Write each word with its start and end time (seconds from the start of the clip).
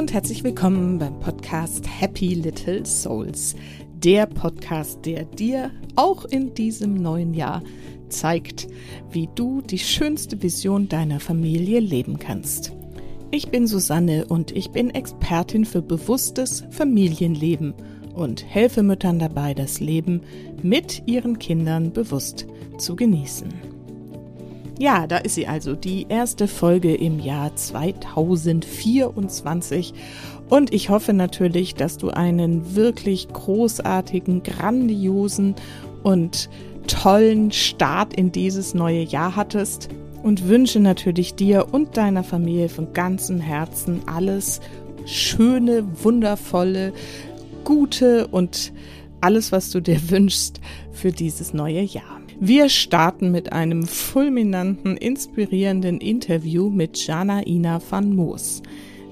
und 0.00 0.14
herzlich 0.14 0.42
willkommen 0.42 0.98
beim 0.98 1.20
Podcast 1.20 1.84
Happy 1.86 2.32
Little 2.32 2.86
Souls. 2.86 3.54
Der 3.98 4.24
Podcast, 4.24 5.04
der 5.04 5.26
dir 5.26 5.70
auch 5.94 6.24
in 6.24 6.54
diesem 6.54 6.94
neuen 6.94 7.34
Jahr 7.34 7.62
zeigt, 8.08 8.66
wie 9.10 9.28
du 9.34 9.60
die 9.60 9.78
schönste 9.78 10.42
Vision 10.42 10.88
deiner 10.88 11.20
Familie 11.20 11.80
leben 11.80 12.18
kannst. 12.18 12.72
Ich 13.30 13.50
bin 13.50 13.66
Susanne 13.66 14.24
und 14.24 14.56
ich 14.56 14.70
bin 14.70 14.88
Expertin 14.88 15.66
für 15.66 15.82
bewusstes 15.82 16.64
Familienleben 16.70 17.74
und 18.14 18.42
helfe 18.46 18.82
Müttern 18.82 19.18
dabei, 19.18 19.52
das 19.52 19.80
Leben 19.80 20.22
mit 20.62 21.02
ihren 21.04 21.38
Kindern 21.38 21.92
bewusst 21.92 22.46
zu 22.78 22.96
genießen. 22.96 23.69
Ja, 24.80 25.06
da 25.06 25.18
ist 25.18 25.34
sie 25.34 25.46
also, 25.46 25.74
die 25.74 26.06
erste 26.08 26.48
Folge 26.48 26.94
im 26.94 27.20
Jahr 27.20 27.54
2024. 27.54 29.92
Und 30.48 30.72
ich 30.72 30.88
hoffe 30.88 31.12
natürlich, 31.12 31.74
dass 31.74 31.98
du 31.98 32.08
einen 32.08 32.74
wirklich 32.74 33.28
großartigen, 33.28 34.42
grandiosen 34.42 35.54
und 36.02 36.48
tollen 36.86 37.52
Start 37.52 38.14
in 38.14 38.32
dieses 38.32 38.72
neue 38.72 39.02
Jahr 39.02 39.36
hattest 39.36 39.90
und 40.22 40.48
wünsche 40.48 40.80
natürlich 40.80 41.34
dir 41.34 41.66
und 41.72 41.98
deiner 41.98 42.24
Familie 42.24 42.70
von 42.70 42.94
ganzem 42.94 43.38
Herzen 43.38 44.00
alles 44.06 44.62
Schöne, 45.04 45.84
wundervolle, 46.02 46.94
Gute 47.64 48.28
und 48.28 48.72
alles, 49.20 49.52
was 49.52 49.68
du 49.68 49.80
dir 49.80 50.00
wünschst 50.08 50.58
für 50.90 51.12
dieses 51.12 51.52
neue 51.52 51.82
Jahr. 51.82 52.19
Wir 52.42 52.70
starten 52.70 53.32
mit 53.32 53.52
einem 53.52 53.86
fulminanten, 53.86 54.96
inspirierenden 54.96 55.98
Interview 56.00 56.70
mit 56.70 57.06
Jana 57.06 57.46
Ina 57.46 57.82
van 57.90 58.16
Moos. 58.16 58.62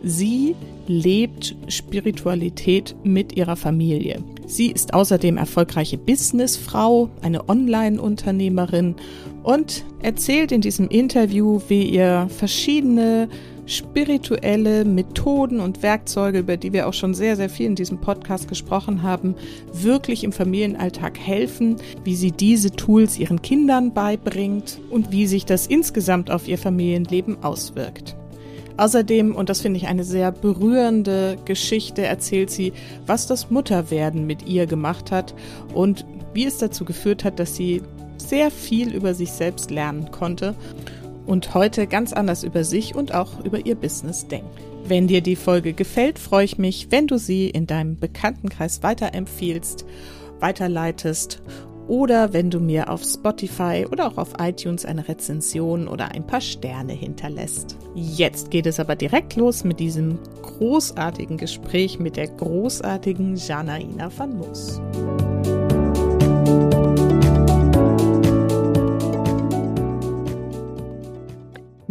Sie 0.02 0.56
lebt 0.86 1.54
Spiritualität 1.68 2.96
mit 3.04 3.36
ihrer 3.36 3.56
Familie. 3.56 4.24
Sie 4.46 4.70
ist 4.70 4.94
außerdem 4.94 5.36
erfolgreiche 5.36 5.98
Businessfrau, 5.98 7.10
eine 7.20 7.50
Online-Unternehmerin 7.50 8.94
und 9.42 9.84
erzählt 10.00 10.50
in 10.50 10.62
diesem 10.62 10.88
Interview, 10.88 11.60
wie 11.68 11.82
ihr 11.82 12.28
verschiedene 12.30 13.28
spirituelle 13.68 14.84
Methoden 14.84 15.60
und 15.60 15.82
Werkzeuge, 15.82 16.38
über 16.38 16.56
die 16.56 16.72
wir 16.72 16.88
auch 16.88 16.94
schon 16.94 17.12
sehr, 17.14 17.36
sehr 17.36 17.50
viel 17.50 17.66
in 17.66 17.74
diesem 17.74 18.00
Podcast 18.00 18.48
gesprochen 18.48 19.02
haben, 19.02 19.34
wirklich 19.72 20.24
im 20.24 20.32
Familienalltag 20.32 21.18
helfen, 21.18 21.76
wie 22.02 22.16
sie 22.16 22.32
diese 22.32 22.70
Tools 22.70 23.18
ihren 23.18 23.42
Kindern 23.42 23.92
beibringt 23.92 24.80
und 24.90 25.12
wie 25.12 25.26
sich 25.26 25.44
das 25.44 25.66
insgesamt 25.66 26.30
auf 26.30 26.48
ihr 26.48 26.58
Familienleben 26.58 27.44
auswirkt. 27.44 28.16
Außerdem, 28.78 29.34
und 29.34 29.50
das 29.50 29.60
finde 29.60 29.78
ich 29.78 29.86
eine 29.86 30.04
sehr 30.04 30.32
berührende 30.32 31.36
Geschichte, 31.44 32.06
erzählt 32.06 32.50
sie, 32.50 32.72
was 33.06 33.26
das 33.26 33.50
Mutterwerden 33.50 34.26
mit 34.26 34.46
ihr 34.46 34.66
gemacht 34.66 35.10
hat 35.10 35.34
und 35.74 36.06
wie 36.32 36.46
es 36.46 36.58
dazu 36.58 36.84
geführt 36.84 37.24
hat, 37.24 37.38
dass 37.38 37.56
sie 37.56 37.82
sehr 38.16 38.50
viel 38.50 38.94
über 38.94 39.14
sich 39.14 39.32
selbst 39.32 39.70
lernen 39.70 40.10
konnte 40.10 40.54
und 41.28 41.54
heute 41.54 41.86
ganz 41.86 42.12
anders 42.12 42.42
über 42.42 42.64
sich 42.64 42.94
und 42.94 43.14
auch 43.14 43.44
über 43.44 43.64
ihr 43.64 43.74
Business 43.74 44.26
denkt. 44.26 44.48
Wenn 44.86 45.06
dir 45.06 45.20
die 45.20 45.36
Folge 45.36 45.74
gefällt, 45.74 46.18
freue 46.18 46.46
ich 46.46 46.56
mich, 46.56 46.88
wenn 46.90 47.06
du 47.06 47.18
sie 47.18 47.50
in 47.50 47.66
deinem 47.66 47.96
Bekanntenkreis 47.96 48.82
weiterempfiehlst, 48.82 49.84
weiterleitest 50.40 51.42
oder 51.86 52.32
wenn 52.32 52.50
du 52.50 52.60
mir 52.60 52.90
auf 52.90 53.02
Spotify 53.02 53.86
oder 53.90 54.06
auch 54.06 54.16
auf 54.16 54.34
iTunes 54.40 54.86
eine 54.86 55.06
Rezension 55.06 55.88
oder 55.88 56.12
ein 56.12 56.26
paar 56.26 56.40
Sterne 56.40 56.94
hinterlässt. 56.94 57.76
Jetzt 57.94 58.50
geht 58.50 58.66
es 58.66 58.80
aber 58.80 58.96
direkt 58.96 59.36
los 59.36 59.64
mit 59.64 59.80
diesem 59.80 60.18
großartigen 60.42 61.36
Gespräch 61.36 61.98
mit 61.98 62.16
der 62.16 62.28
großartigen 62.28 63.36
Janaina 63.36 64.10
van 64.16 64.38
Moos. 64.38 64.80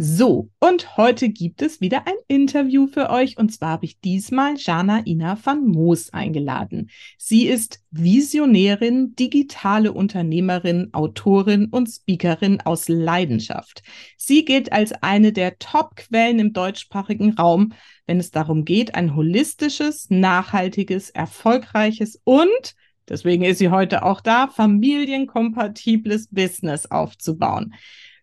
So, 0.00 0.48
und 0.60 0.96
heute 0.96 1.28
gibt 1.28 1.60
es 1.60 1.80
wieder 1.80 2.06
ein 2.06 2.14
Interview 2.28 2.86
für 2.86 3.10
euch 3.10 3.36
und 3.36 3.52
zwar 3.52 3.70
habe 3.70 3.84
ich 3.84 3.98
diesmal 3.98 4.54
Jana 4.56 5.04
Ina 5.04 5.36
van 5.44 5.66
Moos 5.66 6.12
eingeladen. 6.12 6.90
Sie 7.16 7.48
ist 7.48 7.80
Visionärin, 7.90 9.16
digitale 9.16 9.92
Unternehmerin, 9.92 10.90
Autorin 10.92 11.66
und 11.72 11.88
Speakerin 11.88 12.60
aus 12.60 12.88
Leidenschaft. 12.88 13.82
Sie 14.16 14.44
gilt 14.44 14.70
als 14.70 14.92
eine 14.92 15.32
der 15.32 15.58
Top-Quellen 15.58 16.38
im 16.38 16.52
deutschsprachigen 16.52 17.32
Raum, 17.32 17.72
wenn 18.06 18.20
es 18.20 18.30
darum 18.30 18.64
geht, 18.64 18.94
ein 18.94 19.16
holistisches, 19.16 20.10
nachhaltiges, 20.10 21.10
erfolgreiches 21.10 22.20
und 22.22 22.76
Deswegen 23.08 23.42
ist 23.42 23.56
sie 23.56 23.70
heute 23.70 24.02
auch 24.02 24.20
da, 24.20 24.48
familienkompatibles 24.48 26.28
Business 26.30 26.90
aufzubauen. 26.90 27.72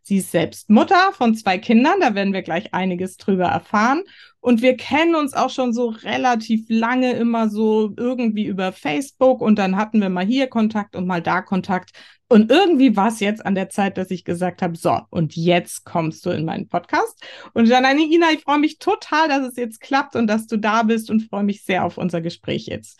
Sie 0.08 0.18
ist 0.18 0.30
selbst 0.30 0.70
Mutter 0.70 1.14
von 1.14 1.34
zwei 1.34 1.58
Kindern, 1.58 2.00
da 2.00 2.14
werden 2.14 2.32
wir 2.32 2.44
gleich 2.44 2.76
einiges 2.76 3.18
drüber 3.18 3.46
erfahren. 3.46 4.04
Und 4.40 4.62
wir 4.62 4.78
kennen 4.78 5.16
uns 5.16 5.34
auch 5.34 5.50
schon 5.50 5.74
so 5.74 5.88
relativ 5.88 6.68
lange 6.70 7.14
immer 7.14 7.50
so 7.50 7.92
irgendwie 7.98 8.46
über 8.46 8.72
Facebook 8.72 9.42
und 9.42 9.58
dann 9.58 9.78
hatten 9.78 10.00
wir 10.00 10.10
mal 10.10 10.24
hier 10.24 10.46
Kontakt 10.46 10.96
und 10.96 11.08
mal 11.08 11.24
da 11.24 11.42
Kontakt. 11.42 11.90
Und 12.30 12.52
irgendwie 12.52 12.96
war 12.96 13.08
es 13.08 13.20
jetzt 13.20 13.44
an 13.44 13.56
der 13.56 13.70
Zeit, 13.70 13.98
dass 13.98 14.12
ich 14.12 14.24
gesagt 14.24 14.62
habe, 14.62 14.78
so, 14.78 15.00
und 15.10 15.36
jetzt 15.36 15.86
kommst 15.86 16.24
du 16.28 16.30
in 16.30 16.46
meinen 16.46 16.68
Podcast. 16.68 17.24
Und 17.56 17.66
Janine 17.66 18.04
Ina, 18.04 18.28
ich 18.32 18.42
freue 18.42 18.60
mich 18.60 18.78
total, 18.78 19.28
dass 19.28 19.48
es 19.48 19.56
jetzt 19.56 19.82
klappt 19.82 20.16
und 20.16 20.28
dass 20.28 20.46
du 20.46 20.58
da 20.58 20.84
bist 20.84 21.10
und 21.10 21.22
freue 21.22 21.44
mich 21.44 21.64
sehr 21.64 21.84
auf 21.84 21.98
unser 21.98 22.22
Gespräch 22.22 22.68
jetzt. 22.68 23.00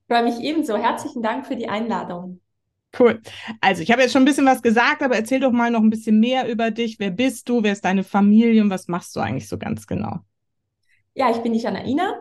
Ich 0.00 0.14
freue 0.14 0.24
mich 0.24 0.40
ebenso. 0.40 0.78
Herzlichen 0.78 1.22
Dank 1.22 1.46
für 1.46 1.56
die 1.56 1.68
Einladung. 1.68 2.41
Cool. 2.98 3.22
Also 3.60 3.82
ich 3.82 3.90
habe 3.90 4.02
jetzt 4.02 4.12
schon 4.12 4.22
ein 4.22 4.26
bisschen 4.26 4.46
was 4.46 4.62
gesagt, 4.62 5.02
aber 5.02 5.16
erzähl 5.16 5.40
doch 5.40 5.52
mal 5.52 5.70
noch 5.70 5.80
ein 5.80 5.90
bisschen 5.90 6.20
mehr 6.20 6.48
über 6.48 6.70
dich. 6.70 6.98
Wer 6.98 7.10
bist 7.10 7.48
du? 7.48 7.62
Wer 7.62 7.72
ist 7.72 7.84
deine 7.84 8.04
Familie 8.04 8.62
und 8.62 8.70
was 8.70 8.88
machst 8.88 9.16
du 9.16 9.20
eigentlich 9.20 9.48
so 9.48 9.56
ganz 9.56 9.86
genau? 9.86 10.18
Ja, 11.14 11.30
ich 11.30 11.38
bin 11.38 11.52
die 11.52 11.58
Janaina, 11.58 12.20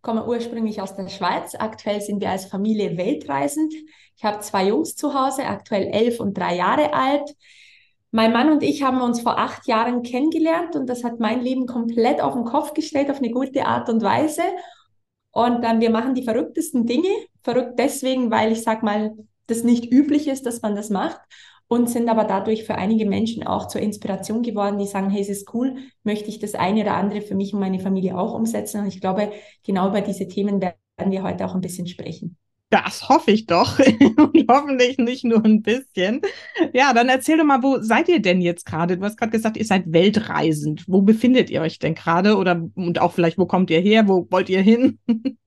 komme 0.00 0.26
ursprünglich 0.26 0.80
aus 0.80 0.96
der 0.96 1.08
Schweiz. 1.08 1.54
Aktuell 1.54 2.00
sind 2.00 2.20
wir 2.20 2.30
als 2.30 2.46
Familie 2.46 2.96
weltreisend. 2.96 3.72
Ich 4.16 4.24
habe 4.24 4.40
zwei 4.40 4.66
Jungs 4.66 4.96
zu 4.96 5.14
Hause, 5.14 5.44
aktuell 5.44 5.86
elf 5.86 6.18
und 6.18 6.36
drei 6.36 6.56
Jahre 6.56 6.92
alt. 6.92 7.30
Mein 8.10 8.32
Mann 8.32 8.50
und 8.50 8.62
ich 8.62 8.82
haben 8.82 9.00
uns 9.00 9.20
vor 9.20 9.38
acht 9.38 9.68
Jahren 9.68 10.02
kennengelernt 10.02 10.74
und 10.74 10.86
das 10.88 11.04
hat 11.04 11.20
mein 11.20 11.42
Leben 11.42 11.66
komplett 11.66 12.20
auf 12.20 12.32
den 12.34 12.44
Kopf 12.44 12.72
gestellt, 12.74 13.10
auf 13.10 13.18
eine 13.18 13.30
gute 13.30 13.66
Art 13.66 13.88
und 13.88 14.02
Weise. 14.02 14.42
Und 15.30 15.62
dann, 15.62 15.80
wir 15.80 15.90
machen 15.90 16.14
die 16.14 16.24
verrücktesten 16.24 16.86
Dinge. 16.86 17.10
Verrückt 17.42 17.78
deswegen, 17.78 18.30
weil 18.30 18.50
ich 18.52 18.62
sag 18.62 18.82
mal, 18.82 19.14
das 19.48 19.64
nicht 19.64 19.92
üblich 19.92 20.28
ist, 20.28 20.46
dass 20.46 20.62
man 20.62 20.76
das 20.76 20.90
macht 20.90 21.20
und 21.68 21.90
sind 21.90 22.08
aber 22.08 22.24
dadurch 22.24 22.64
für 22.64 22.76
einige 22.76 23.06
Menschen 23.06 23.46
auch 23.46 23.68
zur 23.68 23.82
Inspiration 23.82 24.42
geworden, 24.42 24.78
die 24.78 24.86
sagen, 24.86 25.10
hey, 25.10 25.20
es 25.20 25.28
ist 25.28 25.52
cool, 25.54 25.76
möchte 26.02 26.28
ich 26.28 26.38
das 26.38 26.54
eine 26.54 26.82
oder 26.82 26.94
andere 26.94 27.20
für 27.20 27.34
mich 27.34 27.52
und 27.52 27.60
meine 27.60 27.80
Familie 27.80 28.16
auch 28.16 28.34
umsetzen. 28.34 28.80
Und 28.80 28.86
ich 28.86 29.00
glaube, 29.00 29.32
genau 29.64 29.88
über 29.88 30.00
diese 30.00 30.28
Themen 30.28 30.60
werden 30.60 31.12
wir 31.12 31.22
heute 31.22 31.44
auch 31.44 31.54
ein 31.54 31.60
bisschen 31.60 31.86
sprechen. 31.86 32.36
Das 32.70 33.08
hoffe 33.08 33.30
ich 33.30 33.46
doch. 33.46 33.78
und 34.16 34.44
hoffentlich 34.50 34.98
nicht 34.98 35.24
nur 35.24 35.44
ein 35.44 35.62
bisschen. 35.62 36.20
Ja, 36.72 36.92
dann 36.92 37.08
erzähl 37.08 37.38
doch 37.38 37.44
mal, 37.44 37.62
wo 37.62 37.80
seid 37.80 38.08
ihr 38.08 38.20
denn 38.20 38.40
jetzt 38.40 38.66
gerade? 38.66 38.98
Du 38.98 39.04
hast 39.04 39.16
gerade 39.16 39.32
gesagt, 39.32 39.56
ihr 39.56 39.64
seid 39.64 39.92
weltreisend. 39.92 40.84
Wo 40.86 41.02
befindet 41.02 41.50
ihr 41.50 41.62
euch 41.62 41.78
denn 41.78 41.94
gerade? 41.94 42.36
Oder 42.36 42.62
und 42.74 43.00
auch 43.00 43.12
vielleicht, 43.12 43.38
wo 43.38 43.46
kommt 43.46 43.70
ihr 43.70 43.80
her? 43.80 44.08
Wo 44.08 44.26
wollt 44.30 44.50
ihr 44.50 44.60
hin? 44.60 44.98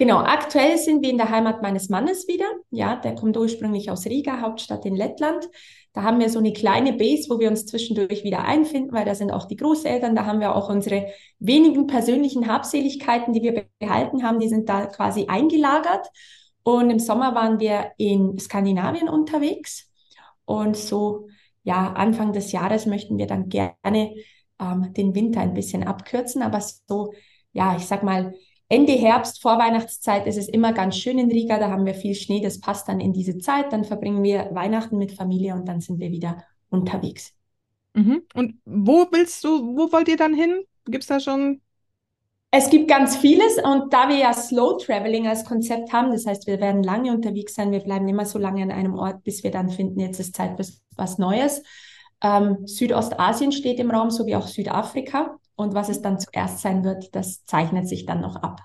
Genau, 0.00 0.16
aktuell 0.20 0.78
sind 0.78 1.02
wir 1.02 1.10
in 1.10 1.18
der 1.18 1.28
Heimat 1.28 1.60
meines 1.60 1.90
Mannes 1.90 2.26
wieder. 2.26 2.46
Ja, 2.70 2.96
der 2.96 3.14
kommt 3.14 3.36
ursprünglich 3.36 3.90
aus 3.90 4.06
Riga, 4.06 4.40
Hauptstadt 4.40 4.86
in 4.86 4.96
Lettland. 4.96 5.46
Da 5.92 6.04
haben 6.04 6.20
wir 6.20 6.30
so 6.30 6.38
eine 6.38 6.54
kleine 6.54 6.94
Base, 6.94 7.28
wo 7.28 7.38
wir 7.38 7.50
uns 7.50 7.66
zwischendurch 7.66 8.24
wieder 8.24 8.42
einfinden, 8.42 8.94
weil 8.94 9.04
da 9.04 9.14
sind 9.14 9.30
auch 9.30 9.44
die 9.44 9.56
Großeltern, 9.56 10.16
da 10.16 10.24
haben 10.24 10.40
wir 10.40 10.56
auch 10.56 10.70
unsere 10.70 11.08
wenigen 11.38 11.86
persönlichen 11.86 12.46
Habseligkeiten, 12.46 13.34
die 13.34 13.42
wir 13.42 13.66
behalten 13.78 14.22
haben, 14.22 14.40
die 14.40 14.48
sind 14.48 14.70
da 14.70 14.86
quasi 14.86 15.26
eingelagert. 15.26 16.08
Und 16.62 16.88
im 16.88 16.98
Sommer 16.98 17.34
waren 17.34 17.60
wir 17.60 17.92
in 17.98 18.38
Skandinavien 18.38 19.10
unterwegs. 19.10 19.90
Und 20.46 20.78
so, 20.78 21.28
ja, 21.62 21.92
Anfang 21.92 22.32
des 22.32 22.52
Jahres 22.52 22.86
möchten 22.86 23.18
wir 23.18 23.26
dann 23.26 23.50
gerne 23.50 24.14
ähm, 24.58 24.94
den 24.94 25.14
Winter 25.14 25.42
ein 25.42 25.52
bisschen 25.52 25.86
abkürzen, 25.86 26.40
aber 26.40 26.62
so, 26.88 27.12
ja, 27.52 27.76
ich 27.76 27.84
sag 27.84 28.02
mal, 28.02 28.32
Ende 28.72 28.92
Herbst, 28.92 29.42
Vorweihnachtszeit 29.42 30.28
ist 30.28 30.38
es 30.38 30.48
immer 30.48 30.72
ganz 30.72 30.96
schön 30.96 31.18
in 31.18 31.28
Riga, 31.28 31.58
da 31.58 31.70
haben 31.70 31.86
wir 31.86 31.94
viel 31.94 32.14
Schnee, 32.14 32.40
das 32.40 32.60
passt 32.60 32.88
dann 32.88 33.00
in 33.00 33.12
diese 33.12 33.36
Zeit, 33.38 33.72
dann 33.72 33.82
verbringen 33.82 34.22
wir 34.22 34.48
Weihnachten 34.52 34.96
mit 34.96 35.10
Familie 35.10 35.54
und 35.54 35.66
dann 35.66 35.80
sind 35.80 35.98
wir 35.98 36.12
wieder 36.12 36.44
unterwegs. 36.70 37.34
Mhm. 37.94 38.22
Und 38.32 38.60
wo 38.64 39.08
willst 39.10 39.42
du, 39.42 39.76
wo 39.76 39.90
wollt 39.90 40.06
ihr 40.06 40.16
dann 40.16 40.34
hin? 40.34 40.62
Gibt 40.84 41.02
es 41.02 41.08
da 41.08 41.18
schon? 41.18 41.60
Es 42.52 42.70
gibt 42.70 42.88
ganz 42.88 43.16
vieles 43.16 43.58
und 43.58 43.92
da 43.92 44.08
wir 44.08 44.18
ja 44.18 44.32
Slow 44.32 44.78
Traveling 44.78 45.26
als 45.26 45.44
Konzept 45.44 45.92
haben, 45.92 46.12
das 46.12 46.24
heißt, 46.24 46.46
wir 46.46 46.60
werden 46.60 46.84
lange 46.84 47.10
unterwegs 47.10 47.56
sein, 47.56 47.72
wir 47.72 47.80
bleiben 47.80 48.06
immer 48.06 48.24
so 48.24 48.38
lange 48.38 48.62
an 48.62 48.70
einem 48.70 48.94
Ort, 48.94 49.24
bis 49.24 49.42
wir 49.42 49.50
dann 49.50 49.68
finden, 49.68 49.98
jetzt 49.98 50.20
ist 50.20 50.36
Zeit 50.36 50.56
für 50.56 50.72
was 50.96 51.18
Neues. 51.18 51.64
Ähm, 52.22 52.68
Südostasien 52.68 53.50
steht 53.50 53.80
im 53.80 53.90
Raum, 53.90 54.10
sowie 54.10 54.36
auch 54.36 54.46
Südafrika. 54.46 55.39
Und 55.60 55.74
was 55.74 55.88
es 55.88 56.02
dann 56.02 56.18
zuerst 56.18 56.60
sein 56.60 56.84
wird, 56.84 57.14
das 57.14 57.44
zeichnet 57.44 57.88
sich 57.88 58.06
dann 58.06 58.20
noch 58.20 58.36
ab. 58.36 58.60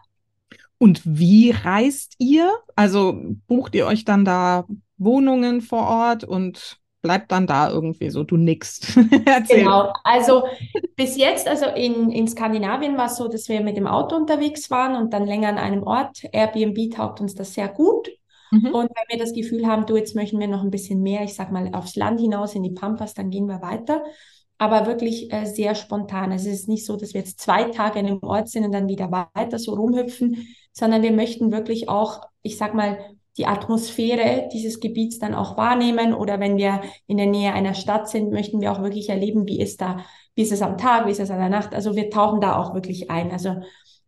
Und 0.78 1.02
wie 1.06 1.52
reist 1.52 2.16
ihr? 2.20 2.52
Also 2.76 3.22
bucht 3.48 3.76
ihr 3.76 3.86
euch 3.86 4.06
dann 4.06 4.26
da 4.26 4.66
Wohnungen 4.98 5.62
vor 5.62 5.88
Ort 5.88 6.24
und 6.24 6.80
bleibt 7.02 7.32
dann 7.32 7.46
da 7.46 7.70
irgendwie 7.70 8.10
so, 8.10 8.24
du 8.24 8.36
nix. 8.36 8.96
genau, 9.48 9.94
also 10.04 10.44
bis 10.96 11.18
jetzt, 11.18 11.48
also 11.48 11.68
in, 11.68 12.10
in 12.10 12.28
Skandinavien 12.28 12.98
war 12.98 13.06
es 13.06 13.18
so, 13.18 13.28
dass 13.28 13.48
wir 13.48 13.62
mit 13.62 13.78
dem 13.78 13.88
Auto 13.88 14.16
unterwegs 14.16 14.72
waren 14.72 14.96
und 14.96 15.14
dann 15.14 15.26
länger 15.26 15.50
an 15.50 15.58
einem 15.58 15.84
Ort. 15.84 16.24
Airbnb 16.32 16.96
taugt 16.96 17.22
uns 17.22 17.36
das 17.36 17.54
sehr 17.54 17.68
gut. 17.68 18.10
Mhm. 18.52 18.74
Und 18.74 18.90
wenn 18.90 19.10
wir 19.10 19.20
das 19.20 19.34
Gefühl 19.34 19.68
haben, 19.68 19.86
du, 19.86 19.98
jetzt 19.98 20.16
möchten 20.16 20.40
wir 20.40 20.48
noch 20.48 20.64
ein 20.64 20.72
bisschen 20.72 21.02
mehr, 21.02 21.24
ich 21.24 21.36
sag 21.36 21.52
mal, 21.52 21.70
aufs 21.74 21.96
Land 21.96 22.20
hinaus, 22.20 22.56
in 22.56 22.64
die 22.64 22.72
Pampas, 22.72 23.14
dann 23.14 23.30
gehen 23.30 23.48
wir 23.48 23.62
weiter. 23.62 24.04
Aber 24.58 24.86
wirklich 24.86 25.32
äh, 25.34 25.46
sehr 25.46 25.76
spontan. 25.76 26.32
Also 26.32 26.50
es 26.50 26.62
ist 26.62 26.70
nicht 26.70 26.86
so, 26.86 26.96
dass 26.96 27.14
wir 27.14 27.22
jetzt 27.22 27.40
zwei 27.40 27.66
Tage 27.66 28.00
an 28.00 28.06
einem 28.06 28.24
Ort 28.24 28.50
sind 28.50 28.64
und 28.64 28.72
dann 28.72 28.88
wieder 28.88 29.12
weiter 29.12 29.60
so 29.60 29.74
rumhüpfen, 29.74 30.48
sondern 30.72 31.02
wir 31.02 31.12
möchten 31.12 31.52
wirklich 31.52 31.90
auch, 31.90 32.22
ich 32.42 32.58
sag 32.58 32.74
mal, 32.74 32.98
die 33.38 33.48
Atmosphäre 33.48 34.48
dieses 34.54 34.80
Gebiets 34.80 35.20
dann 35.20 35.34
auch 35.34 35.58
wahrnehmen. 35.58 36.14
Oder 36.14 36.40
wenn 36.40 36.58
wir 36.58 36.82
in 37.08 37.18
der 37.18 37.28
Nähe 37.28 37.54
einer 37.54 37.74
Stadt 37.74 38.10
sind, 38.10 38.32
möchten 38.32 38.62
wir 38.62 38.72
auch 38.72 38.82
wirklich 38.82 39.10
erleben, 39.10 39.46
wie 39.48 39.60
ist 39.60 39.82
da, 39.82 40.06
wie 40.36 40.44
ist 40.44 40.54
es 40.54 40.62
am 40.62 40.78
Tag, 40.78 41.06
wie 41.06 41.12
ist 41.12 41.20
es 41.20 41.32
an 41.32 41.40
der 41.40 41.50
Nacht. 41.50 41.74
Also 41.74 41.96
wir 41.96 42.10
tauchen 42.10 42.40
da 42.40 42.58
auch 42.58 42.74
wirklich 42.74 43.10
ein. 43.12 43.32
Also 43.32 43.58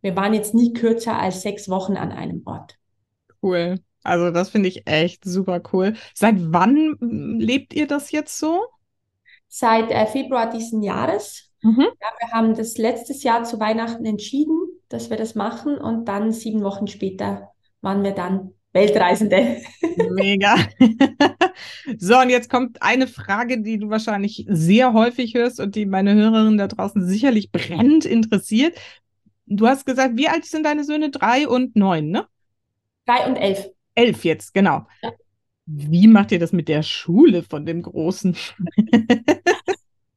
wir 0.02 0.16
waren 0.16 0.34
jetzt 0.34 0.54
nie 0.54 0.74
kürzer 0.74 1.20
als 1.20 1.42
sechs 1.42 1.70
Wochen 1.70 1.98
an 1.98 2.12
einem 2.12 2.42
Ort. 2.46 2.78
Cool. 3.42 3.80
Also 4.04 4.32
das 4.32 4.50
finde 4.50 4.70
ich 4.70 4.88
echt 4.88 5.26
super 5.26 5.62
cool. 5.74 5.96
Seit 6.14 6.36
wann 6.38 6.96
hm, 7.00 7.40
lebt 7.40 7.74
ihr 7.74 7.88
das 7.88 8.12
jetzt 8.12 8.40
so? 8.40 8.62
Seit 9.48 9.92
äh, 9.92 10.06
Februar 10.06 10.50
diesen 10.50 10.84
Jahres. 10.84 11.52
Mhm. 11.62 11.82
Ja, 11.82 12.08
wir 12.20 12.32
haben 12.32 12.56
das 12.56 12.78
letztes 12.78 13.24
Jahr 13.24 13.44
zu 13.44 13.60
Weihnachten 13.60 14.06
entschieden, 14.06 14.58
dass 14.90 15.10
wir 15.10 15.18
das 15.18 15.36
machen 15.36 15.78
und 15.78 16.06
dann 16.06 16.32
sieben 16.32 16.64
Wochen 16.64 16.88
später 16.88 17.50
waren 17.82 18.04
wir 18.04 18.12
dann 18.12 18.54
Weltreisende. 18.74 19.58
Mega. 20.12 20.56
so, 21.98 22.20
und 22.20 22.30
jetzt 22.30 22.50
kommt 22.50 22.82
eine 22.82 23.08
Frage, 23.08 23.62
die 23.62 23.80
du 23.80 23.90
wahrscheinlich 23.90 24.46
sehr 24.48 24.94
häufig 24.94 25.34
hörst 25.34 25.60
und 25.60 25.76
die 25.76 25.86
meine 25.86 26.14
Hörerinnen 26.14 26.58
da 26.58 26.68
draußen 26.68 27.06
sicherlich 27.08 27.52
brennend 27.52 28.06
interessiert. 28.06 28.78
Du 29.46 29.68
hast 29.68 29.86
gesagt, 29.86 30.18
wie 30.18 30.28
alt 30.28 30.46
sind 30.46 30.66
deine 30.66 30.84
Söhne? 30.84 31.10
Drei 31.10 31.48
und 31.48 31.76
neun, 31.76 32.10
ne? 32.10 32.28
Drei 33.06 33.26
und 33.26 33.38
elf. 33.38 33.70
Elf 33.96 34.26
jetzt, 34.26 34.54
genau. 34.54 34.86
Ja. 35.02 35.12
Wie 35.68 36.08
macht 36.08 36.32
ihr 36.32 36.40
das 36.40 36.54
mit 36.54 36.70
der 36.70 36.82
Schule 36.82 37.44
von 37.44 37.66
dem 37.66 37.82
Großen? 37.82 38.36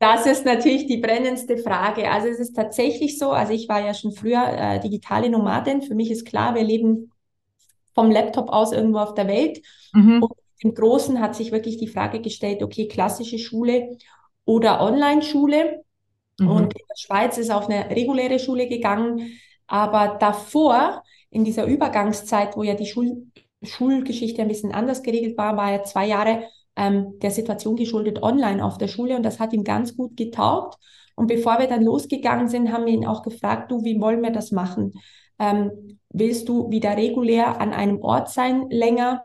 Das 0.02 0.25
ist 0.25 0.47
natürlich 0.47 0.87
die 0.87 0.97
brennendste 0.97 1.58
Frage. 1.58 2.11
Also 2.11 2.29
es 2.29 2.38
ist 2.41 2.56
tatsächlich 2.56 3.19
so, 3.19 3.32
also 3.32 3.52
ich 3.52 3.69
war 3.69 3.85
ja 3.85 3.93
schon 3.93 4.12
früher 4.12 4.43
äh, 4.49 4.81
digitale 4.81 5.29
Nomadin. 5.29 5.82
Für 5.82 5.94
mich 5.94 6.11
ist 6.11 6.25
klar, 6.25 6.55
wir 6.55 6.64
leben 6.64 7.12
vom 7.94 8.11
Laptop 8.11 8.49
aus 8.49 8.73
irgendwo 8.73 9.00
auf 9.00 9.12
der 9.12 9.29
Welt. 9.29 9.61
Mhm. 9.93 10.23
Und 10.23 10.32
im 10.61 10.75
Großen 10.75 11.20
hat 11.20 11.37
sich 11.37 11.52
wirklich 11.52 11.76
die 11.76 11.87
Frage 11.87 12.23
gestellt, 12.23 12.62
okay, 12.62 12.88
klassische 12.88 13.38
Schule 13.38 13.99
oder 14.47 14.81
Online-Schule. 14.81 15.85
Mhm. 16.38 16.49
Und 16.49 16.73
in 16.73 16.87
der 16.88 16.97
Schweiz 16.97 17.37
ist 17.37 17.50
auf 17.50 17.69
eine 17.69 17.91
reguläre 17.91 18.38
Schule 18.38 18.69
gegangen. 18.69 19.38
Aber 19.67 20.17
davor, 20.19 21.02
in 21.29 21.44
dieser 21.44 21.67
Übergangszeit, 21.67 22.56
wo 22.56 22.62
ja 22.62 22.73
die 22.73 22.87
Schul 22.87 23.26
Schulgeschichte 23.62 24.43
ein 24.43 24.49
bisschen 24.49 24.73
anders 24.73 25.03
geregelt 25.03 25.37
war, 25.37 25.57
war 25.57 25.71
er 25.71 25.85
zwei 25.85 26.07
Jahre 26.07 26.45
ähm, 26.77 27.19
der 27.21 27.31
Situation 27.31 27.77
geschuldet 27.77 28.23
online 28.23 28.65
auf 28.65 28.79
der 28.79 28.89
Schule 28.89 29.17
und 29.17 29.23
das 29.23 29.39
hat 29.39 29.53
ihm 29.53 29.65
ganz 29.65 29.97
gut 29.97 30.17
getaugt. 30.17 30.77
Und 31.17 31.27
bevor 31.27 31.59
wir 31.59 31.67
dann 31.67 31.83
losgegangen 31.83 32.49
sind, 32.49 32.73
haben 32.73 32.87
wir 32.87 32.95
ihn 32.95 33.07
auch 33.07 33.23
gefragt, 33.23 33.71
du, 33.71 33.85
wie 33.85 34.01
wollen 34.01 34.23
wir 34.23 34.31
das 34.31 34.53
machen? 34.53 34.93
Ähm, 35.39 35.99
willst 36.09 36.49
du 36.49 36.71
wieder 36.71 36.97
regulär 36.97 37.61
an 37.61 37.73
einem 37.73 38.01
Ort 38.01 38.31
sein 38.31 38.67
länger? 38.71 39.25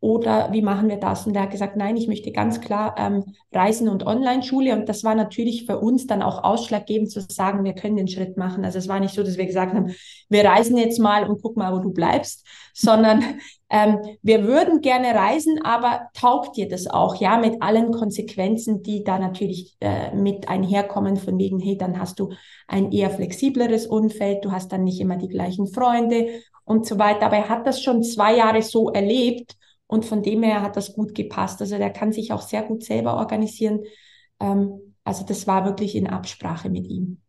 Oder 0.00 0.52
wie 0.52 0.60
machen 0.60 0.88
wir 0.88 0.98
das? 0.98 1.26
Und 1.26 1.34
er 1.34 1.42
hat 1.42 1.50
gesagt, 1.50 1.76
nein, 1.76 1.96
ich 1.96 2.06
möchte 2.06 2.30
ganz 2.30 2.60
klar 2.60 2.94
ähm, 2.98 3.24
Reisen 3.50 3.88
und 3.88 4.06
Online-Schule. 4.06 4.74
Und 4.74 4.88
das 4.88 5.04
war 5.04 5.14
natürlich 5.14 5.64
für 5.64 5.78
uns 5.78 6.06
dann 6.06 6.22
auch 6.22 6.44
ausschlaggebend 6.44 7.10
zu 7.10 7.20
sagen, 7.20 7.64
wir 7.64 7.72
können 7.72 7.96
den 7.96 8.08
Schritt 8.08 8.36
machen. 8.36 8.64
Also 8.64 8.78
es 8.78 8.88
war 8.88 9.00
nicht 9.00 9.14
so, 9.14 9.22
dass 9.22 9.38
wir 9.38 9.46
gesagt 9.46 9.74
haben, 9.74 9.94
wir 10.28 10.44
reisen 10.44 10.76
jetzt 10.76 10.98
mal 10.98 11.28
und 11.28 11.40
guck 11.40 11.56
mal, 11.56 11.72
wo 11.72 11.78
du 11.78 11.92
bleibst, 11.92 12.46
sondern 12.74 13.24
ähm, 13.70 13.98
wir 14.22 14.44
würden 14.44 14.82
gerne 14.82 15.14
reisen, 15.14 15.62
aber 15.64 16.08
taugt 16.12 16.58
dir 16.58 16.68
das 16.68 16.86
auch, 16.86 17.16
ja, 17.16 17.38
mit 17.38 17.62
allen 17.62 17.90
Konsequenzen, 17.90 18.82
die 18.82 19.02
da 19.02 19.18
natürlich 19.18 19.76
äh, 19.80 20.14
mit 20.14 20.48
einherkommen, 20.48 21.16
von 21.16 21.38
wegen, 21.38 21.58
hey, 21.58 21.78
dann 21.78 21.98
hast 21.98 22.20
du 22.20 22.32
ein 22.68 22.92
eher 22.92 23.10
flexibleres 23.10 23.86
Umfeld, 23.86 24.44
du 24.44 24.52
hast 24.52 24.72
dann 24.72 24.84
nicht 24.84 25.00
immer 25.00 25.16
die 25.16 25.28
gleichen 25.28 25.66
Freunde 25.66 26.28
und 26.64 26.86
so 26.86 26.98
weiter. 26.98 27.26
Aber 27.26 27.36
er 27.36 27.48
hat 27.48 27.66
das 27.66 27.82
schon 27.82 28.02
zwei 28.02 28.36
Jahre 28.36 28.60
so 28.60 28.90
erlebt 28.90 29.56
und 29.86 30.04
von 30.04 30.22
dem 30.22 30.42
her 30.42 30.62
hat 30.62 30.76
das 30.76 30.94
gut 30.94 31.14
gepasst. 31.14 31.60
Also 31.60 31.78
der 31.78 31.90
kann 31.90 32.12
sich 32.12 32.32
auch 32.32 32.42
sehr 32.42 32.62
gut 32.62 32.82
selber 32.82 33.16
organisieren. 33.16 33.80
Ähm, 34.40 34.94
also 35.04 35.24
das 35.24 35.46
war 35.46 35.64
wirklich 35.64 35.94
in 35.94 36.08
Absprache 36.08 36.68
mit 36.68 36.86
ihm. 36.86 37.20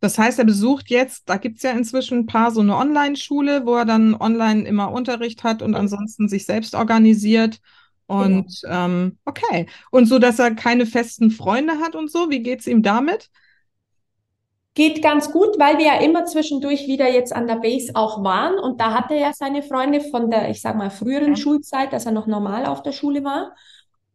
Das 0.00 0.18
heißt, 0.18 0.40
er 0.40 0.44
besucht 0.44 0.90
jetzt, 0.90 1.28
da 1.28 1.36
gibt 1.36 1.58
es 1.58 1.62
ja 1.62 1.70
inzwischen 1.70 2.18
ein 2.18 2.26
paar 2.26 2.50
so 2.50 2.60
eine 2.60 2.76
Online-Schule, 2.76 3.66
wo 3.66 3.76
er 3.76 3.84
dann 3.84 4.16
online 4.16 4.64
immer 4.64 4.90
Unterricht 4.90 5.44
hat 5.44 5.62
und 5.62 5.76
ansonsten 5.76 6.28
sich 6.28 6.44
selbst 6.44 6.74
organisiert. 6.74 7.60
Und 8.06 8.60
genau. 8.62 8.84
ähm, 8.84 9.18
okay. 9.24 9.66
Und 9.92 10.06
so, 10.06 10.18
dass 10.18 10.40
er 10.40 10.56
keine 10.56 10.86
festen 10.86 11.30
Freunde 11.30 11.78
hat 11.78 11.94
und 11.94 12.10
so, 12.10 12.30
wie 12.30 12.42
geht 12.42 12.60
es 12.60 12.66
ihm 12.66 12.82
damit? 12.82 13.30
Geht 14.74 15.02
ganz 15.02 15.30
gut, 15.30 15.58
weil 15.58 15.76
wir 15.76 15.84
ja 15.84 16.00
immer 16.00 16.24
zwischendurch 16.24 16.86
wieder 16.86 17.10
jetzt 17.10 17.34
an 17.34 17.46
der 17.46 17.56
Base 17.56 17.92
auch 17.94 18.24
waren. 18.24 18.58
Und 18.58 18.80
da 18.80 18.94
hatte 18.94 19.14
er 19.14 19.20
ja 19.20 19.32
seine 19.34 19.62
Freunde 19.62 20.00
von 20.00 20.30
der, 20.30 20.48
ich 20.48 20.62
sag 20.62 20.76
mal, 20.76 20.90
früheren 20.90 21.32
okay. 21.32 21.40
Schulzeit, 21.40 21.92
dass 21.92 22.06
er 22.06 22.12
noch 22.12 22.26
normal 22.26 22.64
auf 22.64 22.82
der 22.82 22.92
Schule 22.92 23.22
war. 23.22 23.54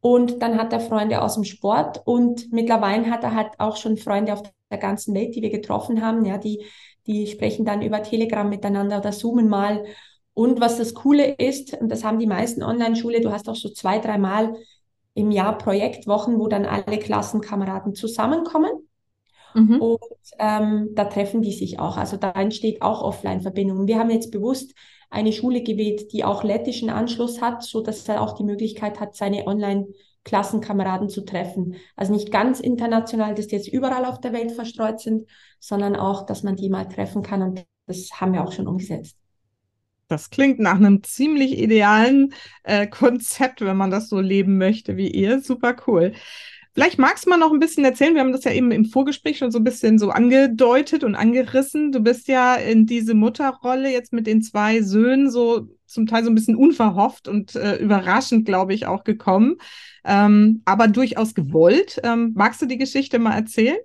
Und 0.02 0.42
dann 0.42 0.58
hat 0.58 0.74
er 0.74 0.80
Freunde 0.80 1.22
aus 1.22 1.36
dem 1.36 1.44
Sport 1.44 2.02
und 2.06 2.52
mittlerweile 2.52 3.10
hat 3.10 3.24
er 3.24 3.36
halt 3.36 3.52
auch 3.60 3.78
schon 3.78 3.98
Freunde 3.98 4.34
auf 4.34 4.44
der 4.72 4.78
ganzen 4.78 5.14
Welt, 5.14 5.36
die 5.36 5.42
wir 5.42 5.50
getroffen 5.50 6.02
haben. 6.04 6.26
Ja, 6.26 6.38
die, 6.38 6.66
die 7.06 7.28
sprechen 7.28 7.66
dann 7.66 7.82
über 7.82 8.02
Telegram 8.02 8.48
miteinander 8.48 9.00
oder 9.00 9.12
zoomen 9.12 9.48
mal. 9.48 9.86
Und 10.34 10.62
was 10.62 10.78
das 10.78 10.94
Coole 10.94 11.36
ist, 11.36 11.74
und 11.74 11.90
das 11.90 12.04
haben 12.04 12.20
die 12.20 12.28
meisten 12.28 12.64
Online-Schule, 12.64 13.22
du 13.22 13.32
hast 13.32 13.50
auch 13.50 13.56
so 13.56 13.70
zwei, 13.70 14.00
dreimal 14.00 14.56
im 15.14 15.32
Jahr 15.32 15.58
Projektwochen, 15.58 16.40
wo 16.40 16.48
dann 16.48 16.66
alle 16.66 17.00
Klassenkameraden 17.00 17.96
zusammenkommen. 17.96 18.72
Mhm. 19.58 19.82
Und 19.82 20.00
ähm, 20.40 20.90
da 20.94 21.06
treffen 21.06 21.42
die 21.42 21.52
sich 21.52 21.80
auch. 21.80 21.98
Also 21.98 22.18
da 22.18 22.32
entsteht 22.32 22.82
auch 22.82 23.02
Offline-Verbindung. 23.02 23.88
Wir 23.88 24.00
haben 24.00 24.10
jetzt 24.10 24.32
bewusst 24.32 24.74
eine 25.10 25.32
Schule 25.32 25.64
gewählt, 25.64 26.12
die 26.12 26.24
auch 26.24 26.44
lettischen 26.44 26.90
Anschluss 26.90 27.42
hat, 27.42 27.64
so 27.64 27.82
dass 27.82 28.08
er 28.08 28.22
auch 28.22 28.34
die 28.34 28.44
Möglichkeit 28.44 29.00
hat, 29.00 29.16
seine 29.16 29.48
Online- 29.48 29.88
Klassenkameraden 30.28 31.08
zu 31.08 31.22
treffen. 31.22 31.76
Also 31.96 32.12
nicht 32.12 32.32
ganz 32.32 32.60
international, 32.60 33.34
dass 33.34 33.48
die 33.48 33.56
jetzt 33.56 33.70
überall 33.70 34.04
auf 34.04 34.20
der 34.20 34.34
Welt 34.34 34.52
verstreut 34.52 35.00
sind, 35.00 35.24
sondern 35.60 35.96
auch, 35.96 36.26
dass 36.26 36.44
man 36.44 36.58
die 36.58 36.70
mal 36.70 36.84
treffen 36.84 37.24
kann. 37.24 37.42
Und 37.42 37.66
das 37.88 38.10
haben 38.14 38.34
wir 38.34 38.44
auch 38.44 38.52
schon 38.52 38.68
umgesetzt. 38.68 39.16
Das 40.10 40.30
klingt 40.30 40.60
nach 40.60 40.76
einem 40.76 41.02
ziemlich 41.04 41.58
idealen 41.58 42.34
äh, 42.64 42.88
Konzept, 42.88 43.62
wenn 43.62 43.78
man 43.78 43.90
das 43.90 44.10
so 44.10 44.20
leben 44.20 44.58
möchte 44.58 44.98
wie 44.98 45.10
ihr. 45.10 45.42
Super 45.42 45.78
cool. 45.88 46.14
Vielleicht 46.78 47.00
magst 47.00 47.26
du 47.26 47.32
mal 47.32 47.38
noch 47.38 47.52
ein 47.52 47.60
bisschen 47.60 47.84
erzählen. 47.84 48.14
Wir 48.14 48.22
haben 48.22 48.32
das 48.32 48.44
ja 48.44 48.52
eben 48.52 48.70
im 48.70 48.86
Vorgespräch 48.86 49.40
schon 49.40 49.50
so 49.50 49.58
ein 49.58 49.64
bisschen 49.64 49.98
so 49.98 50.12
angedeutet 50.12 51.04
und 51.04 51.16
angerissen. 51.16 51.92
Du 51.92 52.02
bist 52.02 52.28
ja 52.28 52.54
in 52.54 52.86
diese 52.86 53.16
Mutterrolle 53.16 53.92
jetzt 53.92 54.14
mit 54.14 54.28
den 54.28 54.44
zwei 54.44 54.84
Söhnen 54.84 55.32
so 55.32 55.68
zum 55.88 56.06
Teil 56.06 56.24
so 56.24 56.30
ein 56.30 56.36
bisschen 56.36 56.56
unverhofft 56.56 57.28
und 57.28 57.56
äh, 57.56 57.78
überraschend, 57.78 58.46
glaube 58.46 58.76
ich, 58.76 58.86
auch 58.86 59.04
gekommen 59.04 59.58
ähm, 60.08 60.62
aber 60.66 60.88
durchaus 60.88 61.36
gewollt. 61.36 62.00
Ähm, 62.04 62.32
magst 62.36 62.62
du 62.62 62.66
die 62.66 62.78
Geschichte 62.78 63.20
mal 63.20 63.36
erzählen? 63.36 63.78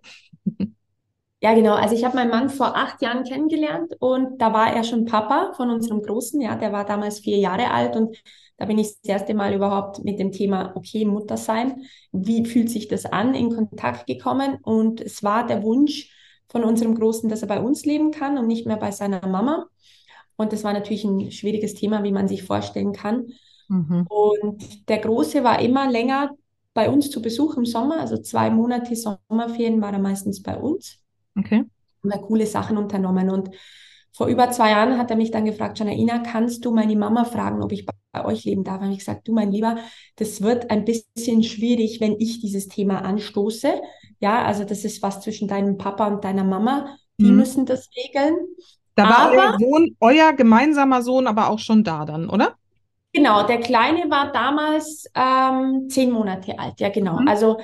Ja, 1.40 1.54
genau. 1.54 1.74
Also 1.74 1.96
ich 1.96 2.04
habe 2.04 2.14
meinen 2.14 2.30
Mann 2.30 2.48
vor 2.48 2.76
acht 2.76 3.02
Jahren 3.02 3.24
kennengelernt 3.24 3.94
und 3.98 4.40
da 4.40 4.52
war 4.52 4.72
er 4.72 4.84
schon 4.84 5.04
Papa 5.04 5.52
von 5.56 5.70
unserem 5.70 6.00
Großen. 6.00 6.40
Ja, 6.40 6.54
der 6.54 6.72
war 6.72 6.84
damals 6.84 7.18
vier 7.18 7.38
Jahre 7.38 7.72
alt 7.72 7.96
und 7.96 8.16
da 8.62 8.66
bin 8.66 8.78
ich 8.78 8.90
das 9.02 9.08
erste 9.08 9.34
Mal 9.34 9.54
überhaupt 9.54 10.04
mit 10.04 10.20
dem 10.20 10.30
Thema, 10.30 10.70
okay, 10.76 11.04
Mutter 11.04 11.36
sein, 11.36 11.82
wie 12.12 12.46
fühlt 12.46 12.70
sich 12.70 12.86
das 12.86 13.06
an, 13.06 13.34
in 13.34 13.52
Kontakt 13.52 14.06
gekommen. 14.06 14.58
Und 14.62 15.00
es 15.00 15.24
war 15.24 15.44
der 15.44 15.64
Wunsch 15.64 16.14
von 16.48 16.62
unserem 16.62 16.94
Großen, 16.94 17.28
dass 17.28 17.42
er 17.42 17.48
bei 17.48 17.60
uns 17.60 17.84
leben 17.84 18.12
kann 18.12 18.38
und 18.38 18.46
nicht 18.46 18.64
mehr 18.64 18.76
bei 18.76 18.92
seiner 18.92 19.26
Mama. 19.26 19.66
Und 20.36 20.52
das 20.52 20.62
war 20.62 20.72
natürlich 20.72 21.02
ein 21.02 21.32
schwieriges 21.32 21.74
Thema, 21.74 22.04
wie 22.04 22.12
man 22.12 22.28
sich 22.28 22.44
vorstellen 22.44 22.92
kann. 22.92 23.32
Mhm. 23.66 24.06
Und 24.08 24.88
der 24.88 24.98
Große 24.98 25.42
war 25.42 25.58
immer 25.58 25.90
länger 25.90 26.30
bei 26.72 26.88
uns 26.88 27.10
zu 27.10 27.20
Besuch 27.20 27.56
im 27.56 27.64
Sommer, 27.64 27.98
also 27.98 28.16
zwei 28.16 28.48
Monate 28.48 28.94
Sommerferien 28.94 29.82
war 29.82 29.92
er 29.92 29.98
meistens 29.98 30.40
bei 30.40 30.56
uns. 30.56 31.00
Okay. 31.36 31.64
Haben 32.04 32.10
wir 32.10 32.18
coole 32.18 32.46
Sachen 32.46 32.78
unternommen. 32.78 33.28
Und 33.28 33.50
vor 34.12 34.26
über 34.26 34.50
zwei 34.50 34.70
Jahren 34.70 34.98
hat 34.98 35.10
er 35.10 35.16
mich 35.16 35.30
dann 35.30 35.46
gefragt, 35.46 35.78
Janaina, 35.78 36.18
kannst 36.18 36.64
du 36.64 36.70
meine 36.70 36.96
Mama 36.96 37.24
fragen, 37.24 37.62
ob 37.62 37.72
ich 37.72 37.86
bei 38.12 38.24
euch 38.24 38.44
leben 38.44 38.62
darf? 38.62 38.82
Und 38.82 38.92
ich 38.92 38.98
gesagt, 38.98 39.26
du 39.26 39.32
mein 39.32 39.50
Lieber, 39.50 39.76
das 40.16 40.42
wird 40.42 40.70
ein 40.70 40.84
bisschen 40.84 41.42
schwierig, 41.42 42.00
wenn 42.00 42.16
ich 42.18 42.40
dieses 42.40 42.68
Thema 42.68 42.98
anstoße. 43.04 43.80
Ja, 44.20 44.44
also 44.44 44.64
das 44.64 44.84
ist 44.84 45.02
was 45.02 45.22
zwischen 45.22 45.48
deinem 45.48 45.78
Papa 45.78 46.06
und 46.08 46.24
deiner 46.24 46.44
Mama. 46.44 46.94
Die 47.18 47.30
mhm. 47.30 47.36
müssen 47.36 47.66
das 47.66 47.88
regeln. 47.96 48.36
Da 48.94 49.04
war 49.04 49.18
aber, 49.18 49.32
euer 49.32 49.56
Sohn, 49.58 49.96
euer 50.00 50.32
gemeinsamer 50.34 51.00
Sohn 51.02 51.26
aber 51.26 51.48
auch 51.48 51.58
schon 51.58 51.82
da 51.82 52.04
dann, 52.04 52.28
oder? 52.28 52.56
Genau, 53.14 53.46
der 53.46 53.60
Kleine 53.60 54.10
war 54.10 54.30
damals 54.32 55.06
ähm, 55.14 55.88
zehn 55.88 56.10
Monate 56.10 56.58
alt, 56.58 56.80
ja 56.80 56.90
genau. 56.90 57.20
Mhm. 57.20 57.28
Also 57.28 57.58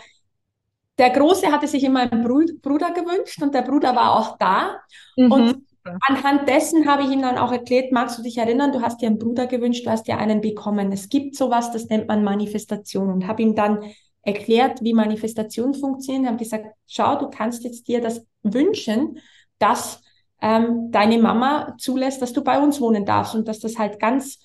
der 0.99 1.11
Große 1.11 1.51
hatte 1.53 1.67
sich 1.67 1.85
immer 1.85 2.01
einen 2.01 2.23
Bruder 2.23 2.91
gewünscht 2.91 3.41
und 3.43 3.55
der 3.55 3.63
Bruder 3.63 3.95
war 3.95 4.17
auch 4.17 4.37
da. 4.39 4.81
Mhm. 5.17 5.33
Und 5.33 5.68
anhand 6.07 6.49
dessen 6.49 6.87
habe 6.87 7.03
ich 7.03 7.11
ihm 7.11 7.23
dann 7.23 7.39
auch 7.39 7.53
erklärt, 7.53 7.93
magst 7.93 8.19
du 8.19 8.23
dich 8.23 8.39
erinnern, 8.39 8.73
du 8.73 8.81
hast 8.81 9.01
dir 9.01 9.07
einen 9.07 9.19
Bruder 9.19 9.47
gewünscht, 9.47 9.87
du 9.87 9.91
hast 9.91 10.07
dir 10.07 10.19
einen 10.19 10.41
bekommen. 10.41 10.93
Es 10.93 11.09
gibt 11.09 11.37
sowas, 11.37 11.73
das 11.73 11.89
nennt 11.89 12.09
man 12.09 12.25
Manifestation. 12.25 13.11
Und 13.11 13.27
habe 13.27 13.43
ihm 13.43 13.55
dann 13.55 13.81
erklärt, 14.23 14.83
wie 14.83 14.95
Manifestation 14.95 15.75
funktioniert. 15.75 16.23
Ich 16.23 16.29
habe 16.29 16.39
gesagt, 16.39 16.67
schau, 16.87 17.19
du 17.19 17.31
kannst 17.31 17.65
jetzt 17.65 17.89
dir 17.89 18.01
das 18.01 18.25
wünschen, 18.43 19.19
dass 19.59 20.01
ähm, 20.41 20.91
deine 20.91 21.19
Mama 21.19 21.75
zulässt, 21.79 22.23
dass 22.23 22.33
du 22.33 22.43
bei 22.43 22.61
uns 22.61 22.81
wohnen 22.81 23.05
darfst 23.05 23.35
und 23.35 23.49
dass 23.49 23.59
das 23.59 23.79
halt 23.79 23.99
ganz 23.99 24.39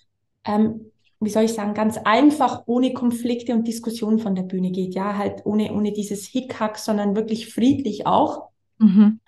ähm, 0.45 0.91
wie 1.23 1.29
soll 1.29 1.43
ich 1.43 1.53
sagen, 1.53 1.73
ganz 1.73 1.97
einfach, 1.97 2.63
ohne 2.65 2.93
Konflikte 2.93 3.53
und 3.53 3.67
Diskussionen 3.67 4.19
von 4.19 4.35
der 4.35 4.43
Bühne 4.43 4.71
geht. 4.71 4.93
Ja, 4.95 5.17
halt 5.17 5.45
ohne, 5.45 5.73
ohne 5.73 5.93
dieses 5.93 6.25
Hickhack, 6.25 6.77
sondern 6.77 7.15
wirklich 7.15 7.53
friedlich 7.53 8.05
auch. 8.05 8.49
Mhm. 8.77 9.19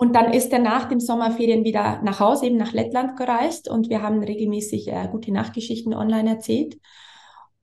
Und 0.00 0.14
dann 0.14 0.32
ist 0.32 0.52
er 0.52 0.60
nach 0.60 0.88
dem 0.88 1.00
Sommerferien 1.00 1.64
wieder 1.64 2.00
nach 2.02 2.20
Hause, 2.20 2.46
eben 2.46 2.56
nach 2.56 2.72
Lettland 2.72 3.16
gereist 3.16 3.68
und 3.68 3.90
wir 3.90 4.00
haben 4.00 4.22
regelmäßig 4.22 4.86
äh, 4.86 5.08
gute 5.10 5.32
Nachtgeschichten 5.32 5.92
online 5.92 6.30
erzählt. 6.30 6.78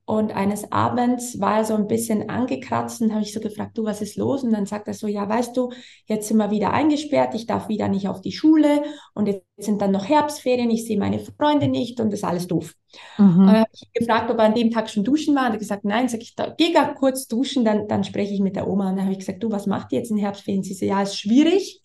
Und 0.04 0.36
eines 0.36 0.70
Abends 0.70 1.40
war 1.40 1.56
er 1.56 1.64
so 1.64 1.74
ein 1.74 1.88
bisschen 1.88 2.28
angekratzt 2.28 3.00
und 3.00 3.12
habe 3.12 3.22
ich 3.22 3.32
so 3.32 3.40
gefragt, 3.40 3.76
du, 3.76 3.84
was 3.84 4.02
ist 4.02 4.16
los? 4.16 4.44
Und 4.44 4.52
dann 4.52 4.66
sagt 4.66 4.86
er 4.86 4.94
so, 4.94 5.08
ja, 5.08 5.26
weißt 5.26 5.56
du, 5.56 5.72
jetzt 6.04 6.28
sind 6.28 6.36
wir 6.36 6.50
wieder 6.50 6.72
eingesperrt, 6.72 7.34
ich 7.34 7.46
darf 7.46 7.68
wieder 7.68 7.88
nicht 7.88 8.06
auf 8.06 8.20
die 8.20 8.32
Schule 8.32 8.82
und 9.14 9.26
jetzt 9.26 9.46
sind 9.56 9.80
dann 9.80 9.90
noch 9.90 10.06
Herbstferien, 10.06 10.70
ich 10.70 10.84
sehe 10.84 10.98
meine 10.98 11.18
Freunde 11.18 11.68
nicht 11.68 12.00
und 12.00 12.12
das 12.12 12.20
ist 12.20 12.24
alles 12.24 12.46
doof. 12.46 12.74
Mhm. 13.16 13.24
Und 13.26 13.46
dann 13.46 13.60
habe 13.60 13.70
ich 13.72 13.92
gefragt, 13.94 14.30
ob 14.30 14.38
er 14.38 14.44
an 14.44 14.54
dem 14.54 14.70
Tag 14.70 14.90
schon 14.90 15.04
duschen 15.04 15.34
war 15.34 15.44
und 15.44 15.48
er 15.48 15.52
hat 15.54 15.58
gesagt, 15.58 15.84
nein, 15.86 16.08
sag 16.08 16.20
ich, 16.20 16.36
geh 16.58 16.72
gar 16.72 16.94
kurz 16.94 17.26
duschen, 17.28 17.64
dann, 17.64 17.88
dann 17.88 18.04
spreche 18.04 18.34
ich 18.34 18.40
mit 18.40 18.56
der 18.56 18.68
Oma. 18.68 18.90
Und 18.90 18.96
dann 18.96 19.06
habe 19.06 19.12
ich 19.12 19.20
gesagt, 19.20 19.42
du, 19.42 19.50
was 19.50 19.66
macht 19.66 19.90
ihr 19.90 19.98
jetzt 20.00 20.10
in 20.10 20.18
Herbstferien? 20.18 20.62
Sie 20.62 20.74
so, 20.74 20.84
ja, 20.84 21.00
ist 21.00 21.18
schwierig 21.18 21.82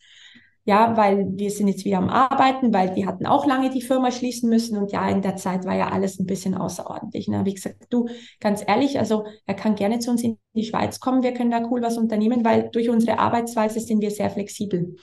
ja, 0.63 0.95
weil 0.95 1.25
wir 1.31 1.49
sind 1.49 1.67
jetzt 1.67 1.85
wieder 1.85 1.97
am 1.97 2.09
Arbeiten, 2.09 2.71
weil 2.73 2.93
die 2.93 3.07
hatten 3.07 3.25
auch 3.25 3.47
lange 3.47 3.71
die 3.71 3.81
Firma 3.81 4.11
schließen 4.11 4.47
müssen 4.47 4.77
und 4.77 4.91
ja, 4.91 5.09
in 5.09 5.21
der 5.23 5.35
Zeit 5.35 5.65
war 5.65 5.75
ja 5.75 5.89
alles 5.89 6.19
ein 6.19 6.27
bisschen 6.27 6.55
außerordentlich. 6.55 7.27
Ne? 7.27 7.45
Wie 7.45 7.55
gesagt, 7.55 7.87
du, 7.89 8.07
ganz 8.39 8.63
ehrlich, 8.65 8.99
also 8.99 9.25
er 9.47 9.55
kann 9.55 9.75
gerne 9.75 9.99
zu 9.99 10.11
uns 10.11 10.23
in 10.23 10.37
die 10.53 10.63
Schweiz 10.63 10.99
kommen, 10.99 11.23
wir 11.23 11.33
können 11.33 11.49
da 11.49 11.67
cool 11.71 11.81
was 11.81 11.97
unternehmen, 11.97 12.45
weil 12.45 12.69
durch 12.71 12.89
unsere 12.89 13.17
Arbeitsweise 13.17 13.79
sind 13.79 14.01
wir 14.01 14.11
sehr 14.11 14.29
flexibel. 14.29 14.95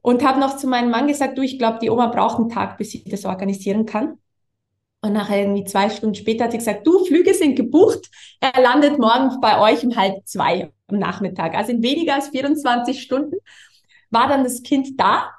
Und 0.00 0.22
habe 0.24 0.40
noch 0.40 0.56
zu 0.56 0.66
meinem 0.66 0.90
Mann 0.90 1.08
gesagt, 1.08 1.36
du, 1.38 1.42
ich 1.42 1.58
glaube, 1.58 1.78
die 1.80 1.90
Oma 1.90 2.06
braucht 2.08 2.38
einen 2.38 2.50
Tag, 2.50 2.78
bis 2.78 2.90
sie 2.90 3.04
das 3.04 3.24
organisieren 3.24 3.86
kann. 3.86 4.18
Und 5.02 5.12
nachher 5.12 5.40
irgendwie 5.40 5.64
zwei 5.64 5.90
Stunden 5.90 6.14
später 6.14 6.44
hat 6.44 6.52
sie 6.52 6.58
gesagt, 6.58 6.86
du, 6.86 7.04
Flüge 7.04 7.34
sind 7.34 7.56
gebucht, 7.56 8.10
er 8.40 8.62
landet 8.62 8.98
morgen 8.98 9.38
bei 9.42 9.60
euch 9.60 9.84
um 9.84 9.96
halb 9.96 10.26
zwei 10.26 10.72
am 10.88 10.98
Nachmittag. 10.98 11.54
Also 11.54 11.72
in 11.72 11.82
weniger 11.82 12.14
als 12.14 12.28
24 12.28 13.02
Stunden 13.02 13.36
war 14.14 14.28
dann 14.28 14.44
das 14.44 14.62
Kind 14.62 14.98
da 14.98 15.30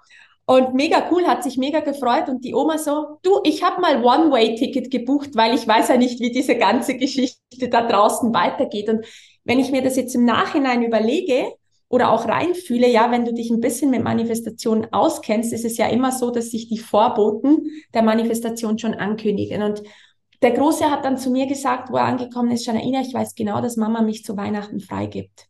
und 0.46 0.76
mega 0.76 1.08
cool, 1.12 1.26
hat 1.26 1.44
sich 1.44 1.58
mega 1.58 1.80
gefreut 1.80 2.30
und 2.30 2.46
die 2.46 2.54
Oma 2.54 2.78
so, 2.78 3.18
du, 3.24 3.40
ich 3.44 3.64
habe 3.64 3.82
mal 3.82 4.04
One-Way-Ticket 4.04 4.92
gebucht, 4.92 5.32
weil 5.36 5.56
ich 5.56 5.68
weiß 5.68 5.88
ja 5.88 5.98
nicht, 5.98 6.20
wie 6.20 6.32
diese 6.32 6.56
ganze 6.56 6.98
Geschichte 6.98 7.68
da 7.70 7.88
draußen 7.88 8.32
weitergeht. 8.34 8.90
Und 8.90 9.06
wenn 9.44 9.60
ich 9.60 9.72
mir 9.72 9.82
das 9.82 9.96
jetzt 9.96 10.14
im 10.14 10.24
Nachhinein 10.24 10.84
überlege 10.84 11.52
oder 11.90 12.12
auch 12.12 12.28
reinfühle, 12.28 12.88
ja, 12.88 13.10
wenn 13.10 13.26
du 13.26 13.34
dich 13.34 13.50
ein 13.50 13.60
bisschen 13.60 13.90
mit 13.90 14.04
Manifestationen 14.04 14.94
auskennst, 14.94 15.52
ist 15.52 15.66
es 15.66 15.78
ja 15.78 15.88
immer 15.88 16.12
so, 16.12 16.30
dass 16.30 16.52
sich 16.52 16.68
die 16.68 16.78
Vorboten 16.78 17.72
der 17.96 18.04
Manifestation 18.04 18.78
schon 18.78 18.94
ankündigen. 18.94 19.64
Und 19.64 19.82
der 20.44 20.52
Große 20.52 20.92
hat 20.92 21.06
dann 21.06 21.18
zu 21.18 21.32
mir 21.32 21.48
gesagt, 21.48 21.92
wo 21.92 21.96
er 21.96 22.06
angekommen 22.06 22.52
ist, 22.52 22.68
Janaina, 22.68 23.02
ich 23.02 23.14
weiß 23.14 23.34
genau, 23.34 23.62
dass 23.62 23.78
Mama 23.78 24.04
mich 24.04 24.24
zu 24.24 24.38
Weihnachten 24.38 24.80
freigibt. 24.80 25.48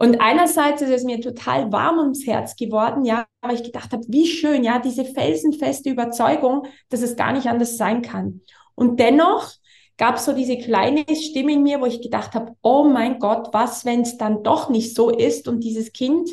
Und 0.00 0.20
einerseits 0.20 0.80
ist 0.80 0.90
es 0.90 1.02
mir 1.02 1.20
total 1.20 1.72
warm 1.72 1.98
ums 1.98 2.24
Herz 2.24 2.54
geworden, 2.54 3.04
ja, 3.04 3.26
weil 3.42 3.56
ich 3.56 3.64
gedacht 3.64 3.92
habe, 3.92 4.04
wie 4.06 4.28
schön, 4.28 4.62
ja, 4.62 4.78
diese 4.78 5.04
felsenfeste 5.04 5.90
Überzeugung, 5.90 6.66
dass 6.88 7.02
es 7.02 7.16
gar 7.16 7.32
nicht 7.32 7.48
anders 7.48 7.76
sein 7.76 8.00
kann. 8.00 8.40
Und 8.76 9.00
dennoch 9.00 9.50
gab 9.96 10.14
es 10.14 10.24
so 10.24 10.32
diese 10.32 10.56
kleine 10.56 11.04
Stimme 11.16 11.52
in 11.52 11.64
mir, 11.64 11.80
wo 11.80 11.86
ich 11.86 12.00
gedacht 12.00 12.34
habe, 12.34 12.52
oh 12.62 12.84
mein 12.84 13.18
Gott, 13.18 13.48
was, 13.52 13.84
wenn 13.84 14.02
es 14.02 14.16
dann 14.16 14.44
doch 14.44 14.70
nicht 14.70 14.94
so 14.94 15.10
ist 15.10 15.48
und 15.48 15.64
dieses 15.64 15.92
Kind 15.92 16.30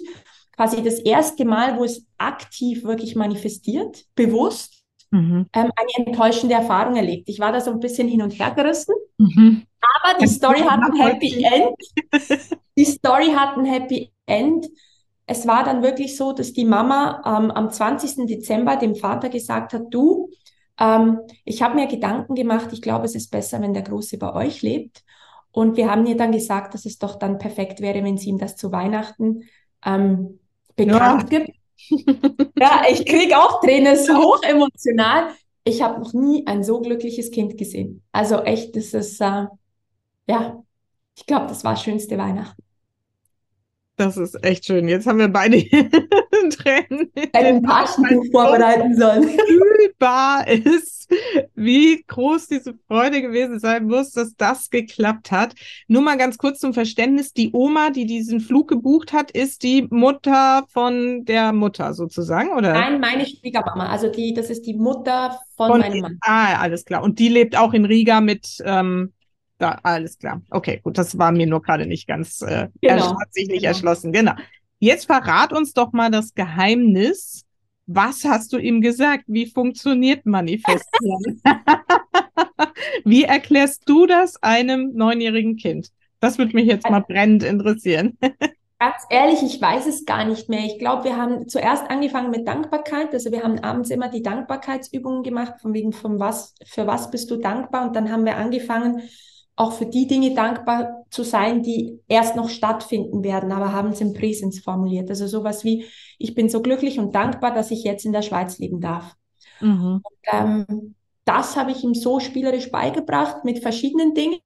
quasi 0.56 0.84
das 0.84 1.00
erste 1.00 1.44
Mal, 1.44 1.80
wo 1.80 1.84
es 1.84 2.06
aktiv 2.20 2.84
wirklich 2.84 3.16
manifestiert, 3.16 4.06
bewusst, 4.14 4.84
mhm. 5.10 5.48
ähm, 5.54 5.72
eine 5.76 6.06
enttäuschende 6.06 6.54
Erfahrung 6.54 6.96
erlebt. 6.96 7.28
Ich 7.30 7.40
war 7.40 7.52
da 7.52 7.60
so 7.60 7.72
ein 7.72 7.80
bisschen 7.80 8.08
hin 8.08 8.22
und 8.22 8.32
her 8.40 8.52
gerissen. 8.52 8.94
Mhm. 9.18 9.64
Aber 9.82 10.20
die 10.20 10.28
Story 10.28 10.62
hat 10.62 10.80
ein 10.82 10.96
Happy 10.96 11.44
End. 11.44 11.76
Die 12.78 12.86
Story 12.86 13.32
hat 13.32 13.58
ein 13.58 13.66
Happy 13.66 14.12
End. 14.26 14.68
Es 15.28 15.48
war 15.48 15.64
dann 15.64 15.82
wirklich 15.82 16.18
so, 16.18 16.34
dass 16.34 16.54
die 16.54 16.66
Mama 16.66 17.22
ähm, 17.26 17.52
am 17.52 17.72
20. 17.72 18.28
Dezember 18.28 18.76
dem 18.76 18.96
Vater 18.96 19.30
gesagt 19.30 19.74
hat, 19.74 19.84
du, 19.90 20.30
ähm, 20.80 21.20
ich 21.46 21.62
habe 21.62 21.76
mir 21.76 21.88
Gedanken 21.88 22.36
gemacht, 22.36 22.70
ich 22.72 22.82
glaube, 22.82 23.06
es 23.06 23.16
ist 23.16 23.32
besser, 23.32 23.62
wenn 23.62 23.74
der 23.74 23.84
Große 23.84 24.18
bei 24.18 24.34
euch 24.34 24.62
lebt. 24.62 25.04
Und 25.52 25.78
wir 25.78 25.90
haben 25.90 26.06
ihr 26.06 26.18
dann 26.18 26.32
gesagt, 26.32 26.74
dass 26.74 26.86
es 26.86 26.98
doch 27.00 27.16
dann 27.16 27.38
perfekt 27.38 27.80
wäre, 27.80 28.04
wenn 28.04 28.18
sie 28.18 28.30
ihm 28.30 28.38
das 28.38 28.58
zu 28.58 28.72
Weihnachten 28.72 29.44
ähm, 29.86 30.40
bekannt 30.76 31.32
ja. 31.32 31.40
gibt. 31.40 31.58
ja, 32.60 32.84
ich 32.90 33.06
kriege 33.06 33.38
auch 33.38 33.62
Tränen, 33.62 33.94
es 33.94 34.02
ist 34.02 34.16
hoch 34.16 34.42
emotional. 34.44 35.30
Ich 35.66 35.82
habe 35.82 36.00
noch 36.00 36.14
nie 36.14 36.46
ein 36.48 36.64
so 36.64 36.80
glückliches 36.82 37.32
Kind 37.32 37.58
gesehen. 37.58 38.04
Also 38.14 38.42
echt, 38.44 38.76
das 38.76 38.94
ist, 38.94 39.20
äh, 39.22 39.48
ja, 40.30 40.64
ich 41.18 41.28
glaube, 41.28 41.48
das 41.48 41.66
war 41.66 41.78
schönste 41.78 42.18
Weihnachten. 42.20 42.64
Das 43.98 44.18
ist 44.18 44.44
echt 44.44 44.66
schön. 44.66 44.90
Jetzt 44.90 45.08
haben 45.08 45.20
wir 45.20 45.30
beide 45.30 45.64
Tränen. 46.50 47.12
Ein 47.32 47.64
Taschentuch 47.64 48.26
vorbereiten 48.32 48.96
sollen. 48.98 49.30
Fühlbar 49.30 50.46
ist, 50.48 51.10
wie 51.56 52.04
groß 52.06 52.48
diese 52.48 52.74
Freude 52.88 53.22
gewesen 53.22 53.60
sein 53.60 53.86
muss, 53.86 54.12
dass 54.12 54.36
das 54.36 54.70
geklappt 54.70 55.32
hat. 55.32 55.56
Nur 55.88 56.02
mal 56.02 56.18
ganz 56.18 56.38
kurz 56.38 56.60
zum 56.60 56.74
Verständnis. 56.74 57.32
Die 57.32 57.52
Oma, 57.54 57.90
die 57.90 58.06
diesen 58.06 58.42
Flug 58.42 58.68
gebucht 58.68 59.14
hat, 59.14 59.32
ist 59.32 59.64
die 59.64 59.88
Mutter 59.90 60.66
von 60.68 61.24
der 61.24 61.54
Mutter 61.54 61.94
sozusagen, 61.94 62.50
oder? 62.50 62.74
Nein, 62.74 63.00
meine 63.00 63.26
Schwiegermama. 63.26 63.88
Also 63.88 64.10
die, 64.10 64.34
das 64.34 64.50
ist 64.50 64.66
die 64.66 64.74
Mutter 64.74 65.40
von, 65.56 65.70
von 65.72 65.80
meinem 65.80 66.02
Mann. 66.02 66.18
Ah, 66.22 66.60
alles 66.60 66.84
klar. 66.84 67.02
Und 67.02 67.20
die 67.20 67.30
lebt 67.30 67.58
auch 67.58 67.74
in 67.74 67.86
Riga 67.86 68.20
mit 68.20 68.62
ähm, 68.66 69.14
da, 69.58 69.80
alles 69.84 70.18
klar. 70.18 70.42
Okay, 70.50 70.82
gut, 70.84 70.98
das 70.98 71.18
war 71.18 71.32
mir 71.32 71.48
nur 71.48 71.62
gerade 71.62 71.86
nicht 71.86 72.08
ganz, 72.08 72.42
äh, 72.42 72.68
genau. 72.82 73.20
hat 73.20 73.34
sich 73.34 73.48
nicht 73.48 73.62
genau. 73.62 73.70
erschlossen. 73.70 74.12
Genau. 74.12 74.34
Jetzt 74.80 75.06
verrat 75.06 75.54
uns 75.54 75.74
doch 75.74 75.94
mal 75.94 76.12
das 76.12 76.34
Geheimnis. 76.34 77.46
Was 77.88 78.26
hast 78.26 78.52
du 78.52 78.58
ihm 78.58 78.82
gesagt? 78.82 79.26
Wie 79.28 79.46
funktioniert 79.46 80.26
Manifestieren? 80.26 81.42
Wie 83.06 83.24
erklärst 83.24 83.88
du 83.88 84.06
das 84.06 84.42
einem 84.42 84.92
neunjährigen 84.94 85.56
Kind? 85.56 85.90
Das 86.20 86.38
würde 86.38 86.56
mich 86.56 86.66
jetzt 86.66 86.90
mal 86.90 87.02
brennend 87.02 87.44
interessieren. 87.44 88.18
Ganz 88.80 89.04
ehrlich, 89.10 89.42
ich 89.42 89.62
weiß 89.62 89.88
es 89.88 90.06
gar 90.06 90.26
nicht 90.26 90.50
mehr. 90.50 90.66
Ich 90.66 90.80
glaube, 90.80 91.06
wir 91.06 91.16
haben 91.16 91.48
zuerst 91.48 91.90
angefangen 91.90 92.30
mit 92.30 92.46
Dankbarkeit. 92.46 93.14
Also 93.14 93.32
wir 93.32 93.42
haben 93.42 93.60
abends 93.60 93.90
immer 93.90 94.10
die 94.10 94.22
Dankbarkeitsübungen 94.22 95.24
gemacht, 95.24 95.62
von 95.62 95.74
wegen 95.74 95.94
von 95.94 96.20
was, 96.20 96.54
für 96.66 96.86
was 96.86 97.10
bist 97.10 97.32
du 97.32 97.38
dankbar? 97.38 97.88
Und 97.88 97.96
dann 97.96 98.12
haben 98.12 98.26
wir 98.26 98.36
angefangen, 98.36 99.02
auch 99.56 99.74
für 99.74 99.86
die 99.86 100.08
Dinge 100.08 100.34
dankbar 100.34 101.06
zu 101.10 101.24
sein, 101.24 101.64
die 101.64 102.00
erst 102.08 102.36
noch 102.36 102.50
stattfinden 102.50 103.24
werden, 103.24 103.52
aber 103.52 103.72
haben 103.72 103.90
es 103.90 104.02
im 104.02 104.14
Präsens 104.14 104.60
formuliert. 104.60 105.10
Also 105.10 105.28
sowas 105.28 105.64
wie, 105.64 105.86
ich 106.18 106.36
bin 106.36 106.50
so 106.50 106.62
glücklich 106.62 107.00
und 107.00 107.16
dankbar, 107.16 107.54
dass 107.54 107.72
ich 107.72 107.84
jetzt 107.84 108.06
in 108.06 108.12
der 108.12 108.22
Schweiz 108.22 108.60
leben 108.60 108.82
darf. 108.82 109.16
Mhm. 109.62 110.02
Und, 110.04 110.34
ähm, 110.34 110.96
das 111.24 111.56
habe 111.58 111.72
ich 111.72 111.84
ihm 111.84 111.96
so 111.96 112.20
spielerisch 112.20 112.70
beigebracht 112.70 113.46
mit 113.46 113.60
verschiedenen 113.60 114.14
Dingen. 114.14 114.40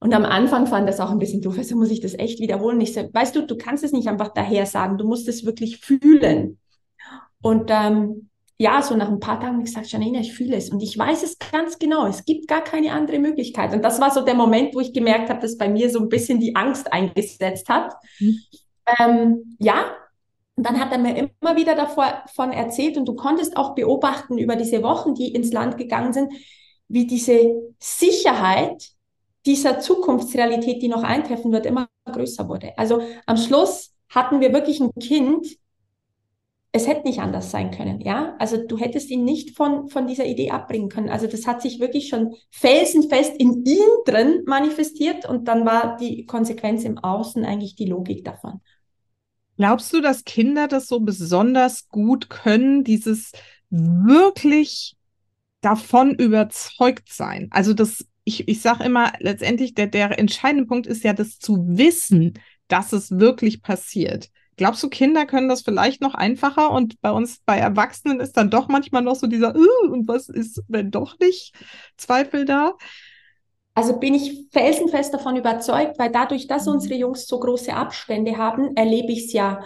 Und 0.00 0.12
am 0.14 0.24
Anfang 0.24 0.66
fand 0.66 0.88
das 0.88 0.98
auch 0.98 1.10
ein 1.10 1.20
bisschen 1.20 1.42
doof, 1.42 1.56
also 1.58 1.76
muss 1.76 1.90
ich 1.90 2.00
das 2.00 2.14
echt 2.14 2.40
wiederholen. 2.40 2.80
Ich 2.80 2.92
so, 2.92 3.08
weißt 3.12 3.36
du, 3.36 3.46
du 3.46 3.56
kannst 3.56 3.84
es 3.84 3.92
nicht 3.92 4.08
einfach 4.08 4.32
daher 4.34 4.66
sagen, 4.66 4.98
du 4.98 5.06
musst 5.06 5.28
es 5.28 5.44
wirklich 5.44 5.78
fühlen. 5.78 6.58
Und 7.40 7.70
ähm, 7.72 8.28
ja, 8.62 8.80
so 8.80 8.94
nach 8.96 9.08
ein 9.08 9.18
paar 9.18 9.40
Tagen 9.40 9.54
habe 9.54 9.62
ich 9.62 9.74
gesagt, 9.74 9.90
Janina, 9.90 10.20
ich 10.20 10.32
fühle 10.32 10.56
es. 10.56 10.70
Und 10.70 10.80
ich 10.82 10.96
weiß 10.96 11.24
es 11.24 11.36
ganz 11.38 11.80
genau. 11.80 12.06
Es 12.06 12.24
gibt 12.24 12.46
gar 12.46 12.62
keine 12.62 12.92
andere 12.92 13.18
Möglichkeit. 13.18 13.74
Und 13.74 13.82
das 13.82 14.00
war 14.00 14.12
so 14.12 14.20
der 14.20 14.34
Moment, 14.34 14.72
wo 14.74 14.80
ich 14.80 14.92
gemerkt 14.92 15.30
habe, 15.30 15.40
dass 15.40 15.58
bei 15.58 15.68
mir 15.68 15.90
so 15.90 15.98
ein 15.98 16.08
bisschen 16.08 16.38
die 16.38 16.54
Angst 16.54 16.92
eingesetzt 16.92 17.68
hat. 17.68 17.92
Mhm. 18.20 18.38
Ähm, 19.00 19.56
ja, 19.58 19.96
und 20.54 20.64
dann 20.64 20.78
hat 20.78 20.92
er 20.92 20.98
mir 20.98 21.16
immer 21.40 21.56
wieder 21.56 21.74
davon 21.74 22.52
erzählt 22.52 22.96
und 22.96 23.06
du 23.06 23.16
konntest 23.16 23.56
auch 23.56 23.74
beobachten 23.74 24.38
über 24.38 24.54
diese 24.54 24.82
Wochen, 24.84 25.14
die 25.14 25.34
ins 25.34 25.52
Land 25.52 25.76
gegangen 25.76 26.12
sind, 26.12 26.32
wie 26.86 27.06
diese 27.06 27.50
Sicherheit 27.80 28.90
dieser 29.44 29.80
Zukunftsrealität, 29.80 30.82
die 30.82 30.88
noch 30.88 31.02
eintreffen 31.02 31.50
wird, 31.50 31.66
immer 31.66 31.88
größer 32.04 32.48
wurde. 32.48 32.78
Also 32.78 33.02
am 33.26 33.36
Schluss 33.36 33.92
hatten 34.08 34.40
wir 34.40 34.52
wirklich 34.52 34.78
ein 34.78 34.92
Kind, 35.00 35.46
es 36.74 36.86
hätte 36.86 37.06
nicht 37.06 37.20
anders 37.20 37.50
sein 37.50 37.70
können, 37.70 38.00
ja. 38.00 38.34
Also 38.38 38.56
du 38.66 38.78
hättest 38.78 39.10
ihn 39.10 39.24
nicht 39.24 39.54
von, 39.54 39.90
von 39.90 40.06
dieser 40.06 40.24
Idee 40.24 40.50
abbringen 40.50 40.88
können. 40.88 41.10
Also 41.10 41.26
das 41.26 41.46
hat 41.46 41.60
sich 41.60 41.80
wirklich 41.80 42.08
schon 42.08 42.34
felsenfest 42.50 43.34
in 43.38 43.64
ihm 43.64 43.88
drin 44.06 44.42
manifestiert 44.46 45.28
und 45.28 45.48
dann 45.48 45.66
war 45.66 45.98
die 45.98 46.24
Konsequenz 46.24 46.84
im 46.84 46.96
Außen 46.96 47.44
eigentlich 47.44 47.76
die 47.76 47.84
Logik 47.84 48.24
davon. 48.24 48.62
Glaubst 49.58 49.92
du, 49.92 50.00
dass 50.00 50.24
Kinder 50.24 50.66
das 50.66 50.88
so 50.88 51.00
besonders 51.00 51.88
gut 51.88 52.30
können, 52.30 52.84
dieses 52.84 53.32
wirklich 53.68 54.96
davon 55.60 56.14
überzeugt 56.14 57.12
sein? 57.12 57.48
Also 57.50 57.74
das, 57.74 58.06
ich, 58.24 58.48
ich 58.48 58.62
sage 58.62 58.84
immer, 58.84 59.12
letztendlich 59.20 59.74
der, 59.74 59.88
der 59.88 60.18
entscheidende 60.18 60.64
Punkt 60.64 60.86
ist 60.86 61.04
ja 61.04 61.12
das 61.12 61.38
zu 61.38 61.66
wissen, 61.76 62.32
dass 62.68 62.94
es 62.94 63.18
wirklich 63.18 63.62
passiert. 63.62 64.30
Glaubst 64.56 64.82
du, 64.82 64.88
Kinder 64.88 65.26
können 65.26 65.48
das 65.48 65.62
vielleicht 65.62 66.02
noch 66.02 66.14
einfacher 66.14 66.70
und 66.70 67.00
bei 67.00 67.10
uns, 67.10 67.40
bei 67.46 67.56
Erwachsenen 67.56 68.20
ist 68.20 68.36
dann 68.36 68.50
doch 68.50 68.68
manchmal 68.68 69.02
noch 69.02 69.16
so 69.16 69.26
dieser, 69.26 69.56
uh, 69.56 69.90
und 69.90 70.08
was 70.08 70.28
ist, 70.28 70.62
wenn 70.68 70.90
doch 70.90 71.18
nicht 71.18 71.54
Zweifel 71.96 72.44
da? 72.44 72.74
Also 73.74 73.98
bin 73.98 74.14
ich 74.14 74.48
felsenfest 74.52 75.14
davon 75.14 75.36
überzeugt, 75.36 75.98
weil 75.98 76.10
dadurch, 76.10 76.46
dass 76.46 76.68
unsere 76.68 76.94
Jungs 76.94 77.26
so 77.26 77.40
große 77.40 77.72
Abstände 77.72 78.36
haben, 78.36 78.76
erlebe 78.76 79.12
ich 79.12 79.26
es 79.26 79.32
ja 79.32 79.62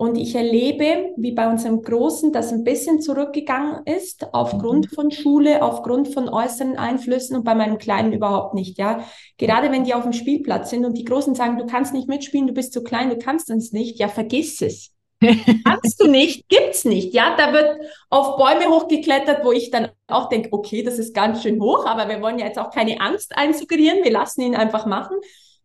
und 0.00 0.16
ich 0.16 0.36
erlebe, 0.36 1.12
wie 1.16 1.32
bei 1.32 1.50
unserem 1.50 1.82
Großen 1.82 2.32
das 2.32 2.52
ein 2.52 2.62
bisschen 2.62 3.00
zurückgegangen 3.00 3.84
ist, 3.84 4.32
aufgrund 4.32 4.92
mhm. 4.92 4.94
von 4.94 5.10
Schule, 5.10 5.60
aufgrund 5.60 6.14
von 6.14 6.28
äußeren 6.28 6.78
Einflüssen 6.78 7.36
und 7.36 7.44
bei 7.44 7.56
meinem 7.56 7.78
Kleinen 7.78 8.12
überhaupt 8.12 8.54
nicht, 8.54 8.78
ja. 8.78 9.04
Gerade 9.38 9.72
wenn 9.72 9.82
die 9.82 9.94
auf 9.94 10.04
dem 10.04 10.12
Spielplatz 10.12 10.70
sind 10.70 10.84
und 10.84 10.96
die 10.96 11.04
Großen 11.04 11.34
sagen, 11.34 11.58
du 11.58 11.66
kannst 11.66 11.92
nicht 11.94 12.08
mitspielen, 12.08 12.46
du 12.46 12.52
bist 12.52 12.72
zu 12.72 12.84
klein, 12.84 13.10
du 13.10 13.18
kannst 13.18 13.50
uns 13.50 13.72
nicht, 13.72 13.98
ja, 13.98 14.06
vergiss 14.06 14.62
es. 14.62 14.92
kannst 15.64 16.00
du 16.00 16.06
nicht, 16.06 16.48
gibt's 16.48 16.84
nicht, 16.84 17.12
ja. 17.12 17.34
Da 17.36 17.52
wird 17.52 17.80
auf 18.08 18.36
Bäume 18.36 18.68
hochgeklettert, 18.68 19.44
wo 19.44 19.50
ich 19.50 19.72
dann 19.72 19.88
auch 20.06 20.28
denke, 20.28 20.50
okay, 20.52 20.84
das 20.84 21.00
ist 21.00 21.12
ganz 21.12 21.42
schön 21.42 21.60
hoch, 21.60 21.86
aber 21.86 22.08
wir 22.08 22.22
wollen 22.22 22.38
ja 22.38 22.46
jetzt 22.46 22.60
auch 22.60 22.70
keine 22.70 23.00
Angst 23.00 23.36
einsuggerieren, 23.36 24.04
wir 24.04 24.12
lassen 24.12 24.42
ihn 24.42 24.54
einfach 24.54 24.86
machen. 24.86 25.16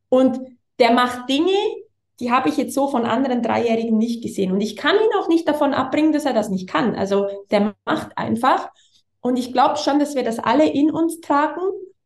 Und 0.10 0.40
der 0.80 0.92
macht 0.92 1.30
Dinge, 1.30 1.54
die 2.20 2.32
habe 2.32 2.50
ich 2.50 2.58
jetzt 2.58 2.74
so 2.74 2.88
von 2.88 3.06
anderen 3.06 3.42
Dreijährigen 3.42 3.98
nicht 3.98 4.22
gesehen. 4.22 4.52
Und 4.52 4.62
ich 4.62 4.76
kann 4.76 4.96
ihn 4.96 5.20
auch 5.20 5.28
nicht 5.28 5.48
davon 5.48 5.74
abbringen, 5.74 6.14
dass 6.14 6.26
er 6.26 6.34
das 6.34 6.50
nicht 6.50 6.70
kann. 6.70 6.96
Also 6.96 7.28
der 7.52 7.76
macht 7.86 8.18
einfach. 8.18 8.70
Und 9.22 9.38
ich 9.38 9.52
glaube 9.52 9.78
schon, 9.78 10.00
dass 10.00 10.16
wir 10.16 10.24
das 10.24 10.40
alle 10.40 10.70
in 10.70 10.92
uns 10.92 11.22
tragen 11.22 11.62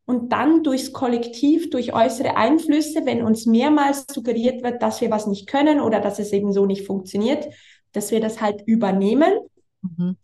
und 0.05 0.31
dann 0.31 0.63
durchs 0.63 0.93
Kollektiv, 0.93 1.69
durch 1.69 1.93
äußere 1.93 2.37
Einflüsse, 2.37 3.05
wenn 3.05 3.23
uns 3.23 3.45
mehrmals 3.45 4.05
suggeriert 4.09 4.63
wird, 4.63 4.81
dass 4.81 5.01
wir 5.01 5.11
was 5.11 5.27
nicht 5.27 5.47
können 5.47 5.81
oder 5.81 5.99
dass 5.99 6.19
es 6.19 6.31
eben 6.31 6.53
so 6.53 6.65
nicht 6.65 6.85
funktioniert, 6.85 7.47
dass 7.91 8.11
wir 8.11 8.21
das 8.21 8.39
halt 8.39 8.61
übernehmen. 8.65 9.33
Mhm 9.81 10.17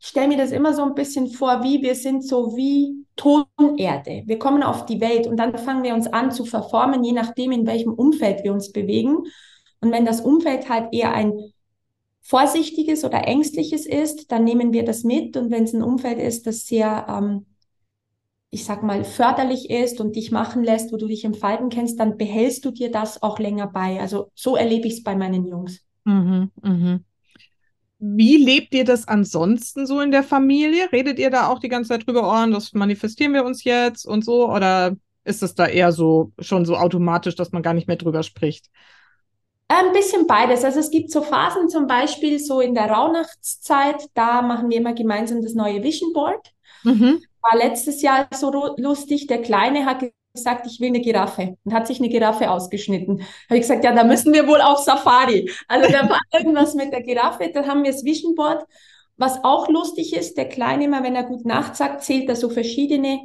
ich 0.00 0.06
stelle 0.06 0.28
mir 0.28 0.38
das 0.38 0.50
immer 0.50 0.72
so 0.72 0.82
ein 0.82 0.94
bisschen 0.94 1.28
vor, 1.28 1.62
wie 1.62 1.82
wir 1.82 1.94
sind 1.94 2.26
so 2.26 2.56
wie 2.56 3.04
Tonerde. 3.20 4.22
Wir 4.24 4.38
kommen 4.38 4.62
auf 4.62 4.86
die 4.86 5.00
Welt 5.00 5.26
und 5.26 5.36
dann 5.36 5.58
fangen 5.58 5.82
wir 5.82 5.94
uns 5.94 6.06
an 6.06 6.32
zu 6.32 6.46
verformen, 6.46 7.04
je 7.04 7.12
nachdem, 7.12 7.52
in 7.52 7.66
welchem 7.66 7.92
Umfeld 7.92 8.44
wir 8.44 8.52
uns 8.52 8.72
bewegen. 8.72 9.18
Und 9.80 9.92
wenn 9.92 10.06
das 10.06 10.22
Umfeld 10.22 10.70
halt 10.70 10.88
eher 10.92 11.12
ein 11.12 11.34
vorsichtiges 12.22 13.04
oder 13.04 13.26
ängstliches 13.26 13.84
ist, 13.84 14.32
dann 14.32 14.44
nehmen 14.44 14.72
wir 14.72 14.84
das 14.84 15.04
mit. 15.04 15.36
Und 15.36 15.50
wenn 15.50 15.64
es 15.64 15.74
ein 15.74 15.82
Umfeld 15.82 16.18
ist, 16.18 16.46
das 16.46 16.66
sehr, 16.66 17.06
ähm, 17.10 17.44
ich 18.48 18.64
sag 18.64 18.82
mal, 18.82 19.04
förderlich 19.04 19.68
ist 19.68 20.00
und 20.00 20.16
dich 20.16 20.30
machen 20.30 20.64
lässt, 20.64 20.90
wo 20.90 20.96
du 20.96 21.06
dich 21.06 21.24
entfalten 21.24 21.68
kennst, 21.68 22.00
dann 22.00 22.16
behältst 22.16 22.64
du 22.64 22.70
dir 22.70 22.90
das 22.90 23.22
auch 23.22 23.38
länger 23.38 23.66
bei. 23.66 24.00
Also 24.00 24.30
so 24.34 24.56
erlebe 24.56 24.86
ich 24.86 24.94
es 24.94 25.02
bei 25.02 25.14
meinen 25.14 25.46
Jungs. 25.46 25.80
Mhm, 26.04 26.50
mhm. 26.62 27.04
Wie 28.00 28.38
lebt 28.38 28.74
ihr 28.74 28.84
das 28.84 29.06
ansonsten 29.06 29.86
so 29.86 30.00
in 30.00 30.10
der 30.10 30.22
Familie? 30.22 30.90
Redet 30.90 31.18
ihr 31.18 31.30
da 31.30 31.48
auch 31.48 31.58
die 31.58 31.68
ganze 31.68 31.90
Zeit 31.90 32.06
drüber, 32.06 32.22
oh, 32.22 32.50
das 32.50 32.72
manifestieren 32.72 33.34
wir 33.34 33.44
uns 33.44 33.62
jetzt 33.64 34.06
und 34.06 34.24
so? 34.24 34.50
Oder 34.50 34.96
ist 35.24 35.42
es 35.42 35.54
da 35.54 35.66
eher 35.66 35.92
so 35.92 36.32
schon 36.38 36.64
so 36.64 36.76
automatisch, 36.76 37.36
dass 37.36 37.52
man 37.52 37.62
gar 37.62 37.74
nicht 37.74 37.88
mehr 37.88 37.98
drüber 37.98 38.22
spricht? 38.22 38.70
Ein 39.68 39.92
bisschen 39.92 40.26
beides. 40.26 40.64
Also 40.64 40.80
es 40.80 40.90
gibt 40.90 41.10
so 41.10 41.22
Phasen, 41.22 41.68
zum 41.68 41.86
Beispiel 41.86 42.38
so 42.38 42.60
in 42.60 42.74
der 42.74 42.90
Rauhnachtszeit, 42.90 44.02
da 44.14 44.42
machen 44.42 44.70
wir 44.70 44.78
immer 44.78 44.94
gemeinsam 44.94 45.42
das 45.42 45.54
neue 45.54 45.82
Vision 45.82 46.12
Board. 46.12 46.52
Mhm. 46.82 47.22
War 47.42 47.58
letztes 47.58 48.02
Jahr 48.02 48.28
so 48.34 48.74
lustig. 48.78 49.26
Der 49.26 49.42
Kleine 49.42 49.84
hat 49.84 50.02
gesagt, 50.32 50.66
ich 50.66 50.80
will 50.80 50.88
eine 50.88 51.00
Giraffe 51.00 51.56
und 51.64 51.74
hat 51.74 51.86
sich 51.86 51.98
eine 51.98 52.08
Giraffe 52.08 52.50
ausgeschnitten. 52.50 53.20
Habe 53.48 53.56
ich 53.56 53.62
gesagt, 53.62 53.84
ja, 53.84 53.92
da 53.92 54.04
müssen 54.04 54.32
wir 54.32 54.46
wohl 54.46 54.60
auf 54.60 54.78
Safari. 54.78 55.50
Also 55.68 55.90
da 55.90 56.08
war 56.08 56.20
irgendwas 56.32 56.74
mit 56.74 56.92
der 56.92 57.02
Giraffe. 57.02 57.50
Da 57.52 57.66
haben 57.66 57.82
wir 57.82 57.92
das 57.92 58.04
Vision 58.04 58.34
Board. 58.34 58.64
Was 59.16 59.44
auch 59.44 59.68
lustig 59.68 60.14
ist, 60.14 60.36
der 60.38 60.48
Kleine 60.48 60.84
immer, 60.84 61.02
wenn 61.02 61.14
er 61.14 61.24
gut 61.24 61.44
Nacht 61.44 61.76
sagt, 61.76 62.02
zählt 62.02 62.28
er 62.28 62.36
so 62.36 62.48
verschiedene 62.48 63.20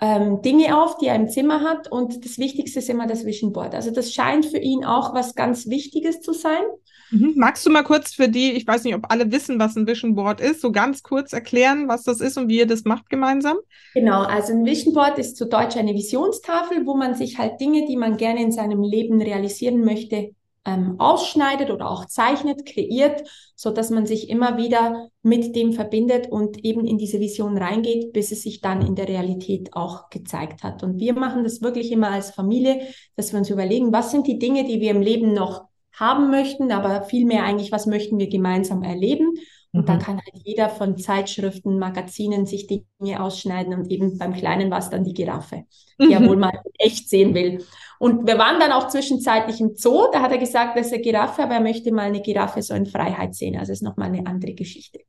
ähm, 0.00 0.40
Dinge 0.40 0.80
auf, 0.80 0.96
die 0.96 1.06
er 1.06 1.16
im 1.16 1.28
Zimmer 1.28 1.60
hat. 1.62 1.90
Und 1.90 2.24
das 2.24 2.38
Wichtigste 2.38 2.78
ist 2.78 2.88
immer 2.88 3.06
das 3.06 3.26
Vision 3.26 3.52
Board. 3.52 3.74
Also 3.74 3.90
das 3.90 4.12
scheint 4.12 4.46
für 4.46 4.58
ihn 4.58 4.84
auch 4.84 5.14
was 5.14 5.34
ganz 5.34 5.68
Wichtiges 5.68 6.20
zu 6.20 6.32
sein. 6.32 6.62
Mhm. 7.10 7.34
Magst 7.36 7.64
du 7.64 7.70
mal 7.70 7.84
kurz 7.84 8.12
für 8.12 8.28
die, 8.28 8.52
ich 8.52 8.66
weiß 8.66 8.84
nicht, 8.84 8.94
ob 8.94 9.10
alle 9.10 9.30
wissen, 9.32 9.58
was 9.58 9.76
ein 9.76 9.86
Vision 9.86 10.14
Board 10.14 10.40
ist, 10.40 10.60
so 10.60 10.72
ganz 10.72 11.02
kurz 11.02 11.32
erklären, 11.32 11.88
was 11.88 12.02
das 12.02 12.20
ist 12.20 12.36
und 12.36 12.48
wie 12.48 12.58
ihr 12.58 12.66
das 12.66 12.84
macht 12.84 13.08
gemeinsam? 13.08 13.56
Genau, 13.94 14.22
also 14.22 14.52
ein 14.52 14.64
Vision 14.64 14.94
Board 14.94 15.18
ist 15.18 15.36
zu 15.36 15.46
Deutsch 15.46 15.76
eine 15.76 15.94
Visionstafel, 15.94 16.86
wo 16.86 16.96
man 16.96 17.14
sich 17.14 17.38
halt 17.38 17.60
Dinge, 17.60 17.86
die 17.86 17.96
man 17.96 18.16
gerne 18.16 18.42
in 18.42 18.52
seinem 18.52 18.82
Leben 18.82 19.20
realisieren 19.20 19.84
möchte, 19.84 20.30
ähm, 20.68 20.96
ausschneidet 20.98 21.70
oder 21.70 21.90
auch 21.90 22.04
zeichnet, 22.04 22.66
kreiert, 22.66 23.22
so 23.54 23.70
dass 23.70 23.90
man 23.90 24.06
sich 24.06 24.28
immer 24.28 24.58
wieder 24.58 25.08
mit 25.22 25.56
dem 25.56 25.72
verbindet 25.72 26.30
und 26.30 26.64
eben 26.64 26.86
in 26.86 26.98
diese 26.98 27.20
Vision 27.20 27.56
reingeht, 27.56 28.12
bis 28.12 28.32
es 28.32 28.42
sich 28.42 28.60
dann 28.60 28.86
in 28.86 28.94
der 28.94 29.08
Realität 29.08 29.70
auch 29.72 30.10
gezeigt 30.10 30.62
hat. 30.62 30.82
Und 30.82 30.98
wir 30.98 31.14
machen 31.14 31.44
das 31.44 31.62
wirklich 31.62 31.90
immer 31.90 32.10
als 32.10 32.30
Familie, 32.30 32.82
dass 33.16 33.32
wir 33.32 33.38
uns 33.38 33.50
überlegen, 33.50 33.92
was 33.92 34.10
sind 34.10 34.26
die 34.26 34.38
Dinge, 34.38 34.64
die 34.64 34.80
wir 34.80 34.90
im 34.90 35.00
Leben 35.00 35.32
noch 35.32 35.67
haben 35.98 36.30
möchten, 36.30 36.72
aber 36.72 37.02
vielmehr 37.02 37.44
eigentlich, 37.44 37.72
was 37.72 37.86
möchten 37.86 38.18
wir 38.18 38.28
gemeinsam 38.28 38.82
erleben. 38.82 39.34
Und 39.72 39.82
mhm. 39.82 39.86
da 39.86 39.96
kann 39.98 40.16
halt 40.16 40.42
jeder 40.44 40.68
von 40.70 40.96
Zeitschriften, 40.96 41.78
Magazinen 41.78 42.46
sich 42.46 42.66
Dinge 42.66 43.22
ausschneiden 43.22 43.74
und 43.74 43.90
eben 43.90 44.16
beim 44.16 44.32
Kleinen 44.32 44.70
war 44.70 44.78
es 44.78 44.90
dann 44.90 45.04
die 45.04 45.12
Giraffe, 45.12 45.64
die 46.00 46.06
mhm. 46.06 46.12
er 46.12 46.26
wohl 46.26 46.36
mal 46.36 46.62
echt 46.78 47.08
sehen 47.08 47.34
will. 47.34 47.64
Und 47.98 48.26
wir 48.26 48.38
waren 48.38 48.60
dann 48.60 48.72
auch 48.72 48.88
zwischenzeitlich 48.88 49.60
im 49.60 49.74
Zoo, 49.74 50.08
da 50.12 50.22
hat 50.22 50.32
er 50.32 50.38
gesagt, 50.38 50.76
das 50.76 50.86
ist 50.86 50.94
eine 50.94 51.02
Giraffe, 51.02 51.42
aber 51.42 51.54
er 51.54 51.60
möchte 51.60 51.92
mal 51.92 52.06
eine 52.06 52.22
Giraffe 52.22 52.62
so 52.62 52.74
in 52.74 52.86
Freiheit 52.86 53.34
sehen. 53.34 53.58
Also 53.58 53.72
ist 53.72 53.82
nochmal 53.82 54.08
eine 54.08 54.26
andere 54.26 54.54
Geschichte. 54.54 55.00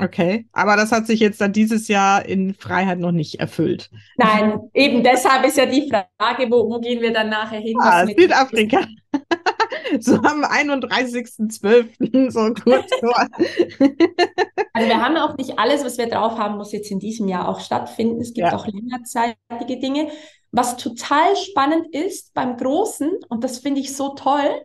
Okay, 0.00 0.46
aber 0.52 0.76
das 0.76 0.92
hat 0.92 1.06
sich 1.06 1.20
jetzt 1.20 1.40
dann 1.42 1.52
dieses 1.52 1.86
Jahr 1.88 2.24
in 2.24 2.54
Freiheit 2.54 2.98
noch 2.98 3.12
nicht 3.12 3.38
erfüllt. 3.38 3.90
Nein, 4.16 4.58
eben 4.72 5.04
deshalb 5.04 5.44
ist 5.44 5.58
ja 5.58 5.66
die 5.66 5.90
Frage, 5.90 6.50
wo, 6.50 6.70
wo 6.70 6.80
gehen 6.80 7.02
wir 7.02 7.12
dann 7.12 7.28
nachher 7.28 7.60
hin? 7.60 7.76
Ah, 7.78 8.06
Südafrika. 8.06 8.86
so 10.00 10.14
am 10.16 10.44
31.12. 10.44 12.30
so 12.30 12.54
kurz 12.62 12.90
vor. 13.00 13.28
also 14.72 14.88
wir 14.88 15.00
haben 15.00 15.16
auch 15.16 15.36
nicht 15.36 15.58
alles, 15.58 15.84
was 15.84 15.98
wir 15.98 16.08
drauf 16.08 16.38
haben, 16.38 16.56
muss 16.56 16.72
jetzt 16.72 16.90
in 16.90 16.98
diesem 16.98 17.28
Jahr 17.28 17.48
auch 17.48 17.60
stattfinden. 17.60 18.20
Es 18.20 18.32
gibt 18.32 18.48
ja. 18.48 18.56
auch 18.56 18.66
längerzeitige 18.66 19.78
Dinge. 19.80 20.08
Was 20.52 20.76
total 20.76 21.36
spannend 21.36 21.94
ist 21.94 22.34
beim 22.34 22.56
Großen, 22.56 23.10
und 23.28 23.44
das 23.44 23.58
finde 23.58 23.80
ich 23.80 23.96
so 23.96 24.14
toll, 24.14 24.62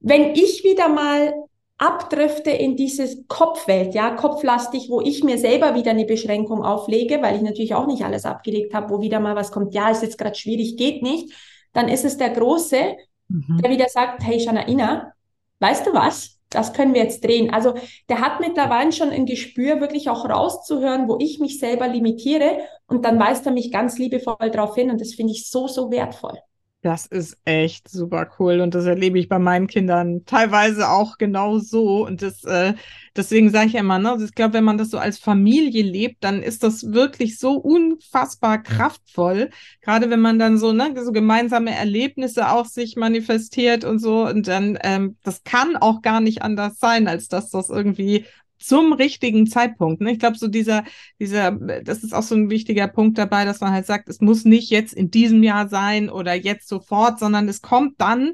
wenn 0.00 0.34
ich 0.34 0.64
wieder 0.64 0.88
mal 0.88 1.34
abdrifte 1.78 2.50
in 2.50 2.76
diese 2.76 3.24
Kopfwelt, 3.24 3.94
ja, 3.94 4.10
kopflastig, 4.10 4.88
wo 4.90 5.00
ich 5.00 5.22
mir 5.22 5.38
selber 5.38 5.76
wieder 5.76 5.92
eine 5.92 6.06
Beschränkung 6.06 6.64
auflege, 6.64 7.22
weil 7.22 7.36
ich 7.36 7.42
natürlich 7.42 7.74
auch 7.74 7.86
nicht 7.86 8.04
alles 8.04 8.24
abgelegt 8.24 8.74
habe, 8.74 8.90
wo 8.90 9.00
wieder 9.00 9.20
mal 9.20 9.36
was 9.36 9.52
kommt, 9.52 9.74
ja, 9.74 9.90
ist 9.90 10.02
jetzt 10.02 10.18
gerade 10.18 10.34
schwierig, 10.34 10.76
geht 10.76 11.02
nicht, 11.02 11.32
dann 11.72 11.88
ist 11.88 12.04
es 12.04 12.16
der 12.16 12.30
Große, 12.30 12.96
mhm. 13.28 13.60
der 13.62 13.70
wieder 13.70 13.88
sagt, 13.88 14.24
hey 14.24 14.40
Shanaina, 14.40 15.12
weißt 15.60 15.86
du 15.86 15.92
was? 15.92 16.38
Das 16.50 16.72
können 16.72 16.94
wir 16.94 17.02
jetzt 17.02 17.22
drehen. 17.22 17.52
Also 17.52 17.74
der 18.08 18.20
hat 18.20 18.40
mittlerweile 18.40 18.92
schon 18.92 19.10
ein 19.10 19.26
Gespür, 19.26 19.80
wirklich 19.80 20.08
auch 20.08 20.28
rauszuhören, 20.28 21.08
wo 21.08 21.18
ich 21.20 21.40
mich 21.40 21.58
selber 21.58 21.88
limitiere 21.88 22.58
und 22.86 23.04
dann 23.04 23.18
weist 23.18 23.44
er 23.44 23.52
mich 23.52 23.70
ganz 23.70 23.98
liebevoll 23.98 24.50
darauf 24.50 24.74
hin 24.74 24.90
und 24.90 25.00
das 25.00 25.14
finde 25.14 25.32
ich 25.32 25.50
so, 25.50 25.68
so 25.68 25.90
wertvoll. 25.90 26.38
Das 26.80 27.06
ist 27.06 27.36
echt 27.44 27.88
super 27.88 28.30
cool 28.38 28.60
und 28.60 28.72
das 28.72 28.86
erlebe 28.86 29.18
ich 29.18 29.28
bei 29.28 29.40
meinen 29.40 29.66
Kindern 29.66 30.24
teilweise 30.26 30.88
auch 30.88 31.18
genau 31.18 31.58
so. 31.58 32.06
Und 32.06 32.22
das, 32.22 32.44
äh, 32.44 32.74
deswegen 33.18 33.50
sage 33.50 33.66
ich 33.66 33.74
immer, 33.74 33.98
ne, 33.98 34.12
also 34.12 34.24
ich 34.24 34.34
glaube, 34.34 34.54
wenn 34.54 34.64
man 34.64 34.78
das 34.78 34.90
so 34.90 34.98
als 34.98 35.18
Familie 35.18 35.82
lebt, 35.82 36.24
dann 36.24 36.42
ist 36.42 36.62
das 36.62 36.92
wirklich 36.92 37.38
so 37.38 37.52
unfassbar 37.54 38.62
kraftvoll. 38.62 39.50
Gerade 39.82 40.08
wenn 40.08 40.20
man 40.20 40.38
dann 40.38 40.56
so, 40.56 40.72
ne, 40.72 40.94
so 41.04 41.12
gemeinsame 41.12 41.74
Erlebnisse 41.74 42.50
auch 42.50 42.66
sich 42.66 42.96
manifestiert 42.96 43.84
und 43.84 43.98
so. 43.98 44.26
Und 44.26 44.48
dann, 44.48 44.78
ähm, 44.82 45.16
das 45.24 45.42
kann 45.44 45.76
auch 45.76 46.00
gar 46.00 46.20
nicht 46.20 46.42
anders 46.42 46.78
sein, 46.78 47.08
als 47.08 47.28
dass 47.28 47.50
das 47.50 47.68
irgendwie 47.68 48.24
zum 48.58 48.92
richtigen 48.92 49.46
Zeitpunkt. 49.46 50.00
Ne? 50.00 50.12
Ich 50.12 50.18
glaube, 50.18 50.38
so 50.38 50.48
dieser, 50.48 50.84
dieser, 51.20 51.52
das 51.52 52.02
ist 52.02 52.14
auch 52.14 52.22
so 52.22 52.34
ein 52.34 52.50
wichtiger 52.50 52.88
Punkt 52.88 53.18
dabei, 53.18 53.44
dass 53.44 53.60
man 53.60 53.72
halt 53.72 53.86
sagt, 53.86 54.08
es 54.08 54.20
muss 54.20 54.44
nicht 54.44 54.70
jetzt 54.70 54.92
in 54.94 55.10
diesem 55.10 55.42
Jahr 55.42 55.68
sein 55.68 56.10
oder 56.10 56.34
jetzt 56.34 56.68
sofort, 56.68 57.18
sondern 57.18 57.48
es 57.48 57.62
kommt 57.62 58.00
dann, 58.00 58.32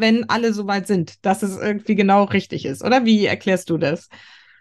wenn 0.00 0.28
alle 0.28 0.52
soweit 0.52 0.86
sind, 0.86 1.24
dass 1.24 1.42
es 1.42 1.56
irgendwie 1.56 1.94
genau 1.94 2.24
richtig 2.24 2.64
ist. 2.64 2.84
Oder 2.84 3.04
wie 3.04 3.26
erklärst 3.26 3.70
du 3.70 3.78
das? 3.78 4.08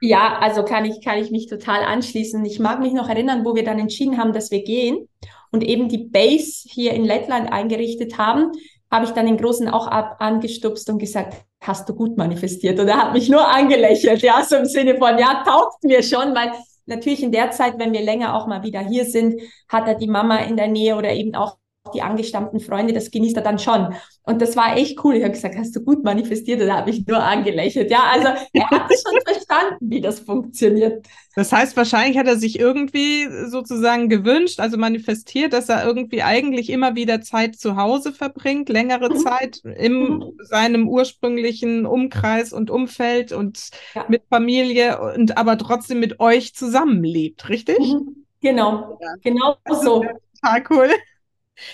Ja, 0.02 0.38
also 0.40 0.64
kann 0.64 0.86
ich, 0.86 1.04
kann 1.04 1.18
ich 1.18 1.32
mich 1.32 1.48
total 1.48 1.84
anschließen. 1.84 2.44
Ich 2.46 2.60
mag 2.60 2.80
mich 2.80 2.94
noch 2.94 3.10
erinnern, 3.10 3.46
wo 3.46 3.56
wir 3.56 3.64
dann 3.64 3.80
entschieden 3.80 4.18
haben, 4.18 4.34
dass 4.34 4.52
wir 4.52 4.64
gehen 4.64 5.08
und 5.52 5.64
eben 5.64 5.90
die 5.90 6.00
Base 6.00 6.68
hier 6.70 6.94
in 6.94 7.06
Lettland 7.06 7.52
eingerichtet 7.52 8.18
haben, 8.18 8.52
habe 8.92 9.06
ich 9.06 9.12
dann 9.12 9.26
den 9.26 9.38
Großen 9.38 9.68
auch 9.70 9.88
ab 9.88 10.18
angestupst 10.20 10.90
und 10.90 11.00
gesagt, 11.00 11.46
hast 11.62 11.90
du 11.90 11.96
gut 11.96 12.18
manifestiert? 12.18 12.80
Und 12.80 12.88
er 12.88 12.98
hat 12.98 13.14
mich 13.14 13.30
nur 13.30 13.48
angelächelt, 13.48 14.22
ja, 14.22 14.44
so 14.44 14.58
im 14.58 14.66
Sinne 14.66 14.98
von, 14.98 15.18
ja, 15.18 15.44
taugt 15.46 15.84
mir 15.84 16.04
schon, 16.04 16.36
weil 16.36 16.52
natürlich 16.86 17.24
in 17.24 17.32
der 17.32 17.52
Zeit, 17.52 17.80
wenn 17.80 17.94
wir 17.94 18.02
länger 18.02 18.36
auch 18.36 18.48
mal 18.48 18.64
wieder 18.64 18.82
hier 18.82 19.06
sind, 19.06 19.42
hat 19.70 19.88
er 19.88 19.96
die 19.96 20.08
Mama 20.08 20.38
in 20.38 20.56
der 20.58 20.68
Nähe 20.68 20.96
oder 20.96 21.12
eben 21.12 21.36
auch 21.36 21.58
die 21.94 22.02
angestammten 22.02 22.60
Freunde, 22.60 22.94
das 22.94 23.12
genießt 23.12 23.38
er 23.38 23.44
dann 23.44 23.60
schon. 23.60 23.96
Und 24.24 24.42
das 24.42 24.56
war 24.56 24.76
echt 24.76 25.04
cool. 25.04 25.16
Ich 25.16 25.24
habe 25.24 25.34
gesagt, 25.34 25.56
hast 25.56 25.76
du 25.76 25.82
gut 25.82 26.04
manifestiert? 26.04 26.60
Da 26.62 26.78
habe 26.78 26.90
ich 26.90 27.06
nur 27.06 27.24
angelächelt. 27.24 27.92
Ja, 27.92 28.06
also 28.12 28.28
er 28.54 28.70
hat 28.70 28.92
schon 28.92 29.20
verstanden, 29.26 29.78
wie 29.82 30.02
das 30.02 30.20
funktioniert. 30.20 31.06
Das 31.36 31.52
heißt, 31.52 31.78
wahrscheinlich 31.78 32.18
hat 32.18 32.28
er 32.28 32.38
sich 32.38 32.60
irgendwie 32.60 33.28
sozusagen 33.48 34.10
gewünscht, 34.10 34.60
also 34.60 34.78
manifestiert, 34.78 35.54
dass 35.54 35.70
er 35.70 35.86
irgendwie 35.86 36.24
eigentlich 36.24 36.70
immer 36.70 36.96
wieder 36.96 37.22
Zeit 37.22 37.56
zu 37.56 37.76
Hause 37.76 38.14
verbringt, 38.14 38.70
längere 38.70 39.10
mhm. 39.10 39.18
Zeit 39.18 39.58
in 39.78 39.94
mhm. 39.94 40.38
seinem 40.40 40.88
ursprünglichen 40.88 41.86
Umkreis 41.86 42.52
und 42.52 42.72
Umfeld 42.72 43.32
und 43.32 43.70
ja. 43.94 44.06
mit 44.08 44.24
Familie 44.30 45.00
und 45.02 45.38
aber 45.38 45.58
trotzdem 45.58 46.00
mit 46.00 46.20
euch 46.20 46.56
zusammenlebt, 46.56 47.48
richtig? 47.50 47.80
Mhm. 47.80 48.26
Genau, 48.42 49.00
genau 49.22 49.58
so. 49.70 50.04
Total 50.42 50.64
cool. 50.70 50.90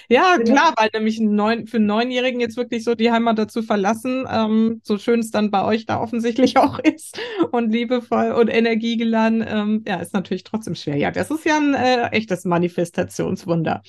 Ja, 0.09 0.37
klar, 0.37 0.73
weil 0.77 0.89
nämlich 0.93 1.19
Neun, 1.19 1.67
für 1.67 1.77
einen 1.77 1.85
Neunjährigen 1.87 2.39
jetzt 2.39 2.57
wirklich 2.57 2.83
so 2.83 2.95
die 2.95 3.11
Heimat 3.11 3.37
dazu 3.37 3.63
verlassen, 3.63 4.25
ähm, 4.29 4.79
so 4.83 4.97
schön 4.97 5.19
es 5.21 5.31
dann 5.31 5.51
bei 5.51 5.63
euch 5.63 5.85
da 5.85 5.99
offensichtlich 5.99 6.57
auch 6.59 6.79
ist 6.79 7.19
und 7.51 7.71
liebevoll 7.71 8.31
und 8.31 8.47
energiegeladen, 8.49 9.43
ähm, 9.47 9.83
ja, 9.87 9.97
ist 9.99 10.13
natürlich 10.13 10.43
trotzdem 10.43 10.75
schwer. 10.75 10.97
Ja, 10.97 11.11
das 11.11 11.31
ist 11.31 11.45
ja 11.45 11.57
ein 11.57 11.73
äh, 11.73 12.07
echtes 12.09 12.45
Manifestationswunder. 12.45 13.81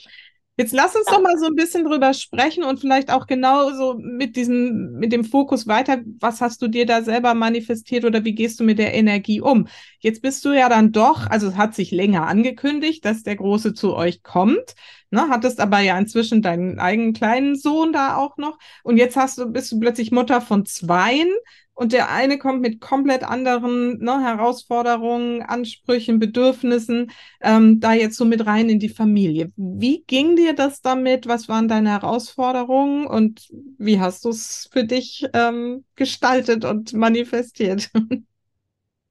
Jetzt 0.59 0.73
lass 0.75 0.95
uns 0.95 1.07
ja. 1.07 1.15
doch 1.15 1.23
mal 1.23 1.39
so 1.39 1.47
ein 1.47 1.55
bisschen 1.55 1.85
drüber 1.85 2.13
sprechen 2.13 2.63
und 2.63 2.79
vielleicht 2.79 3.11
auch 3.11 3.27
genauso 3.27 3.95
mit 3.99 4.37
diesem, 4.37 4.93
mit 4.99 5.11
dem 5.11 5.25
Fokus 5.25 5.67
weiter. 5.67 6.01
Was 6.21 6.43
hast 6.43 6.61
du 6.61 6.69
dir 6.69 6.85
da 6.85 7.03
selber 7.03 7.33
manifestiert 7.33 8.05
oder 8.05 8.25
wie 8.25 8.35
gehst 8.35 8.61
du 8.61 8.65
mit 8.65 8.79
der 8.79 8.93
Energie 8.93 9.41
um? 9.41 9.67
Jetzt 9.99 10.21
bist 10.21 10.45
du 10.45 10.53
ja 10.53 10.69
dann 10.69 10.93
doch, 10.93 11.27
also 11.27 11.49
es 11.49 11.57
hat 11.57 11.75
sich 11.75 11.91
länger 11.91 12.27
angekündigt, 12.27 13.05
dass 13.05 13.23
der 13.23 13.37
Große 13.37 13.73
zu 13.73 13.95
euch 13.95 14.23
kommt. 14.23 14.75
Ne, 15.11 15.29
hattest 15.29 15.61
aber 15.61 15.81
ja 15.81 15.99
inzwischen 15.99 16.41
deinen 16.41 16.79
eigenen 16.79 17.13
kleinen 17.13 17.55
Sohn 17.55 17.93
da 17.93 18.17
auch 18.17 18.39
noch. 18.39 18.59
Und 18.83 18.97
jetzt 18.97 19.17
hast 19.17 19.37
du, 19.39 19.47
bist 19.47 19.71
du 19.71 19.79
plötzlich 19.79 20.11
Mutter 20.11 20.41
von 20.41 20.65
zweien. 20.65 21.29
Und 21.75 21.93
der 21.93 22.11
eine 22.11 22.39
kommt 22.39 22.61
mit 22.61 22.81
komplett 22.81 23.25
anderen 23.25 23.99
ne, 23.99 24.23
Herausforderungen, 24.23 25.43
Ansprüchen, 25.43 26.19
Bedürfnissen 26.19 27.11
ähm, 27.41 27.81
da 27.81 27.95
jetzt 27.95 28.17
so 28.17 28.25
mit 28.25 28.47
rein 28.47 28.69
in 28.69 28.79
die 28.79 28.91
Familie. 28.91 29.53
Wie 29.57 30.05
ging 30.07 30.37
dir 30.37 30.55
das 30.55 30.83
damit? 30.83 31.27
Was 31.27 31.49
waren 31.49 31.69
deine 31.69 31.91
Herausforderungen 31.91 33.07
und 33.07 33.49
wie 33.79 33.99
hast 34.01 34.25
du 34.25 34.29
es 34.29 34.69
für 34.71 34.85
dich 34.85 35.27
ähm, 35.33 35.85
gestaltet 35.97 36.65
und 36.65 36.93
manifestiert? 36.93 37.91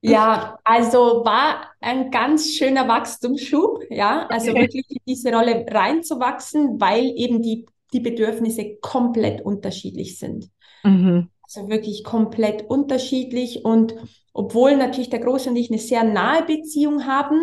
Ja, 0.04 0.58
also 0.64 1.24
war 1.24 1.68
ein 1.80 2.10
ganz 2.10 2.54
schöner 2.54 2.88
Wachstumsschub, 2.88 3.84
ja, 3.92 4.26
also 4.30 4.50
okay. 4.50 4.62
wirklich 4.62 4.90
in 4.90 4.98
diese 5.08 5.32
Rolle 5.32 5.64
reinzuwachsen, 5.70 6.82
weil 6.82 7.14
eben 7.16 7.44
die, 7.44 7.68
die 7.94 8.00
Bedürfnisse 8.00 8.78
komplett 8.82 9.42
unterschiedlich 9.42 10.18
sind. 10.18 10.50
Mhm. 10.84 11.30
Also 11.54 11.70
wirklich 11.70 12.04
komplett 12.04 12.70
unterschiedlich 12.70 13.66
und 13.66 13.96
obwohl 14.34 14.78
natürlich 14.78 15.10
der 15.10 15.20
Große 15.20 15.50
und 15.50 15.56
ich 15.58 15.70
eine 15.70 15.80
sehr 15.80 16.04
nahe 16.04 16.44
Beziehung 16.46 17.06
haben, 17.06 17.42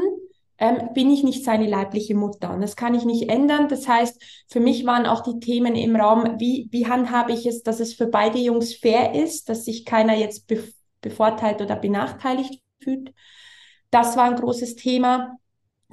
ähm, 0.59 0.91
bin 0.95 1.11
ich 1.11 1.23
nicht 1.23 1.45
seine 1.45 1.69
leibliche 1.69 2.15
Mutter. 2.15 2.53
Und 2.53 2.61
das 2.61 2.75
kann 2.75 2.95
ich 2.95 3.05
nicht 3.05 3.29
ändern. 3.29 3.69
Das 3.69 3.87
heißt, 3.87 4.21
für 4.49 4.61
mich 4.61 4.85
waren 4.87 5.07
auch 5.07 5.23
die 5.23 5.39
Themen 5.39 5.77
im 5.77 5.95
Raum, 5.95 6.37
wie, 6.39 6.69
wie 6.73 6.87
handhabe 6.87 7.33
ich 7.33 7.47
es, 7.47 7.63
dass 7.63 7.81
es 7.81 7.95
für 7.95 8.07
beide 8.07 8.39
Jungs 8.39 8.75
fair 8.75 9.15
ist, 9.15 9.49
dass 9.49 9.65
sich 9.65 9.85
keiner 9.85 10.17
jetzt 10.17 10.51
bevorteilt 11.01 11.61
oder 11.61 11.77
benachteiligt 11.77 12.61
fühlt. 12.83 13.13
Das 13.91 14.17
war 14.17 14.25
ein 14.25 14.37
großes 14.37 14.75
Thema. 14.77 15.37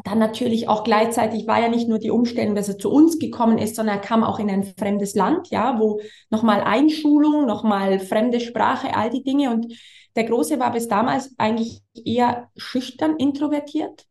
Dann 0.04 0.20
natürlich 0.20 0.68
auch 0.68 0.84
gleichzeitig 0.84 1.48
war 1.48 1.62
ja 1.62 1.70
nicht 1.70 1.88
nur 1.88 2.00
die 2.00 2.12
Umstellung, 2.12 2.54
dass 2.54 2.68
er 2.68 2.78
zu 2.78 2.92
uns 2.92 3.18
gekommen 3.18 3.58
ist, 3.58 3.76
sondern 3.76 3.98
er 3.98 4.02
kam 4.02 4.24
auch 4.24 4.40
in 4.40 4.50
ein 4.50 4.64
fremdes 4.78 5.16
Land, 5.16 5.50
ja, 5.50 5.80
wo 5.80 6.02
nochmal 6.30 6.62
Einschulung, 6.62 7.46
nochmal 7.46 8.00
fremde 8.00 8.40
Sprache, 8.40 8.96
all 8.96 9.10
die 9.10 9.24
Dinge. 9.24 9.52
Und 9.52 9.74
der 10.16 10.26
Große 10.26 10.60
war 10.60 10.72
bis 10.72 10.88
damals 10.88 11.34
eigentlich 11.38 11.82
eher 11.94 12.50
schüchtern, 12.58 13.16
introvertiert 13.18 14.06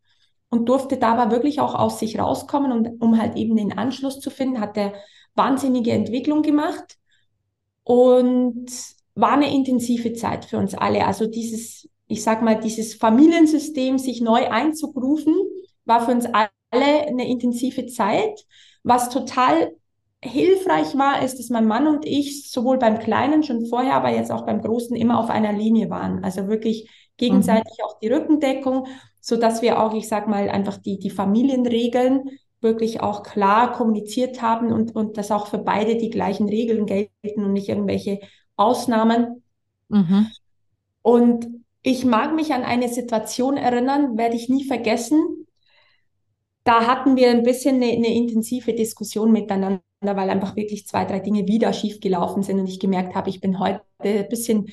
und 0.48 0.68
durfte 0.68 0.96
dabei 0.96 1.30
wirklich 1.30 1.60
auch 1.60 1.74
aus 1.74 1.98
sich 1.98 2.18
rauskommen 2.18 2.72
und 2.72 3.02
um 3.02 3.18
halt 3.20 3.36
eben 3.36 3.56
den 3.56 3.76
Anschluss 3.76 4.20
zu 4.20 4.30
finden, 4.30 4.60
hat 4.60 4.76
er 4.76 4.94
wahnsinnige 5.34 5.92
Entwicklung 5.92 6.42
gemacht. 6.42 6.96
Und 7.86 8.70
war 9.14 9.32
eine 9.32 9.52
intensive 9.52 10.12
Zeit 10.14 10.44
für 10.44 10.58
uns 10.58 10.74
alle. 10.74 11.06
Also 11.06 11.26
dieses, 11.26 11.88
ich 12.06 12.22
sag 12.22 12.42
mal, 12.42 12.58
dieses 12.58 12.94
Familiensystem 12.94 13.98
sich 13.98 14.20
neu 14.20 14.48
einzugrufen, 14.48 15.34
war 15.84 16.04
für 16.04 16.12
uns 16.12 16.26
alle 16.26 17.06
eine 17.06 17.28
intensive 17.28 17.86
Zeit. 17.86 18.44
Was 18.82 19.10
total 19.10 19.72
hilfreich 20.22 20.96
war, 20.96 21.22
ist, 21.22 21.38
dass 21.38 21.50
mein 21.50 21.66
Mann 21.66 21.86
und 21.86 22.06
ich 22.06 22.50
sowohl 22.50 22.78
beim 22.78 22.98
Kleinen 22.98 23.42
schon 23.42 23.66
vorher, 23.66 23.94
aber 23.94 24.10
jetzt 24.10 24.32
auch 24.32 24.46
beim 24.46 24.62
Großen 24.62 24.96
immer 24.96 25.20
auf 25.20 25.30
einer 25.30 25.52
Linie 25.52 25.90
waren. 25.90 26.24
Also 26.24 26.48
wirklich 26.48 26.90
gegenseitig 27.16 27.74
mhm. 27.78 27.84
auch 27.84 27.98
die 28.00 28.08
Rückendeckung, 28.08 28.86
so 29.20 29.36
dass 29.36 29.62
wir 29.62 29.82
auch, 29.82 29.94
ich 29.94 30.08
sag 30.08 30.28
mal, 30.28 30.48
einfach 30.48 30.78
die, 30.78 30.98
die 30.98 31.10
Familienregeln 31.10 32.30
wirklich 32.60 33.00
auch 33.00 33.22
klar 33.22 33.72
kommuniziert 33.72 34.42
haben 34.42 34.72
und, 34.72 34.96
und 34.96 35.18
dass 35.18 35.30
auch 35.30 35.46
für 35.46 35.58
beide 35.58 35.96
die 35.96 36.10
gleichen 36.10 36.48
Regeln 36.48 36.86
gelten 36.86 37.44
und 37.44 37.52
nicht 37.52 37.68
irgendwelche 37.68 38.20
Ausnahmen. 38.56 39.42
Mhm. 39.88 40.26
Und 41.02 41.46
ich 41.82 42.04
mag 42.06 42.34
mich 42.34 42.54
an 42.54 42.64
eine 42.64 42.88
Situation 42.88 43.58
erinnern, 43.58 44.16
werde 44.16 44.36
ich 44.36 44.48
nie 44.48 44.64
vergessen. 44.64 45.43
Da 46.64 46.86
hatten 46.86 47.16
wir 47.16 47.30
ein 47.30 47.42
bisschen 47.42 47.76
eine, 47.76 47.92
eine 47.92 48.14
intensive 48.14 48.72
Diskussion 48.74 49.32
miteinander, 49.32 49.82
weil 50.00 50.30
einfach 50.30 50.56
wirklich 50.56 50.86
zwei, 50.86 51.04
drei 51.04 51.20
Dinge 51.20 51.46
wieder 51.46 51.72
schiefgelaufen 51.72 52.42
sind 52.42 52.58
und 52.58 52.66
ich 52.66 52.80
gemerkt 52.80 53.14
habe, 53.14 53.30
ich 53.30 53.40
bin 53.40 53.58
heute 53.58 53.82
ein 53.98 54.28
bisschen 54.28 54.72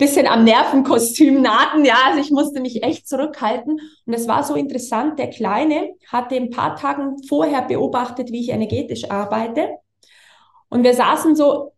bisschen 0.00 0.26
am 0.26 0.44
Nervenkostüm 0.44 1.42
naden. 1.42 1.84
Ja, 1.84 1.98
also 2.06 2.20
ich 2.20 2.30
musste 2.30 2.60
mich 2.60 2.82
echt 2.82 3.06
zurückhalten. 3.06 3.78
Und 4.06 4.14
es 4.14 4.26
war 4.26 4.42
so 4.42 4.54
interessant. 4.54 5.18
Der 5.18 5.28
Kleine 5.28 5.90
hatte 6.08 6.36
ein 6.36 6.50
paar 6.50 6.74
Tagen 6.74 7.22
vorher 7.28 7.62
beobachtet, 7.62 8.32
wie 8.32 8.40
ich 8.40 8.48
energetisch 8.48 9.10
arbeite. 9.10 9.68
Und 10.70 10.82
wir 10.84 10.94
saßen 10.94 11.36
so 11.36 11.72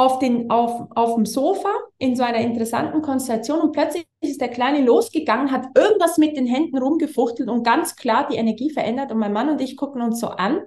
auf, 0.00 0.18
den, 0.18 0.50
auf, 0.50 0.88
auf 0.94 1.14
dem 1.14 1.26
Sofa 1.26 1.68
in 1.98 2.16
so 2.16 2.22
einer 2.22 2.38
interessanten 2.38 3.02
Konstellation 3.02 3.60
und 3.60 3.72
plötzlich 3.72 4.06
ist 4.22 4.40
der 4.40 4.48
Kleine 4.48 4.82
losgegangen, 4.82 5.52
hat 5.52 5.66
irgendwas 5.76 6.16
mit 6.16 6.38
den 6.38 6.46
Händen 6.46 6.78
rumgefuchtelt 6.78 7.50
und 7.50 7.64
ganz 7.64 7.96
klar 7.96 8.26
die 8.26 8.36
Energie 8.36 8.70
verändert 8.70 9.12
und 9.12 9.18
mein 9.18 9.34
Mann 9.34 9.50
und 9.50 9.60
ich 9.60 9.76
gucken 9.76 10.00
uns 10.00 10.18
so 10.18 10.28
an 10.28 10.62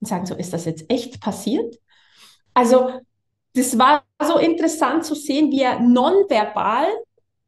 und 0.00 0.06
sagen 0.06 0.26
so, 0.26 0.34
ist 0.34 0.52
das 0.52 0.66
jetzt 0.66 0.84
echt 0.90 1.22
passiert? 1.22 1.78
Also 2.52 2.90
das 3.54 3.78
war 3.78 4.04
so 4.22 4.36
interessant 4.36 5.06
zu 5.06 5.14
sehen, 5.14 5.50
wie 5.50 5.62
er 5.62 5.80
nonverbal 5.80 6.88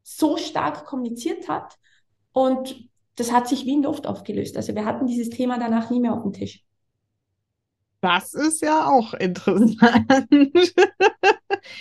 so 0.01 0.35
stark 0.35 0.83
kommuniziert 0.87 1.47
hat 1.47 1.75
und 2.33 2.89
das 3.17 3.31
hat 3.31 3.47
sich 3.47 3.67
wie 3.67 3.73
in 3.73 3.83
Luft 3.83 4.07
aufgelöst. 4.07 4.57
Also 4.57 4.73
wir 4.73 4.83
hatten 4.83 5.05
dieses 5.05 5.29
Thema 5.29 5.59
danach 5.59 5.91
nie 5.91 5.99
mehr 5.99 6.13
auf 6.13 6.23
dem 6.23 6.33
Tisch. 6.33 6.65
Das 8.01 8.33
ist 8.33 8.61
ja 8.61 8.85
auch 8.85 9.13
interessant. 9.13 9.75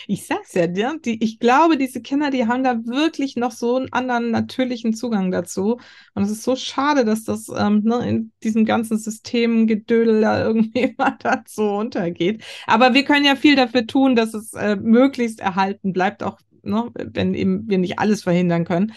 ich 0.09 0.27
sag's 0.27 0.53
ja, 0.55 0.67
die, 0.67 1.23
ich 1.23 1.39
glaube, 1.39 1.77
diese 1.77 2.03
Kinder, 2.03 2.31
die 2.31 2.47
haben 2.47 2.65
da 2.65 2.85
wirklich 2.87 3.37
noch 3.37 3.53
so 3.53 3.77
einen 3.77 3.93
anderen 3.93 4.33
natürlichen 4.33 4.95
Zugang 4.95 5.31
dazu. 5.31 5.79
Und 6.15 6.25
es 6.25 6.31
ist 6.31 6.43
so 6.43 6.57
schade, 6.57 7.05
dass 7.05 7.23
das 7.23 7.49
ähm, 7.57 7.83
ne, 7.85 8.09
in 8.09 8.33
diesem 8.43 8.65
ganzen 8.65 8.99
Systemgedödel 8.99 10.21
da 10.21 10.45
irgendwie 10.45 10.95
mal 10.99 11.17
dazu 11.21 11.63
untergeht. 11.63 12.43
Aber 12.67 12.95
wir 12.95 13.05
können 13.05 13.25
ja 13.25 13.37
viel 13.37 13.55
dafür 13.55 13.87
tun, 13.87 14.17
dass 14.17 14.35
es 14.35 14.55
äh, 14.55 14.75
möglichst 14.75 15.39
erhalten 15.39 15.93
bleibt, 15.93 16.25
auch 16.25 16.41
ne, 16.63 16.91
wenn 16.95 17.35
eben 17.35 17.69
wir 17.69 17.79
nicht 17.79 18.01
alles 18.01 18.25
verhindern 18.25 18.65
können. 18.65 18.93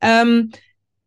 Ähm, 0.00 0.52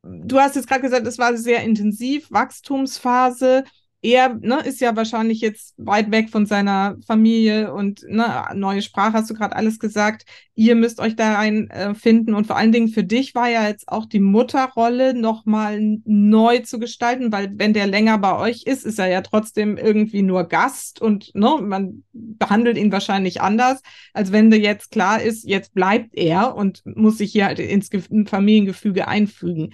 du 0.04 0.38
hast 0.38 0.58
jetzt 0.58 0.68
gerade 0.68 0.82
gesagt, 0.82 1.08
es 1.08 1.18
war 1.18 1.38
sehr 1.38 1.64
intensiv, 1.64 2.30
Wachstumsphase 2.30 3.64
er 4.06 4.36
ne, 4.36 4.60
ist 4.64 4.82
ja 4.82 4.96
wahrscheinlich 4.96 5.42
jetzt 5.42 5.74
weit 5.78 6.12
weg 6.12 6.30
von 6.30 6.46
seiner 6.46 6.96
Familie 7.08 7.74
und 7.74 8.04
ne, 8.08 8.46
neue 8.54 8.84
Sprache 8.84 9.14
hast 9.14 9.30
du 9.32 9.34
gerade 9.34 9.56
alles 9.56 9.80
gesagt. 9.80 10.26
Ihr 10.54 10.76
müsst 10.76 11.00
euch 11.00 11.16
da 11.16 11.34
rein 11.34 11.70
äh, 11.72 11.94
und 12.32 12.48
vor 12.48 12.56
allen 12.56 12.72
Dingen 12.72 12.90
für 12.90 13.04
dich 13.04 13.34
war 13.34 13.50
ja 13.50 13.68
jetzt 13.68 13.90
auch 13.90 14.06
die 14.06 14.20
Mutterrolle 14.20 15.14
nochmal 15.16 16.00
neu 16.06 16.60
zu 16.60 16.80
gestalten, 16.80 17.32
weil 17.32 17.52
wenn 17.56 17.74
der 17.74 17.88
länger 17.88 18.20
bei 18.20 18.38
euch 18.38 18.64
ist, 18.66 18.86
ist 18.86 19.00
er 19.00 19.08
ja 19.08 19.22
trotzdem 19.22 19.76
irgendwie 19.78 20.22
nur 20.22 20.44
Gast 20.44 21.02
und 21.02 21.34
ne, 21.34 21.58
man 21.62 22.04
behandelt 22.14 22.78
ihn 22.78 22.92
wahrscheinlich 22.92 23.42
anders, 23.42 23.82
als 24.14 24.32
wenn 24.32 24.52
dir 24.52 24.60
jetzt 24.60 24.92
klar 24.92 25.20
ist, 25.20 25.48
jetzt 25.48 25.74
bleibt 25.74 26.16
er 26.16 26.56
und 26.56 26.84
muss 26.86 27.18
sich 27.18 27.32
hier 27.32 27.46
halt 27.46 27.58
ins 27.60 27.90
Familiengefüge 28.28 29.08
einfügen. 29.08 29.74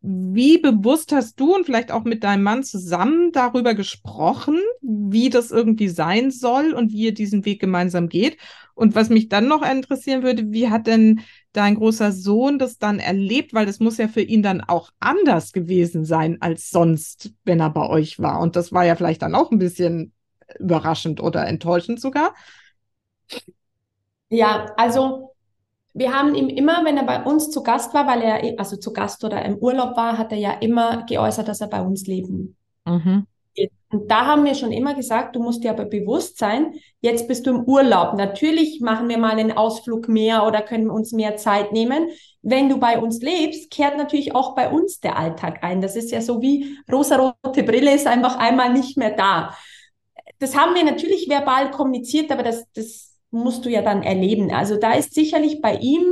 Wie 0.00 0.58
bewusst 0.58 1.12
hast 1.12 1.38
du 1.38 1.54
und 1.54 1.66
vielleicht 1.66 1.90
auch 1.92 2.04
mit 2.04 2.24
deinem 2.24 2.42
Mann 2.42 2.62
zusammen 2.62 3.32
darüber 3.32 3.74
gesprochen, 3.74 4.58
wie 4.80 5.30
das 5.30 5.50
irgendwie 5.50 5.88
sein 5.88 6.30
soll 6.30 6.72
und 6.72 6.92
wie 6.92 7.06
ihr 7.06 7.14
diesen 7.14 7.44
Weg 7.44 7.60
gemeinsam 7.60 8.08
geht? 8.08 8.38
Und 8.74 8.94
was 8.94 9.10
mich 9.10 9.28
dann 9.28 9.46
noch 9.48 9.62
interessieren 9.62 10.22
würde, 10.22 10.52
wie 10.52 10.70
hat 10.70 10.86
denn 10.86 11.20
dein 11.52 11.74
großer 11.74 12.12
Sohn 12.12 12.58
das 12.58 12.78
dann 12.78 12.98
erlebt? 12.98 13.52
Weil 13.52 13.66
das 13.66 13.80
muss 13.80 13.98
ja 13.98 14.08
für 14.08 14.22
ihn 14.22 14.42
dann 14.42 14.60
auch 14.62 14.90
anders 15.00 15.52
gewesen 15.52 16.04
sein 16.04 16.38
als 16.40 16.70
sonst, 16.70 17.32
wenn 17.44 17.60
er 17.60 17.70
bei 17.70 17.88
euch 17.88 18.18
war. 18.18 18.40
Und 18.40 18.56
das 18.56 18.72
war 18.72 18.84
ja 18.84 18.96
vielleicht 18.96 19.22
dann 19.22 19.34
auch 19.34 19.50
ein 19.50 19.58
bisschen 19.58 20.12
überraschend 20.58 21.20
oder 21.20 21.46
enttäuschend 21.46 22.00
sogar. 22.00 22.34
Ja, 24.28 24.72
also 24.76 25.29
wir 25.92 26.12
haben 26.12 26.34
ihm 26.34 26.48
immer, 26.48 26.84
wenn 26.84 26.96
er 26.96 27.04
bei 27.04 27.22
uns 27.22 27.50
zu 27.50 27.62
Gast 27.62 27.92
war, 27.94 28.06
weil 28.06 28.22
er, 28.22 28.58
also 28.58 28.76
zu 28.76 28.92
Gast 28.92 29.24
oder 29.24 29.44
im 29.44 29.56
Urlaub 29.56 29.96
war, 29.96 30.18
hat 30.18 30.32
er 30.32 30.38
ja 30.38 30.52
immer 30.52 31.04
geäußert, 31.06 31.48
dass 31.48 31.60
er 31.60 31.68
bei 31.68 31.82
uns 31.82 32.06
leben 32.06 32.56
mhm. 32.84 33.26
Und 33.92 34.08
da 34.08 34.26
haben 34.26 34.44
wir 34.44 34.54
schon 34.54 34.70
immer 34.70 34.94
gesagt, 34.94 35.34
du 35.34 35.42
musst 35.42 35.64
dir 35.64 35.70
aber 35.70 35.84
bewusst 35.84 36.38
sein, 36.38 36.74
jetzt 37.00 37.26
bist 37.26 37.46
du 37.46 37.50
im 37.50 37.64
Urlaub. 37.64 38.16
Natürlich 38.16 38.80
machen 38.80 39.08
wir 39.08 39.18
mal 39.18 39.32
einen 39.32 39.50
Ausflug 39.50 40.08
mehr 40.08 40.46
oder 40.46 40.62
können 40.62 40.90
uns 40.90 41.12
mehr 41.12 41.36
Zeit 41.36 41.72
nehmen. 41.72 42.08
Wenn 42.40 42.68
du 42.68 42.78
bei 42.78 43.00
uns 43.00 43.20
lebst, 43.20 43.70
kehrt 43.70 43.96
natürlich 43.96 44.32
auch 44.34 44.54
bei 44.54 44.70
uns 44.70 45.00
der 45.00 45.18
Alltag 45.18 45.64
ein. 45.64 45.80
Das 45.80 45.96
ist 45.96 46.12
ja 46.12 46.20
so 46.20 46.40
wie 46.40 46.78
rosarote 46.90 47.64
Brille 47.64 47.92
ist 47.92 48.06
einfach 48.06 48.38
einmal 48.38 48.72
nicht 48.72 48.96
mehr 48.96 49.10
da. 49.10 49.56
Das 50.38 50.56
haben 50.56 50.74
wir 50.76 50.84
natürlich 50.84 51.28
verbal 51.28 51.72
kommuniziert, 51.72 52.30
aber 52.30 52.44
das, 52.44 52.64
das 52.74 53.09
musst 53.30 53.64
du 53.64 53.70
ja 53.70 53.82
dann 53.82 54.02
erleben. 54.02 54.52
Also 54.52 54.76
da 54.76 54.92
ist 54.92 55.14
sicherlich 55.14 55.60
bei 55.60 55.76
ihm, 55.76 56.02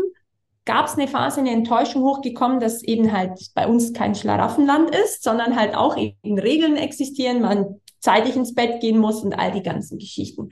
gab 0.65 0.87
es 0.87 0.95
eine 0.95 1.09
Phase, 1.09 1.41
eine 1.41 1.53
Enttäuschung 1.53 2.03
hochgekommen, 2.03 2.61
dass 2.61 2.83
eben 2.83 3.13
halt 3.13 3.39
bei 3.55 3.67
uns 3.67 3.93
kein 3.93 4.15
Schlaraffenland 4.15 4.95
ist, 4.95 5.23
sondern 5.23 5.57
halt 5.57 5.75
auch 5.75 5.97
eben 5.97 6.39
Regeln 6.39 6.77
existieren, 6.77 7.41
man 7.41 7.81
zeitig 8.01 8.37
ins 8.37 8.55
Bett 8.55 8.81
gehen 8.81 8.99
muss 8.99 9.23
und 9.23 9.35
all 9.35 9.51
die 9.51 9.63
ganzen 9.63 9.99
Geschichten. 9.99 10.51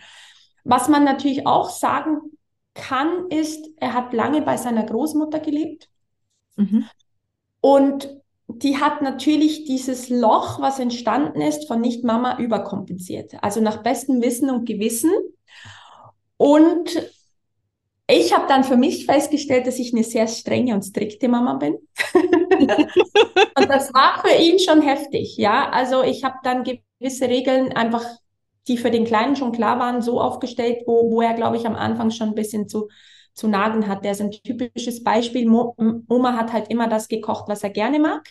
Was 0.64 0.88
man 0.88 1.04
natürlich 1.04 1.46
auch 1.46 1.70
sagen 1.70 2.18
kann, 2.74 3.28
ist, 3.30 3.68
er 3.76 3.94
hat 3.94 4.12
lange 4.12 4.42
bei 4.42 4.56
seiner 4.56 4.84
Großmutter 4.84 5.40
gelebt. 5.40 5.88
Mhm. 6.56 6.86
Und 7.60 8.08
die 8.48 8.78
hat 8.78 9.02
natürlich 9.02 9.64
dieses 9.64 10.08
Loch, 10.08 10.60
was 10.60 10.78
entstanden 10.78 11.40
ist, 11.40 11.66
von 11.68 11.80
Nicht-Mama 11.80 12.38
überkompensiert. 12.38 13.34
Also 13.42 13.60
nach 13.60 13.82
bestem 13.82 14.22
Wissen 14.22 14.50
und 14.50 14.66
Gewissen 14.66 15.10
und 16.36 16.90
ich 18.08 18.32
habe 18.32 18.46
dann 18.46 18.62
für 18.62 18.76
mich 18.76 19.04
festgestellt, 19.04 19.66
dass 19.66 19.78
ich 19.78 19.92
eine 19.92 20.04
sehr 20.04 20.28
strenge 20.28 20.74
und 20.74 20.84
strikte 20.84 21.28
Mama 21.28 21.54
bin. 21.54 21.74
und 22.14 23.68
das 23.68 23.92
war 23.92 24.22
für 24.24 24.34
ihn 24.40 24.60
schon 24.60 24.80
heftig, 24.80 25.36
ja. 25.36 25.68
Also 25.70 26.04
ich 26.04 26.22
habe 26.22 26.36
dann 26.44 26.62
gewisse 26.62 27.28
Regeln 27.28 27.72
einfach, 27.72 28.04
die 28.68 28.78
für 28.78 28.92
den 28.92 29.04
Kleinen 29.04 29.34
schon 29.34 29.50
klar 29.50 29.80
waren, 29.80 30.02
so 30.02 30.20
aufgestellt, 30.20 30.82
wo, 30.86 31.10
wo 31.10 31.20
er, 31.20 31.34
glaube 31.34 31.56
ich, 31.56 31.66
am 31.66 31.74
Anfang 31.74 32.10
schon 32.10 32.28
ein 32.28 32.34
bisschen 32.36 32.68
zu, 32.68 32.88
zu 33.34 33.48
nagen 33.48 33.88
hat. 33.88 34.04
Der 34.04 34.12
ist 34.12 34.20
ein 34.20 34.30
typisches 34.30 35.02
Beispiel. 35.02 35.48
Mo 35.48 35.74
Oma 36.08 36.34
hat 36.34 36.52
halt 36.52 36.68
immer 36.70 36.88
das 36.88 37.08
gekocht, 37.08 37.48
was 37.48 37.64
er 37.64 37.70
gerne 37.70 37.98
mag. 37.98 38.22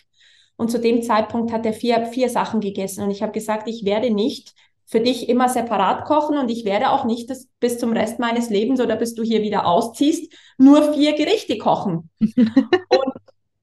Und 0.56 0.70
zu 0.70 0.80
dem 0.80 1.02
Zeitpunkt 1.02 1.52
hat 1.52 1.66
er 1.66 1.74
vier, 1.74 2.06
vier 2.06 2.30
Sachen 2.30 2.60
gegessen. 2.60 3.04
Und 3.04 3.10
ich 3.10 3.22
habe 3.22 3.32
gesagt, 3.32 3.68
ich 3.68 3.84
werde 3.84 4.10
nicht 4.10 4.54
für 4.86 5.00
dich 5.00 5.28
immer 5.28 5.48
separat 5.48 6.04
kochen 6.04 6.38
und 6.38 6.48
ich 6.48 6.64
werde 6.64 6.90
auch 6.90 7.04
nicht 7.04 7.28
das 7.28 7.48
bis 7.58 7.78
zum 7.78 7.92
Rest 7.92 8.20
meines 8.20 8.50
Lebens 8.50 8.80
oder 8.80 8.94
bis 8.94 9.14
du 9.14 9.24
hier 9.24 9.42
wieder 9.42 9.66
ausziehst, 9.66 10.32
nur 10.58 10.94
vier 10.94 11.14
Gerichte 11.14 11.58
kochen. 11.58 12.08
und, 12.20 13.12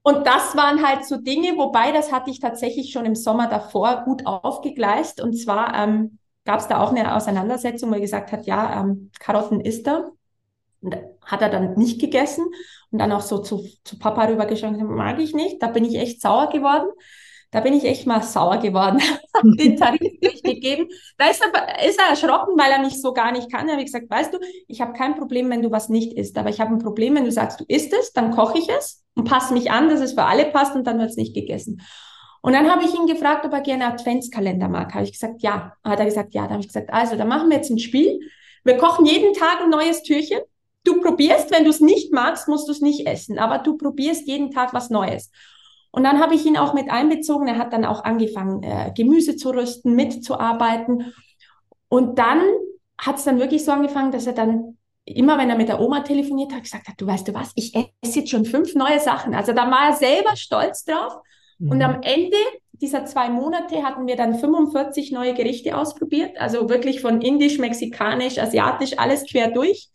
und 0.04 0.28
das 0.28 0.56
waren 0.58 0.86
halt 0.86 1.06
so 1.06 1.16
Dinge, 1.16 1.58
wobei 1.58 1.94
das 1.94 2.12
hatte 2.12 2.30
ich 2.30 2.42
tatsächlich 2.42 2.92
schon 2.92 3.06
im 3.06 3.16
Sommer 3.16 3.48
davor 3.48 4.04
gut 4.04 4.26
aufgegleist. 4.26 5.22
Und 5.22 5.34
zwar 5.34 5.74
ähm, 5.76 6.20
gab 6.44 6.60
es 6.60 6.68
da 6.68 6.82
auch 6.82 6.92
eine 6.92 7.16
Auseinandersetzung, 7.16 7.90
wo 7.90 7.96
er 7.96 8.02
gesagt 8.02 8.34
hat, 8.34 8.46
ja, 8.46 8.82
ähm, 8.82 9.10
Karotten 9.20 9.62
isst 9.62 9.88
er. 9.88 10.12
Und 10.82 10.98
hat 11.22 11.42
er 11.42 11.48
dann 11.48 11.76
nicht 11.76 12.02
gegessen 12.02 12.46
und 12.92 13.00
dann 13.00 13.14
auch 13.14 13.22
so 13.22 13.38
zu, 13.38 13.66
zu 13.86 13.98
Papa 13.98 14.26
rübergeschaut, 14.26 14.78
mag 14.78 15.20
ich 15.20 15.34
nicht. 15.34 15.64
Da 15.64 15.68
bin 15.68 15.86
ich 15.86 15.96
echt 15.96 16.22
sauer 16.22 16.50
geworden. 16.50 16.90
Da 17.54 17.60
bin 17.60 17.74
ich 17.76 17.86
echt 17.86 18.08
mal 18.08 18.24
sauer 18.24 18.58
geworden, 18.58 19.00
den 19.44 19.78
Tarif 19.80 20.20
durchgegeben. 20.20 20.88
Da 21.20 21.30
ist 21.30 21.42
er, 21.42 21.88
ist 21.88 22.00
er 22.00 22.10
erschrocken, 22.10 22.58
weil 22.58 22.72
er 22.72 22.80
mich 22.80 23.00
so 23.00 23.14
gar 23.14 23.32
nicht 23.32 23.52
kann. 23.52 23.68
Da 23.68 23.74
habe 23.74 23.84
ich 23.84 23.94
gesagt, 23.94 24.10
weißt 24.10 24.34
du, 24.34 24.40
ich 24.68 24.82
habe 24.82 24.94
kein 24.94 25.16
Problem, 25.16 25.52
wenn 25.52 25.62
du 25.62 25.72
was 25.72 25.88
nicht 25.88 26.18
isst, 26.18 26.36
aber 26.38 26.50
ich 26.50 26.60
habe 26.60 26.72
ein 26.72 26.80
Problem, 26.80 27.14
wenn 27.16 27.26
du 27.26 27.32
sagst, 27.32 27.60
du 27.60 27.66
isst 27.68 27.94
es, 27.94 28.12
dann 28.12 28.32
koche 28.32 28.58
ich 28.58 28.70
es 28.70 29.06
und 29.14 29.30
passe 29.30 29.54
mich 29.54 29.70
an, 29.70 29.88
dass 29.88 30.02
es 30.02 30.14
für 30.14 30.24
alle 30.24 30.46
passt 30.46 30.76
und 30.76 30.88
dann 30.88 30.98
wird 30.98 31.12
es 31.12 31.16
nicht 31.16 31.36
gegessen. 31.36 31.82
Und 32.42 32.54
dann 32.54 32.70
habe 32.70 32.84
ich 32.84 32.94
ihn 32.96 33.06
gefragt, 33.06 33.46
ob 33.46 33.54
er 33.54 33.62
gerne 33.62 33.86
Adventskalender 33.86 34.68
mag. 34.68 34.94
Habe 34.96 35.04
ich 35.04 35.12
gesagt, 35.12 35.44
ja. 35.44 35.74
Hat 35.84 36.00
er 36.00 36.06
gesagt, 36.06 36.34
ja. 36.34 36.46
Da 36.46 36.54
habe 36.54 36.62
ich 36.62 36.68
gesagt, 36.68 36.92
also, 36.92 37.16
da 37.16 37.24
machen 37.24 37.50
wir 37.50 37.58
jetzt 37.58 37.70
ein 37.70 37.80
Spiel. 37.80 38.20
Wir 38.64 38.78
kochen 38.78 39.06
jeden 39.06 39.34
Tag 39.34 39.62
ein 39.62 39.70
neues 39.70 40.02
Türchen. 40.02 40.40
Du 40.84 41.00
probierst, 41.02 41.52
wenn 41.52 41.64
du 41.66 41.70
es 41.70 41.80
nicht 41.80 42.12
magst, 42.12 42.48
musst 42.48 42.68
du 42.68 42.72
es 42.74 42.82
nicht 42.82 43.08
essen, 43.08 43.40
aber 43.40 43.60
du 43.60 43.78
probierst 43.78 44.28
jeden 44.28 44.52
Tag 44.52 44.74
was 44.74 44.90
Neues. 44.90 45.30
Und 45.96 46.04
dann 46.04 46.20
habe 46.20 46.34
ich 46.34 46.44
ihn 46.44 46.58
auch 46.58 46.74
mit 46.74 46.90
einbezogen. 46.90 47.48
Er 47.48 47.60
hat 47.60 47.72
dann 47.72 47.86
auch 47.86 48.04
angefangen, 48.04 48.64
äh, 48.64 48.92
Gemüse 48.98 49.36
zu 49.36 49.52
rüsten, 49.52 49.96
mitzuarbeiten. 49.96 51.14
Und 51.88 52.18
dann 52.18 52.42
hat 52.98 53.18
es 53.18 53.26
dann 53.26 53.40
wirklich 53.40 53.64
so 53.64 53.72
angefangen, 53.72 54.12
dass 54.12 54.26
er 54.26 54.34
dann 54.34 54.80
immer, 55.06 55.38
wenn 55.38 55.52
er 55.52 55.56
mit 55.56 55.70
der 55.70 55.80
Oma 55.80 56.00
telefoniert 56.00 56.52
hat, 56.52 56.64
gesagt 56.64 56.88
hat, 56.88 57.00
du 57.00 57.06
weißt 57.06 57.28
du 57.28 57.36
was, 57.36 57.52
ich 57.56 57.76
esse 58.02 58.20
jetzt 58.20 58.32
schon 58.32 58.46
fünf 58.46 58.74
neue 58.74 59.00
Sachen. 59.00 59.36
Also 59.36 59.54
da 59.54 59.70
war 59.70 59.90
er 59.90 59.94
selber 59.94 60.36
stolz 60.36 60.84
drauf. 60.84 61.14
Mhm. 61.60 61.70
Und 61.70 61.82
am 61.84 62.02
Ende 62.02 62.38
dieser 62.72 63.06
zwei 63.06 63.30
Monate 63.30 63.84
hatten 63.84 64.08
wir 64.08 64.16
dann 64.16 64.34
45 64.34 65.12
neue 65.12 65.36
Gerichte 65.36 65.78
ausprobiert. 65.78 66.40
Also 66.40 66.70
wirklich 66.70 67.02
von 67.02 67.22
indisch, 67.22 67.60
mexikanisch, 67.60 68.40
asiatisch, 68.40 68.98
alles 68.98 69.26
quer 69.30 69.52
durch. 69.52 69.90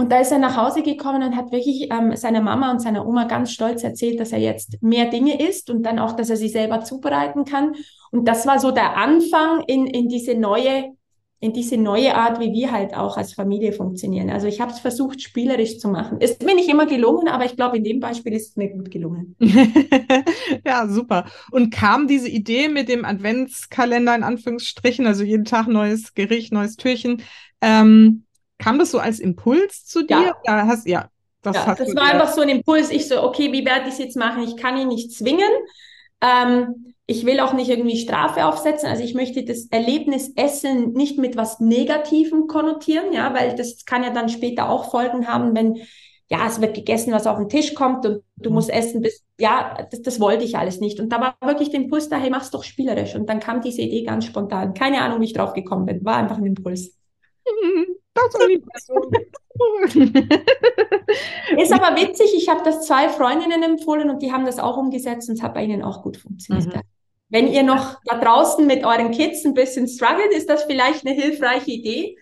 Und 0.00 0.12
da 0.12 0.20
ist 0.20 0.30
er 0.30 0.38
nach 0.38 0.56
Hause 0.56 0.82
gekommen 0.82 1.24
und 1.24 1.36
hat 1.36 1.50
wirklich 1.50 1.88
ähm, 1.90 2.14
seiner 2.14 2.40
Mama 2.40 2.70
und 2.70 2.80
seiner 2.80 3.04
Oma 3.04 3.24
ganz 3.24 3.50
stolz 3.50 3.82
erzählt, 3.82 4.20
dass 4.20 4.30
er 4.30 4.38
jetzt 4.38 4.80
mehr 4.80 5.06
Dinge 5.06 5.42
isst 5.42 5.70
und 5.70 5.82
dann 5.82 5.98
auch, 5.98 6.12
dass 6.12 6.30
er 6.30 6.36
sie 6.36 6.48
selber 6.48 6.82
zubereiten 6.82 7.44
kann. 7.44 7.74
Und 8.12 8.28
das 8.28 8.46
war 8.46 8.60
so 8.60 8.70
der 8.70 8.96
Anfang 8.96 9.64
in, 9.66 9.88
in 9.88 10.08
diese 10.08 10.36
neue, 10.36 10.92
in 11.40 11.52
diese 11.52 11.76
neue 11.76 12.14
Art, 12.14 12.38
wie 12.38 12.52
wir 12.52 12.70
halt 12.70 12.94
auch 12.94 13.16
als 13.16 13.34
Familie 13.34 13.72
funktionieren. 13.72 14.30
Also 14.30 14.46
ich 14.46 14.60
habe 14.60 14.70
es 14.70 14.78
versucht, 14.78 15.20
spielerisch 15.20 15.80
zu 15.80 15.88
machen. 15.88 16.20
Ist 16.20 16.44
mir 16.44 16.54
nicht 16.54 16.68
immer 16.68 16.86
gelungen, 16.86 17.26
aber 17.26 17.44
ich 17.44 17.56
glaube, 17.56 17.78
in 17.78 17.82
dem 17.82 17.98
Beispiel 17.98 18.34
ist 18.34 18.50
es 18.50 18.56
mir 18.56 18.68
gut 18.68 18.92
gelungen. 18.92 19.34
ja, 20.64 20.86
super. 20.86 21.24
Und 21.50 21.74
kam 21.74 22.06
diese 22.06 22.28
Idee 22.28 22.68
mit 22.68 22.88
dem 22.88 23.04
Adventskalender 23.04 24.14
in 24.14 24.22
Anführungsstrichen, 24.22 25.08
also 25.08 25.24
jeden 25.24 25.44
Tag 25.44 25.66
neues 25.66 26.14
Gericht, 26.14 26.52
neues 26.52 26.76
Türchen, 26.76 27.20
ähm, 27.60 28.22
Kam 28.58 28.78
das 28.78 28.90
so 28.90 28.98
als 28.98 29.20
Impuls 29.20 29.86
zu 29.86 30.04
dir? 30.04 30.34
Ja, 30.44 30.66
hast, 30.66 30.86
ja, 30.86 31.08
das, 31.42 31.56
ja, 31.56 31.74
das 31.74 31.94
war 31.94 32.12
einfach 32.12 32.32
so 32.32 32.40
ein 32.40 32.48
Impuls. 32.48 32.90
Ich 32.90 33.08
so, 33.08 33.22
okay, 33.22 33.52
wie 33.52 33.64
werde 33.64 33.86
ich 33.86 33.94
es 33.94 33.98
jetzt 33.98 34.16
machen? 34.16 34.42
Ich 34.42 34.56
kann 34.56 34.76
ihn 34.76 34.88
nicht 34.88 35.12
zwingen. 35.12 35.50
Ähm, 36.20 36.94
ich 37.06 37.24
will 37.24 37.40
auch 37.40 37.52
nicht 37.54 37.70
irgendwie 37.70 37.96
Strafe 37.96 38.44
aufsetzen. 38.44 38.88
Also 38.88 39.02
ich 39.02 39.14
möchte 39.14 39.44
das 39.44 39.66
Erlebnis 39.70 40.32
Essen 40.36 40.92
nicht 40.92 41.18
mit 41.18 41.36
was 41.36 41.60
Negativem 41.60 42.48
konnotieren, 42.48 43.12
ja, 43.12 43.32
weil 43.32 43.54
das 43.54 43.84
kann 43.86 44.02
ja 44.02 44.10
dann 44.10 44.28
später 44.28 44.68
auch 44.68 44.90
Folgen 44.90 45.26
haben, 45.26 45.54
wenn 45.54 45.80
ja, 46.30 46.46
es 46.46 46.60
wird 46.60 46.74
gegessen, 46.74 47.12
was 47.12 47.26
auf 47.26 47.38
den 47.38 47.48
Tisch 47.48 47.74
kommt 47.74 48.04
und 48.04 48.22
du 48.36 48.50
mhm. 48.50 48.56
musst 48.56 48.68
essen 48.68 49.00
bis, 49.00 49.24
ja, 49.38 49.86
das, 49.90 50.02
das 50.02 50.20
wollte 50.20 50.44
ich 50.44 50.58
alles 50.58 50.80
nicht. 50.80 51.00
Und 51.00 51.10
da 51.10 51.20
war 51.20 51.36
wirklich 51.42 51.70
der 51.70 51.80
Impuls 51.80 52.10
da, 52.10 52.16
hey, 52.16 52.28
mach's 52.28 52.50
doch 52.50 52.64
spielerisch. 52.64 53.14
Und 53.14 53.30
dann 53.30 53.40
kam 53.40 53.62
diese 53.62 53.80
Idee 53.80 54.02
ganz 54.02 54.26
spontan. 54.26 54.74
Keine 54.74 55.00
Ahnung, 55.00 55.20
wie 55.20 55.26
ich 55.26 55.32
drauf 55.32 55.54
gekommen 55.54 55.86
bin. 55.86 56.04
War 56.04 56.16
einfach 56.16 56.36
ein 56.36 56.44
Impuls. 56.44 56.94
Ist 61.58 61.72
aber 61.72 61.96
witzig, 61.96 62.32
ich 62.36 62.48
habe 62.48 62.62
das 62.64 62.86
zwei 62.86 63.08
Freundinnen 63.08 63.62
empfohlen 63.62 64.10
und 64.10 64.22
die 64.22 64.32
haben 64.32 64.46
das 64.46 64.58
auch 64.58 64.76
umgesetzt 64.76 65.28
und 65.28 65.36
es 65.36 65.42
hat 65.42 65.54
bei 65.54 65.64
ihnen 65.64 65.82
auch 65.82 66.02
gut 66.02 66.16
funktioniert. 66.16 66.74
Mhm. 66.74 66.80
Wenn 67.30 67.48
ihr 67.48 67.62
noch 67.62 68.00
da 68.04 68.18
draußen 68.18 68.66
mit 68.66 68.84
euren 68.84 69.10
Kids 69.10 69.44
ein 69.44 69.54
bisschen 69.54 69.88
struggelt, 69.88 70.32
ist 70.32 70.48
das 70.48 70.64
vielleicht 70.64 71.06
eine 71.06 71.14
hilfreiche 71.14 71.70
Idee. 71.70 72.16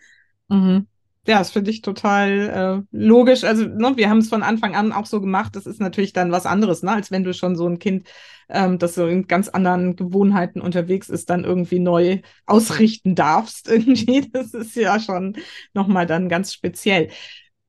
Mhm. 0.48 0.86
Ja, 1.28 1.38
das 1.40 1.50
finde 1.50 1.72
ich 1.72 1.82
total 1.82 2.84
äh, 2.92 2.96
logisch. 2.96 3.42
Also, 3.42 3.64
ne, 3.64 3.96
wir 3.96 4.08
haben 4.08 4.18
es 4.18 4.28
von 4.28 4.44
Anfang 4.44 4.76
an 4.76 4.92
auch 4.92 5.06
so 5.06 5.20
gemacht. 5.20 5.56
Das 5.56 5.66
ist 5.66 5.80
natürlich 5.80 6.12
dann 6.12 6.30
was 6.30 6.46
anderes, 6.46 6.82
ne, 6.84 6.92
als 6.92 7.10
wenn 7.10 7.24
du 7.24 7.34
schon 7.34 7.56
so 7.56 7.66
ein 7.68 7.80
Kind, 7.80 8.06
ähm, 8.48 8.78
das 8.78 8.94
so 8.94 9.06
in 9.08 9.26
ganz 9.26 9.48
anderen 9.48 9.96
Gewohnheiten 9.96 10.60
unterwegs 10.60 11.08
ist, 11.08 11.28
dann 11.28 11.42
irgendwie 11.42 11.80
neu 11.80 12.20
ausrichten 12.46 13.16
darfst. 13.16 13.68
Irgendwie, 13.70 14.30
das 14.30 14.54
ist 14.54 14.76
ja 14.76 15.00
schon 15.00 15.36
nochmal 15.74 16.06
dann 16.06 16.28
ganz 16.28 16.52
speziell. 16.52 17.10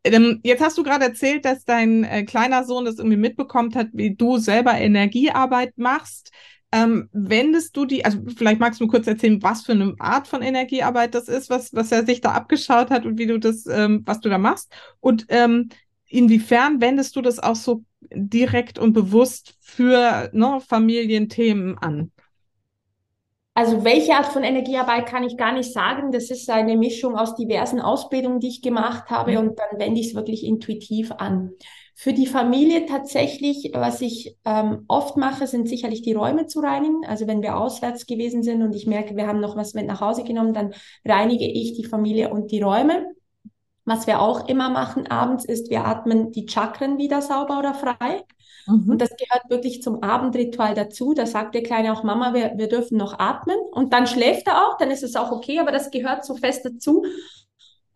Ähm, 0.04 0.40
jetzt 0.44 0.62
hast 0.64 0.78
du 0.78 0.84
gerade 0.84 1.06
erzählt, 1.06 1.44
dass 1.46 1.66
dein 1.66 2.04
äh, 2.04 2.24
kleiner 2.24 2.64
Sohn 2.64 2.86
das 2.86 2.98
irgendwie 3.00 3.18
mitbekommt 3.18 3.76
hat, 3.76 3.88
wie 3.94 4.16
du 4.16 4.38
selber 4.38 4.74
Energiearbeit 4.76 5.78
machst. 5.78 6.32
Ähm, 6.74 7.10
wendest 7.14 7.78
du 7.78 7.86
die, 7.86 8.04
also 8.04 8.20
vielleicht 8.36 8.60
magst 8.60 8.82
du 8.82 8.88
kurz 8.88 9.08
erzählen, 9.08 9.42
was 9.42 9.66
für 9.66 9.72
eine 9.72 9.96
Art 10.00 10.28
von 10.28 10.42
Energiearbeit 10.42 11.16
das 11.16 11.30
ist, 11.30 11.50
was, 11.50 11.74
was 11.74 11.92
er 11.94 12.06
sich 12.06 12.20
da 12.20 12.32
abgeschaut 12.32 12.90
hat 12.90 13.06
und 13.06 13.18
wie 13.18 13.28
du 13.28 13.40
das, 13.40 13.66
ähm, 13.68 14.04
was 14.06 14.20
du 14.20 14.28
da 14.28 14.38
machst. 14.38 14.74
Und 15.00 15.26
ähm, 15.30 15.70
inwiefern 16.08 16.82
wendest 16.82 17.16
du 17.16 17.22
das 17.22 17.40
auch 17.40 17.56
so 17.56 17.84
direkt 18.12 18.80
und 18.80 18.94
bewusst 18.94 19.56
für 19.62 20.30
ne, 20.34 20.60
Familienthemen 20.68 21.78
an? 21.78 22.12
Also 23.54 23.84
welche 23.84 24.14
Art 24.14 24.28
von 24.28 24.44
Energiearbeit 24.44 25.08
kann 25.08 25.24
ich 25.24 25.36
gar 25.36 25.52
nicht 25.52 25.74
sagen. 25.74 26.12
Das 26.12 26.30
ist 26.30 26.48
eine 26.50 26.78
Mischung 26.78 27.16
aus 27.16 27.34
diversen 27.34 27.82
Ausbildungen, 27.82 28.40
die 28.40 28.50
ich 28.50 28.62
gemacht 28.62 29.10
habe 29.10 29.32
mhm. 29.32 29.38
und 29.38 29.60
dann 29.60 29.80
wende 29.80 30.00
ich 30.00 30.10
es 30.10 30.16
wirklich 30.16 30.46
intuitiv 30.46 31.12
an. 31.14 31.54
Für 32.00 32.14
die 32.14 32.28
Familie 32.28 32.86
tatsächlich, 32.86 33.72
was 33.74 34.02
ich 34.02 34.38
ähm, 34.46 34.86
oft 34.88 35.18
mache, 35.18 35.48
sind 35.48 35.68
sicherlich 35.68 36.04
die 36.04 36.14
Räume 36.14 36.46
zu 36.46 36.60
reinigen. 36.60 37.04
Also 37.08 37.26
wenn 37.26 37.42
wir 37.42 37.58
auswärts 37.58 38.06
gewesen 38.06 38.44
sind 38.44 38.62
und 38.62 38.76
ich 38.76 38.86
merke, 38.86 39.16
wir 39.16 39.26
haben 39.26 39.40
noch 39.40 39.56
was 39.56 39.74
mit 39.74 39.88
nach 39.88 40.00
Hause 40.00 40.24
genommen, 40.24 40.54
dann 40.54 40.76
reinige 41.04 41.48
ich 41.48 41.74
die 41.74 41.86
Familie 41.86 42.30
und 42.30 42.52
die 42.52 42.62
Räume. 42.62 43.08
Was 43.84 44.06
wir 44.06 44.22
auch 44.22 44.48
immer 44.48 44.70
machen 44.70 45.08
abends 45.08 45.44
ist, 45.44 45.72
wir 45.72 45.86
atmen 45.86 46.32
die 46.32 46.48
Chakren 46.48 47.00
wieder 47.00 47.24
sauber 47.24 47.58
oder 47.58 47.74
frei. 47.74 48.24
Mhm. 48.68 48.92
Und 48.92 49.02
das 49.02 49.10
gehört 49.18 49.50
wirklich 49.50 49.82
zum 49.82 50.04
Abendritual 50.04 50.76
dazu. 50.76 51.16
Da 51.16 51.26
sagt 51.26 51.56
der 51.56 51.64
Kleine 51.64 51.94
auch, 51.94 52.04
Mama, 52.04 52.36
wir, 52.36 52.54
wir 52.58 52.68
dürfen 52.68 53.00
noch 53.00 53.18
atmen. 53.18 53.58
Und 53.72 53.92
dann 53.92 54.06
schläft 54.06 54.46
er 54.46 54.68
auch, 54.68 54.78
dann 54.78 54.92
ist 54.92 55.02
es 55.02 55.16
auch 55.16 55.32
okay, 55.32 55.58
aber 55.58 55.72
das 55.72 55.90
gehört 55.90 56.26
so 56.26 56.36
fest 56.36 56.64
dazu. 56.64 57.04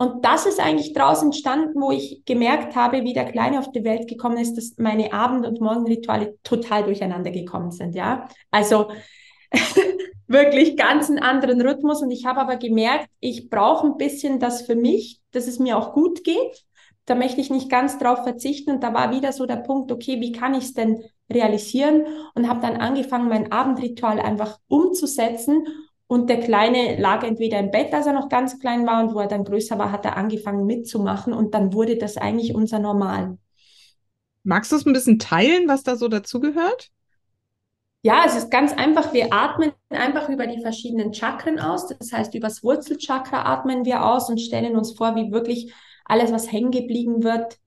Und 0.01 0.25
das 0.25 0.47
ist 0.47 0.59
eigentlich 0.59 0.93
daraus 0.93 1.21
entstanden, 1.21 1.79
wo 1.79 1.91
ich 1.91 2.23
gemerkt 2.25 2.75
habe, 2.75 3.03
wie 3.03 3.13
der 3.13 3.31
Kleine 3.31 3.59
auf 3.59 3.71
die 3.71 3.83
Welt 3.83 4.07
gekommen 4.07 4.37
ist, 4.37 4.55
dass 4.55 4.73
meine 4.77 5.13
Abend- 5.13 5.45
und 5.45 5.61
Morgenrituale 5.61 6.39
total 6.41 6.85
durcheinander 6.85 7.29
gekommen 7.29 7.69
sind, 7.69 7.93
ja. 7.93 8.27
Also 8.49 8.89
wirklich 10.27 10.75
ganz 10.75 11.07
einen 11.07 11.19
anderen 11.19 11.61
Rhythmus. 11.61 12.01
Und 12.01 12.09
ich 12.09 12.25
habe 12.25 12.39
aber 12.39 12.55
gemerkt, 12.55 13.09
ich 13.19 13.51
brauche 13.51 13.85
ein 13.85 13.97
bisschen 13.97 14.39
das 14.39 14.63
für 14.63 14.75
mich, 14.75 15.21
dass 15.33 15.45
es 15.45 15.59
mir 15.59 15.77
auch 15.77 15.93
gut 15.93 16.23
geht 16.23 16.65
da 17.05 17.15
möchte 17.15 17.41
ich 17.41 17.49
nicht 17.49 17.69
ganz 17.69 17.97
drauf 17.97 18.23
verzichten. 18.23 18.71
Und 18.71 18.83
da 18.83 18.93
war 18.93 19.11
wieder 19.11 19.33
so 19.33 19.45
der 19.45 19.57
Punkt, 19.57 19.91
okay, 19.91 20.21
wie 20.21 20.31
kann 20.31 20.53
ich 20.53 20.65
es 20.65 20.73
denn 20.73 21.03
realisieren? 21.29 22.05
Und 22.35 22.47
habe 22.47 22.61
dann 22.61 22.77
angefangen, 22.77 23.27
mein 23.27 23.51
Abendritual 23.51 24.19
einfach 24.19 24.59
umzusetzen. 24.67 25.67
Und 26.11 26.29
der 26.29 26.41
Kleine 26.41 26.99
lag 26.99 27.23
entweder 27.23 27.57
im 27.57 27.71
Bett, 27.71 27.93
als 27.93 28.05
er 28.05 28.11
noch 28.11 28.27
ganz 28.27 28.59
klein 28.59 28.85
war, 28.85 29.01
und 29.01 29.15
wo 29.15 29.19
er 29.21 29.29
dann 29.29 29.45
größer 29.45 29.79
war, 29.79 29.93
hat 29.93 30.03
er 30.03 30.17
angefangen 30.17 30.65
mitzumachen. 30.65 31.31
Und 31.31 31.53
dann 31.53 31.71
wurde 31.71 31.95
das 31.95 32.17
eigentlich 32.17 32.53
unser 32.53 32.79
Normal. 32.79 33.37
Magst 34.43 34.73
du 34.73 34.75
es 34.75 34.85
ein 34.85 34.91
bisschen 34.91 35.19
teilen, 35.19 35.69
was 35.69 35.83
da 35.83 35.95
so 35.95 36.09
dazugehört? 36.09 36.89
Ja, 38.01 38.23
es 38.25 38.35
ist 38.35 38.51
ganz 38.51 38.73
einfach. 38.73 39.13
Wir 39.13 39.31
atmen 39.31 39.71
einfach 39.89 40.27
über 40.27 40.47
die 40.47 40.59
verschiedenen 40.59 41.13
Chakren 41.13 41.61
aus. 41.61 41.87
Das 41.87 42.11
heißt, 42.11 42.35
übers 42.35 42.61
Wurzelchakra 42.61 43.43
atmen 43.43 43.85
wir 43.85 44.05
aus 44.05 44.29
und 44.29 44.41
stellen 44.41 44.75
uns 44.75 44.91
vor, 44.97 45.15
wie 45.15 45.31
wirklich 45.31 45.73
alles, 46.03 46.33
was 46.33 46.51
hängen 46.51 46.71
geblieben 46.71 47.23
wird, 47.23 47.57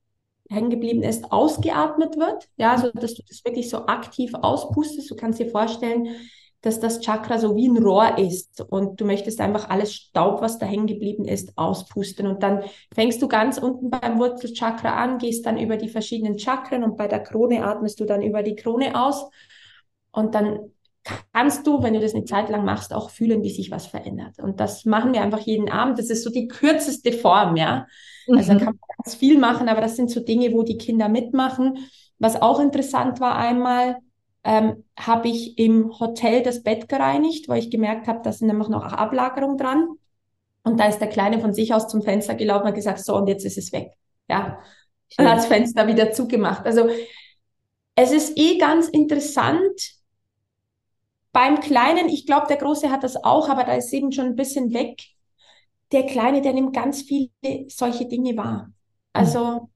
hängen 0.50 0.68
geblieben 0.68 1.02
ist, 1.02 1.32
ausgeatmet 1.32 2.18
wird. 2.18 2.46
Ja, 2.58 2.76
so 2.76 2.90
dass 2.90 3.14
du 3.14 3.22
das 3.26 3.42
wirklich 3.46 3.70
so 3.70 3.86
aktiv 3.86 4.34
auspustest. 4.34 5.10
Du 5.10 5.16
kannst 5.16 5.38
dir 5.38 5.48
vorstellen, 5.48 6.08
dass 6.64 6.80
das 6.80 7.00
Chakra 7.00 7.38
so 7.38 7.56
wie 7.56 7.68
ein 7.68 7.76
Rohr 7.76 8.16
ist 8.16 8.62
und 8.62 8.98
du 8.98 9.04
möchtest 9.04 9.40
einfach 9.40 9.68
alles 9.68 9.92
Staub, 9.92 10.40
was 10.40 10.58
da 10.58 10.64
hängen 10.64 10.86
geblieben 10.86 11.26
ist, 11.26 11.58
auspusten. 11.58 12.26
Und 12.26 12.42
dann 12.42 12.62
fängst 12.94 13.20
du 13.20 13.28
ganz 13.28 13.58
unten 13.58 13.90
beim 13.90 14.18
Wurzelchakra 14.18 14.96
an, 14.96 15.18
gehst 15.18 15.44
dann 15.44 15.58
über 15.58 15.76
die 15.76 15.90
verschiedenen 15.90 16.38
Chakren 16.38 16.82
und 16.82 16.96
bei 16.96 17.06
der 17.06 17.20
Krone 17.20 17.66
atmest 17.66 18.00
du 18.00 18.06
dann 18.06 18.22
über 18.22 18.42
die 18.42 18.56
Krone 18.56 18.98
aus. 18.98 19.28
Und 20.10 20.34
dann 20.34 20.70
kannst 21.34 21.66
du, 21.66 21.82
wenn 21.82 21.92
du 21.92 22.00
das 22.00 22.14
eine 22.14 22.24
Zeit 22.24 22.48
lang 22.48 22.64
machst, 22.64 22.94
auch 22.94 23.10
fühlen, 23.10 23.42
wie 23.42 23.50
sich 23.50 23.70
was 23.70 23.86
verändert. 23.86 24.38
Und 24.38 24.58
das 24.58 24.86
machen 24.86 25.12
wir 25.12 25.20
einfach 25.20 25.40
jeden 25.40 25.68
Abend. 25.68 25.98
Das 25.98 26.08
ist 26.08 26.24
so 26.24 26.30
die 26.30 26.48
kürzeste 26.48 27.12
Form, 27.12 27.56
ja. 27.56 27.86
Also 28.26 28.48
da 28.48 28.54
mhm. 28.54 28.58
kann 28.58 28.66
man 28.66 28.96
ganz 29.04 29.14
viel 29.16 29.38
machen, 29.38 29.68
aber 29.68 29.82
das 29.82 29.96
sind 29.96 30.10
so 30.10 30.20
Dinge, 30.20 30.50
wo 30.54 30.62
die 30.62 30.78
Kinder 30.78 31.10
mitmachen. 31.10 31.76
Was 32.18 32.40
auch 32.40 32.58
interessant 32.58 33.20
war 33.20 33.36
einmal, 33.36 33.98
ähm, 34.44 34.84
habe 34.98 35.28
ich 35.28 35.58
im 35.58 35.98
Hotel 35.98 36.42
das 36.42 36.62
Bett 36.62 36.88
gereinigt, 36.88 37.48
weil 37.48 37.58
ich 37.58 37.70
gemerkt 37.70 38.06
habe, 38.06 38.20
da 38.22 38.32
sind 38.32 38.48
nämlich 38.48 38.68
noch 38.68 38.84
Ablagerungen 38.84 39.56
dran. 39.56 39.88
Und 40.62 40.78
da 40.78 40.86
ist 40.86 40.98
der 40.98 41.08
Kleine 41.08 41.40
von 41.40 41.52
sich 41.52 41.74
aus 41.74 41.88
zum 41.88 42.02
Fenster 42.02 42.34
gelaufen 42.34 42.66
und 42.66 42.74
gesagt, 42.74 42.98
so, 43.04 43.16
und 43.16 43.26
jetzt 43.26 43.44
ist 43.44 43.58
es 43.58 43.72
weg. 43.72 43.92
Ja. 44.28 44.58
Und 45.18 45.28
hat 45.28 45.38
das 45.38 45.46
Fenster 45.46 45.86
wieder 45.86 46.12
zugemacht. 46.12 46.64
Also 46.66 46.88
es 47.96 48.12
ist 48.12 48.38
eh 48.38 48.58
ganz 48.58 48.88
interessant. 48.88 49.94
Beim 51.32 51.60
Kleinen, 51.60 52.08
ich 52.08 52.26
glaube, 52.26 52.46
der 52.48 52.56
Große 52.56 52.90
hat 52.90 53.02
das 53.02 53.16
auch, 53.22 53.48
aber 53.48 53.64
da 53.64 53.74
ist 53.74 53.92
eben 53.92 54.12
schon 54.12 54.26
ein 54.26 54.36
bisschen 54.36 54.72
weg, 54.72 55.02
der 55.92 56.06
Kleine, 56.06 56.42
der 56.42 56.52
nimmt 56.52 56.74
ganz 56.74 57.02
viele 57.02 57.30
solche 57.68 58.06
Dinge 58.06 58.36
wahr. 58.36 58.70
Also 59.12 59.70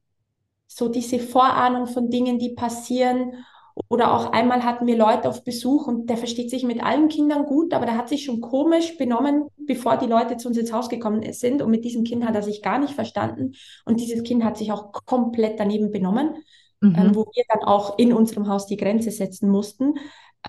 so 0.66 0.88
diese 0.88 1.18
Vorahnung 1.18 1.86
von 1.86 2.10
Dingen, 2.10 2.38
die 2.38 2.54
passieren. 2.54 3.44
Oder 3.88 4.12
auch 4.12 4.32
einmal 4.32 4.64
hatten 4.64 4.86
wir 4.86 4.96
Leute 4.96 5.28
auf 5.28 5.44
Besuch 5.44 5.86
und 5.86 6.10
der 6.10 6.16
versteht 6.16 6.50
sich 6.50 6.64
mit 6.64 6.82
allen 6.82 7.08
Kindern 7.08 7.46
gut, 7.46 7.72
aber 7.72 7.86
der 7.86 7.96
hat 7.96 8.08
sich 8.08 8.24
schon 8.24 8.40
komisch 8.40 8.98
benommen, 8.98 9.46
bevor 9.66 9.96
die 9.96 10.06
Leute 10.06 10.36
zu 10.36 10.48
uns 10.48 10.58
ins 10.58 10.72
Haus 10.72 10.88
gekommen 10.88 11.22
sind. 11.32 11.62
Und 11.62 11.70
mit 11.70 11.84
diesem 11.84 12.04
Kind 12.04 12.24
hat 12.26 12.34
er 12.34 12.42
sich 12.42 12.62
gar 12.62 12.78
nicht 12.78 12.94
verstanden. 12.94 13.54
Und 13.84 14.00
dieses 14.00 14.22
Kind 14.24 14.44
hat 14.44 14.56
sich 14.56 14.72
auch 14.72 14.92
komplett 14.92 15.60
daneben 15.60 15.90
benommen, 15.90 16.34
mhm. 16.80 16.94
ähm, 16.96 17.14
wo 17.14 17.24
wir 17.34 17.44
dann 17.48 17.62
auch 17.62 17.98
in 17.98 18.12
unserem 18.12 18.48
Haus 18.48 18.66
die 18.66 18.76
Grenze 18.76 19.10
setzen 19.10 19.48
mussten. 19.48 19.94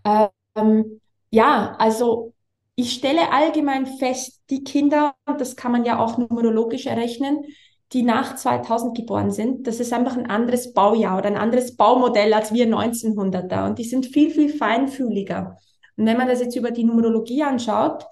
Ähm, 0.04 1.00
ja, 1.32 1.76
also 1.78 2.34
ich 2.76 2.94
stelle 2.94 3.32
allgemein 3.32 3.86
fest, 3.86 4.42
die 4.50 4.63
Kinder, 4.63 5.13
das 5.38 5.56
kann 5.56 5.72
man 5.72 5.86
ja 5.86 6.00
auch 6.00 6.18
numerologisch 6.18 6.86
errechnen, 6.86 7.44
die 7.93 8.04
nach 8.04 8.36
2000 8.36 8.95
geboren 8.95 9.32
sind, 9.32 9.65
das 9.65 9.80
ist 9.80 9.93
einfach 9.93 10.15
ein 10.15 10.30
anderes 10.30 10.73
Baujahr 10.73 11.17
oder 11.17 11.28
ein 11.28 11.38
anderes 11.38 11.75
Baumodell 11.75 12.34
als 12.34 12.54
wir 12.54 12.67
1900er 12.67 13.67
und 13.67 13.80
die 13.80 13.84
sind 13.84 14.06
viel, 14.06 14.30
viel 14.30 14.49
feinfühliger. 14.49 15.58
Und 15.97 16.06
wenn 16.06 16.17
man 16.17 16.28
das 16.28 16.39
jetzt 16.39 16.56
über 16.56 16.71
die 16.71 16.84
Numerologie 16.84 17.43
anschaut, 17.43 18.06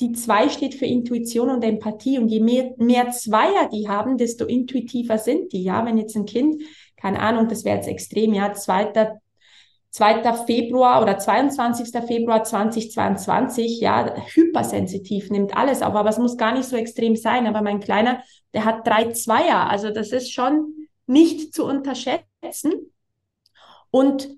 die 0.00 0.12
zwei 0.12 0.48
steht 0.48 0.74
für 0.74 0.86
Intuition 0.86 1.50
und 1.50 1.62
Empathie 1.62 2.18
und 2.18 2.28
je 2.28 2.40
mehr, 2.40 2.72
mehr 2.78 3.10
Zweier 3.10 3.68
die 3.70 3.88
haben, 3.88 4.16
desto 4.16 4.46
intuitiver 4.46 5.18
sind 5.18 5.52
die. 5.52 5.62
Ja, 5.62 5.84
wenn 5.84 5.98
jetzt 5.98 6.16
ein 6.16 6.24
Kind, 6.24 6.62
keine 6.96 7.20
Ahnung, 7.20 7.48
das 7.48 7.64
wäre 7.64 7.76
jetzt 7.76 7.88
extrem, 7.88 8.32
ja, 8.32 8.52
zweiter, 8.54 9.20
2. 9.90 10.44
Februar 10.46 11.02
oder 11.02 11.18
22. 11.18 11.90
Februar 12.06 12.44
2022, 12.44 13.80
ja, 13.80 14.14
hypersensitiv, 14.34 15.30
nimmt 15.30 15.56
alles 15.56 15.82
auf, 15.82 15.94
aber 15.94 16.08
es 16.08 16.18
muss 16.18 16.36
gar 16.36 16.54
nicht 16.54 16.68
so 16.68 16.76
extrem 16.76 17.16
sein. 17.16 17.46
Aber 17.46 17.60
mein 17.60 17.80
Kleiner, 17.80 18.22
der 18.54 18.64
hat 18.64 18.86
drei 18.86 19.10
Zweier, 19.10 19.68
also 19.68 19.90
das 19.90 20.12
ist 20.12 20.32
schon 20.32 20.88
nicht 21.06 21.52
zu 21.54 21.64
unterschätzen. 21.64 22.72
Und 23.90 24.28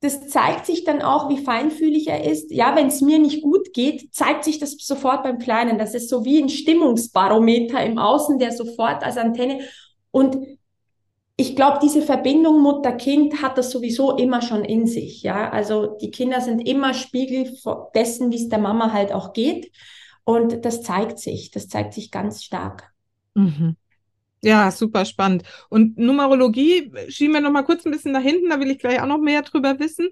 das 0.00 0.28
zeigt 0.28 0.66
sich 0.66 0.84
dann 0.84 1.02
auch, 1.02 1.28
wie 1.28 1.44
feinfühlig 1.44 2.08
er 2.08 2.24
ist. 2.24 2.50
Ja, 2.50 2.74
wenn 2.74 2.86
es 2.86 3.02
mir 3.02 3.18
nicht 3.18 3.42
gut 3.42 3.72
geht, 3.74 4.14
zeigt 4.14 4.44
sich 4.44 4.58
das 4.58 4.72
sofort 4.78 5.22
beim 5.22 5.38
Kleinen. 5.38 5.78
Das 5.78 5.94
ist 5.94 6.08
so 6.08 6.24
wie 6.24 6.42
ein 6.42 6.48
Stimmungsbarometer 6.48 7.84
im 7.84 7.98
Außen, 7.98 8.38
der 8.38 8.50
sofort 8.50 9.04
als 9.04 9.18
Antenne. 9.18 9.60
Und 10.10 10.38
ich 11.40 11.56
glaube, 11.56 11.78
diese 11.82 12.02
Verbindung 12.02 12.60
Mutter-Kind 12.60 13.40
hat 13.40 13.56
das 13.56 13.70
sowieso 13.70 14.14
immer 14.18 14.42
schon 14.42 14.62
in 14.62 14.86
sich. 14.86 15.22
Ja, 15.22 15.48
also 15.48 15.86
die 15.86 16.10
Kinder 16.10 16.42
sind 16.42 16.60
immer 16.68 16.92
Spiegel 16.92 17.50
dessen, 17.94 18.30
wie 18.30 18.36
es 18.36 18.50
der 18.50 18.58
Mama 18.58 18.92
halt 18.92 19.10
auch 19.10 19.32
geht. 19.32 19.72
Und 20.24 20.66
das 20.66 20.82
zeigt 20.82 21.18
sich, 21.18 21.50
das 21.50 21.66
zeigt 21.68 21.94
sich 21.94 22.10
ganz 22.10 22.44
stark. 22.44 22.92
Mhm. 23.32 23.76
Ja, 24.42 24.70
super 24.70 25.04
spannend. 25.04 25.42
Und 25.68 25.98
Numerologie 25.98 26.90
schieben 27.08 27.34
wir 27.34 27.42
noch 27.42 27.50
mal 27.50 27.62
kurz 27.62 27.84
ein 27.84 27.92
bisschen 27.92 28.12
nach 28.12 28.22
hinten, 28.22 28.48
da 28.48 28.58
will 28.58 28.70
ich 28.70 28.78
gleich 28.78 28.98
auch 29.02 29.06
noch 29.06 29.18
mehr 29.20 29.42
drüber 29.42 29.78
wissen. 29.78 30.08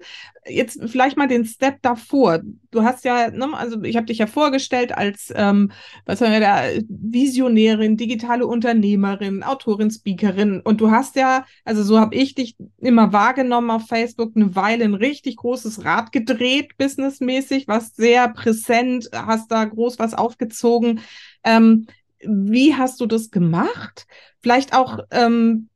Jetzt 0.47 0.79
vielleicht 0.85 1.17
mal 1.17 1.27
den 1.27 1.45
Step 1.45 1.81
davor. 1.81 2.41
Du 2.69 2.83
hast 2.83 3.05
ja, 3.05 3.31
ne, 3.31 3.49
also 3.53 3.81
ich 3.81 3.95
habe 3.95 4.05
dich 4.05 4.19
ja 4.19 4.27
vorgestellt 4.27 4.95
als, 4.95 5.33
ähm, 5.35 5.71
was 6.05 6.21
haben 6.21 6.31
wir 6.31 6.41
da, 6.41 6.61
Visionärin, 6.87 7.97
digitale 7.97 8.45
Unternehmerin, 8.45 9.41
Autorin, 9.41 9.89
Speakerin. 9.89 10.59
Und 10.59 10.79
du 10.79 10.91
hast 10.91 11.15
ja, 11.15 11.45
also 11.65 11.81
so 11.81 11.99
habe 11.99 12.13
ich 12.13 12.35
dich 12.35 12.55
immer 12.77 13.11
wahrgenommen 13.11 13.71
auf 13.71 13.87
Facebook, 13.87 14.33
eine 14.35 14.55
Weile 14.55 14.83
ein 14.83 14.93
richtig 14.93 15.37
großes 15.37 15.85
Rad 15.85 16.11
gedreht, 16.11 16.77
businessmäßig, 16.77 17.67
was 17.67 17.95
sehr 17.95 18.29
präsent, 18.29 19.09
hast 19.11 19.51
da 19.51 19.65
groß 19.65 19.97
was 19.97 20.13
aufgezogen. 20.13 20.99
Ähm, 21.43 21.87
wie 22.21 22.75
hast 22.75 22.99
du 23.01 23.05
das 23.05 23.31
gemacht? 23.31 24.07
Vielleicht 24.41 24.73
auch, 24.73 24.99
ähm, 25.11 25.69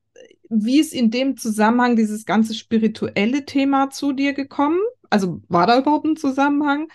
wie 0.49 0.79
ist 0.79 0.93
in 0.93 1.11
dem 1.11 1.37
Zusammenhang 1.37 1.95
dieses 1.95 2.25
ganze 2.25 2.53
spirituelle 2.53 3.45
Thema 3.45 3.89
zu 3.89 4.11
dir 4.13 4.33
gekommen? 4.33 4.79
Also 5.09 5.41
war 5.47 5.67
da 5.67 5.79
überhaupt 5.79 6.05
ein 6.05 6.15
Zusammenhang? 6.17 6.87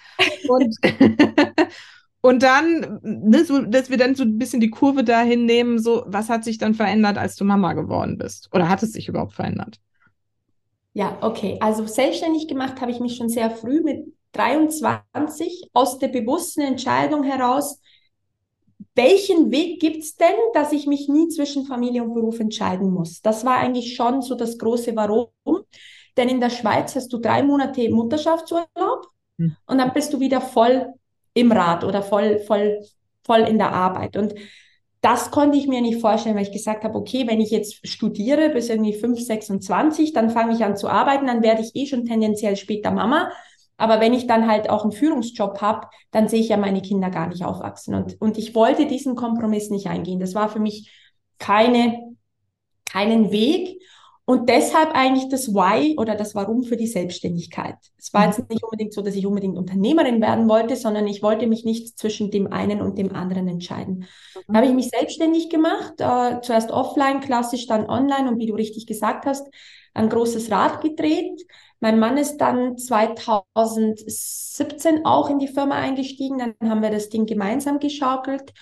Und, 0.49 0.77
und 2.21 2.43
dann, 2.43 3.01
ne, 3.03 3.45
so, 3.45 3.63
dass 3.63 3.91
wir 3.91 3.97
dann 3.97 4.15
so 4.15 4.25
ein 4.25 4.39
bisschen 4.39 4.61
die 4.61 4.71
Kurve 4.71 5.05
dahin 5.05 5.45
nehmen, 5.47 5.79
so, 5.79 6.05
was 6.07 6.29
hat 6.29 6.45
sich 6.45 6.59
dann 6.59 6.75
verändert, 6.75 7.19
als 7.19 7.37
du 7.37 7.45
Mama 7.45 7.73
geworden 7.73 8.19
bist? 8.19 8.49
Oder 8.53 8.69
hat 8.69 8.83
es 8.83 8.93
sich 8.93 9.09
überhaupt 9.09 9.35
verändert? 9.35 9.81
Ja, 10.95 11.19
okay. 11.21 11.59
Also 11.61 11.87
selbstständig 11.87 12.49
gemacht 12.49 12.81
habe 12.81 12.91
ich 12.91 13.01
mich 13.01 13.17
schon 13.17 13.29
sehr 13.29 13.51
früh 13.51 13.83
mit 13.83 14.13
23 14.33 15.71
aus 15.73 15.99
der 15.99 16.09
bewussten 16.09 16.61
Entscheidung 16.61 17.23
heraus, 17.23 17.81
welchen 18.99 19.51
Weg 19.51 19.81
gibt 19.81 20.03
es 20.03 20.17
denn, 20.17 20.37
dass 20.53 20.73
ich 20.73 20.87
mich 20.87 21.09
nie 21.09 21.29
zwischen 21.29 21.65
Familie 21.65 22.03
und 22.03 22.13
Beruf 22.13 22.41
entscheiden 22.41 22.91
muss? 22.91 23.23
Das 23.23 23.45
war 23.45 23.57
eigentlich 23.57 23.95
schon 23.95 24.21
so 24.21 24.35
das 24.35 24.59
große 24.59 24.95
Warum. 24.95 25.31
Denn 26.17 26.29
in 26.29 26.41
der 26.41 26.51
Schweiz 26.51 26.97
hast 26.97 27.13
du 27.13 27.19
drei 27.19 27.43
Monate 27.43 27.89
Mutterschaftsurlaub 27.89 29.07
hm. 29.39 29.57
und 29.67 29.79
dann 29.79 29.93
bist 29.93 30.13
du 30.13 30.19
wieder 30.19 30.41
voll 30.41 30.93
im 31.33 31.53
Rad 31.53 31.85
oder 31.85 32.03
voll, 32.03 32.41
voll, 32.41 32.85
voll 33.25 33.41
in 33.43 33.59
der 33.59 33.73
Arbeit. 33.73 34.17
Und 34.17 34.35
das 35.01 35.31
konnte 35.31 35.57
ich 35.57 35.69
mir 35.69 35.81
nicht 35.81 36.01
vorstellen, 36.01 36.35
weil 36.35 36.43
ich 36.43 36.53
gesagt 36.53 36.83
habe, 36.83 36.99
okay, 36.99 37.29
wenn 37.29 37.41
ich 37.41 37.51
jetzt 37.51 37.87
studiere 37.87 38.51
bis 38.51 38.69
irgendwie 38.69 38.95
5, 38.95 39.21
26, 39.21 40.13
dann 40.13 40.31
fange 40.31 40.55
ich 40.55 40.65
an 40.65 40.77
zu 40.77 40.89
arbeiten, 40.89 41.29
dann 41.29 41.45
werde 41.45 41.63
ich 41.63 41.77
eh 41.77 41.87
schon 41.87 42.05
tendenziell 42.05 42.57
später 42.57 42.91
Mama. 42.91 43.31
Aber 43.79 44.01
wenn 44.01 44.13
ich 44.13 44.27
dann 44.27 44.47
halt 44.47 44.69
auch 44.69 44.83
einen 44.83 44.93
Führungsjob 44.93 45.61
habe, 45.63 45.87
dann 46.11 46.29
sehe 46.29 46.41
ich 46.41 46.49
ja 46.49 46.57
meine 46.57 46.83
Kinder 46.83 47.11
gar 47.11 47.29
nicht 47.29 47.45
aufwachsen. 47.45 47.95
Und, 47.95 48.21
und 48.21 48.37
ich 48.37 48.55
wollte 48.55 48.87
diesen 48.87 49.15
Kompromiss 49.15 49.71
nicht 49.71 49.87
eingehen. 49.87 50.21
Das 50.21 50.35
war 50.35 50.49
für 50.49 50.59
mich 50.59 50.93
keine, 51.39 52.17
keinen 52.85 53.31
Weg. 53.31 53.81
Und 54.25 54.51
deshalb 54.51 54.91
eigentlich 54.93 55.31
das 55.31 55.55
Why 55.55 55.97
oder 55.97 56.15
das 56.15 56.35
Warum 56.35 56.63
für 56.63 56.77
die 56.77 56.87
Selbstständigkeit. 56.87 57.77
Es 57.97 58.13
war 58.13 58.27
jetzt 58.27 58.47
nicht 58.51 58.63
unbedingt 58.63 58.93
so, 58.93 59.01
dass 59.01 59.15
ich 59.15 59.25
unbedingt 59.25 59.57
Unternehmerin 59.57 60.21
werden 60.21 60.51
wollte, 60.51 60.77
sondern 60.77 61.07
ich 61.07 61.23
wollte 61.23 61.47
mich 61.47 61.65
nicht 61.65 61.99
zwischen 61.99 62.31
dem 62.31 62.53
einen 62.53 62.83
und 62.83 62.99
dem 62.99 63.15
anderen 63.15 63.49
entscheiden. 63.49 64.01
Mhm. 64.01 64.43
Da 64.49 64.55
habe 64.57 64.67
ich 64.67 64.75
mich 64.75 64.91
selbstständig 64.91 65.49
gemacht, 65.49 65.95
äh, 66.01 66.43
zuerst 66.43 66.73
offline, 66.73 67.21
klassisch, 67.21 67.69
dann 67.69 67.89
online 67.89 68.29
und 68.29 68.39
wie 68.39 68.45
du 68.45 68.55
richtig 68.55 68.87
gesagt 68.87 69.25
hast, 69.25 69.49
ein 69.95 70.11
großes 70.11 70.51
Rad 70.51 70.83
gedreht. 70.83 71.47
Mein 71.81 71.99
Mann 71.99 72.17
ist 72.17 72.39
dann 72.39 72.77
2017 72.77 75.05
auch 75.05 75.31
in 75.31 75.39
die 75.39 75.49
Firma 75.49 75.77
eingestiegen, 75.77 76.39
dann 76.39 76.55
haben 76.69 76.83
wir 76.83 76.91
das 76.91 77.09
Ding 77.09 77.27
gemeinsam 77.27 77.79
geschaukelt. 77.79 78.53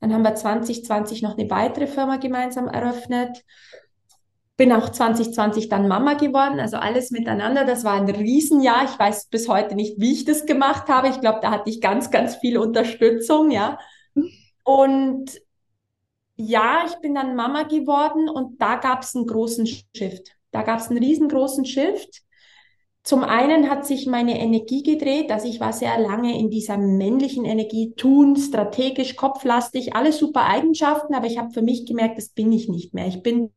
Dann 0.00 0.12
haben 0.12 0.22
wir 0.22 0.34
2020 0.34 1.22
noch 1.22 1.38
eine 1.38 1.48
weitere 1.50 1.86
Firma 1.86 2.16
gemeinsam 2.16 2.68
eröffnet 2.68 3.44
bin 4.56 4.72
auch 4.72 4.88
2020 4.88 5.68
dann 5.68 5.88
Mama 5.88 6.14
geworden, 6.14 6.60
also 6.60 6.76
alles 6.76 7.10
miteinander. 7.10 7.64
Das 7.64 7.84
war 7.84 7.94
ein 7.94 8.08
Riesenjahr. 8.08 8.84
Ich 8.84 8.98
weiß 8.98 9.26
bis 9.26 9.48
heute 9.48 9.74
nicht, 9.74 10.00
wie 10.00 10.12
ich 10.12 10.24
das 10.24 10.46
gemacht 10.46 10.88
habe. 10.88 11.08
Ich 11.08 11.20
glaube, 11.20 11.40
da 11.42 11.50
hatte 11.50 11.70
ich 11.70 11.80
ganz, 11.80 12.10
ganz 12.10 12.36
viel 12.36 12.58
Unterstützung, 12.58 13.50
ja. 13.50 13.78
Und 14.62 15.40
ja, 16.36 16.84
ich 16.86 16.94
bin 17.00 17.14
dann 17.14 17.36
Mama 17.36 17.64
geworden 17.64 18.28
und 18.28 18.60
da 18.60 18.76
gab 18.76 19.02
es 19.02 19.14
einen 19.14 19.26
großen 19.26 19.66
Shift. 19.66 20.36
Da 20.52 20.62
gab 20.62 20.78
es 20.78 20.88
einen 20.88 20.98
riesengroßen 20.98 21.64
Shift. 21.64 22.22
Zum 23.04 23.22
einen 23.22 23.68
hat 23.68 23.86
sich 23.86 24.06
meine 24.06 24.40
Energie 24.40 24.82
gedreht, 24.82 25.30
also 25.30 25.46
ich 25.46 25.60
war 25.60 25.74
sehr 25.74 26.00
lange 26.00 26.38
in 26.38 26.48
dieser 26.48 26.78
männlichen 26.78 27.44
Energie, 27.44 27.92
tun, 27.94 28.34
strategisch, 28.34 29.14
kopflastig, 29.14 29.94
alle 29.94 30.10
super 30.10 30.46
Eigenschaften, 30.46 31.14
aber 31.14 31.26
ich 31.26 31.36
habe 31.36 31.52
für 31.52 31.60
mich 31.60 31.84
gemerkt, 31.84 32.16
das 32.16 32.30
bin 32.30 32.50
ich 32.50 32.66
nicht 32.70 32.94
mehr. 32.94 33.06
Ich 33.06 33.22
bin 33.22 33.52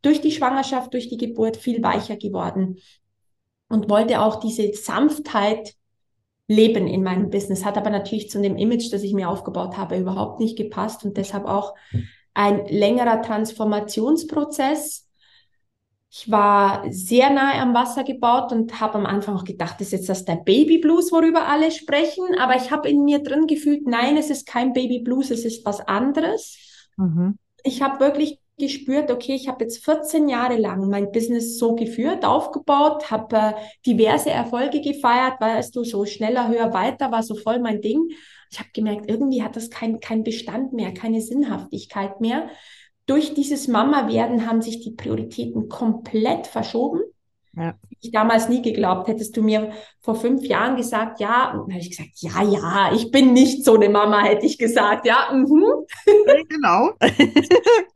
durch 0.00 0.22
die 0.22 0.30
Schwangerschaft, 0.30 0.94
durch 0.94 1.10
die 1.10 1.18
Geburt 1.18 1.58
viel 1.58 1.82
weicher 1.82 2.16
geworden 2.16 2.78
und 3.68 3.90
wollte 3.90 4.22
auch 4.22 4.40
diese 4.40 4.72
Sanftheit 4.72 5.74
leben 6.46 6.86
in 6.86 7.02
meinem 7.02 7.28
Business, 7.28 7.66
hat 7.66 7.76
aber 7.76 7.90
natürlich 7.90 8.30
zu 8.30 8.40
dem 8.40 8.56
Image, 8.56 8.90
das 8.90 9.02
ich 9.02 9.12
mir 9.12 9.28
aufgebaut 9.28 9.76
habe, 9.76 9.98
überhaupt 9.98 10.40
nicht 10.40 10.56
gepasst 10.56 11.04
und 11.04 11.18
deshalb 11.18 11.44
auch 11.44 11.74
ein 12.32 12.64
längerer 12.68 13.20
Transformationsprozess 13.20 15.07
ich 16.10 16.30
war 16.30 16.84
sehr 16.90 17.30
nahe 17.30 17.60
am 17.60 17.74
Wasser 17.74 18.02
gebaut 18.02 18.50
und 18.52 18.80
habe 18.80 18.94
am 18.94 19.04
Anfang 19.04 19.36
auch 19.36 19.44
gedacht, 19.44 19.74
das 19.78 19.88
ist 19.88 19.92
jetzt 19.92 20.08
das 20.08 20.24
der 20.24 20.36
Baby 20.36 20.78
Blues, 20.78 21.12
worüber 21.12 21.46
alle 21.46 21.70
sprechen. 21.70 22.38
Aber 22.38 22.56
ich 22.56 22.70
habe 22.70 22.88
in 22.88 23.04
mir 23.04 23.22
drin 23.22 23.46
gefühlt, 23.46 23.86
nein, 23.86 24.16
es 24.16 24.30
ist 24.30 24.46
kein 24.46 24.72
Baby 24.72 25.00
Blues, 25.00 25.30
es 25.30 25.44
ist 25.44 25.66
was 25.66 25.80
anderes. 25.80 26.56
Mhm. 26.96 27.36
Ich 27.62 27.82
habe 27.82 28.00
wirklich 28.00 28.40
gespürt, 28.58 29.10
okay, 29.10 29.34
ich 29.34 29.48
habe 29.48 29.64
jetzt 29.64 29.84
14 29.84 30.28
Jahre 30.28 30.56
lang 30.56 30.88
mein 30.88 31.12
Business 31.12 31.58
so 31.58 31.74
geführt, 31.74 32.24
aufgebaut, 32.24 33.10
habe 33.10 33.36
äh, 33.36 33.52
diverse 33.86 34.30
Erfolge 34.30 34.80
gefeiert, 34.80 35.40
weißt 35.40 35.76
du, 35.76 35.84
so 35.84 36.06
schneller, 36.06 36.48
höher, 36.48 36.72
weiter 36.72 37.12
war 37.12 37.22
so 37.22 37.36
voll 37.36 37.60
mein 37.60 37.82
Ding. 37.82 38.08
Ich 38.50 38.58
habe 38.58 38.70
gemerkt, 38.72 39.08
irgendwie 39.08 39.42
hat 39.42 39.56
das 39.56 39.68
keinen 39.70 40.00
kein 40.00 40.24
Bestand 40.24 40.72
mehr, 40.72 40.92
keine 40.92 41.20
Sinnhaftigkeit 41.20 42.20
mehr 42.20 42.48
durch 43.08 43.34
dieses 43.34 43.68
Mama-Werden 43.68 44.46
haben 44.46 44.62
sich 44.62 44.80
die 44.80 44.90
Prioritäten 44.90 45.68
komplett 45.68 46.46
verschoben. 46.46 47.00
Ja. 47.56 47.74
Ich 48.00 48.12
damals 48.12 48.48
nie 48.48 48.62
geglaubt, 48.62 49.08
hättest 49.08 49.36
du 49.36 49.42
mir 49.42 49.72
vor 50.00 50.14
fünf 50.14 50.44
Jahren 50.44 50.76
gesagt, 50.76 51.18
ja, 51.18 51.54
habe 51.54 51.72
ich 51.78 51.90
gesagt, 51.90 52.10
ja, 52.16 52.42
ja, 52.42 52.92
ich 52.94 53.10
bin 53.10 53.32
nicht 53.32 53.64
so 53.64 53.74
eine 53.74 53.88
Mama, 53.88 54.20
hätte 54.22 54.46
ich 54.46 54.58
gesagt, 54.58 55.06
ja, 55.06 55.30
mhm. 55.32 55.64
genau. 56.48 56.90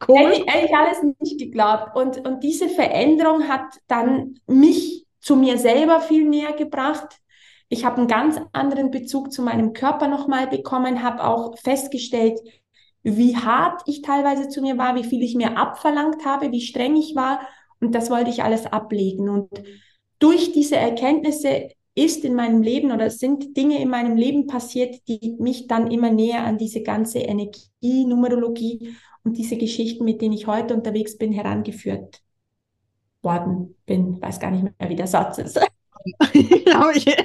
cool. 0.08 0.16
Hätte 0.16 0.32
ich 0.32 0.48
ehrlich 0.48 0.74
alles 0.74 1.02
nicht 1.20 1.38
geglaubt. 1.38 1.94
Und, 1.94 2.26
und 2.26 2.42
diese 2.42 2.68
Veränderung 2.68 3.46
hat 3.46 3.78
dann 3.86 4.40
mich 4.46 5.06
zu 5.20 5.36
mir 5.36 5.58
selber 5.58 6.00
viel 6.00 6.28
näher 6.28 6.54
gebracht. 6.54 7.18
Ich 7.68 7.84
habe 7.84 7.98
einen 7.98 8.08
ganz 8.08 8.40
anderen 8.52 8.90
Bezug 8.90 9.32
zu 9.32 9.42
meinem 9.42 9.74
Körper 9.74 10.08
nochmal 10.08 10.48
bekommen, 10.48 11.02
habe 11.02 11.22
auch 11.22 11.56
festgestellt, 11.58 12.40
wie 13.02 13.36
hart 13.36 13.82
ich 13.86 14.02
teilweise 14.02 14.48
zu 14.48 14.62
mir 14.62 14.78
war, 14.78 14.94
wie 14.94 15.04
viel 15.04 15.22
ich 15.22 15.34
mir 15.34 15.56
abverlangt 15.56 16.24
habe, 16.24 16.52
wie 16.52 16.60
streng 16.60 16.96
ich 16.96 17.14
war. 17.16 17.40
Und 17.80 17.94
das 17.94 18.10
wollte 18.10 18.30
ich 18.30 18.42
alles 18.42 18.66
ablegen. 18.66 19.28
Und 19.28 19.50
durch 20.18 20.52
diese 20.52 20.76
Erkenntnisse 20.76 21.70
ist 21.94 22.24
in 22.24 22.34
meinem 22.34 22.62
Leben 22.62 22.92
oder 22.92 23.10
sind 23.10 23.56
Dinge 23.56 23.80
in 23.80 23.90
meinem 23.90 24.16
Leben 24.16 24.46
passiert, 24.46 25.06
die 25.08 25.36
mich 25.38 25.66
dann 25.66 25.90
immer 25.90 26.10
näher 26.10 26.44
an 26.44 26.58
diese 26.58 26.82
ganze 26.82 27.18
Energie, 27.18 28.06
Numerologie 28.06 28.94
und 29.24 29.36
diese 29.36 29.56
Geschichten, 29.56 30.04
mit 30.04 30.22
denen 30.22 30.32
ich 30.32 30.46
heute 30.46 30.74
unterwegs 30.74 31.18
bin, 31.18 31.32
herangeführt 31.32 32.22
worden 33.20 33.76
bin. 33.84 34.14
Ich 34.14 34.22
weiß 34.22 34.40
gar 34.40 34.50
nicht 34.50 34.62
mehr, 34.62 34.88
wie 34.88 34.96
der 34.96 35.06
Satz 35.06 35.38
ist. 35.38 35.60
Glaube 36.64 36.92
ich. 36.96 37.06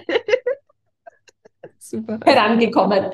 Super. 1.79 2.19
Herangekommen. 2.25 3.11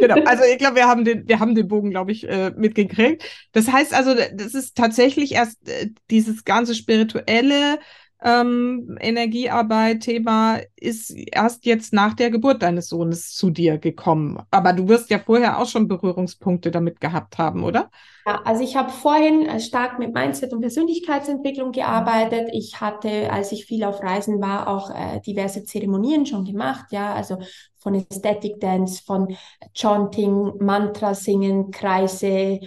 Genau. 0.00 0.16
Also 0.24 0.44
ich 0.44 0.58
glaube, 0.58 0.76
wir 0.76 0.86
haben 0.86 1.04
den, 1.04 1.28
wir 1.28 1.38
haben 1.38 1.54
den 1.54 1.68
Bogen, 1.68 1.90
glaube 1.90 2.12
ich, 2.12 2.28
äh, 2.28 2.52
mitgekriegt. 2.56 3.24
Das 3.52 3.70
heißt 3.70 3.94
also, 3.94 4.14
das 4.14 4.54
ist 4.54 4.76
tatsächlich 4.76 5.32
erst 5.32 5.68
äh, 5.68 5.88
dieses 6.10 6.44
ganze 6.44 6.74
spirituelle 6.74 7.78
ähm, 8.22 8.96
Energiearbeit 9.00 10.00
Thema 10.00 10.60
ist 10.74 11.10
erst 11.10 11.66
jetzt 11.66 11.92
nach 11.92 12.14
der 12.14 12.30
Geburt 12.30 12.62
deines 12.62 12.88
Sohnes 12.88 13.34
zu 13.34 13.50
dir 13.50 13.78
gekommen. 13.78 14.40
Aber 14.50 14.72
du 14.72 14.88
wirst 14.88 15.10
ja 15.10 15.18
vorher 15.18 15.58
auch 15.58 15.68
schon 15.68 15.86
Berührungspunkte 15.86 16.70
damit 16.70 17.00
gehabt 17.00 17.36
haben, 17.36 17.62
oder? 17.62 17.90
Ja, 18.26 18.40
also 18.44 18.64
ich 18.64 18.74
habe 18.74 18.90
vorhin 18.90 19.46
äh, 19.46 19.60
stark 19.60 19.98
mit 19.98 20.14
Mindset 20.14 20.52
und 20.52 20.62
Persönlichkeitsentwicklung 20.62 21.72
gearbeitet. 21.72 22.48
Ich 22.52 22.80
hatte, 22.80 23.30
als 23.30 23.52
ich 23.52 23.66
viel 23.66 23.84
auf 23.84 24.02
Reisen 24.02 24.40
war, 24.40 24.66
auch 24.68 24.90
äh, 24.90 25.20
diverse 25.20 25.64
Zeremonien 25.64 26.24
schon 26.24 26.44
gemacht. 26.44 26.86
Ja, 26.90 27.14
also 27.14 27.38
von 27.86 27.94
Aesthetic 27.94 28.58
Dance, 28.58 29.00
von 29.04 29.36
Chanting, 29.72 30.54
Mantra 30.58 31.14
singen, 31.14 31.70
Kreise, 31.70 32.58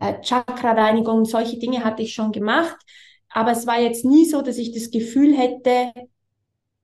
äh, 0.00 0.20
Chakra-Reinigung, 0.20 1.24
solche 1.26 1.60
Dinge 1.60 1.84
hatte 1.84 2.02
ich 2.02 2.12
schon 2.12 2.32
gemacht. 2.32 2.74
Aber 3.30 3.52
es 3.52 3.68
war 3.68 3.80
jetzt 3.80 4.04
nie 4.04 4.24
so, 4.24 4.42
dass 4.42 4.58
ich 4.58 4.72
das 4.74 4.90
Gefühl 4.90 5.36
hätte, 5.36 5.92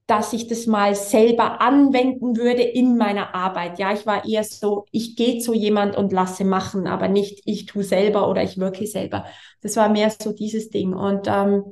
dass 0.07 0.33
ich 0.33 0.47
das 0.47 0.67
mal 0.67 0.95
selber 0.95 1.61
anwenden 1.61 2.37
würde 2.37 2.63
in 2.63 2.97
meiner 2.97 3.35
Arbeit. 3.35 3.81
Ja, 3.81 3.93
ich 3.93 4.07
war 4.07 4.25
eher 4.25 4.45
so, 4.45 4.85
ich 4.93 5.17
gehe 5.17 5.41
zu 5.41 5.53
jemand 5.53 5.97
und 5.97 6.13
lasse 6.13 6.45
machen, 6.45 6.87
aber 6.87 7.09
nicht 7.09 7.43
ich 7.45 7.67
tue 7.67 7.83
selber 7.83 8.29
oder 8.29 8.45
ich 8.45 8.59
wirke 8.59 8.87
selber. 8.87 9.25
Das 9.63 9.75
war 9.77 9.89
mehr 9.89 10.11
so 10.11 10.33
dieses 10.33 10.71
Ding. 10.71 10.95
Und 10.95 11.27
ähm, 11.29 11.65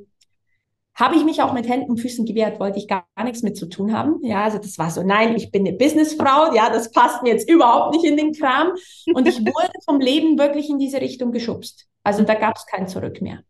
habe 0.99 1.15
ich 1.15 1.23
mich 1.23 1.41
auch 1.41 1.53
mit 1.53 1.67
Händen 1.67 1.91
und 1.91 1.97
Füßen 1.97 2.25
gewehrt, 2.25 2.59
wollte 2.59 2.77
ich 2.77 2.87
gar, 2.87 3.07
gar 3.15 3.23
nichts 3.23 3.41
mit 3.41 3.55
zu 3.55 3.67
tun 3.67 3.93
haben. 3.93 4.19
Ja, 4.21 4.43
also 4.43 4.57
das 4.57 4.77
war 4.77 4.91
so, 4.91 5.01
nein, 5.01 5.35
ich 5.35 5.49
bin 5.49 5.65
eine 5.65 5.77
Businessfrau, 5.77 6.53
ja, 6.53 6.69
das 6.69 6.91
passt 6.91 7.23
mir 7.23 7.29
jetzt 7.29 7.49
überhaupt 7.49 7.95
nicht 7.95 8.03
in 8.03 8.17
den 8.17 8.33
Kram. 8.33 8.73
Und 9.13 9.27
ich 9.27 9.39
wurde 9.45 9.71
vom 9.85 10.01
Leben 10.01 10.37
wirklich 10.37 10.69
in 10.69 10.77
diese 10.77 10.99
Richtung 10.99 11.31
geschubst. 11.31 11.87
Also 12.03 12.23
da 12.23 12.33
gab 12.33 12.57
es 12.57 12.65
kein 12.65 12.87
Zurück 12.87 13.21
mehr. 13.21 13.43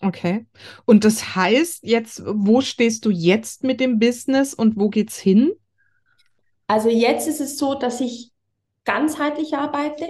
Okay. 0.00 0.46
Und 0.84 1.04
das 1.04 1.34
heißt 1.34 1.80
jetzt, 1.82 2.22
wo 2.26 2.60
stehst 2.60 3.04
du 3.04 3.10
jetzt 3.10 3.64
mit 3.64 3.80
dem 3.80 3.98
Business 3.98 4.54
und 4.54 4.78
wo 4.78 4.88
geht's 4.88 5.18
hin? 5.18 5.52
Also 6.66 6.88
jetzt 6.88 7.26
ist 7.26 7.40
es 7.40 7.58
so, 7.58 7.74
dass 7.74 8.00
ich 8.00 8.32
ganzheitlich 8.84 9.56
arbeite. 9.56 10.06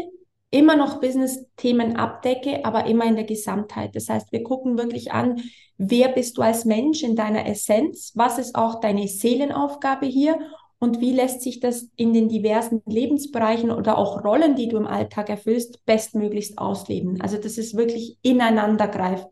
Immer 0.55 0.77
noch 0.77 1.01
Business-Themen 1.01 1.97
abdecke, 1.97 2.65
aber 2.65 2.87
immer 2.87 3.05
in 3.07 3.17
der 3.17 3.25
Gesamtheit. 3.25 3.97
Das 3.97 4.09
heißt, 4.09 4.31
wir 4.31 4.45
gucken 4.45 4.79
wirklich 4.79 5.11
an, 5.11 5.41
wer 5.79 6.09
bist 6.09 6.39
du 6.39 6.43
als 6.43 6.65
Mensch 6.65 7.03
in 7.03 7.17
deiner 7.17 7.45
Essenz, 7.47 8.13
was 8.15 8.39
ist 8.39 8.55
auch 8.55 8.81
deine 8.81 9.09
Seelenaufgabe 9.09 10.07
hier 10.07 10.39
und 10.79 11.01
wie 11.01 11.13
lässt 11.13 11.43
sich 11.43 11.59
das 11.59 11.89
in 11.97 12.13
den 12.13 12.29
diversen 12.29 12.83
Lebensbereichen 12.87 13.73
oder 13.73 13.99
auch 13.99 14.23
Rollen, 14.23 14.55
die 14.55 14.69
du 14.69 14.77
im 14.77 14.87
Alltag 14.87 15.29
erfüllst, 15.29 15.85
bestmöglichst 15.87 16.57
ausleben. 16.57 17.21
Also 17.21 17.37
dass 17.37 17.59
es 17.59 17.75
wirklich 17.75 18.19
ineinander 18.23 18.87
greift, 18.87 19.31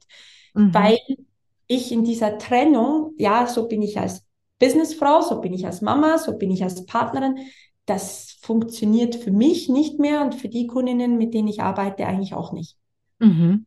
mhm. 0.55 0.75
weil 0.75 0.99
ich 1.69 1.93
in 1.93 2.03
dieser 2.03 2.39
Trennung, 2.39 3.13
ja, 3.17 3.47
so 3.47 3.69
bin 3.69 3.81
ich 3.81 4.01
als 4.01 4.27
Businessfrau, 4.59 5.21
so 5.21 5.41
bin 5.41 5.53
ich 5.53 5.67
als 5.67 5.83
Mama, 5.83 6.19
so 6.19 6.37
bin 6.37 6.51
ich 6.51 6.65
als 6.65 6.85
Partnerin, 6.85 7.39
das 7.87 8.32
funktioniert 8.43 9.15
für 9.15 9.31
mich 9.31 9.69
nicht 9.69 10.01
mehr 10.01 10.21
und 10.21 10.35
für 10.35 10.49
die 10.49 10.67
Kundinnen, 10.67 11.17
mit 11.17 11.33
denen 11.33 11.47
ich 11.47 11.63
arbeite, 11.63 12.07
eigentlich 12.07 12.35
auch 12.35 12.53
nicht. 12.53 12.77
Mhm. 13.21 13.67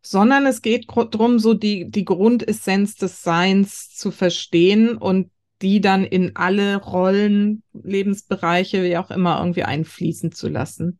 Sondern 0.00 0.46
es 0.46 0.62
geht 0.62 0.86
darum, 0.88 1.38
so 1.38 1.52
die, 1.52 1.90
die 1.90 2.06
Grundessenz 2.06 2.96
des 2.96 3.22
Seins 3.22 3.94
zu 3.94 4.10
verstehen 4.10 4.96
und 4.96 5.30
die 5.60 5.82
dann 5.82 6.04
in 6.04 6.36
alle 6.36 6.76
Rollen, 6.76 7.62
Lebensbereiche, 7.74 8.82
wie 8.82 8.96
auch 8.96 9.10
immer, 9.10 9.38
irgendwie 9.40 9.64
einfließen 9.64 10.32
zu 10.32 10.48
lassen. 10.48 10.98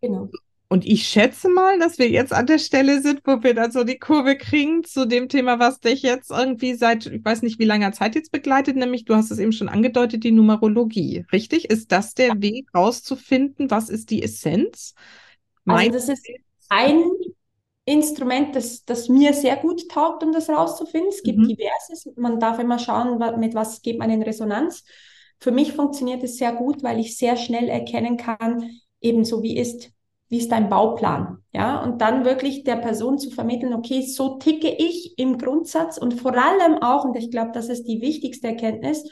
Genau. 0.00 0.28
Und 0.70 0.84
ich 0.84 1.08
schätze 1.08 1.48
mal, 1.48 1.78
dass 1.78 1.98
wir 1.98 2.10
jetzt 2.10 2.32
an 2.32 2.46
der 2.46 2.58
Stelle 2.58 3.00
sind, 3.00 3.22
wo 3.24 3.42
wir 3.42 3.54
dann 3.54 3.72
so 3.72 3.84
die 3.84 3.98
Kurve 3.98 4.36
kriegen 4.36 4.84
zu 4.84 5.06
dem 5.06 5.30
Thema, 5.30 5.58
was 5.58 5.80
dich 5.80 6.02
jetzt 6.02 6.30
irgendwie 6.30 6.74
seit, 6.74 7.06
ich 7.06 7.24
weiß 7.24 7.40
nicht 7.40 7.58
wie 7.58 7.64
langer 7.64 7.92
Zeit 7.92 8.14
jetzt 8.14 8.32
begleitet, 8.32 8.76
nämlich 8.76 9.06
du 9.06 9.14
hast 9.14 9.30
es 9.30 9.38
eben 9.38 9.52
schon 9.52 9.70
angedeutet, 9.70 10.24
die 10.24 10.30
Numerologie. 10.30 11.24
Richtig? 11.32 11.70
Ist 11.70 11.90
das 11.90 12.12
der 12.12 12.42
Weg 12.42 12.68
rauszufinden? 12.74 13.70
Was 13.70 13.88
ist 13.88 14.10
die 14.10 14.22
Essenz? 14.22 14.94
Also 15.64 15.90
das 15.90 16.08
ist 16.10 16.28
ein 16.68 17.02
Instrument, 17.86 18.54
das, 18.54 18.84
das 18.84 19.08
mir 19.08 19.32
sehr 19.32 19.56
gut 19.56 19.88
taugt, 19.88 20.22
um 20.22 20.32
das 20.32 20.50
rauszufinden. 20.50 21.08
Es 21.08 21.22
gibt 21.22 21.38
mhm. 21.38 21.48
diverses. 21.48 22.10
Man 22.16 22.40
darf 22.40 22.58
immer 22.58 22.78
schauen, 22.78 23.18
mit 23.40 23.54
was 23.54 23.80
geht 23.80 23.98
man 23.98 24.10
in 24.10 24.22
Resonanz. 24.22 24.84
Für 25.40 25.50
mich 25.50 25.72
funktioniert 25.72 26.22
es 26.22 26.36
sehr 26.36 26.52
gut, 26.52 26.82
weil 26.82 27.00
ich 27.00 27.16
sehr 27.16 27.36
schnell 27.36 27.68
erkennen 27.68 28.18
kann, 28.18 28.70
ebenso 29.00 29.42
wie 29.42 29.56
ist, 29.56 29.92
wie 30.28 30.38
ist 30.38 30.52
dein 30.52 30.68
Bauplan? 30.68 31.38
Ja, 31.52 31.82
und 31.82 32.00
dann 32.00 32.24
wirklich 32.24 32.64
der 32.64 32.76
Person 32.76 33.18
zu 33.18 33.30
vermitteln, 33.30 33.72
okay, 33.72 34.02
so 34.02 34.36
ticke 34.38 34.68
ich 34.68 35.18
im 35.18 35.38
Grundsatz 35.38 35.98
und 35.98 36.14
vor 36.14 36.34
allem 36.34 36.82
auch, 36.82 37.04
und 37.04 37.16
ich 37.16 37.30
glaube, 37.30 37.52
das 37.52 37.68
ist 37.68 37.84
die 37.84 38.00
wichtigste 38.00 38.48
Erkenntnis, 38.48 39.08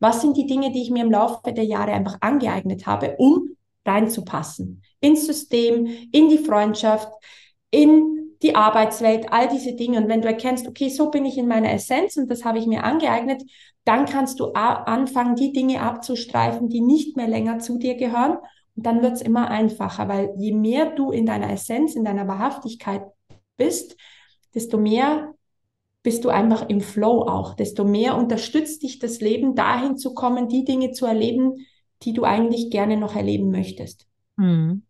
was 0.00 0.20
sind 0.20 0.36
die 0.36 0.46
Dinge, 0.46 0.72
die 0.72 0.82
ich 0.82 0.90
mir 0.90 1.04
im 1.04 1.10
Laufe 1.10 1.52
der 1.52 1.64
Jahre 1.64 1.92
einfach 1.92 2.18
angeeignet 2.20 2.86
habe, 2.86 3.16
um 3.18 3.56
reinzupassen 3.86 4.82
ins 5.00 5.26
System, 5.26 5.86
in 6.12 6.28
die 6.28 6.38
Freundschaft, 6.38 7.08
in 7.70 8.36
die 8.42 8.54
Arbeitswelt, 8.54 9.32
all 9.32 9.48
diese 9.48 9.74
Dinge. 9.74 9.98
Und 9.98 10.08
wenn 10.08 10.22
du 10.22 10.28
erkennst, 10.28 10.68
okay, 10.68 10.88
so 10.88 11.10
bin 11.10 11.24
ich 11.24 11.38
in 11.38 11.48
meiner 11.48 11.72
Essenz 11.72 12.16
und 12.16 12.30
das 12.30 12.44
habe 12.44 12.58
ich 12.58 12.66
mir 12.66 12.84
angeeignet, 12.84 13.42
dann 13.84 14.06
kannst 14.06 14.40
du 14.40 14.52
anfangen, 14.52 15.36
die 15.36 15.52
Dinge 15.52 15.82
abzustreifen, 15.82 16.68
die 16.68 16.80
nicht 16.80 17.16
mehr 17.16 17.28
länger 17.28 17.58
zu 17.58 17.78
dir 17.78 17.96
gehören. 17.96 18.38
Dann 18.76 19.02
wird 19.02 19.14
es 19.14 19.22
immer 19.22 19.48
einfacher, 19.48 20.08
weil 20.08 20.34
je 20.38 20.52
mehr 20.52 20.90
du 20.94 21.10
in 21.10 21.26
deiner 21.26 21.50
Essenz, 21.50 21.94
in 21.94 22.04
deiner 22.04 22.26
Wahrhaftigkeit 22.26 23.02
bist, 23.56 23.96
desto 24.54 24.78
mehr 24.78 25.34
bist 26.02 26.24
du 26.24 26.28
einfach 26.28 26.68
im 26.68 26.80
Flow 26.80 27.22
auch, 27.22 27.54
desto 27.54 27.84
mehr 27.84 28.16
unterstützt 28.16 28.82
dich 28.82 28.98
das 28.98 29.20
Leben, 29.20 29.54
dahin 29.54 29.96
zu 29.96 30.12
kommen, 30.12 30.48
die 30.48 30.64
Dinge 30.64 30.92
zu 30.92 31.06
erleben, 31.06 31.54
die 32.02 32.12
du 32.12 32.24
eigentlich 32.24 32.70
gerne 32.70 32.96
noch 32.96 33.16
erleben 33.16 33.50
möchtest. 33.50 34.06
Hm. 34.36 34.82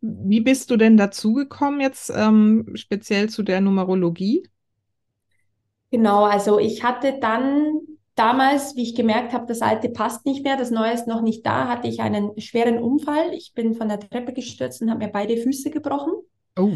Wie 0.00 0.40
bist 0.40 0.70
du 0.70 0.76
denn 0.76 0.96
dazugekommen 0.96 1.80
jetzt 1.80 2.10
ähm, 2.14 2.70
speziell 2.74 3.28
zu 3.28 3.42
der 3.42 3.60
Numerologie? 3.60 4.48
Genau, 5.90 6.24
also 6.24 6.58
ich 6.58 6.82
hatte 6.82 7.18
dann 7.20 7.80
damals, 8.14 8.76
wie 8.76 8.82
ich 8.82 8.94
gemerkt 8.94 9.32
habe, 9.32 9.46
das 9.46 9.62
Alte 9.62 9.88
passt 9.88 10.26
nicht 10.26 10.44
mehr, 10.44 10.56
das 10.56 10.70
Neue 10.70 10.92
ist 10.92 11.06
noch 11.06 11.22
nicht 11.22 11.44
da, 11.46 11.68
hatte 11.68 11.88
ich 11.88 12.00
einen 12.00 12.38
schweren 12.40 12.78
Unfall. 12.78 13.32
Ich 13.34 13.52
bin 13.54 13.74
von 13.74 13.88
der 13.88 14.00
Treppe 14.00 14.32
gestürzt 14.32 14.82
und 14.82 14.90
habe 14.90 15.04
mir 15.04 15.10
beide 15.10 15.36
Füße 15.36 15.70
gebrochen. 15.70 16.12
Oh. 16.58 16.72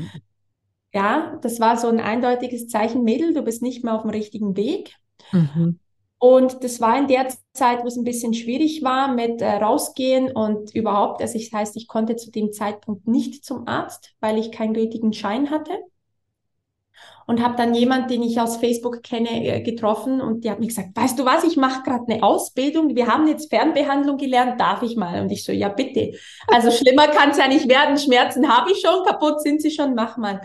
Ja, 0.93 1.39
das 1.43 1.61
war 1.61 1.77
so 1.77 1.89
ein 1.89 2.01
eindeutiges 2.01 2.69
Zeichen, 2.69 3.05
Mädel, 3.05 3.35
du 3.35 3.43
bist 3.43 3.63
nicht 3.63 3.85
mehr 3.85 3.95
auf 3.95 4.03
dem 4.03 4.11
richtigen 4.11 4.57
Weg. 4.57 4.95
Mhm. 5.33 5.79
Und 6.19 6.65
das 6.65 6.81
war 6.81 6.99
in 6.99 7.09
der 7.09 7.29
Zeit, 7.53 7.83
wo 7.83 7.89
es 7.89 7.97
ein 7.97 8.05
bisschen 8.05 8.33
schwierig 8.33 8.83
war 8.83 9.13
mit 9.13 9.43
äh, 9.43 9.57
rausgehen 9.57 10.33
und 10.33 10.75
überhaupt, 10.75 11.21
also 11.21 11.37
ich, 11.37 11.51
das 11.51 11.61
heißt, 11.61 11.77
ich 11.77 11.89
konnte 11.89 12.17
zu 12.17 12.31
dem 12.31 12.53
Zeitpunkt 12.53 13.07
nicht 13.07 13.45
zum 13.45 13.69
Arzt, 13.69 14.15
weil 14.21 14.39
ich 14.39 14.51
keinen 14.51 14.73
gültigen 14.73 15.13
Schein 15.13 15.51
hatte. 15.51 15.73
Und 17.27 17.43
habe 17.43 17.57
dann 17.57 17.75
jemand, 17.75 18.11
den 18.11 18.23
ich 18.23 18.41
aus 18.41 18.57
Facebook 18.59 19.03
kenne, 19.03 19.45
äh, 19.45 19.61
getroffen 19.61 20.21
und 20.21 20.45
der 20.45 20.53
hat 20.53 20.61
mir 20.61 20.69
gesagt, 20.69 20.91
weißt 20.95 21.19
du 21.19 21.25
was, 21.25 21.43
ich 21.43 21.57
mache 21.57 21.83
gerade 21.83 22.05
eine 22.09 22.23
Ausbildung, 22.23 22.95
wir 22.95 23.09
haben 23.09 23.27
jetzt 23.27 23.51
Fernbehandlung 23.51 24.17
gelernt, 24.17 24.61
darf 24.61 24.83
ich 24.83 24.97
mal? 24.97 25.21
Und 25.21 25.33
ich 25.33 25.45
so, 25.45 25.51
ja 25.51 25.69
bitte. 25.69 26.13
Also 26.47 26.71
schlimmer 26.73 27.09
kann 27.09 27.31
es 27.31 27.39
ja 27.39 27.49
nicht 27.49 27.69
werden, 27.69 27.99
Schmerzen 27.99 28.49
habe 28.49 28.71
ich 28.71 28.81
schon, 28.81 29.05
kaputt 29.05 29.43
sind 29.43 29.61
sie 29.61 29.73
schon, 29.73 29.95
mach 29.95 30.17
mal. 30.17 30.41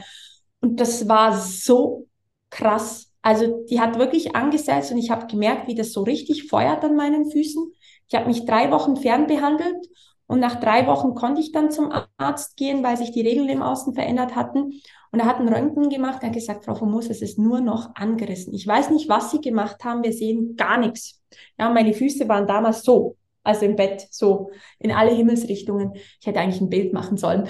Und 0.60 0.80
das 0.80 1.08
war 1.08 1.38
so 1.38 2.08
krass 2.50 3.12
also 3.22 3.64
die 3.70 3.80
hat 3.80 4.00
wirklich 4.00 4.36
angesetzt 4.36 4.92
und 4.92 4.98
ich 4.98 5.12
habe 5.12 5.28
gemerkt, 5.28 5.68
wie 5.68 5.76
das 5.76 5.94
so 5.94 6.02
richtig 6.04 6.48
feuert 6.48 6.84
an 6.84 6.96
meinen 6.96 7.30
Füßen. 7.30 7.72
Ich 8.08 8.16
habe 8.16 8.28
mich 8.28 8.46
drei 8.46 8.72
Wochen 8.72 8.98
fernbehandelt 8.98 9.88
und 10.32 10.40
nach 10.40 10.62
drei 10.62 10.88
Wochen 10.88 11.14
konnte 11.14 11.42
ich 11.42 11.52
dann 11.52 11.72
zum 11.72 11.92
Arzt 12.18 12.56
gehen, 12.56 12.84
weil 12.84 12.96
sich 12.96 13.12
die 13.12 13.20
Regeln 13.20 13.50
im 13.50 13.62
Außen 13.62 13.94
verändert 13.94 14.34
hatten. 14.34 14.82
Und 15.12 15.20
er 15.20 15.26
hat 15.26 15.40
einen 15.40 15.54
Röntgen 15.54 15.90
gemacht, 15.90 16.20
er 16.22 16.30
hat 16.30 16.36
gesagt, 16.36 16.64
Frau 16.64 16.74
von 16.74 16.90
Moos, 16.90 17.10
es 17.10 17.22
ist 17.22 17.38
nur 17.38 17.60
noch 17.60 17.96
angerissen. 17.96 18.54
Ich 18.54 18.66
weiß 18.66 18.92
nicht, 18.92 19.10
was 19.10 19.30
Sie 19.32 19.42
gemacht 19.42 19.84
haben, 19.84 20.06
wir 20.06 20.14
sehen 20.14 20.56
gar 20.56 20.78
nichts. 20.78 21.22
Ja, 21.60 21.70
meine 21.70 21.94
Füße 21.94 22.30
waren 22.30 22.48
damals 22.48 22.84
so, 22.84 23.18
also 23.44 23.66
im 23.66 23.76
Bett, 23.76 24.08
so 24.10 24.52
in 24.80 24.94
alle 24.94 25.12
Himmelsrichtungen. 25.12 25.96
Ich 26.22 26.26
hätte 26.26 26.40
eigentlich 26.40 26.62
ein 26.62 26.70
Bild 26.70 26.94
machen 26.94 27.18
sollen. 27.18 27.50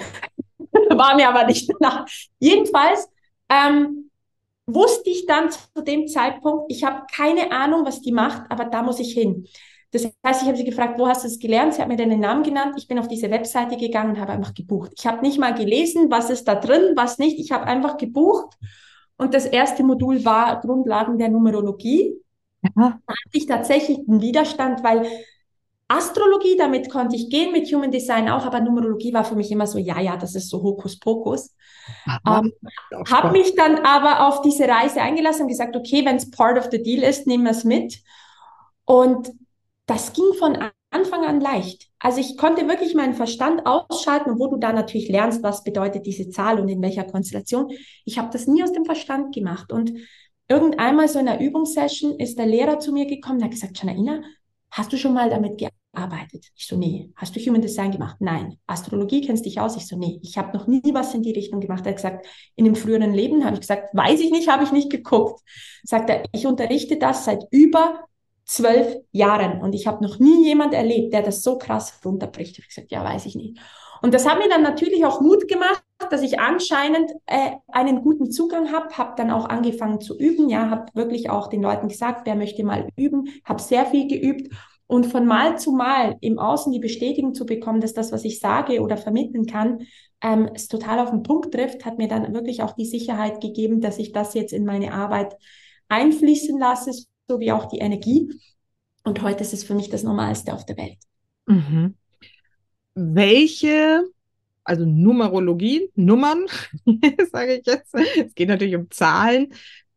War 0.90 1.14
mir 1.14 1.28
aber 1.28 1.46
nicht 1.46 1.70
danach. 1.78 2.04
Jedenfalls 2.40 3.08
ähm, 3.48 4.10
wusste 4.66 5.08
ich 5.08 5.26
dann 5.26 5.52
zu 5.52 5.84
dem 5.86 6.08
Zeitpunkt, 6.08 6.64
ich 6.68 6.82
habe 6.82 7.06
keine 7.14 7.52
Ahnung, 7.52 7.86
was 7.86 8.00
die 8.00 8.10
macht, 8.10 8.50
aber 8.50 8.64
da 8.64 8.82
muss 8.82 8.98
ich 8.98 9.12
hin. 9.12 9.46
Das 9.92 10.04
heißt, 10.26 10.42
ich 10.42 10.48
habe 10.48 10.56
sie 10.56 10.64
gefragt, 10.64 10.98
wo 10.98 11.06
hast 11.06 11.22
du 11.22 11.28
es 11.28 11.38
gelernt? 11.38 11.74
Sie 11.74 11.82
hat 11.82 11.88
mir 11.88 11.96
den 11.96 12.18
Namen 12.18 12.42
genannt. 12.42 12.74
Ich 12.78 12.88
bin 12.88 12.98
auf 12.98 13.08
diese 13.08 13.30
Webseite 13.30 13.76
gegangen 13.76 14.12
und 14.12 14.20
habe 14.20 14.32
einfach 14.32 14.54
gebucht. 14.54 14.92
Ich 14.96 15.06
habe 15.06 15.20
nicht 15.20 15.38
mal 15.38 15.54
gelesen, 15.54 16.10
was 16.10 16.30
ist 16.30 16.48
da 16.48 16.54
drin, 16.54 16.92
was 16.96 17.18
nicht. 17.18 17.38
Ich 17.38 17.52
habe 17.52 17.64
einfach 17.64 17.98
gebucht. 17.98 18.56
Und 19.18 19.34
das 19.34 19.44
erste 19.44 19.84
Modul 19.84 20.24
war 20.24 20.60
Grundlagen 20.60 21.18
der 21.18 21.28
Numerologie. 21.28 22.14
Da 22.74 23.00
hatte 23.06 23.30
ich 23.32 23.46
tatsächlich 23.46 23.98
einen 24.08 24.22
Widerstand, 24.22 24.82
weil 24.82 25.06
Astrologie, 25.88 26.56
damit 26.56 26.88
konnte 26.90 27.16
ich 27.16 27.28
gehen, 27.28 27.52
mit 27.52 27.70
Human 27.70 27.90
Design 27.90 28.30
auch, 28.30 28.46
aber 28.46 28.60
Numerologie 28.60 29.12
war 29.12 29.24
für 29.24 29.34
mich 29.34 29.50
immer 29.50 29.66
so, 29.66 29.78
ja, 29.78 30.00
ja, 30.00 30.16
das 30.16 30.34
ist 30.34 30.48
so 30.48 30.62
Hokuspokus. 30.62 31.54
Ähm, 32.26 32.52
habe 33.10 33.32
mich 33.32 33.54
dann 33.56 33.76
aber 33.84 34.26
auf 34.26 34.40
diese 34.40 34.66
Reise 34.66 35.02
eingelassen 35.02 35.42
und 35.42 35.48
gesagt, 35.48 35.76
okay, 35.76 36.04
wenn 36.04 36.16
es 36.16 36.30
part 36.30 36.56
of 36.56 36.68
the 36.70 36.82
deal 36.82 37.02
ist, 37.02 37.26
nehmen 37.26 37.44
wir 37.44 37.50
es 37.50 37.64
mit. 37.64 38.00
Und 38.84 39.30
das 39.86 40.12
ging 40.12 40.32
von 40.38 40.56
Anfang 40.90 41.24
an 41.24 41.40
leicht. 41.40 41.88
Also 41.98 42.20
ich 42.20 42.36
konnte 42.36 42.68
wirklich 42.68 42.94
meinen 42.94 43.14
Verstand 43.14 43.66
ausschalten, 43.66 44.38
wo 44.38 44.48
du 44.48 44.56
da 44.56 44.72
natürlich 44.72 45.08
lernst, 45.08 45.42
was 45.42 45.64
bedeutet 45.64 46.06
diese 46.06 46.28
Zahl 46.30 46.60
und 46.60 46.68
in 46.68 46.82
welcher 46.82 47.04
Konstellation. 47.04 47.72
Ich 48.04 48.18
habe 48.18 48.30
das 48.30 48.46
nie 48.46 48.62
aus 48.62 48.72
dem 48.72 48.84
Verstand 48.84 49.34
gemacht. 49.34 49.72
Und 49.72 49.92
irgendeinmal 50.48 51.08
so 51.08 51.18
in 51.18 51.28
einer 51.28 51.40
Übungssession 51.40 52.18
ist 52.18 52.38
der 52.38 52.46
Lehrer 52.46 52.78
zu 52.78 52.92
mir 52.92 53.06
gekommen 53.06 53.38
und 53.38 53.44
hat 53.44 53.52
gesagt, 53.52 53.78
Janaina, 53.78 54.22
hast 54.70 54.92
du 54.92 54.98
schon 54.98 55.14
mal 55.14 55.30
damit 55.30 55.58
gearbeitet? 55.58 56.46
Ich 56.54 56.66
so, 56.66 56.76
nee. 56.76 57.10
Hast 57.16 57.34
du 57.34 57.40
Human 57.40 57.62
Design 57.62 57.90
gemacht? 57.90 58.16
Nein. 58.20 58.58
Astrologie 58.66 59.22
kennst 59.22 59.46
dich 59.46 59.60
aus? 59.60 59.76
Ich 59.76 59.86
so, 59.86 59.96
nee. 59.96 60.20
Ich 60.22 60.36
habe 60.36 60.56
noch 60.56 60.66
nie 60.66 60.92
was 60.92 61.14
in 61.14 61.22
die 61.22 61.32
Richtung 61.32 61.60
gemacht. 61.60 61.86
Er 61.86 61.90
hat 61.90 61.96
gesagt, 61.96 62.26
in 62.56 62.64
dem 62.66 62.74
früheren 62.74 63.14
Leben 63.14 63.44
habe 63.44 63.54
ich 63.54 63.60
gesagt, 63.60 63.94
weiß 63.94 64.20
ich 64.20 64.30
nicht, 64.30 64.48
habe 64.48 64.64
ich 64.64 64.72
nicht 64.72 64.90
geguckt. 64.90 65.40
Sagt 65.84 66.10
er, 66.10 66.24
ich 66.32 66.46
unterrichte 66.46 66.98
das 66.98 67.24
seit 67.24 67.44
über 67.50 68.04
zwölf 68.44 68.96
Jahren 69.12 69.60
und 69.62 69.74
ich 69.74 69.86
habe 69.86 70.04
noch 70.04 70.18
nie 70.18 70.46
jemand 70.46 70.74
erlebt, 70.74 71.12
der 71.12 71.22
das 71.22 71.42
so 71.42 71.58
krass 71.58 72.00
runterbricht. 72.04 72.58
Ich 72.58 72.64
habe 72.64 72.68
gesagt, 72.68 72.90
ja, 72.90 73.04
weiß 73.04 73.26
ich 73.26 73.34
nicht. 73.34 73.58
Und 74.02 74.14
das 74.14 74.28
hat 74.28 74.38
mir 74.38 74.48
dann 74.48 74.62
natürlich 74.62 75.04
auch 75.04 75.20
Mut 75.20 75.46
gemacht, 75.46 75.84
dass 76.10 76.22
ich 76.22 76.40
anscheinend 76.40 77.12
äh, 77.26 77.52
einen 77.68 78.02
guten 78.02 78.32
Zugang 78.32 78.72
habe, 78.72 78.98
habe 78.98 79.14
dann 79.16 79.30
auch 79.30 79.48
angefangen 79.48 80.00
zu 80.00 80.18
üben, 80.18 80.48
ja, 80.48 80.70
habe 80.70 80.86
wirklich 80.94 81.30
auch 81.30 81.46
den 81.46 81.62
Leuten 81.62 81.86
gesagt, 81.86 82.26
wer 82.26 82.34
möchte 82.34 82.64
mal 82.64 82.88
üben, 82.96 83.28
habe 83.44 83.62
sehr 83.62 83.86
viel 83.86 84.08
geübt 84.08 84.52
und 84.88 85.06
von 85.06 85.24
Mal 85.24 85.56
zu 85.56 85.70
Mal 85.70 86.16
im 86.20 86.40
Außen 86.40 86.72
die 86.72 86.80
Bestätigung 86.80 87.32
zu 87.32 87.46
bekommen, 87.46 87.80
dass 87.80 87.94
das, 87.94 88.10
was 88.10 88.24
ich 88.24 88.40
sage 88.40 88.80
oder 88.82 88.96
vermitteln 88.96 89.46
kann, 89.46 89.86
ähm, 90.20 90.50
es 90.52 90.66
total 90.66 90.98
auf 90.98 91.10
den 91.10 91.22
Punkt 91.22 91.54
trifft, 91.54 91.84
hat 91.84 91.98
mir 91.98 92.08
dann 92.08 92.34
wirklich 92.34 92.62
auch 92.62 92.72
die 92.72 92.84
Sicherheit 92.84 93.40
gegeben, 93.40 93.80
dass 93.80 93.98
ich 93.98 94.12
das 94.12 94.34
jetzt 94.34 94.52
in 94.52 94.64
meine 94.64 94.92
Arbeit 94.92 95.36
einfließen 95.88 96.58
lasse, 96.58 96.92
so 97.28 97.40
wie 97.40 97.52
auch 97.52 97.66
die 97.66 97.78
Energie. 97.78 98.32
Und 99.04 99.22
heute 99.22 99.42
ist 99.42 99.52
es 99.52 99.64
für 99.64 99.74
mich 99.74 99.90
das 99.90 100.02
Normalste 100.02 100.54
auf 100.54 100.64
der 100.64 100.76
Welt. 100.76 100.98
Mhm. 101.46 101.96
Welche 102.94 104.04
also 104.64 104.84
Numerologie, 104.84 105.90
Nummern, 105.94 106.46
sage 107.32 107.56
ich 107.56 107.66
jetzt. 107.66 107.94
Es 107.94 108.34
geht 108.34 108.48
natürlich 108.48 108.76
um 108.76 108.90
Zahlen 108.90 109.52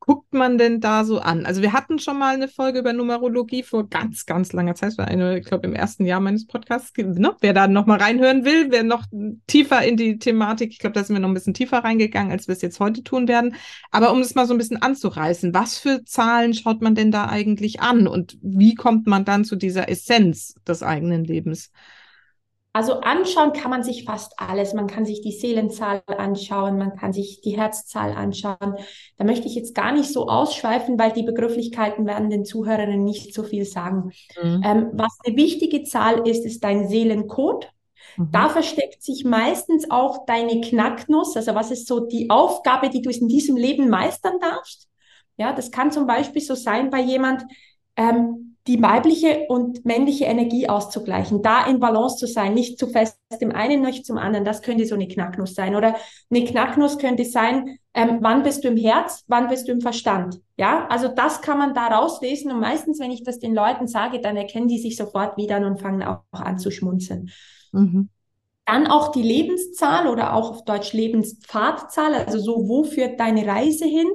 guckt 0.06 0.34
man 0.34 0.58
denn 0.58 0.80
da 0.82 1.04
so 1.04 1.20
an? 1.20 1.46
Also 1.46 1.62
wir 1.62 1.74
hatten 1.74 1.98
schon 1.98 2.20
mal 2.20 2.36
eine 2.36 2.48
Folge 2.48 2.80
über 2.80 2.94
Numerologie 2.94 3.64
vor 3.64 3.90
ganz, 3.90 4.26
ganz 4.26 4.54
langer 4.54 4.76
Zeit. 4.76 4.98
War 4.98 5.08
eine, 5.08 5.40
ich 5.40 5.46
glaube, 5.46 5.66
im 5.66 5.74
ersten 5.74 6.06
Jahr 6.06 6.20
meines 6.20 6.46
Podcasts. 6.46 6.94
Ne? 6.96 7.36
Wer 7.42 7.54
da 7.54 7.68
noch 7.68 7.88
mal 7.88 8.00
reinhören 8.00 8.46
will, 8.46 8.68
wer 8.70 8.84
noch 8.84 9.06
tiefer 9.48 9.84
in 9.84 9.98
die 9.98 10.20
Thematik, 10.20 10.72
ich 10.72 10.80
glaube, 10.80 10.94
da 10.94 11.04
sind 11.04 11.16
wir 11.16 11.20
noch 11.20 11.30
ein 11.30 11.34
bisschen 11.34 11.56
tiefer 11.56 11.80
reingegangen, 11.80 12.32
als 12.32 12.48
wir 12.48 12.54
es 12.54 12.62
jetzt 12.62 12.80
heute 12.80 13.04
tun 13.04 13.28
werden. 13.28 13.56
Aber 13.90 14.12
um 14.12 14.20
es 14.20 14.36
mal 14.36 14.46
so 14.46 14.54
ein 14.54 14.60
bisschen 14.60 14.82
anzureißen, 14.82 15.54
was 15.54 15.80
für 15.80 16.04
Zahlen 16.06 16.54
schaut 16.54 16.82
man 16.82 16.94
denn 16.94 17.12
da 17.12 17.28
eigentlich 17.28 17.82
an 17.82 18.08
und 18.08 18.38
wie 18.42 18.76
kommt 18.76 19.08
man 19.08 19.26
dann 19.26 19.44
zu 19.44 19.56
dieser 19.56 19.90
Essenz 19.90 20.56
des 20.68 20.84
eigenen 20.84 21.24
Lebens? 21.24 21.72
Also 22.76 23.00
anschauen 23.00 23.54
kann 23.54 23.72
man 23.72 23.84
sich 23.84 24.04
fast 24.04 24.38
alles. 24.38 24.74
Man 24.74 24.88
kann 24.88 25.06
sich 25.06 25.22
die 25.22 25.32
Seelenzahl 25.32 26.04
anschauen, 26.08 26.78
man 26.78 26.98
kann 26.98 27.14
sich 27.14 27.40
die 27.40 27.56
Herzzahl 27.56 28.12
anschauen. 28.12 28.76
Da 29.16 29.24
möchte 29.24 29.48
ich 29.48 29.56
jetzt 29.56 29.76
gar 29.76 29.94
nicht 29.94 30.12
so 30.12 30.28
ausschweifen, 30.28 31.00
weil 31.00 31.14
die 31.14 31.24
Begrifflichkeiten 31.24 32.06
werden 32.06 32.30
den 32.30 32.44
Zuhörerinnen 32.44 33.06
nicht 33.06 33.34
so 33.34 33.44
viel 33.44 33.64
sagen. 33.64 34.12
Mhm. 34.44 34.62
Ähm, 34.66 34.90
was 34.92 35.18
eine 35.24 35.38
wichtige 35.38 35.84
Zahl 35.84 36.28
ist, 36.28 36.44
ist 36.44 36.66
dein 36.66 36.90
Seelencode. 36.90 37.72
Mhm. 38.18 38.32
Da 38.34 38.50
versteckt 38.50 39.02
sich 39.02 39.24
meistens 39.24 39.90
auch 39.90 40.26
deine 40.26 40.60
Knacknuss. 40.60 41.38
Also 41.38 41.56
was 41.56 41.72
ist 41.72 41.88
so 41.88 42.02
die 42.02 42.30
Aufgabe, 42.30 42.90
die 42.90 43.02
du 43.02 43.10
in 43.10 43.30
diesem 43.30 43.56
Leben 43.56 43.88
meistern 43.88 44.38
darfst? 44.42 44.90
Ja, 45.38 45.54
das 45.54 45.72
kann 45.72 45.94
zum 45.94 46.08
Beispiel 46.08 46.42
so 46.42 46.56
sein 46.56 46.90
bei 46.90 47.00
jemand, 47.00 47.42
ähm, 47.96 48.55
die 48.68 48.82
weibliche 48.82 49.46
und 49.48 49.86
männliche 49.86 50.26
Energie 50.26 50.68
auszugleichen, 50.68 51.44
da 51.44 51.68
in 51.68 51.80
Balance 51.80 52.18
zu 52.18 52.26
sein, 52.26 52.56
nicht 52.56 52.80
zu 52.80 52.88
fest 52.88 53.20
dem 53.40 53.52
einen, 53.52 53.82
nicht 53.82 54.06
zum 54.06 54.18
anderen. 54.18 54.44
Das 54.44 54.64
könnte 54.64 54.86
so 54.86 54.96
eine 54.96 55.08
Knacknuss 55.08 55.54
sein. 55.54 55.76
Oder 55.76 55.96
eine 56.32 56.46
Knacknuss 56.46 56.98
könnte 56.98 57.26
sein, 57.26 57.78
ähm, 57.94 58.20
wann 58.22 58.42
bist 58.42 58.64
du 58.64 58.70
im 58.70 58.78
Herz, 58.78 59.24
wann 59.28 59.50
bist 59.50 59.68
du 59.68 59.72
im 59.72 59.82
Verstand. 59.82 60.42
Ja, 60.58 60.88
also 60.88 61.08
das 61.08 61.42
kann 61.42 61.60
man 61.60 61.76
da 61.76 61.88
rauslesen. 61.88 62.52
Und 62.52 62.60
meistens, 62.60 63.00
wenn 63.00 63.12
ich 63.12 63.24
das 63.24 63.38
den 63.38 63.54
Leuten 63.54 63.88
sage, 63.88 64.20
dann 64.20 64.36
erkennen 64.36 64.68
die 64.68 64.80
sich 64.80 64.98
sofort 64.98 65.38
wieder 65.38 65.58
und 65.58 65.80
fangen 65.80 66.02
auch 66.02 66.24
an 66.32 66.58
zu 66.58 66.72
schmunzeln. 66.72 67.30
Mhm. 67.72 68.10
Dann 68.66 68.88
auch 68.88 69.12
die 69.12 69.22
Lebenszahl 69.22 70.08
oder 70.08 70.34
auch 70.34 70.50
auf 70.50 70.66
Deutsch 70.66 70.92
Lebenspfadzahl, 70.92 72.16
also 72.16 72.40
so, 72.40 72.68
wo 72.68 72.84
führt 72.84 73.20
deine 73.20 73.46
Reise 73.46 73.86
hin? 73.86 74.08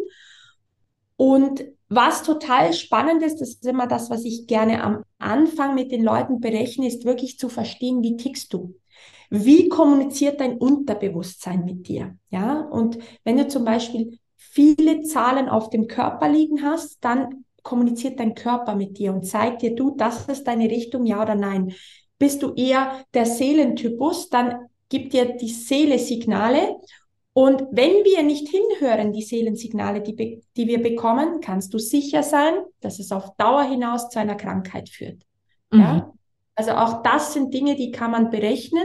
Und 1.17 1.63
was 1.91 2.23
total 2.23 2.73
spannend 2.73 3.23
ist, 3.23 3.41
das 3.41 3.51
ist 3.51 3.67
immer 3.67 3.89
das, 3.89 4.11
was 4.11 4.25
ich 4.25 4.47
gerne 4.47 4.83
am 4.83 5.03
Anfang 5.19 5.75
mit 5.75 5.91
den 5.91 6.05
Leuten 6.05 6.41
berechne, 6.41 6.87
ist 6.87 7.05
wirklich 7.05 7.37
zu 7.37 7.49
verstehen, 7.49 8.03
wie 8.03 8.17
tickst 8.17 8.55
du? 8.55 8.75
Wie 9.29 9.69
kommuniziert 9.69 10.41
dein 10.41 10.57
Unterbewusstsein 10.57 11.65
mit 11.65 11.89
dir? 11.89 12.17
Ja, 12.31 12.61
und 12.61 12.99
wenn 13.25 13.37
du 13.37 13.49
zum 13.49 13.65
Beispiel 13.65 14.19
viele 14.37 15.03
Zahlen 15.03 15.49
auf 15.49 15.71
dem 15.71 15.89
Körper 15.89 16.29
liegen 16.29 16.63
hast, 16.63 16.99
dann 17.05 17.45
kommuniziert 17.63 18.21
dein 18.21 18.35
Körper 18.35 18.77
mit 18.77 18.99
dir 18.99 19.13
und 19.13 19.27
zeigt 19.27 19.63
dir, 19.63 19.75
du, 19.75 19.95
das 19.97 20.27
ist 20.29 20.45
deine 20.45 20.71
Richtung, 20.71 21.07
ja 21.07 21.21
oder 21.21 21.35
nein. 21.35 21.75
Bist 22.19 22.43
du 22.43 22.55
eher 22.55 23.05
der 23.15 23.27
Seelentypus, 23.27 24.29
dann 24.31 24.69
gibt 24.89 25.13
dir 25.13 25.37
die 25.37 25.49
Seele 25.49 25.99
Signale 25.99 26.77
und 27.41 27.69
wenn 27.71 28.05
wir 28.05 28.23
nicht 28.23 28.49
hinhören, 28.51 29.15
die 29.15 29.23
Seelensignale, 29.23 30.03
die, 30.03 30.43
die 30.59 30.67
wir 30.69 30.83
bekommen, 30.83 31.41
kannst 31.41 31.73
du 31.73 31.79
sicher 31.79 32.23
sein, 32.23 32.53
dass 32.81 32.99
es 32.99 33.13
auf 33.13 33.35
Dauer 33.39 33.63
hinaus 33.63 34.11
zu 34.11 34.19
einer 34.19 34.35
Krankheit 34.35 34.91
führt. 34.91 35.23
Mhm. 35.71 35.81
Ja? 35.81 36.13
Also 36.55 36.73
auch 36.73 37.03
das 37.03 37.33
sind 37.33 37.55
Dinge, 37.55 37.77
die 37.77 37.93
kann 37.93 38.11
man 38.11 38.29
berechnen. 38.29 38.85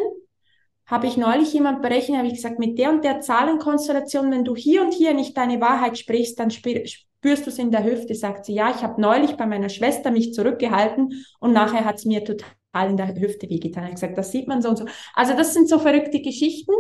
Habe 0.86 1.06
ich 1.06 1.18
neulich 1.18 1.52
jemand 1.52 1.82
berechnet, 1.82 2.18
habe 2.18 2.30
ich 2.30 2.36
gesagt, 2.36 2.58
mit 2.58 2.80
der 2.80 2.92
und 2.92 3.04
der 3.04 3.20
Zahlenkonstellation, 3.20 4.32
wenn 4.32 4.46
du 4.46 4.56
hier 4.56 4.84
und 4.84 4.94
hier 4.94 5.14
nicht 5.14 5.36
deine 5.36 5.60
Wahrheit 5.60 5.98
sprichst, 5.98 6.40
dann 6.40 6.50
spürst 6.50 6.96
du 7.24 7.50
es 7.50 7.60
in 7.60 7.72
der 7.72 7.84
Hüfte, 7.84 8.16
sagt 8.16 8.46
sie. 8.46 8.54
Ja, 8.54 8.70
ich 8.70 8.84
habe 8.84 9.02
neulich 9.02 9.36
bei 9.36 9.48
meiner 9.48 9.68
Schwester 9.68 10.12
mich 10.12 10.34
zurückgehalten 10.34 11.26
und 11.42 11.52
nachher 11.52 11.84
hat 11.84 11.98
es 11.98 12.06
mir 12.06 12.24
total 12.24 12.90
in 12.90 12.96
der 12.96 13.14
Hüfte 13.20 13.50
wehgetan. 13.50 13.84
Ich 13.84 13.90
habe 13.90 13.96
gesagt, 13.96 14.18
das 14.18 14.32
sieht 14.32 14.48
man 14.48 14.62
so 14.62 14.70
und 14.70 14.78
so. 14.78 14.86
Also 15.14 15.34
das 15.36 15.54
sind 15.54 15.68
so 15.68 15.78
verrückte 15.78 16.22
Geschichten. 16.22 16.72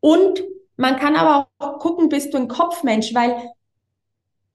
Und 0.00 0.44
man 0.76 0.96
kann 0.96 1.16
aber 1.16 1.48
auch 1.58 1.78
gucken, 1.78 2.08
bist 2.08 2.34
du 2.34 2.38
ein 2.38 2.48
Kopfmensch, 2.48 3.14
weil 3.14 3.50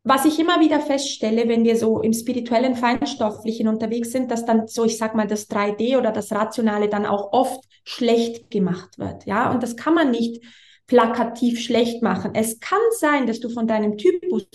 was 0.03 0.25
ich 0.25 0.39
immer 0.39 0.59
wieder 0.59 0.79
feststelle, 0.79 1.47
wenn 1.47 1.63
wir 1.63 1.75
so 1.75 2.01
im 2.01 2.13
spirituellen 2.13 2.75
Feinstofflichen 2.75 3.67
unterwegs 3.67 4.11
sind, 4.11 4.31
dass 4.31 4.45
dann 4.45 4.67
so, 4.67 4.83
ich 4.85 4.97
sag 4.97 5.13
mal, 5.13 5.27
das 5.27 5.49
3D 5.49 5.97
oder 5.97 6.11
das 6.11 6.31
Rationale 6.31 6.89
dann 6.89 7.05
auch 7.05 7.33
oft 7.33 7.63
schlecht 7.83 8.49
gemacht 8.49 8.97
wird. 8.97 9.25
Ja, 9.25 9.51
und 9.51 9.61
das 9.61 9.75
kann 9.75 9.93
man 9.93 10.09
nicht 10.09 10.43
plakativ 10.87 11.61
schlecht 11.61 12.01
machen. 12.01 12.31
Es 12.33 12.59
kann 12.59 12.81
sein, 12.99 13.27
dass 13.27 13.39
du 13.39 13.49
von 13.49 13.67
deinem 13.67 13.97
Typus 13.97 14.45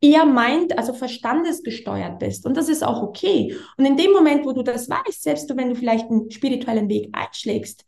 eher 0.00 0.24
meint, 0.24 0.78
also 0.78 0.94
verstandesgesteuert 0.94 2.18
bist. 2.18 2.46
Und 2.46 2.56
das 2.56 2.68
ist 2.68 2.82
auch 2.82 3.02
okay. 3.02 3.56
Und 3.76 3.84
in 3.84 3.96
dem 3.96 4.12
Moment, 4.12 4.46
wo 4.46 4.52
du 4.52 4.62
das 4.62 4.88
weißt, 4.88 5.22
selbst 5.22 5.54
wenn 5.54 5.68
du 5.68 5.74
vielleicht 5.74 6.08
einen 6.10 6.30
spirituellen 6.30 6.88
Weg 6.88 7.10
einschlägst, 7.12 7.84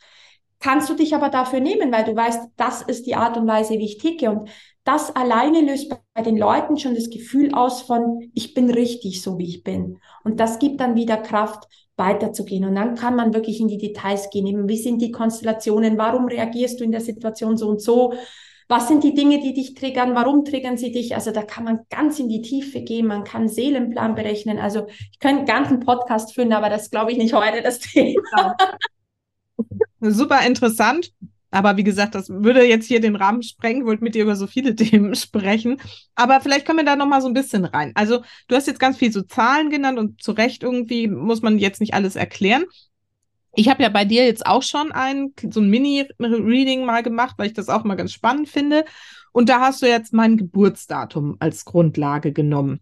kannst 0.64 0.88
du 0.88 0.94
dich 0.94 1.14
aber 1.14 1.28
dafür 1.28 1.60
nehmen, 1.60 1.92
weil 1.92 2.04
du 2.04 2.16
weißt, 2.16 2.48
das 2.56 2.80
ist 2.80 3.06
die 3.06 3.16
Art 3.16 3.36
und 3.36 3.46
Weise, 3.46 3.74
wie 3.74 3.84
ich 3.84 3.98
ticke. 3.98 4.30
Und 4.30 4.48
das 4.82 5.14
alleine 5.14 5.60
löst 5.60 5.94
bei 6.14 6.22
den 6.22 6.38
Leuten 6.38 6.78
schon 6.78 6.94
das 6.94 7.10
Gefühl 7.10 7.52
aus 7.52 7.82
von, 7.82 8.30
ich 8.32 8.54
bin 8.54 8.70
richtig 8.70 9.20
so, 9.20 9.36
wie 9.36 9.46
ich 9.46 9.62
bin. 9.62 9.98
Und 10.24 10.40
das 10.40 10.58
gibt 10.58 10.80
dann 10.80 10.94
wieder 10.94 11.18
Kraft, 11.18 11.68
weiterzugehen. 11.96 12.64
Und 12.64 12.76
dann 12.76 12.94
kann 12.94 13.14
man 13.14 13.34
wirklich 13.34 13.60
in 13.60 13.68
die 13.68 13.76
Details 13.76 14.30
gehen. 14.30 14.46
Eben, 14.46 14.66
wie 14.66 14.78
sind 14.78 15.02
die 15.02 15.10
Konstellationen? 15.10 15.98
Warum 15.98 16.28
reagierst 16.28 16.80
du 16.80 16.84
in 16.84 16.92
der 16.92 17.02
Situation 17.02 17.58
so 17.58 17.68
und 17.68 17.82
so? 17.82 18.14
Was 18.66 18.88
sind 18.88 19.04
die 19.04 19.12
Dinge, 19.12 19.40
die 19.40 19.52
dich 19.52 19.74
triggern? 19.74 20.14
Warum 20.14 20.46
triggern 20.46 20.78
sie 20.78 20.92
dich? 20.92 21.14
Also 21.14 21.30
da 21.30 21.42
kann 21.42 21.64
man 21.64 21.80
ganz 21.90 22.18
in 22.18 22.30
die 22.30 22.40
Tiefe 22.40 22.80
gehen. 22.80 23.06
Man 23.06 23.24
kann 23.24 23.48
Seelenplan 23.48 24.14
berechnen. 24.14 24.58
Also 24.58 24.86
ich 24.88 25.18
könnte 25.18 25.40
einen 25.40 25.46
ganzen 25.46 25.80
Podcast 25.80 26.32
führen, 26.32 26.54
aber 26.54 26.70
das 26.70 26.90
glaube 26.90 27.12
ich 27.12 27.18
nicht 27.18 27.34
heute 27.34 27.60
das 27.60 27.80
Thema. 27.80 28.56
super 30.12 30.44
interessant. 30.46 31.12
Aber 31.50 31.76
wie 31.76 31.84
gesagt, 31.84 32.16
das 32.16 32.28
würde 32.28 32.64
jetzt 32.64 32.86
hier 32.86 33.00
den 33.00 33.14
Rahmen 33.14 33.44
sprengen. 33.44 33.86
Wollte 33.86 34.02
mit 34.02 34.16
dir 34.16 34.24
über 34.24 34.34
so 34.34 34.48
viele 34.48 34.74
Themen 34.76 35.14
sprechen. 35.14 35.80
Aber 36.16 36.40
vielleicht 36.40 36.66
kommen 36.66 36.80
wir 36.80 36.84
da 36.84 36.96
noch 36.96 37.06
mal 37.06 37.20
so 37.20 37.28
ein 37.28 37.34
bisschen 37.34 37.64
rein. 37.64 37.92
Also 37.94 38.22
du 38.48 38.56
hast 38.56 38.66
jetzt 38.66 38.80
ganz 38.80 38.96
viel 38.96 39.12
so 39.12 39.22
Zahlen 39.22 39.70
genannt 39.70 39.98
und 39.98 40.20
zu 40.20 40.32
Recht 40.32 40.64
irgendwie 40.64 41.06
muss 41.06 41.42
man 41.42 41.58
jetzt 41.58 41.80
nicht 41.80 41.94
alles 41.94 42.16
erklären. 42.16 42.64
Ich 43.54 43.68
habe 43.68 43.84
ja 43.84 43.88
bei 43.88 44.04
dir 44.04 44.26
jetzt 44.26 44.46
auch 44.46 44.64
schon 44.64 44.90
ein 44.90 45.32
so 45.48 45.60
ein 45.60 45.70
Mini-Reading 45.70 46.84
mal 46.84 47.04
gemacht, 47.04 47.36
weil 47.38 47.46
ich 47.46 47.52
das 47.52 47.68
auch 47.68 47.84
mal 47.84 47.94
ganz 47.94 48.12
spannend 48.12 48.48
finde. 48.48 48.84
Und 49.30 49.48
da 49.48 49.60
hast 49.60 49.80
du 49.80 49.86
jetzt 49.86 50.12
mein 50.12 50.36
Geburtsdatum 50.36 51.36
als 51.38 51.64
Grundlage 51.64 52.32
genommen. 52.32 52.80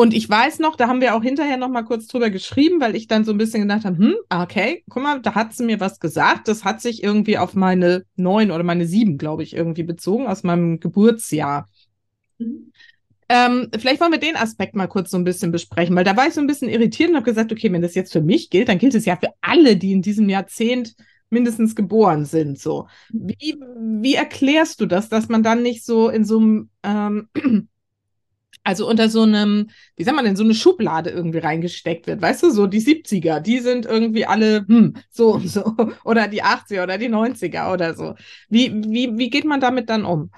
Mhm. 0.00 0.02
Und 0.02 0.14
ich 0.14 0.28
weiß 0.28 0.58
noch, 0.58 0.76
da 0.76 0.88
haben 0.88 1.00
wir 1.00 1.14
auch 1.14 1.22
hinterher 1.22 1.56
noch 1.56 1.68
mal 1.68 1.82
kurz 1.82 2.06
drüber 2.06 2.30
geschrieben, 2.30 2.80
weil 2.80 2.96
ich 2.96 3.06
dann 3.06 3.24
so 3.24 3.32
ein 3.32 3.38
bisschen 3.38 3.62
gedacht 3.62 3.84
habe, 3.84 3.98
hm, 3.98 4.14
okay, 4.30 4.82
guck 4.88 5.02
mal, 5.02 5.20
da 5.20 5.34
hat 5.34 5.52
sie 5.54 5.64
mir 5.64 5.78
was 5.78 6.00
gesagt. 6.00 6.48
Das 6.48 6.64
hat 6.64 6.80
sich 6.80 7.02
irgendwie 7.02 7.38
auf 7.38 7.54
meine 7.54 8.04
neun 8.16 8.50
oder 8.50 8.64
meine 8.64 8.86
sieben, 8.86 9.18
glaube 9.18 9.42
ich, 9.42 9.54
irgendwie 9.54 9.82
bezogen 9.82 10.26
aus 10.26 10.42
meinem 10.42 10.80
Geburtsjahr. 10.80 11.68
Mhm. 12.38 12.72
Ähm, 13.28 13.68
vielleicht 13.78 14.00
wollen 14.00 14.10
wir 14.10 14.18
den 14.18 14.34
Aspekt 14.34 14.74
mal 14.74 14.88
kurz 14.88 15.10
so 15.10 15.16
ein 15.16 15.22
bisschen 15.22 15.52
besprechen, 15.52 15.94
weil 15.94 16.02
da 16.02 16.16
war 16.16 16.26
ich 16.26 16.34
so 16.34 16.40
ein 16.40 16.48
bisschen 16.48 16.68
irritiert 16.68 17.10
und 17.10 17.16
habe 17.16 17.24
gesagt, 17.24 17.52
okay, 17.52 17.70
wenn 17.72 17.82
das 17.82 17.94
jetzt 17.94 18.12
für 18.12 18.22
mich 18.22 18.50
gilt, 18.50 18.68
dann 18.68 18.78
gilt 18.78 18.94
es 18.96 19.04
ja 19.04 19.14
für 19.14 19.30
alle, 19.40 19.76
die 19.76 19.92
in 19.92 20.02
diesem 20.02 20.28
Jahrzehnt 20.28 20.96
mindestens 21.28 21.76
geboren 21.76 22.24
sind. 22.24 22.58
So, 22.58 22.88
wie, 23.10 23.56
wie 23.78 24.14
erklärst 24.14 24.80
du 24.80 24.86
das, 24.86 25.08
dass 25.08 25.28
man 25.28 25.44
dann 25.44 25.62
nicht 25.62 25.84
so 25.84 26.08
in 26.08 26.24
so 26.24 26.38
einem 26.38 26.70
ähm, 26.82 27.28
also 28.70 28.88
unter 28.88 29.08
so 29.08 29.22
einem, 29.22 29.68
wie 29.96 30.04
sagt 30.04 30.14
man 30.14 30.24
denn, 30.24 30.36
so 30.36 30.44
eine 30.44 30.54
Schublade 30.54 31.10
irgendwie 31.10 31.38
reingesteckt 31.38 32.06
wird. 32.06 32.22
Weißt 32.22 32.44
du, 32.44 32.50
so 32.50 32.68
die 32.68 32.80
70er, 32.80 33.40
die 33.40 33.58
sind 33.58 33.84
irgendwie 33.84 34.26
alle 34.26 34.64
hm, 34.64 34.94
so 35.10 35.34
und 35.34 35.48
so. 35.56 35.74
Oder 36.04 36.28
die 36.28 36.44
80er 36.44 36.84
oder 36.84 36.96
die 36.96 37.08
90er 37.08 37.72
oder 37.72 37.94
so. 37.94 38.14
Wie, 38.48 38.72
wie, 38.72 39.18
wie 39.18 39.28
geht 39.28 39.44
man 39.44 39.60
damit 39.60 39.90
dann 39.90 40.04
um? 40.04 40.30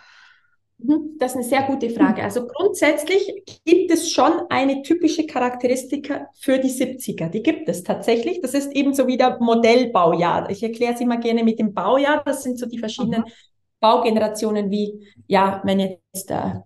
Mhm, 0.79 1.19
das 1.19 1.33
ist 1.33 1.37
eine 1.37 1.45
sehr 1.45 1.63
gute 1.65 1.91
Frage. 1.91 2.23
Also 2.23 2.47
grundsätzlich 2.47 3.31
gibt 3.67 3.91
es 3.91 4.11
schon 4.11 4.33
eine 4.49 4.81
typische 4.81 5.27
Charakteristik 5.27 6.11
für 6.41 6.59
die 6.59 6.71
70er. 6.71 7.29
Die 7.29 7.43
gibt 7.43 7.69
es 7.69 7.83
tatsächlich. 7.83 8.41
Das 8.41 8.55
ist 8.55 8.73
eben 8.73 8.95
so 8.95 9.07
wie 9.07 9.19
der 9.19 9.37
Modellbaujahr. 9.41 10.49
Ich 10.49 10.63
erkläre 10.63 10.95
es 10.95 11.03
immer 11.03 11.19
gerne 11.19 11.45
mit 11.45 11.59
dem 11.59 11.75
Baujahr. 11.75 12.23
Das 12.25 12.43
sind 12.43 12.59
so 12.59 12.65
die 12.65 12.79
verschiedenen 12.79 13.25
Aha. 13.25 13.33
Baugenerationen 13.79 14.71
wie, 14.71 15.07
ja, 15.27 15.61
wenn 15.65 15.81
jetzt 15.81 16.31
der 16.31 16.65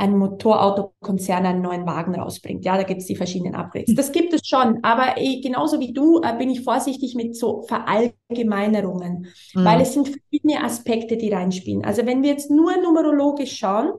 ein 0.00 0.16
Motorautokonzern 0.16 1.44
einen 1.44 1.60
neuen 1.60 1.86
Wagen 1.86 2.14
rausbringt. 2.14 2.64
Ja, 2.64 2.76
da 2.76 2.84
gibt 2.84 3.02
es 3.02 3.06
die 3.06 3.16
verschiedenen 3.16 3.54
Upgrades. 3.54 3.94
Das 3.94 4.12
gibt 4.12 4.32
es 4.32 4.40
schon, 4.46 4.78
aber 4.82 5.18
eh, 5.18 5.40
genauso 5.40 5.78
wie 5.78 5.92
du 5.92 6.22
äh, 6.22 6.36
bin 6.38 6.48
ich 6.48 6.62
vorsichtig 6.62 7.14
mit 7.14 7.36
so 7.36 7.62
Verallgemeinerungen, 7.62 9.28
mhm. 9.54 9.64
weil 9.64 9.82
es 9.82 9.92
sind 9.92 10.08
verschiedene 10.08 10.64
Aspekte, 10.64 11.18
die 11.18 11.30
reinspielen. 11.30 11.84
Also 11.84 12.06
wenn 12.06 12.22
wir 12.22 12.30
jetzt 12.30 12.50
nur 12.50 12.74
numerologisch 12.78 13.58
schauen, 13.58 13.92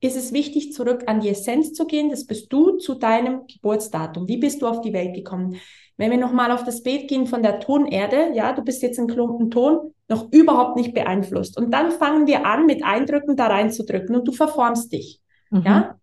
ist 0.00 0.16
es 0.16 0.34
wichtig, 0.34 0.74
zurück 0.74 1.04
an 1.06 1.20
die 1.20 1.30
Essenz 1.30 1.72
zu 1.72 1.86
gehen. 1.86 2.10
Das 2.10 2.26
bist 2.26 2.52
du 2.52 2.76
zu 2.76 2.94
deinem 2.94 3.46
Geburtsdatum. 3.46 4.28
Wie 4.28 4.36
bist 4.36 4.60
du 4.60 4.66
auf 4.66 4.82
die 4.82 4.92
Welt 4.92 5.14
gekommen? 5.14 5.56
Wenn 5.96 6.10
wir 6.10 6.18
nochmal 6.18 6.52
auf 6.52 6.64
das 6.64 6.82
Bild 6.82 7.08
gehen 7.08 7.26
von 7.26 7.42
der 7.42 7.60
Tonerde, 7.60 8.32
ja, 8.34 8.52
du 8.52 8.62
bist 8.62 8.82
jetzt 8.82 8.98
ein 8.98 9.06
Klumpen 9.06 9.50
Ton, 9.50 9.94
noch 10.08 10.30
überhaupt 10.30 10.76
nicht 10.76 10.92
beeinflusst. 10.92 11.56
Und 11.56 11.70
dann 11.72 11.90
fangen 11.90 12.26
wir 12.26 12.44
an, 12.44 12.66
mit 12.66 12.84
Eindrücken 12.84 13.36
da 13.36 13.46
reinzudrücken 13.46 14.14
und 14.14 14.28
du 14.28 14.32
verformst 14.32 14.92
dich. 14.92 15.22
Mhm. 15.50 15.62
Ja. 15.64 15.98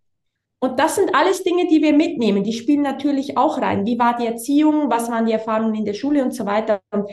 Und 0.58 0.78
das 0.78 0.94
sind 0.94 1.14
alles 1.14 1.42
Dinge, 1.42 1.66
die 1.68 1.82
wir 1.82 1.92
mitnehmen. 1.92 2.42
Die 2.42 2.54
spielen 2.54 2.82
natürlich 2.82 3.36
auch 3.36 3.60
rein. 3.60 3.84
Wie 3.84 3.98
war 3.98 4.16
die 4.16 4.26
Erziehung? 4.26 4.90
Was 4.90 5.10
waren 5.10 5.26
die 5.26 5.32
Erfahrungen 5.32 5.74
in 5.74 5.84
der 5.84 5.92
Schule 5.92 6.24
und 6.24 6.32
so 6.32 6.46
weiter? 6.46 6.80
Und 6.90 7.10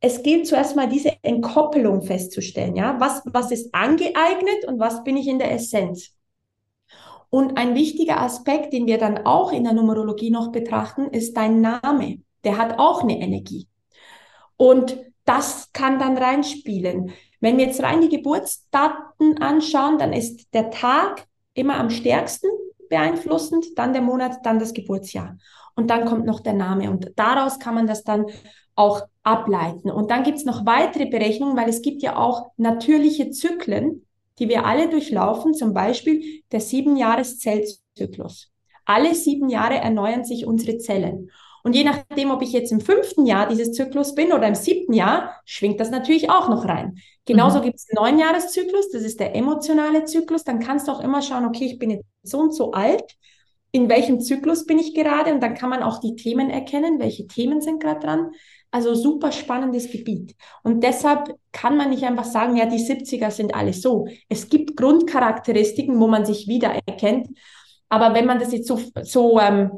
es 0.00 0.22
gilt 0.22 0.46
zuerst 0.46 0.76
mal 0.76 0.86
diese 0.86 1.12
Entkoppelung 1.22 2.02
festzustellen. 2.02 2.76
Ja, 2.76 3.00
was, 3.00 3.22
was 3.24 3.50
ist 3.50 3.74
angeeignet 3.74 4.66
und 4.66 4.78
was 4.78 5.02
bin 5.02 5.16
ich 5.16 5.28
in 5.28 5.38
der 5.38 5.52
Essenz? 5.52 6.14
Und 7.30 7.56
ein 7.56 7.74
wichtiger 7.74 8.20
Aspekt, 8.20 8.74
den 8.74 8.86
wir 8.86 8.98
dann 8.98 9.24
auch 9.24 9.50
in 9.50 9.64
der 9.64 9.72
Numerologie 9.72 10.30
noch 10.30 10.52
betrachten, 10.52 11.08
ist 11.08 11.36
dein 11.38 11.62
Name. 11.62 12.18
Der 12.44 12.58
hat 12.58 12.78
auch 12.78 13.02
eine 13.02 13.18
Energie. 13.18 13.66
Und 14.56 14.98
das 15.24 15.72
kann 15.72 15.98
dann 15.98 16.18
reinspielen. 16.18 17.12
Wenn 17.40 17.56
wir 17.56 17.64
jetzt 17.64 17.82
rein 17.82 18.02
die 18.02 18.10
Geburtsdaten 18.10 19.38
anschauen, 19.38 19.98
dann 19.98 20.12
ist 20.12 20.52
der 20.52 20.70
Tag 20.70 21.26
immer 21.54 21.78
am 21.78 21.90
stärksten 21.90 22.48
beeinflussend, 22.88 23.66
dann 23.76 23.92
der 23.92 24.02
Monat, 24.02 24.44
dann 24.44 24.58
das 24.58 24.74
Geburtsjahr. 24.74 25.38
Und 25.74 25.90
dann 25.90 26.04
kommt 26.04 26.26
noch 26.26 26.40
der 26.40 26.52
Name. 26.52 26.90
Und 26.90 27.12
daraus 27.16 27.58
kann 27.58 27.74
man 27.74 27.86
das 27.86 28.04
dann 28.04 28.26
auch 28.76 29.02
ableiten. 29.22 29.90
Und 29.90 30.10
dann 30.10 30.22
gibt 30.22 30.38
es 30.38 30.44
noch 30.44 30.66
weitere 30.66 31.06
Berechnungen, 31.06 31.56
weil 31.56 31.68
es 31.68 31.82
gibt 31.82 32.02
ja 32.02 32.16
auch 32.16 32.50
natürliche 32.56 33.30
Zyklen, 33.30 34.04
die 34.38 34.48
wir 34.48 34.66
alle 34.66 34.88
durchlaufen, 34.88 35.54
zum 35.54 35.72
Beispiel 35.72 36.42
der 36.50 36.60
Sieben-Jahres-Zellzyklus. 36.60 38.50
Alle 38.84 39.14
sieben 39.14 39.48
Jahre 39.48 39.76
erneuern 39.76 40.24
sich 40.24 40.46
unsere 40.46 40.78
Zellen. 40.78 41.30
Und 41.64 41.74
je 41.74 41.82
nachdem, 41.82 42.30
ob 42.30 42.42
ich 42.42 42.52
jetzt 42.52 42.72
im 42.72 42.80
fünften 42.80 43.24
Jahr 43.24 43.48
dieses 43.48 43.72
Zyklus 43.72 44.14
bin 44.14 44.34
oder 44.34 44.46
im 44.46 44.54
siebten 44.54 44.92
Jahr, 44.92 45.40
schwingt 45.46 45.80
das 45.80 45.90
natürlich 45.90 46.28
auch 46.28 46.50
noch 46.50 46.66
rein. 46.66 46.98
Genauso 47.24 47.58
mhm. 47.58 47.62
gibt 47.62 47.76
es 47.76 47.86
einen 47.88 48.04
Neunjahreszyklus, 48.04 48.90
das 48.90 49.02
ist 49.02 49.18
der 49.18 49.34
emotionale 49.34 50.04
Zyklus. 50.04 50.44
Dann 50.44 50.60
kannst 50.60 50.88
du 50.88 50.92
auch 50.92 51.00
immer 51.00 51.22
schauen, 51.22 51.46
okay, 51.46 51.64
ich 51.64 51.78
bin 51.78 51.90
jetzt 51.90 52.04
so 52.22 52.38
und 52.38 52.54
so 52.54 52.72
alt. 52.72 53.16
In 53.72 53.88
welchem 53.88 54.20
Zyklus 54.20 54.66
bin 54.66 54.78
ich 54.78 54.94
gerade? 54.94 55.32
Und 55.32 55.42
dann 55.42 55.54
kann 55.54 55.70
man 55.70 55.82
auch 55.82 56.00
die 56.00 56.16
Themen 56.16 56.50
erkennen, 56.50 57.00
welche 57.00 57.26
Themen 57.26 57.62
sind 57.62 57.82
gerade 57.82 58.00
dran. 58.00 58.30
Also 58.70 58.94
super 58.94 59.32
spannendes 59.32 59.90
Gebiet. 59.90 60.36
Und 60.64 60.84
deshalb 60.84 61.34
kann 61.50 61.78
man 61.78 61.88
nicht 61.88 62.04
einfach 62.04 62.24
sagen, 62.24 62.56
ja, 62.56 62.66
die 62.66 62.76
70er 62.76 63.30
sind 63.30 63.54
alle 63.54 63.72
so. 63.72 64.06
Es 64.28 64.50
gibt 64.50 64.76
Grundcharakteristiken, 64.76 65.98
wo 65.98 66.08
man 66.08 66.26
sich 66.26 66.46
wiedererkennt. 66.46 67.28
Aber 67.88 68.14
wenn 68.14 68.26
man 68.26 68.38
das 68.38 68.52
jetzt 68.52 68.68
so, 68.68 68.78
so 69.02 69.40
ähm, 69.40 69.70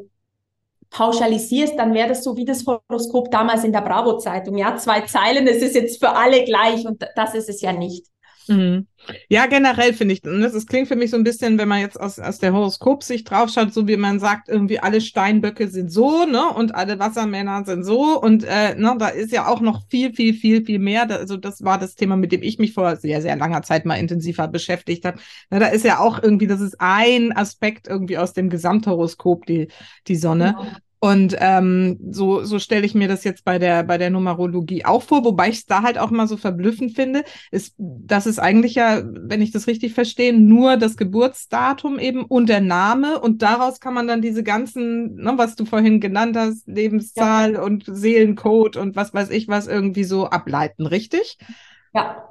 pauschalisierst, 0.91 1.79
dann 1.79 1.95
wäre 1.95 2.09
das 2.09 2.25
so 2.25 2.37
wie 2.37 2.45
das 2.45 2.65
Horoskop 2.67 3.31
damals 3.31 3.65
in 3.65 3.73
der 3.73 3.81
Bravo-Zeitung. 3.81 4.57
Ja, 4.57 4.77
zwei 4.77 5.03
Zeilen, 5.03 5.47
es 5.47 5.63
ist 5.63 5.75
jetzt 5.75 5.99
für 5.99 6.11
alle 6.11 6.45
gleich 6.45 6.87
und 6.87 7.05
das 7.15 7.35
ist 7.35 7.49
es 7.49 7.61
ja 7.61 7.73
nicht. 7.73 8.07
Mhm. 8.49 8.87
Ja, 9.29 9.47
generell 9.47 9.93
finde 9.93 10.15
ich, 10.15 10.23
das, 10.23 10.53
das 10.53 10.67
klingt 10.67 10.89
für 10.89 10.97
mich 10.97 11.11
so 11.11 11.17
ein 11.17 11.25
bisschen, 11.25 11.59
wenn 11.59 11.69
man 11.69 11.81
jetzt 11.81 12.01
aus, 12.01 12.19
aus 12.19 12.39
der 12.39 12.53
Horoskopsicht 12.53 13.31
draufschaut, 13.31 13.73
so 13.73 13.87
wie 13.87 13.97
man 13.97 14.19
sagt, 14.19 14.49
irgendwie 14.49 14.81
alle 14.81 15.01
Steinböcke 15.01 15.69
sind 15.69 15.93
so, 15.93 16.25
ne, 16.25 16.49
und 16.55 16.75
alle 16.75 16.99
Wassermänner 16.99 17.65
sind 17.65 17.85
so, 17.85 18.21
und 18.21 18.45
äh, 18.45 18.75
ne, 18.75 18.97
da 18.99 19.09
ist 19.09 19.33
ja 19.33 19.47
auch 19.47 19.61
noch 19.61 19.83
viel, 19.89 20.13
viel, 20.13 20.35
viel, 20.35 20.65
viel 20.65 20.79
mehr. 20.79 21.07
Da, 21.07 21.17
also 21.17 21.37
das 21.37 21.63
war 21.63 21.79
das 21.79 21.95
Thema, 21.95 22.17
mit 22.17 22.33
dem 22.33 22.43
ich 22.43 22.59
mich 22.59 22.73
vor 22.73 22.97
sehr, 22.97 23.23
sehr 23.23 23.37
langer 23.37 23.63
Zeit 23.63 23.85
mal 23.85 23.97
intensiver 23.97 24.49
beschäftigt 24.49 25.05
habe. 25.05 25.19
Ja, 25.51 25.59
da 25.59 25.67
ist 25.67 25.85
ja 25.85 25.99
auch 26.01 26.23
irgendwie, 26.23 26.47
das 26.47 26.61
ist 26.61 26.77
ein 26.81 27.37
Aspekt 27.37 27.89
irgendwie 27.89 28.19
aus 28.19 28.33
dem 28.33 28.51
Gesamthoroskop, 28.51 29.47
die, 29.47 29.69
die 30.07 30.17
Sonne. 30.17 30.57
Genau. 30.59 30.77
Und 30.99 31.37
ähm, 31.39 31.99
so, 32.11 32.43
so 32.45 32.59
stelle 32.59 32.87
ich 32.87 32.95
mir 32.95 33.09
das 33.09 33.25
jetzt 33.25 33.45
bei 33.45 33.59
der, 33.59 33.85
bei 33.85 33.99
der 33.99 34.11
Numerologie 34.11 34.85
auch 34.85 35.03
vor, 35.03 35.25
wobei 35.25 35.51
ich 35.51 35.59
es 35.59 35.67
da 35.67 35.83
halt 35.83 35.99
auch 35.99 36.11
mal 36.11 36.27
so 36.27 36.37
verblüffend 36.37 36.95
finde, 36.95 37.25
ist, 37.51 37.75
dass 37.77 38.27
es 38.27 38.39
eigentlich 38.39 38.75
ja, 38.77 39.03
wenn 39.05 39.43
ich 39.43 39.51
das 39.51 39.67
richtig 39.67 39.93
verstehe, 39.93 40.33
nur 40.33 40.77
das 40.77 40.97
Geburtsdatum 40.97 41.99
eben 41.99 42.25
und 42.25 42.49
der 42.49 42.61
Name 42.61 43.21
und 43.21 43.43
daraus 43.43 43.81
kann 43.81 43.95
man 43.95 44.09
dann 44.09 44.23
diese 44.23 44.43
ganzen, 44.43 45.17
ne, 45.17 45.35
was 45.37 45.55
du 45.55 45.67
vorhin 45.67 46.01
genannt 46.01 46.37
hast, 46.37 46.67
Lebenszahl 46.67 47.55
ja. 47.55 47.63
und 47.63 47.85
Seelencode 47.87 48.77
und 48.77 48.97
was 48.97 49.13
weiß 49.13 49.31
ich 49.31 49.49
was 49.49 49.67
irgendwie 49.67 50.05
so 50.05 50.27
ableiten, 50.27 50.87
richtig? 50.87 51.39
Ja. 51.93 52.31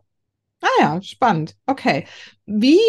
Ah 0.61 0.82
ja, 0.82 1.01
spannend. 1.01 1.55
Okay. 1.68 2.05
Wie 2.45 2.80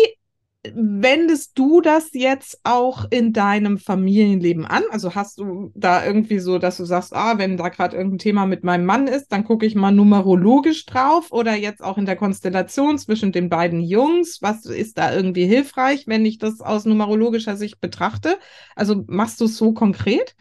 wendest 0.74 1.58
du 1.58 1.80
das 1.80 2.10
jetzt 2.12 2.60
auch 2.64 3.06
in 3.10 3.32
deinem 3.32 3.78
Familienleben 3.78 4.64
an? 4.64 4.82
Also 4.90 5.14
hast 5.14 5.38
du 5.38 5.70
da 5.74 6.04
irgendwie 6.04 6.38
so, 6.38 6.58
dass 6.58 6.76
du 6.76 6.84
sagst, 6.84 7.14
ah, 7.14 7.38
wenn 7.38 7.56
da 7.56 7.68
gerade 7.68 7.96
irgendein 7.96 8.18
Thema 8.18 8.46
mit 8.46 8.64
meinem 8.64 8.86
Mann 8.86 9.06
ist, 9.06 9.28
dann 9.32 9.44
gucke 9.44 9.66
ich 9.66 9.74
mal 9.74 9.92
numerologisch 9.92 10.86
drauf 10.86 11.32
oder 11.32 11.54
jetzt 11.54 11.82
auch 11.82 11.98
in 11.98 12.06
der 12.06 12.16
Konstellation 12.16 12.98
zwischen 12.98 13.32
den 13.32 13.48
beiden 13.48 13.80
Jungs, 13.80 14.38
was 14.42 14.64
ist 14.66 14.98
da 14.98 15.14
irgendwie 15.14 15.46
hilfreich, 15.46 16.06
wenn 16.06 16.24
ich 16.24 16.38
das 16.38 16.60
aus 16.60 16.84
numerologischer 16.84 17.56
Sicht 17.56 17.80
betrachte? 17.80 18.38
Also 18.74 19.04
machst 19.06 19.40
du 19.40 19.44
es 19.46 19.56
so 19.56 19.72
konkret? 19.72 20.34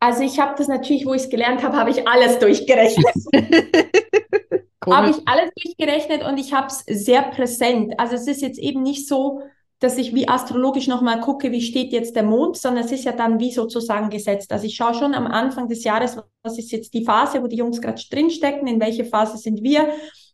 Also 0.00 0.22
ich 0.24 0.40
habe 0.40 0.54
das 0.58 0.66
natürlich, 0.66 1.06
wo 1.06 1.14
ich 1.14 1.22
es 1.22 1.30
gelernt 1.30 1.62
habe, 1.62 1.76
habe 1.76 1.90
ich 1.90 2.08
alles 2.08 2.38
durchgerechnet. 2.40 3.14
Habe 4.86 5.10
ich 5.10 5.16
alles 5.26 5.50
durchgerechnet 5.54 6.24
und 6.24 6.38
ich 6.38 6.52
habe 6.52 6.66
es 6.66 6.84
sehr 6.86 7.22
präsent. 7.22 7.94
Also 7.98 8.14
es 8.16 8.26
ist 8.26 8.42
jetzt 8.42 8.58
eben 8.58 8.82
nicht 8.82 9.06
so, 9.06 9.42
dass 9.78 9.98
ich 9.98 10.14
wie 10.14 10.28
astrologisch 10.28 10.86
nochmal 10.86 11.20
gucke, 11.20 11.50
wie 11.50 11.60
steht 11.60 11.92
jetzt 11.92 12.14
der 12.14 12.22
Mond, 12.22 12.56
sondern 12.56 12.84
es 12.84 12.92
ist 12.92 13.04
ja 13.04 13.12
dann 13.12 13.40
wie 13.40 13.50
sozusagen 13.50 14.10
gesetzt. 14.10 14.52
Also 14.52 14.66
ich 14.66 14.76
schaue 14.76 14.94
schon 14.94 15.14
am 15.14 15.26
Anfang 15.26 15.68
des 15.68 15.82
Jahres, 15.82 16.16
was 16.42 16.58
ist 16.58 16.70
jetzt 16.70 16.94
die 16.94 17.04
Phase, 17.04 17.42
wo 17.42 17.48
die 17.48 17.56
Jungs 17.56 17.80
gerade 17.80 18.00
drinstecken, 18.10 18.68
in 18.68 18.80
welche 18.80 19.04
Phase 19.04 19.38
sind 19.38 19.62
wir, 19.62 19.88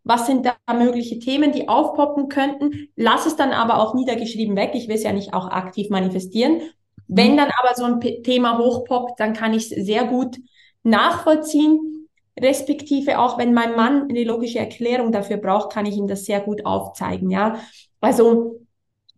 was 0.04 0.26
sind 0.26 0.46
da 0.46 0.74
mögliche 0.74 1.18
Themen, 1.18 1.52
die 1.52 1.68
aufpoppen 1.68 2.28
könnten, 2.28 2.88
lass 2.96 3.26
es 3.26 3.36
dann 3.36 3.52
aber 3.52 3.80
auch 3.80 3.94
niedergeschrieben 3.94 4.54
weg. 4.54 4.72
Ich 4.74 4.86
will 4.88 4.96
es 4.96 5.02
ja 5.02 5.12
nicht 5.12 5.32
auch 5.32 5.48
aktiv 5.48 5.88
manifestieren. 5.88 6.60
Wenn 7.06 7.32
mhm. 7.32 7.36
dann 7.38 7.50
aber 7.58 7.74
so 7.74 7.84
ein 7.84 8.00
Thema 8.22 8.58
hochpoppt, 8.58 9.18
dann 9.18 9.32
kann 9.32 9.54
ich 9.54 9.70
es 9.72 9.86
sehr 9.86 10.04
gut 10.04 10.36
nachvollziehen 10.82 11.97
respektive 12.40 13.18
auch 13.18 13.38
wenn 13.38 13.54
mein 13.54 13.76
Mann 13.76 14.08
eine 14.08 14.24
logische 14.24 14.58
Erklärung 14.58 15.12
dafür 15.12 15.36
braucht, 15.36 15.72
kann 15.72 15.86
ich 15.86 15.96
ihm 15.96 16.06
das 16.06 16.24
sehr 16.24 16.40
gut 16.40 16.64
aufzeigen, 16.64 17.30
ja. 17.30 17.60
Also 18.00 18.60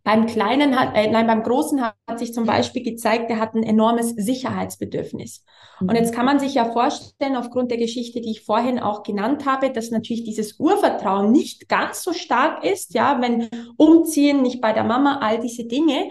beim 0.02 0.26
Kleinen 0.26 0.78
hat, 0.78 0.96
äh, 0.96 1.10
nein, 1.10 1.26
beim 1.26 1.42
Großen 1.42 1.82
hat, 1.82 2.18
sich 2.18 2.32
zum 2.32 2.46
Beispiel 2.46 2.82
gezeigt, 2.82 3.30
er 3.30 3.38
hat 3.38 3.54
ein 3.54 3.62
enormes 3.62 4.10
Sicherheitsbedürfnis. 4.10 5.44
Mhm. 5.80 5.88
Und 5.88 5.94
jetzt 5.94 6.14
kann 6.14 6.24
man 6.24 6.40
sich 6.40 6.54
ja 6.54 6.64
vorstellen, 6.64 7.36
aufgrund 7.36 7.70
der 7.70 7.78
Geschichte, 7.78 8.20
die 8.20 8.30
ich 8.30 8.44
vorhin 8.44 8.78
auch 8.78 9.02
genannt 9.02 9.44
habe, 9.44 9.70
dass 9.70 9.90
natürlich 9.90 10.24
dieses 10.24 10.58
Urvertrauen 10.58 11.30
nicht 11.30 11.68
ganz 11.68 12.02
so 12.02 12.12
stark 12.12 12.64
ist, 12.64 12.94
ja, 12.94 13.20
wenn 13.20 13.48
Umziehen, 13.76 14.42
nicht 14.42 14.60
bei 14.60 14.72
der 14.72 14.84
Mama, 14.84 15.18
all 15.20 15.38
diese 15.38 15.64
Dinge. 15.64 16.10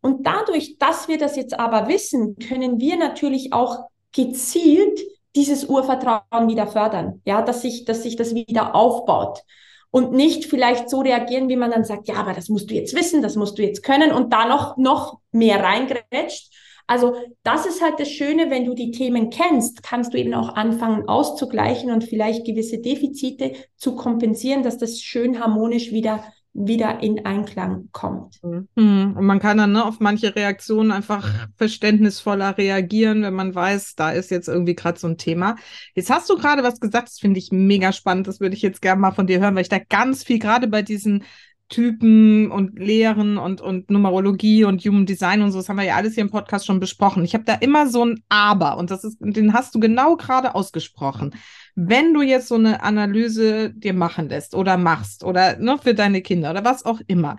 Und 0.00 0.26
dadurch, 0.26 0.78
dass 0.78 1.08
wir 1.08 1.18
das 1.18 1.36
jetzt 1.36 1.58
aber 1.58 1.88
wissen, 1.88 2.36
können 2.36 2.80
wir 2.80 2.96
natürlich 2.96 3.52
auch 3.52 3.84
gezielt 4.12 4.98
dieses 5.36 5.64
Urvertrauen 5.64 6.48
wieder 6.48 6.66
fördern, 6.66 7.20
ja, 7.24 7.42
dass 7.42 7.62
sich, 7.62 7.84
dass 7.84 8.02
sich 8.02 8.16
das 8.16 8.34
wieder 8.34 8.74
aufbaut 8.74 9.42
und 9.90 10.12
nicht 10.12 10.44
vielleicht 10.46 10.90
so 10.90 11.00
reagieren, 11.00 11.48
wie 11.48 11.56
man 11.56 11.70
dann 11.70 11.84
sagt, 11.84 12.08
ja, 12.08 12.16
aber 12.16 12.32
das 12.32 12.48
musst 12.48 12.70
du 12.70 12.74
jetzt 12.74 12.94
wissen, 12.94 13.22
das 13.22 13.36
musst 13.36 13.58
du 13.58 13.62
jetzt 13.62 13.82
können 13.82 14.12
und 14.12 14.32
da 14.32 14.46
noch, 14.46 14.76
noch 14.76 15.20
mehr 15.32 15.62
reingrätscht. 15.62 16.52
Also 16.88 17.14
das 17.42 17.66
ist 17.66 17.82
halt 17.82 17.98
das 17.98 18.10
Schöne, 18.10 18.50
wenn 18.50 18.64
du 18.64 18.74
die 18.74 18.92
Themen 18.92 19.30
kennst, 19.30 19.82
kannst 19.82 20.14
du 20.14 20.18
eben 20.18 20.34
auch 20.34 20.54
anfangen 20.54 21.08
auszugleichen 21.08 21.90
und 21.90 22.04
vielleicht 22.04 22.46
gewisse 22.46 22.78
Defizite 22.78 23.54
zu 23.76 23.96
kompensieren, 23.96 24.62
dass 24.62 24.78
das 24.78 25.00
schön 25.00 25.40
harmonisch 25.40 25.90
wieder 25.90 26.22
wieder 26.58 27.02
in 27.02 27.24
Einklang 27.26 27.88
kommt. 27.92 28.42
Mhm. 28.42 29.14
Und 29.16 29.26
man 29.26 29.38
kann 29.40 29.58
dann 29.58 29.72
ne, 29.72 29.84
auf 29.84 30.00
manche 30.00 30.34
Reaktionen 30.34 30.90
einfach 30.90 31.28
verständnisvoller 31.56 32.56
reagieren, 32.56 33.22
wenn 33.22 33.34
man 33.34 33.54
weiß, 33.54 33.94
da 33.94 34.10
ist 34.10 34.30
jetzt 34.30 34.48
irgendwie 34.48 34.74
gerade 34.74 34.98
so 34.98 35.06
ein 35.06 35.18
Thema. 35.18 35.56
Jetzt 35.94 36.10
hast 36.10 36.30
du 36.30 36.36
gerade 36.36 36.62
was 36.62 36.80
gesagt, 36.80 37.08
das 37.08 37.18
finde 37.18 37.38
ich 37.38 37.52
mega 37.52 37.92
spannend. 37.92 38.26
Das 38.26 38.40
würde 38.40 38.56
ich 38.56 38.62
jetzt 38.62 38.80
gerne 38.80 39.00
mal 39.00 39.12
von 39.12 39.26
dir 39.26 39.40
hören, 39.40 39.54
weil 39.54 39.62
ich 39.62 39.68
da 39.68 39.78
ganz 39.78 40.24
viel 40.24 40.38
gerade 40.38 40.66
bei 40.66 40.80
diesen 40.80 41.24
Typen 41.68 42.50
und 42.50 42.78
Lehren 42.78 43.38
und, 43.38 43.60
und 43.60 43.90
Numerologie 43.90 44.64
und 44.64 44.84
Human 44.84 45.04
Design 45.04 45.42
und 45.42 45.50
so, 45.50 45.58
das 45.58 45.68
haben 45.68 45.76
wir 45.76 45.84
ja 45.84 45.96
alles 45.96 46.14
hier 46.14 46.22
im 46.22 46.30
Podcast 46.30 46.64
schon 46.64 46.78
besprochen. 46.78 47.24
Ich 47.24 47.34
habe 47.34 47.44
da 47.44 47.54
immer 47.54 47.88
so 47.88 48.04
ein 48.04 48.22
Aber 48.28 48.78
und 48.78 48.90
das 48.92 49.02
ist, 49.02 49.18
den 49.20 49.52
hast 49.52 49.74
du 49.74 49.80
genau 49.80 50.16
gerade 50.16 50.54
ausgesprochen. 50.54 51.34
Wenn 51.76 52.14
du 52.14 52.22
jetzt 52.22 52.48
so 52.48 52.54
eine 52.54 52.82
Analyse 52.82 53.70
dir 53.74 53.92
machen 53.92 54.28
lässt 54.28 54.54
oder 54.54 54.78
machst 54.78 55.22
oder 55.22 55.58
ne, 55.58 55.78
für 55.78 55.94
deine 55.94 56.22
Kinder 56.22 56.50
oder 56.50 56.64
was 56.64 56.84
auch 56.84 57.00
immer, 57.06 57.36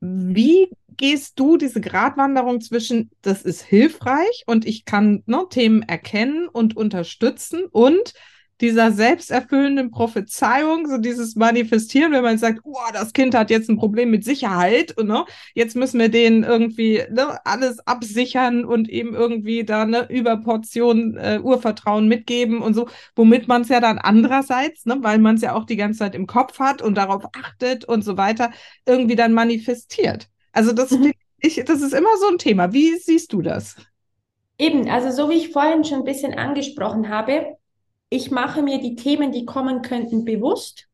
wie 0.00 0.70
gehst 0.96 1.38
du 1.38 1.56
diese 1.56 1.80
Gratwanderung 1.80 2.60
zwischen, 2.60 3.10
das 3.22 3.42
ist 3.42 3.62
hilfreich 3.62 4.44
und 4.46 4.64
ich 4.64 4.84
kann 4.84 5.22
ne, 5.26 5.44
Themen 5.50 5.82
erkennen 5.82 6.48
und 6.48 6.76
unterstützen 6.76 7.64
und 7.70 8.14
dieser 8.64 8.92
selbsterfüllenden 8.92 9.90
Prophezeiung, 9.90 10.88
so 10.88 10.96
dieses 10.96 11.36
Manifestieren, 11.36 12.12
wenn 12.12 12.22
man 12.22 12.38
sagt, 12.38 12.60
oh, 12.64 12.78
das 12.94 13.12
Kind 13.12 13.34
hat 13.34 13.50
jetzt 13.50 13.68
ein 13.68 13.76
Problem 13.76 14.10
mit 14.10 14.24
Sicherheit 14.24 14.96
und 14.96 15.08
ne, 15.08 15.26
jetzt 15.52 15.76
müssen 15.76 16.00
wir 16.00 16.08
denen 16.08 16.44
irgendwie 16.44 17.02
ne, 17.10 17.38
alles 17.44 17.86
absichern 17.86 18.64
und 18.64 18.88
eben 18.88 19.14
irgendwie 19.14 19.64
da 19.64 19.82
eine 19.82 20.10
Überportion 20.10 21.18
äh, 21.18 21.40
Urvertrauen 21.42 22.08
mitgeben 22.08 22.62
und 22.62 22.72
so, 22.72 22.88
womit 23.14 23.48
man 23.48 23.62
es 23.62 23.68
ja 23.68 23.80
dann 23.80 23.98
andererseits, 23.98 24.86
ne, 24.86 24.96
weil 25.00 25.18
man 25.18 25.34
es 25.34 25.42
ja 25.42 25.54
auch 25.54 25.66
die 25.66 25.76
ganze 25.76 25.98
Zeit 25.98 26.14
im 26.14 26.26
Kopf 26.26 26.58
hat 26.58 26.80
und 26.80 26.94
darauf 26.94 27.26
achtet 27.36 27.84
und 27.84 28.02
so 28.02 28.16
weiter, 28.16 28.50
irgendwie 28.86 29.16
dann 29.16 29.34
manifestiert. 29.34 30.28
Also 30.52 30.72
das 30.72 30.90
mhm. 30.90 31.12
ich, 31.38 31.62
das 31.66 31.82
ist 31.82 31.92
immer 31.92 32.16
so 32.18 32.28
ein 32.28 32.38
Thema. 32.38 32.72
Wie 32.72 32.96
siehst 32.96 33.34
du 33.34 33.42
das? 33.42 33.76
Eben, 34.56 34.88
also 34.88 35.10
so 35.10 35.28
wie 35.28 35.34
ich 35.34 35.50
vorhin 35.52 35.84
schon 35.84 35.98
ein 35.98 36.04
bisschen 36.04 36.32
angesprochen 36.32 37.10
habe, 37.10 37.58
ich 38.14 38.30
mache 38.30 38.62
mir 38.62 38.78
die 38.78 38.94
Themen, 38.94 39.32
die 39.32 39.44
kommen 39.44 39.82
könnten, 39.82 40.24
bewusst. 40.24 40.88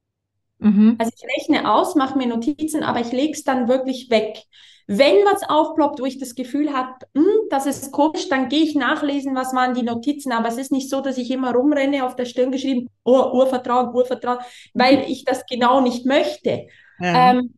Mhm. 0.59 0.97
Also 0.99 1.13
ich 1.15 1.37
rechne 1.37 1.71
aus, 1.71 1.95
mache 1.95 2.17
mir 2.17 2.27
Notizen, 2.27 2.83
aber 2.83 3.01
ich 3.01 3.13
lege 3.13 3.33
es 3.33 3.45
dann 3.45 3.69
wirklich 3.69 4.11
weg. 4.11 4.43
Wenn 4.87 5.25
was 5.25 5.43
aufploppt, 5.49 6.01
wo 6.01 6.07
ich 6.07 6.19
das 6.19 6.35
Gefühl 6.35 6.73
habe, 6.73 6.95
hm, 7.15 7.49
das 7.51 7.67
ist 7.67 7.93
komisch, 7.93 8.29
dann 8.29 8.49
gehe 8.49 8.65
ich 8.65 8.75
nachlesen, 8.75 9.37
was 9.37 9.55
waren 9.55 9.75
die 9.75 9.83
Notizen. 9.83 10.33
Aber 10.33 10.49
es 10.49 10.57
ist 10.57 10.73
nicht 10.73 10.89
so, 10.89 11.01
dass 11.01 11.19
ich 11.19 11.31
immer 11.31 11.53
rumrenne, 11.53 12.05
auf 12.05 12.17
der 12.17 12.25
Stirn 12.25 12.51
geschrieben, 12.51 12.89
oh, 13.05 13.31
Urvertrauen, 13.35 13.95
Urvertrauen, 13.95 14.39
weil 14.75 14.99
mhm. 14.99 15.05
ich 15.07 15.25
das 15.25 15.45
genau 15.47 15.81
nicht 15.81 16.07
möchte. 16.07 16.67
Ja. 16.99 17.33
Ähm, 17.33 17.55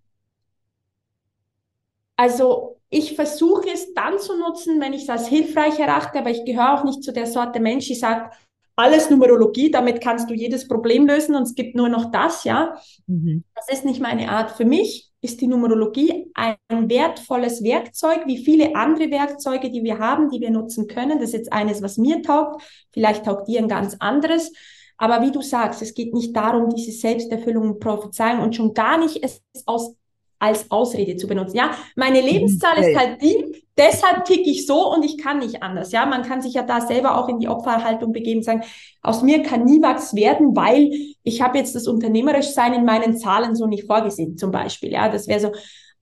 also 2.17 2.81
ich 2.91 3.15
versuche 3.15 3.71
es 3.73 3.95
dann 3.95 4.19
zu 4.19 4.37
nutzen, 4.37 4.81
wenn 4.81 4.93
ich 4.93 5.05
es 5.05 5.09
als 5.09 5.29
hilfreich 5.29 5.79
erachte, 5.79 6.19
aber 6.19 6.31
ich 6.31 6.45
gehöre 6.45 6.75
auch 6.75 6.85
nicht 6.85 7.03
zu 7.03 7.13
der 7.13 7.27
Sorte 7.27 7.59
Mensch, 7.59 7.87
die 7.87 7.95
sagt, 7.95 8.37
alles 8.77 9.11
Numerologie, 9.11 9.71
damit 9.71 10.01
kannst 10.01 10.31
du 10.31 10.35
jedes 10.35 10.67
Problem 10.67 11.07
lösen 11.07 11.35
und 11.35 11.43
es 11.43 11.55
gibt 11.55 11.77
nur 11.77 11.89
noch 11.89 12.11
das, 12.11 12.45
ja. 12.45 12.75
Mhm. 13.07 13.45
Das 13.55 13.69
ist 13.69 13.85
nicht 13.85 14.01
meine 14.01 14.31
Art. 14.31 14.53
Für 14.53 14.65
mich 14.65 15.11
ist 15.21 15.41
die 15.41 15.47
Numerologie 15.47 16.31
ein, 16.35 16.57
wertvolles 16.69 17.63
Werkzeug, 17.63 18.23
wie 18.27 18.45
viele 18.45 18.75
andere 18.75 19.11
Werkzeuge, 19.11 19.71
die 19.71 19.85
wir 19.85 19.99
haben, 19.99 20.31
die 20.31 20.41
wir 20.41 20.51
nutzen 20.51 20.89
können. 20.89 21.19
Das 21.19 21.29
ist 21.29 21.35
jetzt 21.35 21.53
eines, 21.53 21.81
was 21.81 21.97
mir 21.97 22.23
taugt. 22.23 22.63
Vielleicht 22.93 23.25
taugt 23.25 23.47
dir 23.47 23.61
ein 23.61 23.69
ganz 23.69 23.97
anderes. 24.01 24.53
Aber 24.97 25.23
wie 25.23 25.31
du 25.31 25.41
sagst, 25.41 25.81
es 25.83 25.95
geht 25.95 26.13
nicht 26.13 26.35
darum, 26.35 26.71
diese 26.71 26.93
Selbsterfüllung 26.93 27.73
und 27.73 27.81
Prophezeiung 27.81 28.41
und 28.41 28.57
schon 28.57 28.75
gar 28.75 28.99
nicht 28.99 29.23
es 29.23 29.43
aus 29.67 29.95
als 30.43 30.71
Ausrede 30.73 31.17
zu 31.17 31.29
benutzen. 31.29 31.57
Ja, 31.57 31.71
meine 31.95 32.21
mhm. 32.21 32.27
Lebenszahl 32.27 32.77
ist 32.79 32.99
halt 32.99 33.23
die, 33.23 33.63
deshalb 33.79 34.25
ticke 34.25 34.51
ich 34.51 34.67
so 34.67 34.93
und 34.93 35.05
ich 35.05 35.17
kann 35.17 35.39
nicht 35.39 35.63
anders. 35.63 35.93
Ja, 35.93 36.05
man 36.05 36.23
kann 36.23 36.43
sich 36.43 36.55
ja 36.55 36.63
da 36.63 36.81
selber 36.81 37.17
auch 37.17 37.29
in 37.29 37.39
die 37.39 37.49
Opferhaltung 37.49 38.13
begeben 38.13 38.39
und 38.39 38.45
sagen, 38.45 38.65
aus 39.03 39.23
mir 39.23 39.43
kann 39.45 39.65
nie 39.65 39.81
was 39.81 40.15
werden, 40.15 40.57
weil 40.57 40.91
ich 41.23 41.41
habe 41.41 41.59
jetzt 41.59 41.77
das 41.77 41.87
Unternehmerischsein 41.87 42.75
in 42.75 42.85
meinen 42.85 43.17
Zahlen 43.17 43.55
so 43.55 43.67
nicht 43.67 43.87
vorgesehen, 43.87 44.37
zum 44.37 44.51
Beispiel. 44.51 44.91
Ja, 44.91 45.09
das 45.09 45.29
wäre 45.29 45.41
so. 45.41 45.53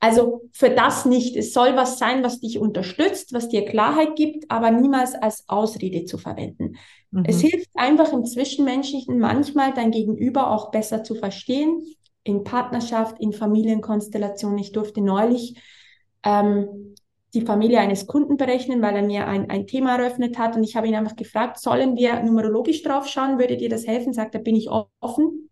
Also 0.02 0.48
für 0.52 0.70
das 0.70 1.04
nicht. 1.04 1.36
Es 1.36 1.52
soll 1.52 1.76
was 1.76 1.98
sein, 1.98 2.24
was 2.24 2.40
dich 2.40 2.58
unterstützt, 2.58 3.34
was 3.34 3.50
dir 3.50 3.66
Klarheit 3.66 4.16
gibt, 4.16 4.50
aber 4.50 4.70
niemals 4.70 5.14
als 5.14 5.44
Ausrede 5.46 6.06
zu 6.06 6.16
verwenden. 6.16 6.76
Mhm. 7.10 7.24
Es 7.26 7.42
hilft 7.42 7.68
einfach 7.74 8.10
im 8.14 8.24
Zwischenmenschlichen 8.24 9.18
manchmal 9.18 9.74
dein 9.74 9.90
Gegenüber 9.90 10.50
auch 10.50 10.70
besser 10.70 11.04
zu 11.04 11.14
verstehen, 11.14 11.82
in 12.24 12.44
Partnerschaft, 12.44 13.20
in 13.20 13.32
Familienkonstellation. 13.32 14.58
Ich 14.58 14.72
durfte 14.72 15.00
neulich 15.00 15.60
ähm, 16.22 16.94
die 17.32 17.42
Familie 17.42 17.78
eines 17.80 18.06
Kunden 18.06 18.36
berechnen, 18.36 18.82
weil 18.82 18.96
er 18.96 19.02
mir 19.02 19.26
ein, 19.26 19.50
ein 19.50 19.66
Thema 19.66 19.96
eröffnet 19.96 20.38
hat 20.38 20.56
und 20.56 20.64
ich 20.64 20.76
habe 20.76 20.88
ihn 20.88 20.94
einfach 20.94 21.16
gefragt, 21.16 21.58
sollen 21.60 21.96
wir 21.96 22.22
numerologisch 22.22 22.82
drauf 22.82 23.06
schauen, 23.06 23.38
würde 23.38 23.56
dir 23.56 23.68
das 23.68 23.86
helfen? 23.86 24.12
Sagt 24.12 24.34
er, 24.34 24.40
bin 24.40 24.56
ich 24.56 24.68
offen. 24.70 25.48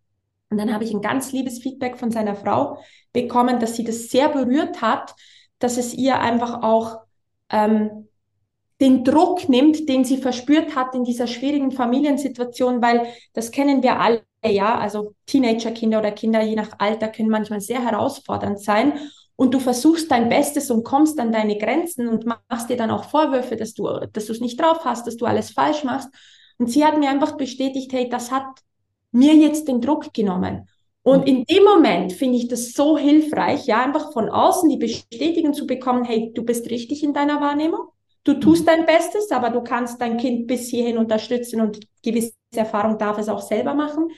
Und 0.50 0.58
dann 0.58 0.72
habe 0.72 0.84
ich 0.84 0.92
ein 0.92 1.02
ganz 1.02 1.32
liebes 1.32 1.60
Feedback 1.60 1.98
von 1.98 2.10
seiner 2.10 2.34
Frau 2.34 2.78
bekommen, 3.12 3.60
dass 3.60 3.76
sie 3.76 3.84
das 3.84 4.08
sehr 4.08 4.28
berührt 4.28 4.80
hat, 4.80 5.14
dass 5.58 5.76
es 5.76 5.94
ihr 5.94 6.18
einfach 6.18 6.62
auch 6.62 7.00
ähm, 7.50 8.08
den 8.80 9.04
Druck 9.04 9.48
nimmt, 9.48 9.88
den 9.88 10.04
sie 10.04 10.18
verspürt 10.18 10.74
hat 10.74 10.94
in 10.94 11.04
dieser 11.04 11.26
schwierigen 11.26 11.72
Familiensituation, 11.72 12.80
weil 12.80 13.06
das 13.32 13.50
kennen 13.50 13.82
wir 13.82 14.00
alle, 14.00 14.22
ja, 14.44 14.78
also 14.78 15.14
Teenagerkinder 15.26 15.98
oder 15.98 16.12
Kinder 16.12 16.42
je 16.42 16.54
nach 16.54 16.70
Alter 16.78 17.08
können 17.08 17.28
manchmal 17.30 17.60
sehr 17.60 17.84
herausfordernd 17.84 18.60
sein 18.60 18.98
und 19.36 19.54
du 19.54 19.60
versuchst 19.60 20.10
dein 20.10 20.28
Bestes 20.28 20.70
und 20.70 20.84
kommst 20.84 21.18
an 21.20 21.32
deine 21.32 21.58
Grenzen 21.58 22.08
und 22.08 22.26
machst 22.26 22.70
dir 22.70 22.76
dann 22.76 22.90
auch 22.90 23.04
Vorwürfe, 23.04 23.56
dass 23.56 23.74
du 23.74 23.88
dass 24.12 24.26
du 24.26 24.32
es 24.32 24.40
nicht 24.40 24.60
drauf 24.60 24.84
hast, 24.84 25.06
dass 25.06 25.16
du 25.16 25.26
alles 25.26 25.50
falsch 25.50 25.84
machst 25.84 26.08
und 26.58 26.70
sie 26.70 26.84
hat 26.84 26.98
mir 26.98 27.10
einfach 27.10 27.36
bestätigt, 27.36 27.92
hey, 27.92 28.08
das 28.08 28.30
hat 28.30 28.46
mir 29.12 29.34
jetzt 29.34 29.68
den 29.68 29.80
Druck 29.80 30.12
genommen. 30.12 30.68
Und 31.02 31.26
in 31.26 31.44
dem 31.44 31.64
Moment 31.64 32.12
finde 32.12 32.36
ich 32.36 32.48
das 32.48 32.72
so 32.72 32.98
hilfreich, 32.98 33.66
ja, 33.66 33.82
einfach 33.82 34.12
von 34.12 34.28
außen 34.28 34.68
die 34.68 34.76
Bestätigung 34.76 35.54
zu 35.54 35.66
bekommen, 35.66 36.04
hey, 36.04 36.32
du 36.34 36.44
bist 36.44 36.68
richtig 36.70 37.02
in 37.02 37.14
deiner 37.14 37.40
Wahrnehmung. 37.40 37.88
Du 38.28 38.34
tust 38.34 38.68
dein 38.68 38.84
Bestes, 38.84 39.30
aber 39.30 39.48
du 39.48 39.62
kannst 39.62 40.02
dein 40.02 40.18
Kind 40.18 40.48
bis 40.48 40.68
hierhin 40.68 40.98
unterstützen 40.98 41.62
und 41.62 41.80
gewisse 42.02 42.34
Erfahrung 42.54 42.98
darf 42.98 43.16
es 43.16 43.30
auch 43.30 43.40
selber 43.40 43.72
machen. 43.72 44.10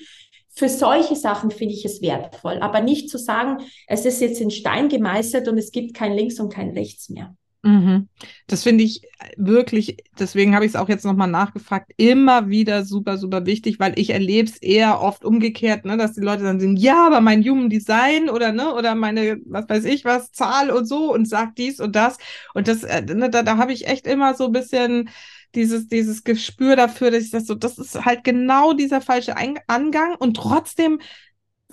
Für 0.48 0.68
solche 0.68 1.14
Sachen 1.14 1.52
finde 1.52 1.74
ich 1.74 1.84
es 1.84 2.02
wertvoll, 2.02 2.58
aber 2.61 2.80
nicht 2.80 3.08
zu 3.08 3.18
sagen, 3.18 3.58
es 3.86 4.04
ist 4.04 4.20
jetzt 4.20 4.40
in 4.40 4.50
Stein 4.50 4.88
gemeißelt 4.88 5.46
und 5.46 5.58
es 5.58 5.70
gibt 5.70 5.94
kein 5.94 6.12
Links 6.12 6.40
und 6.40 6.52
kein 6.52 6.70
Rechts 6.70 7.08
mehr. 7.08 7.36
Mhm. 7.62 8.08
Das 8.46 8.62
finde 8.62 8.84
ich 8.84 9.02
wirklich, 9.36 9.98
deswegen 10.18 10.54
habe 10.54 10.64
ich 10.64 10.70
es 10.70 10.76
auch 10.76 10.88
jetzt 10.88 11.04
nochmal 11.04 11.28
nachgefragt, 11.28 11.92
immer 11.98 12.48
wieder 12.48 12.86
super, 12.86 13.18
super 13.18 13.44
wichtig, 13.44 13.78
weil 13.78 13.98
ich 13.98 14.11
erlebe 14.11 14.48
es 14.48 14.56
eher 14.56 15.02
oft 15.02 15.26
umgekehrt, 15.26 15.84
ne, 15.84 15.98
dass 15.98 16.14
die 16.14 16.22
Leute 16.22 16.42
dann 16.44 16.58
sagen, 16.58 16.76
ja, 16.76 17.06
aber 17.06 17.20
mein 17.20 17.44
Human 17.44 17.68
Design 17.68 18.30
oder 18.30 18.52
ne, 18.52 18.74
oder 18.74 18.94
meine, 18.94 19.40
was 19.44 19.68
weiß 19.68 19.84
ich 19.84 20.06
was, 20.06 20.32
Zahl 20.32 20.70
und 20.70 20.86
so 20.86 21.12
und 21.12 21.28
sagt 21.28 21.58
dies 21.58 21.80
und 21.80 21.94
das. 21.96 22.16
Und 22.54 22.66
das, 22.66 22.82
äh, 22.82 23.02
ne, 23.02 23.28
da, 23.28 23.42
da 23.42 23.58
habe 23.58 23.74
ich 23.74 23.86
echt 23.86 24.06
immer 24.06 24.34
so 24.34 24.46
ein 24.46 24.52
bisschen 24.52 25.11
dieses, 25.54 25.86
dieses 25.86 26.24
Gespür 26.24 26.76
dafür, 26.76 27.11
dass 27.11 27.24
ich 27.24 27.30
das 27.30 27.46
so, 27.46 27.54
das 27.54 27.76
ist 27.76 28.06
halt 28.06 28.24
genau 28.24 28.72
dieser 28.72 29.02
falsche 29.02 29.34
Angang 29.36 30.14
und 30.18 30.34
trotzdem 30.34 30.98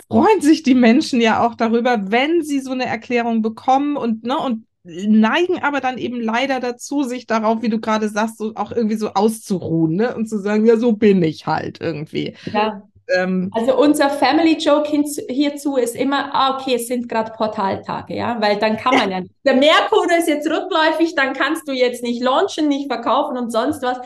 freuen 0.09 0.41
sich 0.41 0.63
die 0.63 0.75
Menschen 0.75 1.21
ja 1.21 1.45
auch 1.45 1.55
darüber, 1.55 2.11
wenn 2.11 2.43
sie 2.43 2.59
so 2.59 2.71
eine 2.71 2.85
Erklärung 2.85 3.41
bekommen 3.41 3.97
und, 3.97 4.23
ne, 4.23 4.37
und 4.37 4.66
neigen 4.87 5.61
aber 5.61 5.81
dann 5.81 5.97
eben 5.97 6.21
leider 6.21 6.59
dazu, 6.59 7.03
sich 7.03 7.27
darauf, 7.27 7.61
wie 7.61 7.69
du 7.69 7.79
gerade 7.79 8.09
sagst, 8.09 8.37
so 8.37 8.53
auch 8.55 8.71
irgendwie 8.71 8.95
so 8.95 9.13
auszuruhen 9.13 9.95
ne? 9.95 10.15
und 10.15 10.27
zu 10.27 10.39
sagen, 10.39 10.65
ja, 10.65 10.77
so 10.77 10.93
bin 10.93 11.21
ich 11.23 11.45
halt 11.45 11.79
irgendwie. 11.81 12.35
Ja. 12.51 12.81
Ähm, 13.09 13.49
also 13.53 13.77
unser 13.77 14.09
Family 14.09 14.57
Joke 14.57 14.89
hierzu 15.29 15.77
ist 15.77 15.95
immer, 15.95 16.33
ah, 16.33 16.55
okay, 16.55 16.75
es 16.75 16.87
sind 16.87 17.07
gerade 17.07 17.31
Portaltage, 17.31 18.15
ja, 18.15 18.39
weil 18.41 18.57
dann 18.57 18.75
kann 18.75 18.95
man 18.95 19.11
ja, 19.11 19.21
der 19.45 19.55
Merkur 19.55 20.05
ist 20.17 20.27
jetzt 20.27 20.49
rückläufig, 20.49 21.15
dann 21.15 21.33
kannst 21.33 21.67
du 21.67 21.71
jetzt 21.71 22.03
nicht 22.03 22.21
launchen, 22.21 22.67
nicht 22.67 22.91
verkaufen 22.91 23.37
und 23.37 23.51
sonst 23.51 23.81
was. 23.81 23.97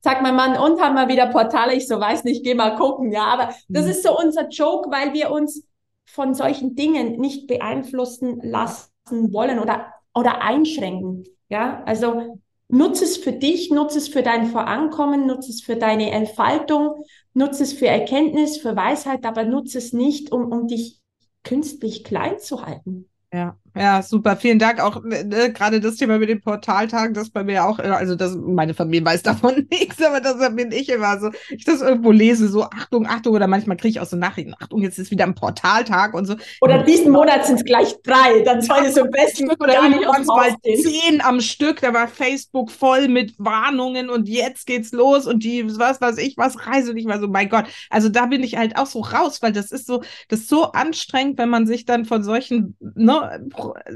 Sagt 0.00 0.22
mein 0.22 0.36
Mann, 0.36 0.56
und 0.56 0.80
haben 0.80 0.94
wir 0.94 1.08
wieder 1.08 1.26
Portale? 1.26 1.74
Ich 1.74 1.88
so, 1.88 1.98
weiß 1.98 2.24
nicht, 2.24 2.44
geh 2.44 2.54
mal 2.54 2.76
gucken, 2.76 3.10
ja, 3.10 3.24
aber 3.24 3.54
das 3.68 3.84
mhm. 3.84 3.90
ist 3.90 4.02
so 4.04 4.16
unser 4.16 4.48
Joke, 4.48 4.90
weil 4.90 5.12
wir 5.12 5.30
uns 5.30 5.66
von 6.06 6.32
solchen 6.32 6.76
Dingen 6.76 7.18
nicht 7.18 7.48
beeinflussen 7.48 8.40
lassen 8.42 9.32
wollen 9.32 9.58
oder 9.58 9.92
oder 10.16 10.42
einschränken. 10.42 11.24
Ja, 11.48 11.82
also 11.84 12.40
nutze 12.68 13.04
es 13.04 13.16
für 13.16 13.32
dich, 13.32 13.70
nutze 13.70 13.98
es 13.98 14.08
für 14.08 14.22
dein 14.22 14.46
Vorankommen, 14.46 15.26
nutze 15.26 15.50
es 15.50 15.60
für 15.62 15.76
deine 15.76 16.10
Entfaltung, 16.10 17.04
nutze 17.34 17.62
es 17.62 17.72
für 17.72 17.86
Erkenntnis, 17.86 18.56
für 18.56 18.74
Weisheit, 18.74 19.24
aber 19.24 19.44
nutze 19.44 19.78
es 19.78 19.92
nicht, 19.92 20.32
um, 20.32 20.50
um 20.50 20.66
dich 20.66 21.00
künstlich 21.44 22.02
klein 22.02 22.38
zu 22.38 22.66
halten. 22.66 23.08
Ja, 23.32 23.56
ja, 23.76 24.02
super. 24.02 24.36
Vielen 24.36 24.58
Dank. 24.58 24.80
Auch 24.80 25.02
ne, 25.02 25.24
ne, 25.24 25.52
gerade 25.52 25.80
das 25.80 25.96
Thema 25.96 26.18
mit 26.18 26.30
den 26.30 26.40
Portaltagen, 26.40 27.12
das 27.12 27.28
bei 27.28 27.44
mir 27.44 27.66
auch, 27.66 27.78
äh, 27.78 27.82
also 27.82 28.14
das, 28.14 28.34
meine 28.34 28.72
Familie 28.72 29.04
weiß 29.04 29.22
davon 29.22 29.66
nichts, 29.70 30.02
aber 30.02 30.20
das 30.20 30.36
bin 30.54 30.72
ich 30.72 30.88
immer 30.88 31.20
so, 31.20 31.30
ich 31.50 31.64
das 31.64 31.82
irgendwo 31.82 32.10
lese, 32.10 32.48
so 32.48 32.64
Achtung, 32.64 33.06
Achtung, 33.06 33.34
oder 33.34 33.46
manchmal 33.46 33.76
kriege 33.76 33.90
ich 33.90 34.00
auch 34.00 34.06
so 34.06 34.16
Nachrichten, 34.16 34.54
Achtung, 34.58 34.80
jetzt 34.80 34.98
ist 34.98 35.10
wieder 35.10 35.24
ein 35.24 35.34
Portaltag 35.34 36.14
und 36.14 36.24
so. 36.24 36.36
Oder 36.62 36.84
diesen 36.84 37.12
Monat 37.12 37.44
sind 37.46 37.56
es 37.56 37.64
gleich 37.64 37.94
drei, 38.02 38.42
dann 38.44 38.62
soll 38.62 38.84
es 38.86 38.96
am 38.96 39.10
besten 39.10 39.50
oder 39.50 39.74
gar 39.74 39.88
nicht 39.88 40.26
mal 40.26 40.56
zehn 40.62 41.20
am 41.20 41.40
Stück, 41.40 41.80
da 41.82 41.92
war 41.92 42.08
Facebook 42.08 42.70
voll 42.70 43.08
mit 43.08 43.34
Warnungen 43.38 44.08
und 44.08 44.28
jetzt 44.28 44.66
geht's 44.66 44.92
los 44.92 45.26
und 45.26 45.44
die, 45.44 45.66
was 45.78 46.00
weiß 46.00 46.16
ich, 46.18 46.38
was 46.38 46.66
reise 46.66 46.92
und 46.92 46.96
ich 46.96 47.06
war 47.06 47.20
so, 47.20 47.28
mein 47.28 47.50
Gott. 47.50 47.66
Also 47.90 48.08
da 48.08 48.26
bin 48.26 48.42
ich 48.42 48.56
halt 48.56 48.78
auch 48.78 48.86
so 48.86 49.00
raus, 49.00 49.42
weil 49.42 49.52
das 49.52 49.70
ist 49.70 49.86
so, 49.86 50.02
das 50.28 50.40
ist 50.40 50.48
so 50.48 50.72
anstrengend, 50.72 51.38
wenn 51.38 51.50
man 51.50 51.66
sich 51.66 51.84
dann 51.84 52.06
von 52.06 52.22
solchen, 52.22 52.76
ne, 52.94 53.46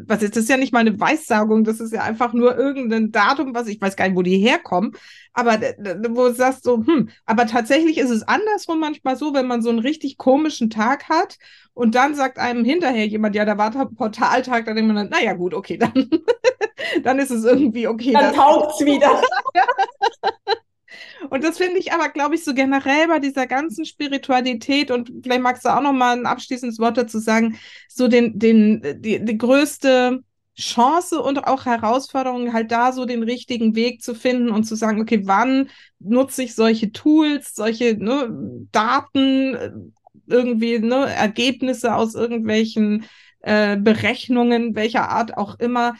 was 0.06 0.22
ist 0.22 0.36
das 0.36 0.44
ist 0.44 0.48
ja 0.48 0.56
nicht 0.56 0.72
mal 0.72 0.80
eine 0.80 0.98
Weissagung, 0.98 1.64
das 1.64 1.80
ist 1.80 1.92
ja 1.92 2.02
einfach 2.02 2.32
nur 2.32 2.56
irgendein 2.56 3.12
Datum, 3.12 3.54
was 3.54 3.68
ich 3.68 3.80
weiß 3.80 3.96
gar 3.96 4.06
nicht, 4.06 4.16
wo 4.16 4.22
die 4.22 4.38
herkommen, 4.38 4.92
aber 5.32 5.60
wo 6.10 6.28
du 6.28 6.34
sagst 6.34 6.64
so, 6.64 6.84
hm, 6.84 7.10
aber 7.24 7.46
tatsächlich 7.46 7.98
ist 7.98 8.10
es 8.10 8.22
andersrum 8.22 8.80
manchmal 8.80 9.16
so, 9.16 9.34
wenn 9.34 9.46
man 9.46 9.62
so 9.62 9.70
einen 9.70 9.78
richtig 9.78 10.18
komischen 10.18 10.70
Tag 10.70 11.08
hat 11.08 11.38
und 11.74 11.94
dann 11.94 12.14
sagt 12.14 12.38
einem 12.38 12.64
hinterher 12.64 13.06
jemand, 13.06 13.34
ja, 13.34 13.44
da 13.44 13.56
war 13.58 13.70
der 13.70 13.86
Portaltag, 13.86 14.66
dann 14.66 14.76
denkt 14.76 14.92
man 14.92 14.96
dann, 14.96 15.08
naja, 15.08 15.32
gut, 15.34 15.54
okay, 15.54 15.76
dann, 15.78 16.10
dann 17.02 17.18
ist 17.18 17.30
es 17.30 17.44
irgendwie 17.44 17.88
okay. 17.88 18.12
Dann, 18.12 18.24
dann 18.24 18.34
taugt's 18.34 18.84
wieder. 18.84 19.22
Und 21.30 21.44
das 21.44 21.58
finde 21.58 21.78
ich 21.78 21.92
aber, 21.92 22.08
glaube 22.08 22.34
ich, 22.34 22.44
so 22.44 22.52
generell 22.52 23.06
bei 23.08 23.20
dieser 23.20 23.46
ganzen 23.46 23.84
Spiritualität 23.84 24.90
und 24.90 25.12
vielleicht 25.22 25.42
magst 25.42 25.64
du 25.64 25.68
auch 25.68 25.80
noch 25.80 25.92
mal 25.92 26.16
ein 26.18 26.26
abschließendes 26.26 26.78
Wort 26.80 26.98
dazu 26.98 27.18
sagen, 27.18 27.56
so 27.88 28.08
den, 28.08 28.38
den, 28.38 28.82
die, 29.00 29.24
die 29.24 29.38
größte 29.38 30.22
Chance 30.58 31.22
und 31.22 31.46
auch 31.46 31.66
Herausforderung, 31.66 32.52
halt 32.52 32.72
da 32.72 32.92
so 32.92 33.04
den 33.06 33.22
richtigen 33.22 33.74
Weg 33.74 34.02
zu 34.02 34.14
finden 34.14 34.50
und 34.50 34.64
zu 34.64 34.74
sagen, 34.74 35.00
okay, 35.00 35.22
wann 35.24 35.70
nutze 36.00 36.42
ich 36.42 36.54
solche 36.54 36.92
Tools, 36.92 37.54
solche 37.54 37.96
ne, 37.96 38.28
Daten, 38.72 39.94
irgendwie 40.26 40.80
ne, 40.80 41.08
Ergebnisse 41.10 41.94
aus 41.94 42.14
irgendwelchen 42.14 43.04
äh, 43.40 43.76
Berechnungen, 43.76 44.74
welcher 44.74 45.08
Art 45.08 45.36
auch 45.36 45.58
immer, 45.58 45.94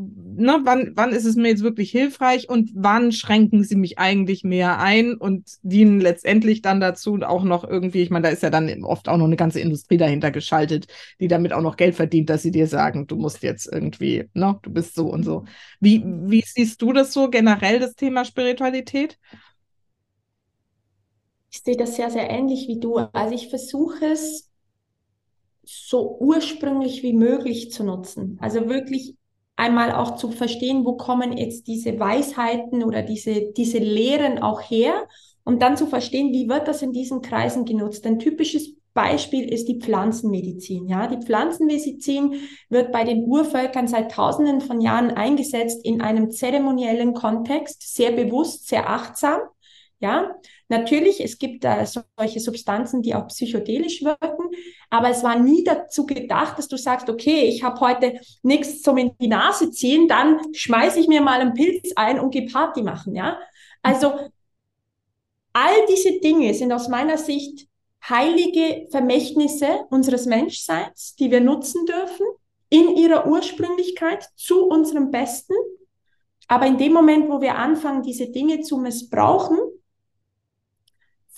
ne, 0.00 0.60
wann, 0.64 0.92
wann 0.94 1.12
ist 1.12 1.24
es 1.24 1.36
mir 1.36 1.48
jetzt 1.48 1.62
wirklich 1.62 1.90
hilfreich 1.90 2.48
und 2.48 2.70
wann 2.74 3.12
schränken 3.12 3.64
sie 3.64 3.76
mich 3.76 3.98
eigentlich 3.98 4.44
mehr 4.44 4.78
ein 4.78 5.14
und 5.14 5.48
dienen 5.62 6.00
letztendlich 6.00 6.62
dann 6.62 6.80
dazu 6.80 7.18
auch 7.22 7.44
noch 7.44 7.64
irgendwie, 7.64 8.02
ich 8.02 8.10
meine, 8.10 8.24
da 8.24 8.28
ist 8.30 8.42
ja 8.42 8.50
dann 8.50 8.84
oft 8.84 9.08
auch 9.08 9.16
noch 9.16 9.26
eine 9.26 9.36
ganze 9.36 9.60
Industrie 9.60 9.96
dahinter 9.96 10.30
geschaltet, 10.30 10.86
die 11.20 11.28
damit 11.28 11.52
auch 11.52 11.62
noch 11.62 11.76
Geld 11.76 11.94
verdient, 11.94 12.30
dass 12.30 12.42
sie 12.42 12.50
dir 12.50 12.66
sagen, 12.66 13.06
du 13.06 13.16
musst 13.16 13.42
jetzt 13.42 13.68
irgendwie, 13.70 14.28
ne, 14.34 14.58
du 14.62 14.72
bist 14.72 14.94
so 14.94 15.08
und 15.08 15.24
so. 15.24 15.44
Wie, 15.80 16.02
wie 16.04 16.42
siehst 16.46 16.80
du 16.82 16.92
das 16.92 17.12
so 17.12 17.28
generell, 17.28 17.78
das 17.78 17.94
Thema 17.94 18.24
Spiritualität? 18.24 19.18
Ich 21.50 21.62
sehe 21.62 21.76
das 21.76 21.96
sehr, 21.96 22.10
sehr 22.10 22.30
ähnlich 22.30 22.68
wie 22.68 22.78
du. 22.78 22.96
Also 22.96 23.34
ich 23.34 23.48
versuche 23.48 24.06
es 24.06 24.50
so 25.64 26.16
ursprünglich 26.18 27.02
wie 27.02 27.12
möglich 27.12 27.70
zu 27.70 27.84
nutzen. 27.84 28.38
Also 28.40 28.68
wirklich 28.68 29.14
einmal 29.60 29.92
auch 29.92 30.16
zu 30.16 30.30
verstehen, 30.30 30.84
wo 30.86 30.94
kommen 30.96 31.36
jetzt 31.36 31.66
diese 31.66 32.00
Weisheiten 32.00 32.82
oder 32.82 33.02
diese, 33.02 33.52
diese 33.52 33.78
Lehren 33.78 34.42
auch 34.42 34.62
her, 34.62 35.06
um 35.44 35.58
dann 35.58 35.76
zu 35.76 35.86
verstehen, 35.86 36.32
wie 36.32 36.48
wird 36.48 36.66
das 36.66 36.80
in 36.80 36.92
diesen 36.92 37.20
Kreisen 37.20 37.66
genutzt. 37.66 38.06
Ein 38.06 38.18
typisches 38.18 38.74
Beispiel 38.94 39.52
ist 39.52 39.66
die 39.68 39.78
Pflanzenmedizin. 39.78 40.88
Ja, 40.88 41.06
die 41.06 41.24
Pflanzenmedizin 41.24 42.40
wird 42.70 42.90
bei 42.90 43.04
den 43.04 43.24
Urvölkern 43.24 43.86
seit 43.86 44.12
Tausenden 44.12 44.62
von 44.62 44.80
Jahren 44.80 45.10
eingesetzt 45.10 45.84
in 45.84 46.00
einem 46.00 46.30
zeremoniellen 46.30 47.12
Kontext, 47.12 47.94
sehr 47.94 48.12
bewusst, 48.12 48.66
sehr 48.66 48.88
achtsam. 48.88 49.40
Ja, 50.00 50.34
natürlich, 50.70 51.20
es 51.22 51.38
gibt 51.38 51.64
äh, 51.64 51.84
solche 51.84 52.40
Substanzen, 52.40 53.02
die 53.02 53.14
auch 53.14 53.28
psychedelisch 53.28 54.02
wirken, 54.02 54.50
aber 54.88 55.10
es 55.10 55.22
war 55.22 55.38
nie 55.38 55.64
dazu 55.64 56.06
gedacht, 56.06 56.58
dass 56.58 56.68
du 56.68 56.76
sagst, 56.76 57.08
okay, 57.08 57.42
ich 57.48 57.62
habe 57.62 57.80
heute 57.80 58.20
nichts 58.42 58.82
zum 58.82 58.96
in 58.96 59.12
die 59.20 59.28
Nase 59.28 59.70
ziehen, 59.70 60.08
dann 60.08 60.40
schmeiße 60.54 61.00
ich 61.00 61.08
mir 61.08 61.20
mal 61.20 61.40
einen 61.40 61.54
Pilz 61.54 61.92
ein 61.96 62.18
und 62.18 62.30
gehe 62.30 62.46
Party 62.46 62.82
machen, 62.82 63.14
ja. 63.14 63.38
Also 63.82 64.12
all 65.52 65.86
diese 65.88 66.20
Dinge 66.20 66.54
sind 66.54 66.72
aus 66.72 66.88
meiner 66.88 67.18
Sicht 67.18 67.68
heilige 68.08 68.86
Vermächtnisse 68.90 69.86
unseres 69.90 70.26
Menschseins, 70.26 71.14
die 71.16 71.30
wir 71.30 71.40
nutzen 71.40 71.84
dürfen 71.86 72.26
in 72.70 72.96
ihrer 72.96 73.26
Ursprünglichkeit 73.26 74.28
zu 74.36 74.66
unserem 74.66 75.10
Besten. 75.10 75.54
Aber 76.48 76.66
in 76.66 76.78
dem 76.78 76.92
Moment, 76.92 77.28
wo 77.28 77.40
wir 77.40 77.56
anfangen, 77.56 78.02
diese 78.02 78.30
Dinge 78.30 78.60
zu 78.60 78.78
missbrauchen, 78.78 79.58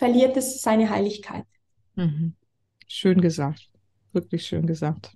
verliert 0.03 0.37
es 0.37 0.61
seine 0.61 0.91
Heiligkeit. 0.91 1.45
Mhm. 1.95 2.35
Schön 2.89 3.21
gesagt. 3.21 3.71
Wirklich 4.13 4.45
schön 4.45 4.67
gesagt. 4.67 5.13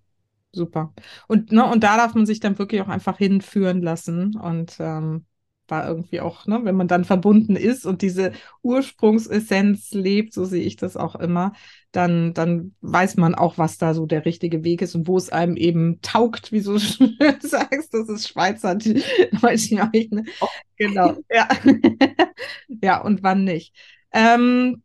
Super. 0.53 0.95
Und, 1.27 1.51
ne, 1.51 1.69
und 1.69 1.83
da 1.83 1.97
darf 1.97 2.15
man 2.15 2.25
sich 2.25 2.39
dann 2.39 2.57
wirklich 2.57 2.83
auch 2.83 2.89
einfach 2.89 3.19
hinführen 3.19 3.83
lassen 3.83 4.37
und 4.37 4.77
ähm, 4.79 5.25
da 5.67 5.89
irgendwie 5.89 6.21
auch, 6.21 6.47
ne, 6.47 6.61
wenn 6.63 6.77
man 6.77 6.87
dann 6.87 7.05
verbunden 7.05 7.57
ist 7.57 7.85
und 7.85 8.01
diese 8.01 8.31
Ursprungsessenz 8.63 9.91
lebt, 9.91 10.33
so 10.33 10.45
sehe 10.45 10.63
ich 10.63 10.77
das 10.77 10.97
auch 10.97 11.17
immer, 11.17 11.53
dann, 11.91 12.33
dann 12.33 12.77
weiß 12.81 13.17
man 13.17 13.35
auch, 13.35 13.59
was 13.59 13.79
da 13.79 13.93
so 13.93 14.07
der 14.07 14.25
richtige 14.25 14.63
Weg 14.63 14.83
ist 14.83 14.95
und 14.95 15.09
wo 15.09 15.17
es 15.17 15.31
einem 15.31 15.57
eben 15.57 16.01
taugt, 16.01 16.53
wie 16.53 16.63
du 16.63 16.79
schön 16.79 17.17
sagst, 17.41 17.93
das 17.93 18.09
ist 18.09 18.29
Schweizer, 18.29 18.77
die, 18.77 18.95
ne? 20.13 20.25
Oh. 20.41 20.47
Genau, 20.77 21.17
ja. 21.29 21.49
ja, 22.69 23.01
und 23.01 23.25
wann 23.25 23.43
nicht. 23.43 23.75
Ähm, 24.13 24.83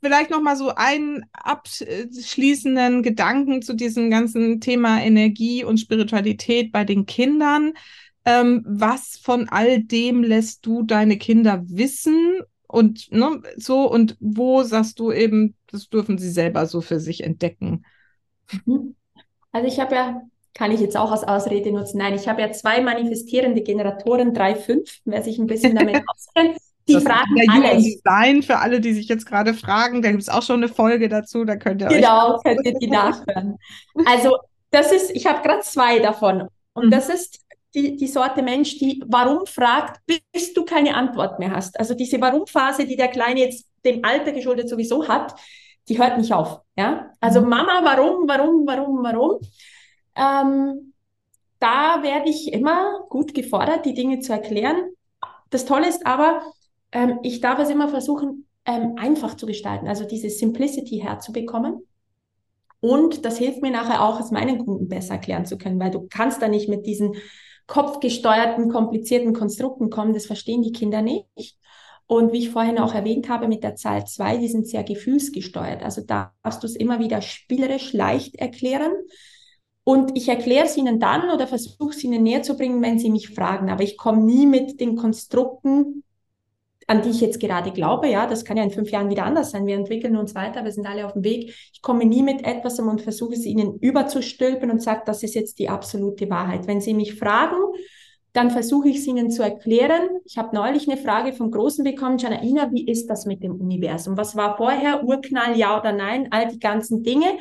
vielleicht 0.00 0.30
noch 0.30 0.40
mal 0.40 0.56
so 0.56 0.74
einen 0.74 1.24
abschließenden 1.32 3.02
Gedanken 3.02 3.62
zu 3.62 3.74
diesem 3.74 4.10
ganzen 4.10 4.60
Thema 4.60 5.00
Energie 5.00 5.64
und 5.64 5.78
Spiritualität 5.78 6.72
bei 6.72 6.84
den 6.84 7.06
Kindern. 7.06 7.72
Ähm, 8.24 8.62
was 8.66 9.18
von 9.22 9.48
all 9.48 9.82
dem 9.82 10.22
lässt 10.22 10.66
du 10.66 10.82
deine 10.82 11.16
Kinder 11.16 11.62
wissen 11.66 12.40
und 12.66 13.10
ne, 13.10 13.42
so 13.56 13.90
und 13.90 14.16
wo 14.20 14.62
sagst 14.62 14.98
du 15.00 15.10
eben, 15.10 15.56
das 15.66 15.88
dürfen 15.88 16.18
sie 16.18 16.30
selber 16.30 16.66
so 16.66 16.80
für 16.80 17.00
sich 17.00 17.24
entdecken? 17.24 17.84
Mhm. 18.66 18.94
Also 19.52 19.66
ich 19.66 19.80
habe 19.80 19.94
ja, 19.94 20.22
kann 20.54 20.70
ich 20.70 20.80
jetzt 20.80 20.96
auch 20.96 21.10
als 21.10 21.24
Ausrede 21.24 21.72
nutzen, 21.72 21.98
nein, 21.98 22.14
ich 22.14 22.28
habe 22.28 22.42
ja 22.42 22.52
zwei 22.52 22.80
manifestierende 22.82 23.62
Generatoren, 23.62 24.34
drei, 24.34 24.54
fünf, 24.54 24.98
wer 25.04 25.22
sich 25.22 25.38
ein 25.38 25.46
bisschen 25.46 25.74
damit 25.74 26.02
auskennt. 26.06 26.58
Die 26.90 27.04
das 27.04 27.04
fragen 27.04 27.34
der 27.36 27.70
alles. 27.70 27.84
Design 27.84 28.42
für 28.42 28.58
alle, 28.58 28.80
die 28.80 28.92
sich 28.92 29.08
jetzt 29.08 29.26
gerade 29.26 29.54
fragen. 29.54 30.02
Da 30.02 30.10
gibt 30.10 30.22
es 30.22 30.28
auch 30.28 30.42
schon 30.42 30.56
eine 30.56 30.68
Folge 30.68 31.08
dazu. 31.08 31.44
Da 31.44 31.56
könnt 31.56 31.80
ihr 31.82 31.88
genau, 31.88 32.34
euch 32.34 32.42
könnt 32.42 32.66
ihr 32.66 32.74
die 32.74 32.86
nachhören. 32.90 33.56
Also 34.04 34.36
das 34.70 34.92
ist, 34.92 35.10
ich 35.10 35.26
habe 35.26 35.42
gerade 35.42 35.62
zwei 35.62 35.98
davon. 35.98 36.48
Und 36.72 36.86
mhm. 36.86 36.90
das 36.90 37.08
ist 37.08 37.40
die, 37.74 37.96
die 37.96 38.06
Sorte 38.06 38.42
Mensch, 38.42 38.78
die 38.78 39.02
warum 39.06 39.46
fragt, 39.46 40.00
bis 40.06 40.52
du 40.54 40.64
keine 40.64 40.94
Antwort 40.94 41.38
mehr 41.38 41.52
hast. 41.52 41.78
Also 41.78 41.94
diese 41.94 42.20
Warum-Phase, 42.20 42.86
die 42.86 42.96
der 42.96 43.08
Kleine 43.08 43.40
jetzt 43.40 43.66
dem 43.84 44.04
Alter 44.04 44.32
geschuldet 44.32 44.68
sowieso 44.68 45.08
hat, 45.08 45.34
die 45.88 45.98
hört 45.98 46.18
nicht 46.18 46.32
auf. 46.32 46.60
Ja? 46.76 47.10
Also 47.20 47.40
mhm. 47.40 47.48
Mama, 47.48 47.80
warum, 47.82 48.28
warum, 48.28 48.66
warum, 48.66 49.02
warum? 49.02 49.40
Ähm, 50.16 50.92
da 51.58 52.02
werde 52.02 52.30
ich 52.30 52.52
immer 52.52 53.04
gut 53.08 53.34
gefordert, 53.34 53.84
die 53.84 53.94
Dinge 53.94 54.20
zu 54.20 54.32
erklären. 54.32 54.90
Das 55.50 55.64
Tolle 55.66 55.88
ist 55.88 56.06
aber, 56.06 56.42
ähm, 56.92 57.18
ich 57.22 57.40
darf 57.40 57.58
es 57.58 57.70
immer 57.70 57.88
versuchen, 57.88 58.46
ähm, 58.64 58.94
einfach 58.96 59.36
zu 59.36 59.46
gestalten, 59.46 59.88
also 59.88 60.04
diese 60.04 60.30
Simplicity 60.30 60.98
herzubekommen. 60.98 61.86
Und 62.80 63.24
das 63.24 63.38
hilft 63.38 63.62
mir 63.62 63.70
nachher 63.70 64.02
auch, 64.02 64.20
es 64.20 64.30
meinen 64.30 64.64
Kunden 64.64 64.88
besser 64.88 65.14
erklären 65.14 65.44
zu 65.44 65.58
können, 65.58 65.78
weil 65.78 65.90
du 65.90 66.06
kannst 66.08 66.40
da 66.40 66.48
nicht 66.48 66.68
mit 66.68 66.86
diesen 66.86 67.14
kopfgesteuerten, 67.66 68.70
komplizierten 68.70 69.32
Konstrukten 69.32 69.90
kommen, 69.90 70.14
das 70.14 70.26
verstehen 70.26 70.62
die 70.62 70.72
Kinder 70.72 71.02
nicht. 71.02 71.56
Und 72.06 72.32
wie 72.32 72.38
ich 72.38 72.50
vorhin 72.50 72.78
auch 72.78 72.92
erwähnt 72.92 73.28
habe 73.28 73.46
mit 73.46 73.62
der 73.62 73.76
Zahl 73.76 74.04
2, 74.04 74.38
die 74.38 74.48
sind 74.48 74.66
sehr 74.66 74.82
gefühlsgesteuert. 74.82 75.84
Also 75.84 76.02
darfst 76.02 76.62
du 76.62 76.66
es 76.66 76.74
immer 76.74 76.98
wieder 76.98 77.22
spielerisch 77.22 77.92
leicht 77.92 78.34
erklären. 78.34 78.90
Und 79.84 80.16
ich 80.16 80.28
erkläre 80.28 80.66
es 80.66 80.76
ihnen 80.76 80.98
dann 80.98 81.30
oder 81.30 81.46
versuche 81.46 81.90
es 81.90 82.02
ihnen 82.02 82.24
näher 82.24 82.42
zu 82.42 82.56
bringen, 82.56 82.82
wenn 82.82 82.98
sie 82.98 83.10
mich 83.10 83.28
fragen. 83.28 83.70
Aber 83.70 83.84
ich 83.84 83.96
komme 83.96 84.22
nie 84.22 84.46
mit 84.46 84.80
den 84.80 84.96
Konstrukten 84.96 86.02
an 86.90 87.02
die 87.02 87.10
ich 87.10 87.20
jetzt 87.20 87.38
gerade 87.38 87.70
glaube. 87.70 88.08
Ja, 88.08 88.26
das 88.26 88.44
kann 88.44 88.56
ja 88.56 88.64
in 88.64 88.72
fünf 88.72 88.90
Jahren 88.90 89.10
wieder 89.10 89.24
anders 89.24 89.52
sein. 89.52 89.64
Wir 89.64 89.76
entwickeln 89.76 90.16
uns 90.16 90.34
weiter, 90.34 90.64
wir 90.64 90.72
sind 90.72 90.88
alle 90.88 91.06
auf 91.06 91.12
dem 91.12 91.22
Weg. 91.22 91.54
Ich 91.72 91.82
komme 91.82 92.04
nie 92.04 92.24
mit 92.24 92.44
etwas 92.44 92.80
und 92.80 93.00
versuche 93.00 93.34
es 93.34 93.46
ihnen 93.46 93.78
überzustülpen 93.78 94.72
und 94.72 94.82
sage, 94.82 95.02
das 95.06 95.22
ist 95.22 95.36
jetzt 95.36 95.60
die 95.60 95.68
absolute 95.68 96.28
Wahrheit. 96.30 96.66
Wenn 96.66 96.80
sie 96.80 96.94
mich 96.94 97.14
fragen, 97.14 97.58
dann 98.32 98.50
versuche 98.50 98.88
ich 98.88 98.96
es 98.96 99.06
ihnen 99.06 99.30
zu 99.30 99.44
erklären. 99.44 100.18
Ich 100.24 100.36
habe 100.36 100.52
neulich 100.52 100.90
eine 100.90 101.00
Frage 101.00 101.32
vom 101.32 101.52
Großen 101.52 101.84
bekommen, 101.84 102.18
Janaina, 102.18 102.72
wie 102.72 102.88
ist 102.88 103.06
das 103.06 103.24
mit 103.24 103.44
dem 103.44 103.60
Universum? 103.60 104.16
Was 104.16 104.34
war 104.34 104.56
vorher? 104.56 105.04
Urknall, 105.04 105.56
ja 105.56 105.78
oder 105.78 105.92
nein? 105.92 106.26
All 106.32 106.48
die 106.48 106.58
ganzen 106.58 107.04
Dinge. 107.04 107.38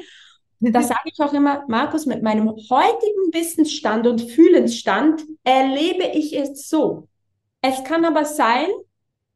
Da 0.60 0.84
sage 0.84 1.10
ich 1.12 1.20
auch 1.22 1.34
immer, 1.34 1.64
Markus, 1.68 2.06
mit 2.06 2.22
meinem 2.22 2.50
heutigen 2.50 3.34
Wissensstand 3.34 4.06
und 4.06 4.22
Fühlensstand 4.22 5.24
erlebe 5.44 6.04
ich 6.14 6.38
es 6.38 6.70
so. 6.70 7.08
Es 7.64 7.84
kann 7.84 8.06
aber 8.06 8.26
sein, 8.26 8.68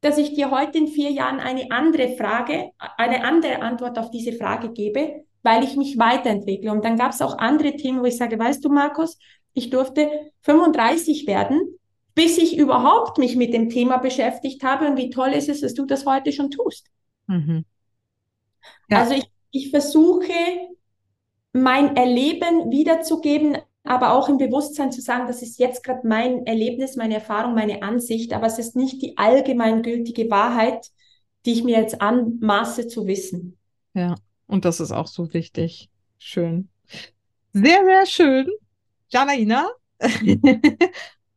dass 0.03 0.17
ich 0.17 0.33
dir 0.33 0.51
heute 0.51 0.77
in 0.77 0.87
vier 0.87 1.11
Jahren 1.11 1.39
eine 1.39 1.71
andere 1.71 2.15
Frage, 2.17 2.71
eine 2.97 3.23
andere 3.23 3.61
Antwort 3.61 3.97
auf 3.97 4.11
diese 4.11 4.33
Frage 4.33 4.69
gebe, 4.69 5.23
weil 5.43 5.63
ich 5.63 5.77
mich 5.77 5.97
weiterentwickle. 5.97 6.71
Und 6.71 6.83
dann 6.83 6.97
gab 6.97 7.11
es 7.11 7.21
auch 7.21 7.37
andere 7.37 7.77
Themen, 7.77 8.01
wo 8.01 8.05
ich 8.05 8.17
sage, 8.17 8.37
weißt 8.37 8.63
du, 8.65 8.69
Markus, 8.69 9.17
ich 9.53 9.69
durfte 9.69 10.09
35 10.41 11.25
werden, 11.25 11.79
bis 12.15 12.37
ich 12.37 12.57
überhaupt 12.57 13.17
mich 13.17 13.37
mit 13.37 13.53
dem 13.53 13.69
Thema 13.69 13.97
beschäftigt 13.97 14.61
habe. 14.63 14.87
Und 14.87 14.97
wie 14.97 15.09
toll 15.09 15.29
ist 15.29 15.47
es, 15.47 15.61
dass 15.61 15.73
du 15.73 15.85
das 15.85 16.05
heute 16.05 16.33
schon 16.33 16.51
tust. 16.51 16.91
Mhm. 17.27 17.63
Ja. 18.89 18.99
Also 18.99 19.13
ich, 19.13 19.25
ich 19.51 19.69
versuche, 19.69 20.33
mein 21.53 21.95
Erleben 21.95 22.71
wiederzugeben, 22.71 23.57
aber 23.83 24.13
auch 24.13 24.29
im 24.29 24.37
Bewusstsein 24.37 24.91
zu 24.91 25.01
sagen, 25.01 25.27
das 25.27 25.41
ist 25.41 25.59
jetzt 25.59 25.83
gerade 25.83 26.07
mein 26.07 26.45
Erlebnis, 26.45 26.95
meine 26.95 27.15
Erfahrung, 27.15 27.53
meine 27.53 27.83
Ansicht, 27.83 28.33
aber 28.33 28.47
es 28.47 28.57
ist 28.57 28.75
nicht 28.75 29.01
die 29.01 29.17
allgemeingültige 29.17 30.29
Wahrheit, 30.29 30.89
die 31.45 31.53
ich 31.53 31.63
mir 31.63 31.79
jetzt 31.79 32.01
anmaße 32.01 32.87
zu 32.87 33.05
wissen. 33.07 33.57
Ja, 33.93 34.15
und 34.47 34.65
das 34.65 34.79
ist 34.79 34.91
auch 34.91 35.07
so 35.07 35.33
wichtig. 35.33 35.89
Schön. 36.17 36.69
Sehr, 37.51 37.83
sehr 37.83 38.05
schön. 38.05 38.47
Janaina, 39.09 39.69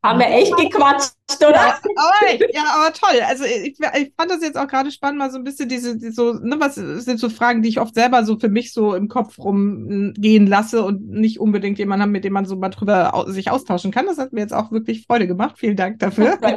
Haben 0.06 0.20
wir 0.20 0.28
echt 0.28 0.56
gequatscht, 0.56 1.14
oder? 1.40 1.50
Ja, 1.50 1.80
aber, 1.96 2.54
ja, 2.54 2.62
aber 2.76 2.92
toll. 2.92 3.20
Also 3.26 3.42
ich, 3.44 3.76
ich, 3.76 4.12
fand 4.16 4.30
das 4.30 4.40
jetzt 4.40 4.56
auch 4.56 4.68
gerade 4.68 4.92
spannend, 4.92 5.18
mal 5.18 5.32
so 5.32 5.38
ein 5.38 5.42
bisschen 5.42 5.68
diese, 5.68 5.98
die 5.98 6.10
so, 6.10 6.34
ne, 6.34 6.60
was 6.60 6.76
sind 6.76 7.18
so 7.18 7.28
Fragen, 7.28 7.60
die 7.62 7.70
ich 7.70 7.80
oft 7.80 7.92
selber 7.92 8.24
so 8.24 8.38
für 8.38 8.48
mich 8.48 8.72
so 8.72 8.94
im 8.94 9.08
Kopf 9.08 9.36
rumgehen 9.36 10.46
lasse 10.46 10.84
und 10.84 11.08
nicht 11.08 11.40
unbedingt 11.40 11.80
jemanden 11.80 12.02
haben, 12.04 12.12
mit 12.12 12.22
dem 12.22 12.34
man 12.34 12.44
so 12.44 12.54
mal 12.54 12.68
drüber 12.68 13.24
sich 13.26 13.50
austauschen 13.50 13.90
kann. 13.90 14.06
Das 14.06 14.18
hat 14.18 14.32
mir 14.32 14.42
jetzt 14.42 14.54
auch 14.54 14.70
wirklich 14.70 15.06
Freude 15.06 15.26
gemacht. 15.26 15.56
Vielen 15.58 15.74
Dank 15.74 15.98
dafür. 15.98 16.36
genau, 16.40 16.54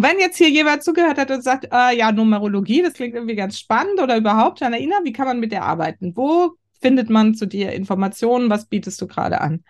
wenn 0.00 0.18
jetzt 0.18 0.36
hier 0.36 0.50
jemand 0.50 0.82
zugehört 0.82 1.16
hat 1.16 1.30
und 1.30 1.42
sagt, 1.42 1.68
äh, 1.72 1.96
ja, 1.96 2.12
Numerologie, 2.12 2.82
das 2.82 2.92
klingt 2.92 3.14
irgendwie 3.14 3.36
ganz 3.36 3.58
spannend 3.58 3.98
oder 3.98 4.18
überhaupt, 4.18 4.60
Janaina, 4.60 4.96
wie 5.04 5.12
kann 5.14 5.26
man 5.26 5.40
mit 5.40 5.52
der 5.52 5.64
arbeiten? 5.64 6.12
Wo 6.14 6.50
findet 6.82 7.08
man 7.08 7.34
zu 7.34 7.46
dir 7.46 7.72
Informationen? 7.72 8.50
Was 8.50 8.66
bietest 8.66 9.00
du 9.00 9.06
gerade 9.06 9.40
an? 9.40 9.64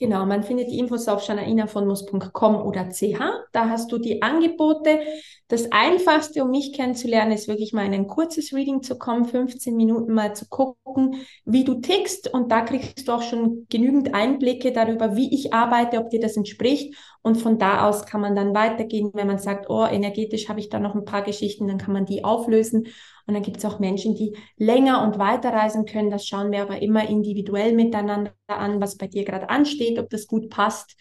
Genau, 0.00 0.24
man 0.26 0.44
findet 0.44 0.70
die 0.70 0.78
Infos 0.78 1.08
auf 1.08 1.24
shanainafonmus.com 1.24 2.54
oder 2.54 2.88
ch. 2.90 3.18
Da 3.52 3.68
hast 3.68 3.90
du 3.90 3.98
die 3.98 4.22
Angebote. 4.22 5.00
Das 5.48 5.72
Einfachste, 5.72 6.44
um 6.44 6.50
mich 6.50 6.72
kennenzulernen, 6.72 7.32
ist 7.32 7.48
wirklich 7.48 7.72
mal 7.72 7.84
in 7.84 7.94
ein 7.94 8.06
kurzes 8.06 8.52
Reading 8.52 8.82
zu 8.82 8.96
kommen, 8.96 9.24
15 9.24 9.74
Minuten 9.74 10.14
mal 10.14 10.36
zu 10.36 10.46
gucken, 10.48 11.16
wie 11.44 11.64
du 11.64 11.80
tickst. 11.80 12.32
Und 12.32 12.52
da 12.52 12.60
kriegst 12.60 13.08
du 13.08 13.12
auch 13.12 13.22
schon 13.22 13.66
genügend 13.70 14.14
Einblicke 14.14 14.70
darüber, 14.70 15.16
wie 15.16 15.34
ich 15.34 15.52
arbeite, 15.52 15.98
ob 15.98 16.10
dir 16.10 16.20
das 16.20 16.36
entspricht. 16.36 16.94
Und 17.22 17.36
von 17.36 17.58
da 17.58 17.88
aus 17.88 18.06
kann 18.06 18.20
man 18.20 18.36
dann 18.36 18.54
weitergehen, 18.54 19.10
wenn 19.14 19.26
man 19.26 19.38
sagt, 19.38 19.68
oh, 19.68 19.84
energetisch 19.84 20.48
habe 20.48 20.60
ich 20.60 20.68
da 20.68 20.78
noch 20.78 20.94
ein 20.94 21.06
paar 21.06 21.22
Geschichten, 21.22 21.66
dann 21.66 21.78
kann 21.78 21.92
man 21.92 22.06
die 22.06 22.24
auflösen. 22.24 22.86
Und 23.28 23.34
dann 23.34 23.42
gibt 23.42 23.58
es 23.58 23.64
auch 23.66 23.78
Menschen, 23.78 24.14
die 24.14 24.34
länger 24.56 25.02
und 25.02 25.18
weiter 25.18 25.52
reisen 25.52 25.84
können. 25.84 26.08
Das 26.08 26.26
schauen 26.26 26.50
wir 26.50 26.62
aber 26.62 26.80
immer 26.80 27.06
individuell 27.06 27.74
miteinander 27.74 28.32
an, 28.46 28.80
was 28.80 28.96
bei 28.96 29.06
dir 29.06 29.22
gerade 29.26 29.50
ansteht, 29.50 29.98
ob 29.98 30.08
das 30.08 30.26
gut 30.26 30.48
passt. 30.48 30.96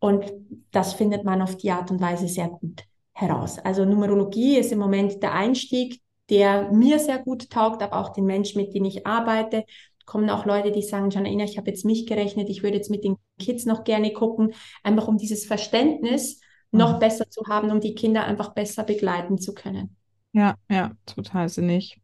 Und 0.00 0.24
das 0.72 0.94
findet 0.94 1.22
man 1.22 1.40
auf 1.40 1.56
die 1.56 1.70
Art 1.70 1.92
und 1.92 2.00
Weise 2.00 2.26
sehr 2.26 2.48
gut 2.48 2.82
heraus. 3.12 3.60
Also 3.60 3.84
Numerologie 3.84 4.56
ist 4.56 4.72
im 4.72 4.80
Moment 4.80 5.22
der 5.22 5.34
Einstieg, 5.34 6.00
der 6.30 6.72
mir 6.72 6.98
sehr 6.98 7.20
gut 7.20 7.48
taugt, 7.48 7.80
aber 7.80 8.00
auch 8.00 8.12
den 8.12 8.24
Menschen, 8.24 8.60
mit 8.60 8.74
denen 8.74 8.86
ich 8.86 9.06
arbeite. 9.06 9.64
Kommen 10.04 10.30
auch 10.30 10.46
Leute, 10.46 10.72
die 10.72 10.82
sagen, 10.82 11.10
Janaina, 11.10 11.44
ich 11.44 11.58
habe 11.58 11.70
jetzt 11.70 11.84
mich 11.84 12.06
gerechnet, 12.06 12.48
ich 12.48 12.64
würde 12.64 12.76
jetzt 12.76 12.90
mit 12.90 13.04
den 13.04 13.18
Kids 13.38 13.66
noch 13.66 13.84
gerne 13.84 14.12
gucken, 14.12 14.52
einfach 14.82 15.06
um 15.06 15.16
dieses 15.16 15.46
Verständnis 15.46 16.40
noch 16.72 16.94
mhm. 16.94 16.98
besser 16.98 17.30
zu 17.30 17.42
haben, 17.46 17.70
um 17.70 17.80
die 17.80 17.94
Kinder 17.94 18.24
einfach 18.24 18.52
besser 18.52 18.82
begleiten 18.82 19.38
zu 19.38 19.54
können. 19.54 19.97
Ja, 20.38 20.54
ja, 20.70 20.92
total 21.04 21.48
sinnig. 21.48 22.00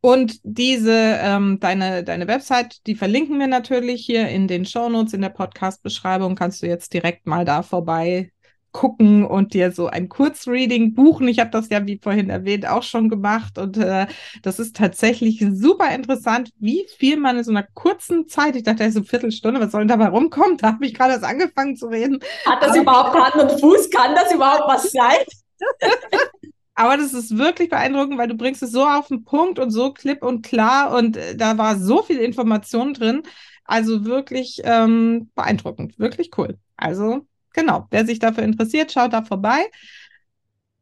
Und 0.00 0.40
diese, 0.42 1.18
ähm, 1.20 1.60
deine, 1.60 2.02
deine 2.02 2.26
Website, 2.26 2.86
die 2.86 2.94
verlinken 2.94 3.38
wir 3.38 3.46
natürlich 3.46 4.06
hier 4.06 4.26
in 4.28 4.48
den 4.48 4.64
Shownotes, 4.64 5.12
in 5.12 5.20
der 5.20 5.28
Podcast-Beschreibung. 5.28 6.34
Kannst 6.34 6.62
du 6.62 6.66
jetzt 6.66 6.94
direkt 6.94 7.26
mal 7.26 7.44
da 7.44 7.62
vorbei 7.62 8.32
gucken 8.72 9.26
und 9.26 9.52
dir 9.52 9.70
so 9.72 9.88
ein 9.88 10.08
Kurzreading 10.08 10.94
buchen. 10.94 11.28
Ich 11.28 11.40
habe 11.40 11.50
das 11.50 11.68
ja, 11.68 11.86
wie 11.86 12.00
vorhin 12.02 12.30
erwähnt, 12.30 12.66
auch 12.66 12.82
schon 12.82 13.10
gemacht. 13.10 13.58
Und 13.58 13.76
äh, 13.76 14.06
das 14.42 14.58
ist 14.58 14.76
tatsächlich 14.76 15.44
super 15.52 15.94
interessant, 15.94 16.52
wie 16.58 16.86
viel 16.96 17.18
man 17.18 17.36
in 17.36 17.44
so 17.44 17.50
einer 17.50 17.66
kurzen 17.74 18.28
Zeit, 18.28 18.56
ich 18.56 18.62
dachte, 18.62 18.78
das 18.78 18.90
ist 18.90 18.96
eine 18.96 19.04
Viertelstunde, 19.04 19.60
was 19.60 19.72
soll 19.72 19.82
denn 19.82 19.88
dabei 19.88 20.08
rumkommen? 20.08 20.56
Da 20.56 20.68
habe 20.68 20.86
ich 20.86 20.94
gerade 20.94 21.12
erst 21.12 21.24
angefangen 21.24 21.76
zu 21.76 21.88
reden. 21.88 22.20
Hat 22.46 22.62
das 22.62 22.70
Aber 22.70 22.80
überhaupt 22.80 23.14
Hand 23.14 23.50
und 23.50 23.60
Fuß? 23.60 23.90
Kann 23.90 24.14
das 24.14 24.32
überhaupt 24.32 24.68
was 24.68 24.90
sein? 24.90 25.18
Aber 26.78 26.96
das 26.96 27.12
ist 27.12 27.36
wirklich 27.36 27.70
beeindruckend, 27.70 28.18
weil 28.18 28.28
du 28.28 28.36
bringst 28.36 28.62
es 28.62 28.70
so 28.70 28.86
auf 28.86 29.08
den 29.08 29.24
Punkt 29.24 29.58
und 29.58 29.72
so 29.72 29.92
klipp 29.92 30.22
und 30.22 30.46
klar 30.46 30.96
und 30.96 31.16
äh, 31.16 31.34
da 31.34 31.58
war 31.58 31.76
so 31.76 32.04
viel 32.04 32.18
Information 32.18 32.94
drin. 32.94 33.24
Also 33.64 34.04
wirklich 34.04 34.60
ähm, 34.62 35.28
beeindruckend, 35.34 35.98
wirklich 35.98 36.30
cool. 36.38 36.56
Also 36.76 37.26
genau, 37.52 37.88
wer 37.90 38.06
sich 38.06 38.20
dafür 38.20 38.44
interessiert, 38.44 38.92
schaut 38.92 39.12
da 39.12 39.24
vorbei. 39.24 39.58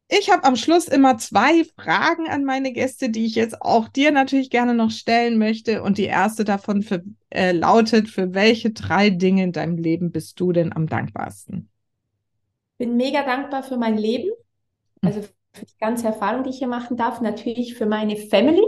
Ich 0.07 0.29
habe 0.29 0.43
am 0.43 0.55
Schluss 0.55 0.87
immer 0.87 1.17
zwei 1.17 1.63
Fragen 1.75 2.27
an 2.29 2.43
meine 2.43 2.73
Gäste, 2.73 3.09
die 3.09 3.25
ich 3.25 3.33
jetzt 3.33 3.59
auch 3.63 3.87
dir 3.87 4.11
natürlich 4.11 4.51
gerne 4.51 4.75
noch 4.75 4.91
stellen 4.91 5.39
möchte. 5.39 5.81
Und 5.81 5.97
die 5.97 6.03
erste 6.03 6.43
davon 6.43 6.83
für, 6.83 7.03
äh, 7.31 7.53
lautet, 7.53 8.07
für 8.07 8.35
welche 8.35 8.69
drei 8.69 9.09
Dinge 9.09 9.43
in 9.45 9.51
deinem 9.51 9.77
Leben 9.77 10.11
bist 10.11 10.39
du 10.39 10.51
denn 10.51 10.73
am 10.73 10.85
dankbarsten? 10.85 11.69
Bin 12.77 12.95
mega 12.97 13.23
dankbar 13.23 13.63
für 13.63 13.77
mein 13.77 13.97
Leben, 13.97 14.29
also 15.01 15.23
für 15.57 15.65
die 15.65 15.77
ganze 15.79 16.07
Erfahrung, 16.07 16.43
die 16.43 16.49
ich 16.51 16.59
hier 16.59 16.67
machen 16.67 16.97
darf, 16.97 17.21
natürlich 17.21 17.75
für 17.75 17.85
meine 17.85 18.15
Family. 18.15 18.65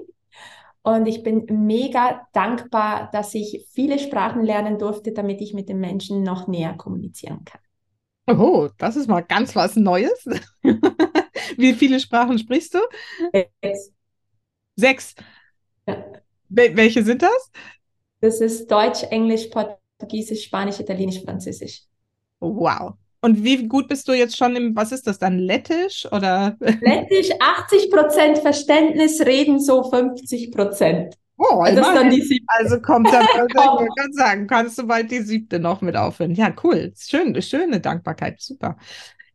Und 0.81 1.07
ich 1.07 1.23
bin 1.23 1.45
mega 1.49 2.27
dankbar, 2.33 3.09
dass 3.11 3.35
ich 3.35 3.67
viele 3.71 3.99
Sprachen 3.99 4.43
lernen 4.43 4.79
durfte, 4.79 5.11
damit 5.11 5.41
ich 5.41 5.53
mit 5.53 5.69
den 5.69 5.79
Menschen 5.79 6.23
noch 6.23 6.47
näher 6.47 6.73
kommunizieren 6.73 7.43
kann. 7.45 7.61
Oh, 8.39 8.69
das 8.77 8.95
ist 8.95 9.07
mal 9.07 9.21
ganz 9.21 9.55
was 9.55 9.75
Neues. 9.75 10.25
Wie 11.57 11.73
viele 11.73 11.99
Sprachen 11.99 12.37
sprichst 12.37 12.75
du? 12.75 12.79
Sechs. 13.61 13.93
Sechs? 14.75 15.15
Ja. 15.87 16.05
welche 16.49 17.03
sind 17.03 17.21
das? 17.21 17.51
Das 18.21 18.39
ist 18.39 18.69
Deutsch, 18.69 19.03
Englisch, 19.03 19.47
Portugiesisch, 19.47 20.43
Spanisch, 20.43 20.79
Italienisch, 20.79 21.21
Französisch. 21.23 21.83
Wow. 22.39 22.93
Und 23.21 23.43
wie 23.43 23.67
gut 23.67 23.87
bist 23.89 24.07
du 24.07 24.13
jetzt 24.13 24.37
schon 24.37 24.55
im, 24.55 24.75
was 24.75 24.91
ist 24.91 25.05
das 25.05 25.19
dann, 25.19 25.39
Lettisch 25.39 26.07
oder? 26.11 26.55
Lettisch 26.59 27.29
80 27.39 27.91
Prozent 27.91 28.37
Verständnis, 28.37 29.19
Reden 29.21 29.59
so 29.59 29.83
50 29.83 30.51
Prozent. 30.51 31.15
Oh, 31.37 31.61
also, 31.61 31.81
ist 31.81 31.87
dann 31.87 32.09
die 32.09 32.21
siebte. 32.21 32.47
also 32.47 32.81
kommt 32.81 33.07
dann, 33.11 33.23
ich 33.47 33.53
kann 33.53 34.13
sagen, 34.13 34.47
kannst 34.47 34.77
du 34.77 34.87
bald 34.87 35.09
die 35.09 35.21
siebte 35.21 35.59
noch 35.59 35.81
mit 35.81 35.95
aufhören. 35.95 36.33
Ja, 36.33 36.53
cool. 36.63 36.93
Schön, 36.97 37.41
schöne 37.41 37.79
Dankbarkeit, 37.79 38.41
super. 38.41 38.77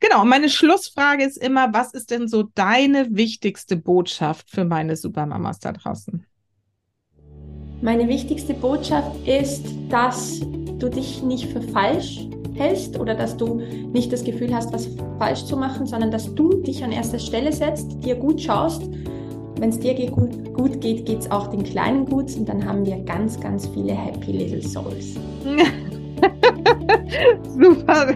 Genau, 0.00 0.24
meine 0.26 0.50
Schlussfrage 0.50 1.24
ist 1.24 1.38
immer, 1.38 1.72
was 1.72 1.94
ist 1.94 2.10
denn 2.10 2.28
so 2.28 2.42
deine 2.42 3.08
wichtigste 3.16 3.76
Botschaft 3.76 4.50
für 4.50 4.64
meine 4.64 4.96
Supermamas 4.96 5.60
da 5.60 5.72
draußen? 5.72 6.26
Meine 7.80 8.06
wichtigste 8.08 8.52
Botschaft 8.52 9.26
ist, 9.26 9.66
dass 9.88 10.40
du 10.40 10.90
dich 10.90 11.22
nicht 11.22 11.50
für 11.52 11.62
falsch 11.62 12.28
hältst 12.54 12.98
oder 12.98 13.14
dass 13.14 13.36
du 13.36 13.60
nicht 13.92 14.12
das 14.12 14.24
Gefühl 14.24 14.54
hast, 14.54 14.72
was 14.72 14.88
falsch 15.18 15.44
zu 15.44 15.56
machen, 15.56 15.86
sondern 15.86 16.10
dass 16.10 16.34
du 16.34 16.54
dich 16.62 16.84
an 16.84 16.92
erster 16.92 17.18
Stelle 17.18 17.52
setzt, 17.52 18.04
dir 18.04 18.14
gut 18.14 18.40
schaust. 18.40 18.82
Wenn 19.58 19.70
es 19.70 19.78
dir 19.78 19.94
gut, 20.10 20.80
geht, 20.80 21.06
geht 21.06 21.20
es 21.20 21.30
auch 21.30 21.48
den 21.48 21.62
Kleinen 21.62 22.06
gut 22.06 22.34
und 22.36 22.48
dann 22.48 22.64
haben 22.64 22.84
wir 22.84 22.98
ganz, 22.98 23.38
ganz 23.40 23.68
viele 23.68 23.92
Happy 23.92 24.32
Little 24.32 24.62
Souls. 24.62 25.14
Super, 27.48 28.14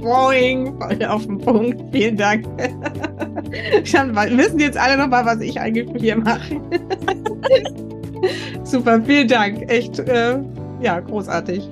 boing, 0.00 0.78
voll 0.78 1.04
auf 1.06 1.26
den 1.26 1.38
Punkt. 1.38 1.82
Vielen 1.92 2.16
Dank. 2.16 2.46
Dann 3.92 4.38
wissen 4.38 4.58
jetzt 4.58 4.78
alle 4.78 4.96
nochmal, 4.96 5.26
was 5.26 5.40
ich 5.40 5.60
eigentlich 5.60 5.88
hier 6.00 6.16
mache. 6.16 6.60
Super, 8.64 9.02
vielen 9.02 9.28
Dank. 9.28 9.70
Echt, 9.70 9.98
äh, 9.98 10.38
ja, 10.80 11.00
großartig. 11.00 11.68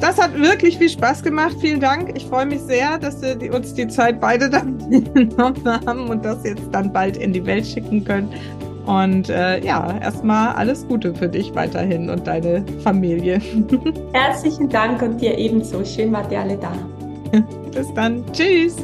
Das 0.00 0.16
hat 0.16 0.38
wirklich 0.38 0.78
viel 0.78 0.88
Spaß 0.88 1.24
gemacht. 1.24 1.56
Vielen 1.60 1.80
Dank. 1.80 2.16
Ich 2.16 2.26
freue 2.26 2.46
mich 2.46 2.60
sehr, 2.60 2.98
dass 2.98 3.20
wir 3.20 3.34
die, 3.34 3.50
uns 3.50 3.74
die 3.74 3.88
Zeit 3.88 4.20
beide 4.20 4.48
dann 4.50 4.78
genommen 5.14 5.64
haben 5.66 6.08
und 6.08 6.24
das 6.24 6.44
jetzt 6.44 6.62
dann 6.70 6.92
bald 6.92 7.16
in 7.16 7.32
die 7.32 7.44
Welt 7.44 7.66
schicken 7.66 8.04
können. 8.04 8.32
Und 8.86 9.28
äh, 9.28 9.62
ja, 9.62 9.98
erstmal 10.00 10.54
alles 10.54 10.86
Gute 10.86 11.14
für 11.14 11.28
dich 11.28 11.54
weiterhin 11.54 12.08
und 12.08 12.26
deine 12.26 12.64
Familie. 12.82 13.40
Herzlichen 14.12 14.68
Dank 14.68 15.02
und 15.02 15.20
dir 15.20 15.36
ebenso. 15.36 15.84
Schön 15.84 16.12
wart 16.12 16.30
ihr 16.32 16.40
alle 16.40 16.56
da. 16.56 16.72
Bis 17.72 17.92
dann. 17.94 18.24
Tschüss. 18.32 18.76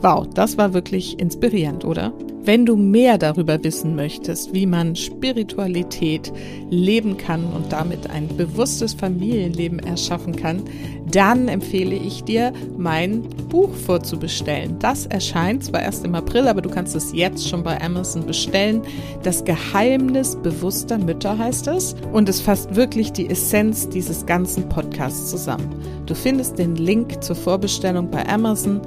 Wow, 0.00 0.26
das 0.34 0.56
war 0.56 0.72
wirklich 0.72 1.18
inspirierend, 1.18 1.84
oder? 1.84 2.12
Wenn 2.46 2.64
du 2.64 2.76
mehr 2.76 3.18
darüber 3.18 3.64
wissen 3.64 3.96
möchtest, 3.96 4.54
wie 4.54 4.66
man 4.66 4.94
Spiritualität 4.94 6.32
leben 6.70 7.16
kann 7.16 7.44
und 7.44 7.72
damit 7.72 8.08
ein 8.08 8.28
bewusstes 8.36 8.94
Familienleben 8.94 9.80
erschaffen 9.80 10.36
kann, 10.36 10.62
dann 11.10 11.48
empfehle 11.48 11.96
ich 11.96 12.22
dir, 12.22 12.52
mein 12.78 13.22
Buch 13.48 13.74
vorzubestellen. 13.74 14.78
Das 14.78 15.06
erscheint 15.06 15.64
zwar 15.64 15.82
erst 15.82 16.04
im 16.04 16.14
April, 16.14 16.46
aber 16.46 16.62
du 16.62 16.70
kannst 16.70 16.94
es 16.94 17.12
jetzt 17.12 17.48
schon 17.48 17.64
bei 17.64 17.82
Amazon 17.82 18.24
bestellen. 18.24 18.82
Das 19.24 19.44
Geheimnis 19.44 20.36
bewusster 20.36 20.98
Mütter 20.98 21.36
heißt 21.36 21.66
es 21.66 21.96
und 22.12 22.28
es 22.28 22.40
fasst 22.40 22.76
wirklich 22.76 23.10
die 23.10 23.28
Essenz 23.28 23.88
dieses 23.88 24.24
ganzen 24.24 24.68
Podcasts 24.68 25.30
zusammen. 25.30 25.74
Du 26.06 26.14
findest 26.14 26.60
den 26.60 26.76
Link 26.76 27.24
zur 27.24 27.34
Vorbestellung 27.34 28.08
bei 28.08 28.24
Amazon 28.28 28.82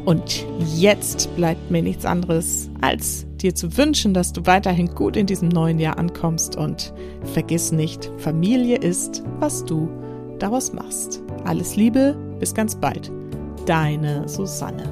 Und 0.04 0.44
jetzt 0.76 1.34
bleibt 1.36 1.70
mir 1.70 1.82
nichts 1.82 2.04
anderes, 2.04 2.70
als 2.80 3.26
dir 3.36 3.54
zu 3.54 3.76
wünschen, 3.76 4.14
dass 4.14 4.32
du 4.32 4.46
weiterhin 4.46 4.94
gut 4.94 5.16
in 5.16 5.26
diesem 5.26 5.48
neuen 5.48 5.78
Jahr 5.78 5.98
ankommst 5.98 6.56
und 6.56 6.92
vergiss 7.32 7.72
nicht, 7.72 8.10
Familie 8.18 8.76
ist, 8.78 9.22
was 9.40 9.64
du 9.64 9.88
daraus 10.38 10.72
machst. 10.72 11.22
Alles 11.44 11.76
Liebe, 11.76 12.16
bis 12.38 12.54
ganz 12.54 12.74
bald. 12.74 13.10
Deine 13.66 14.28
Susanne. 14.28 14.84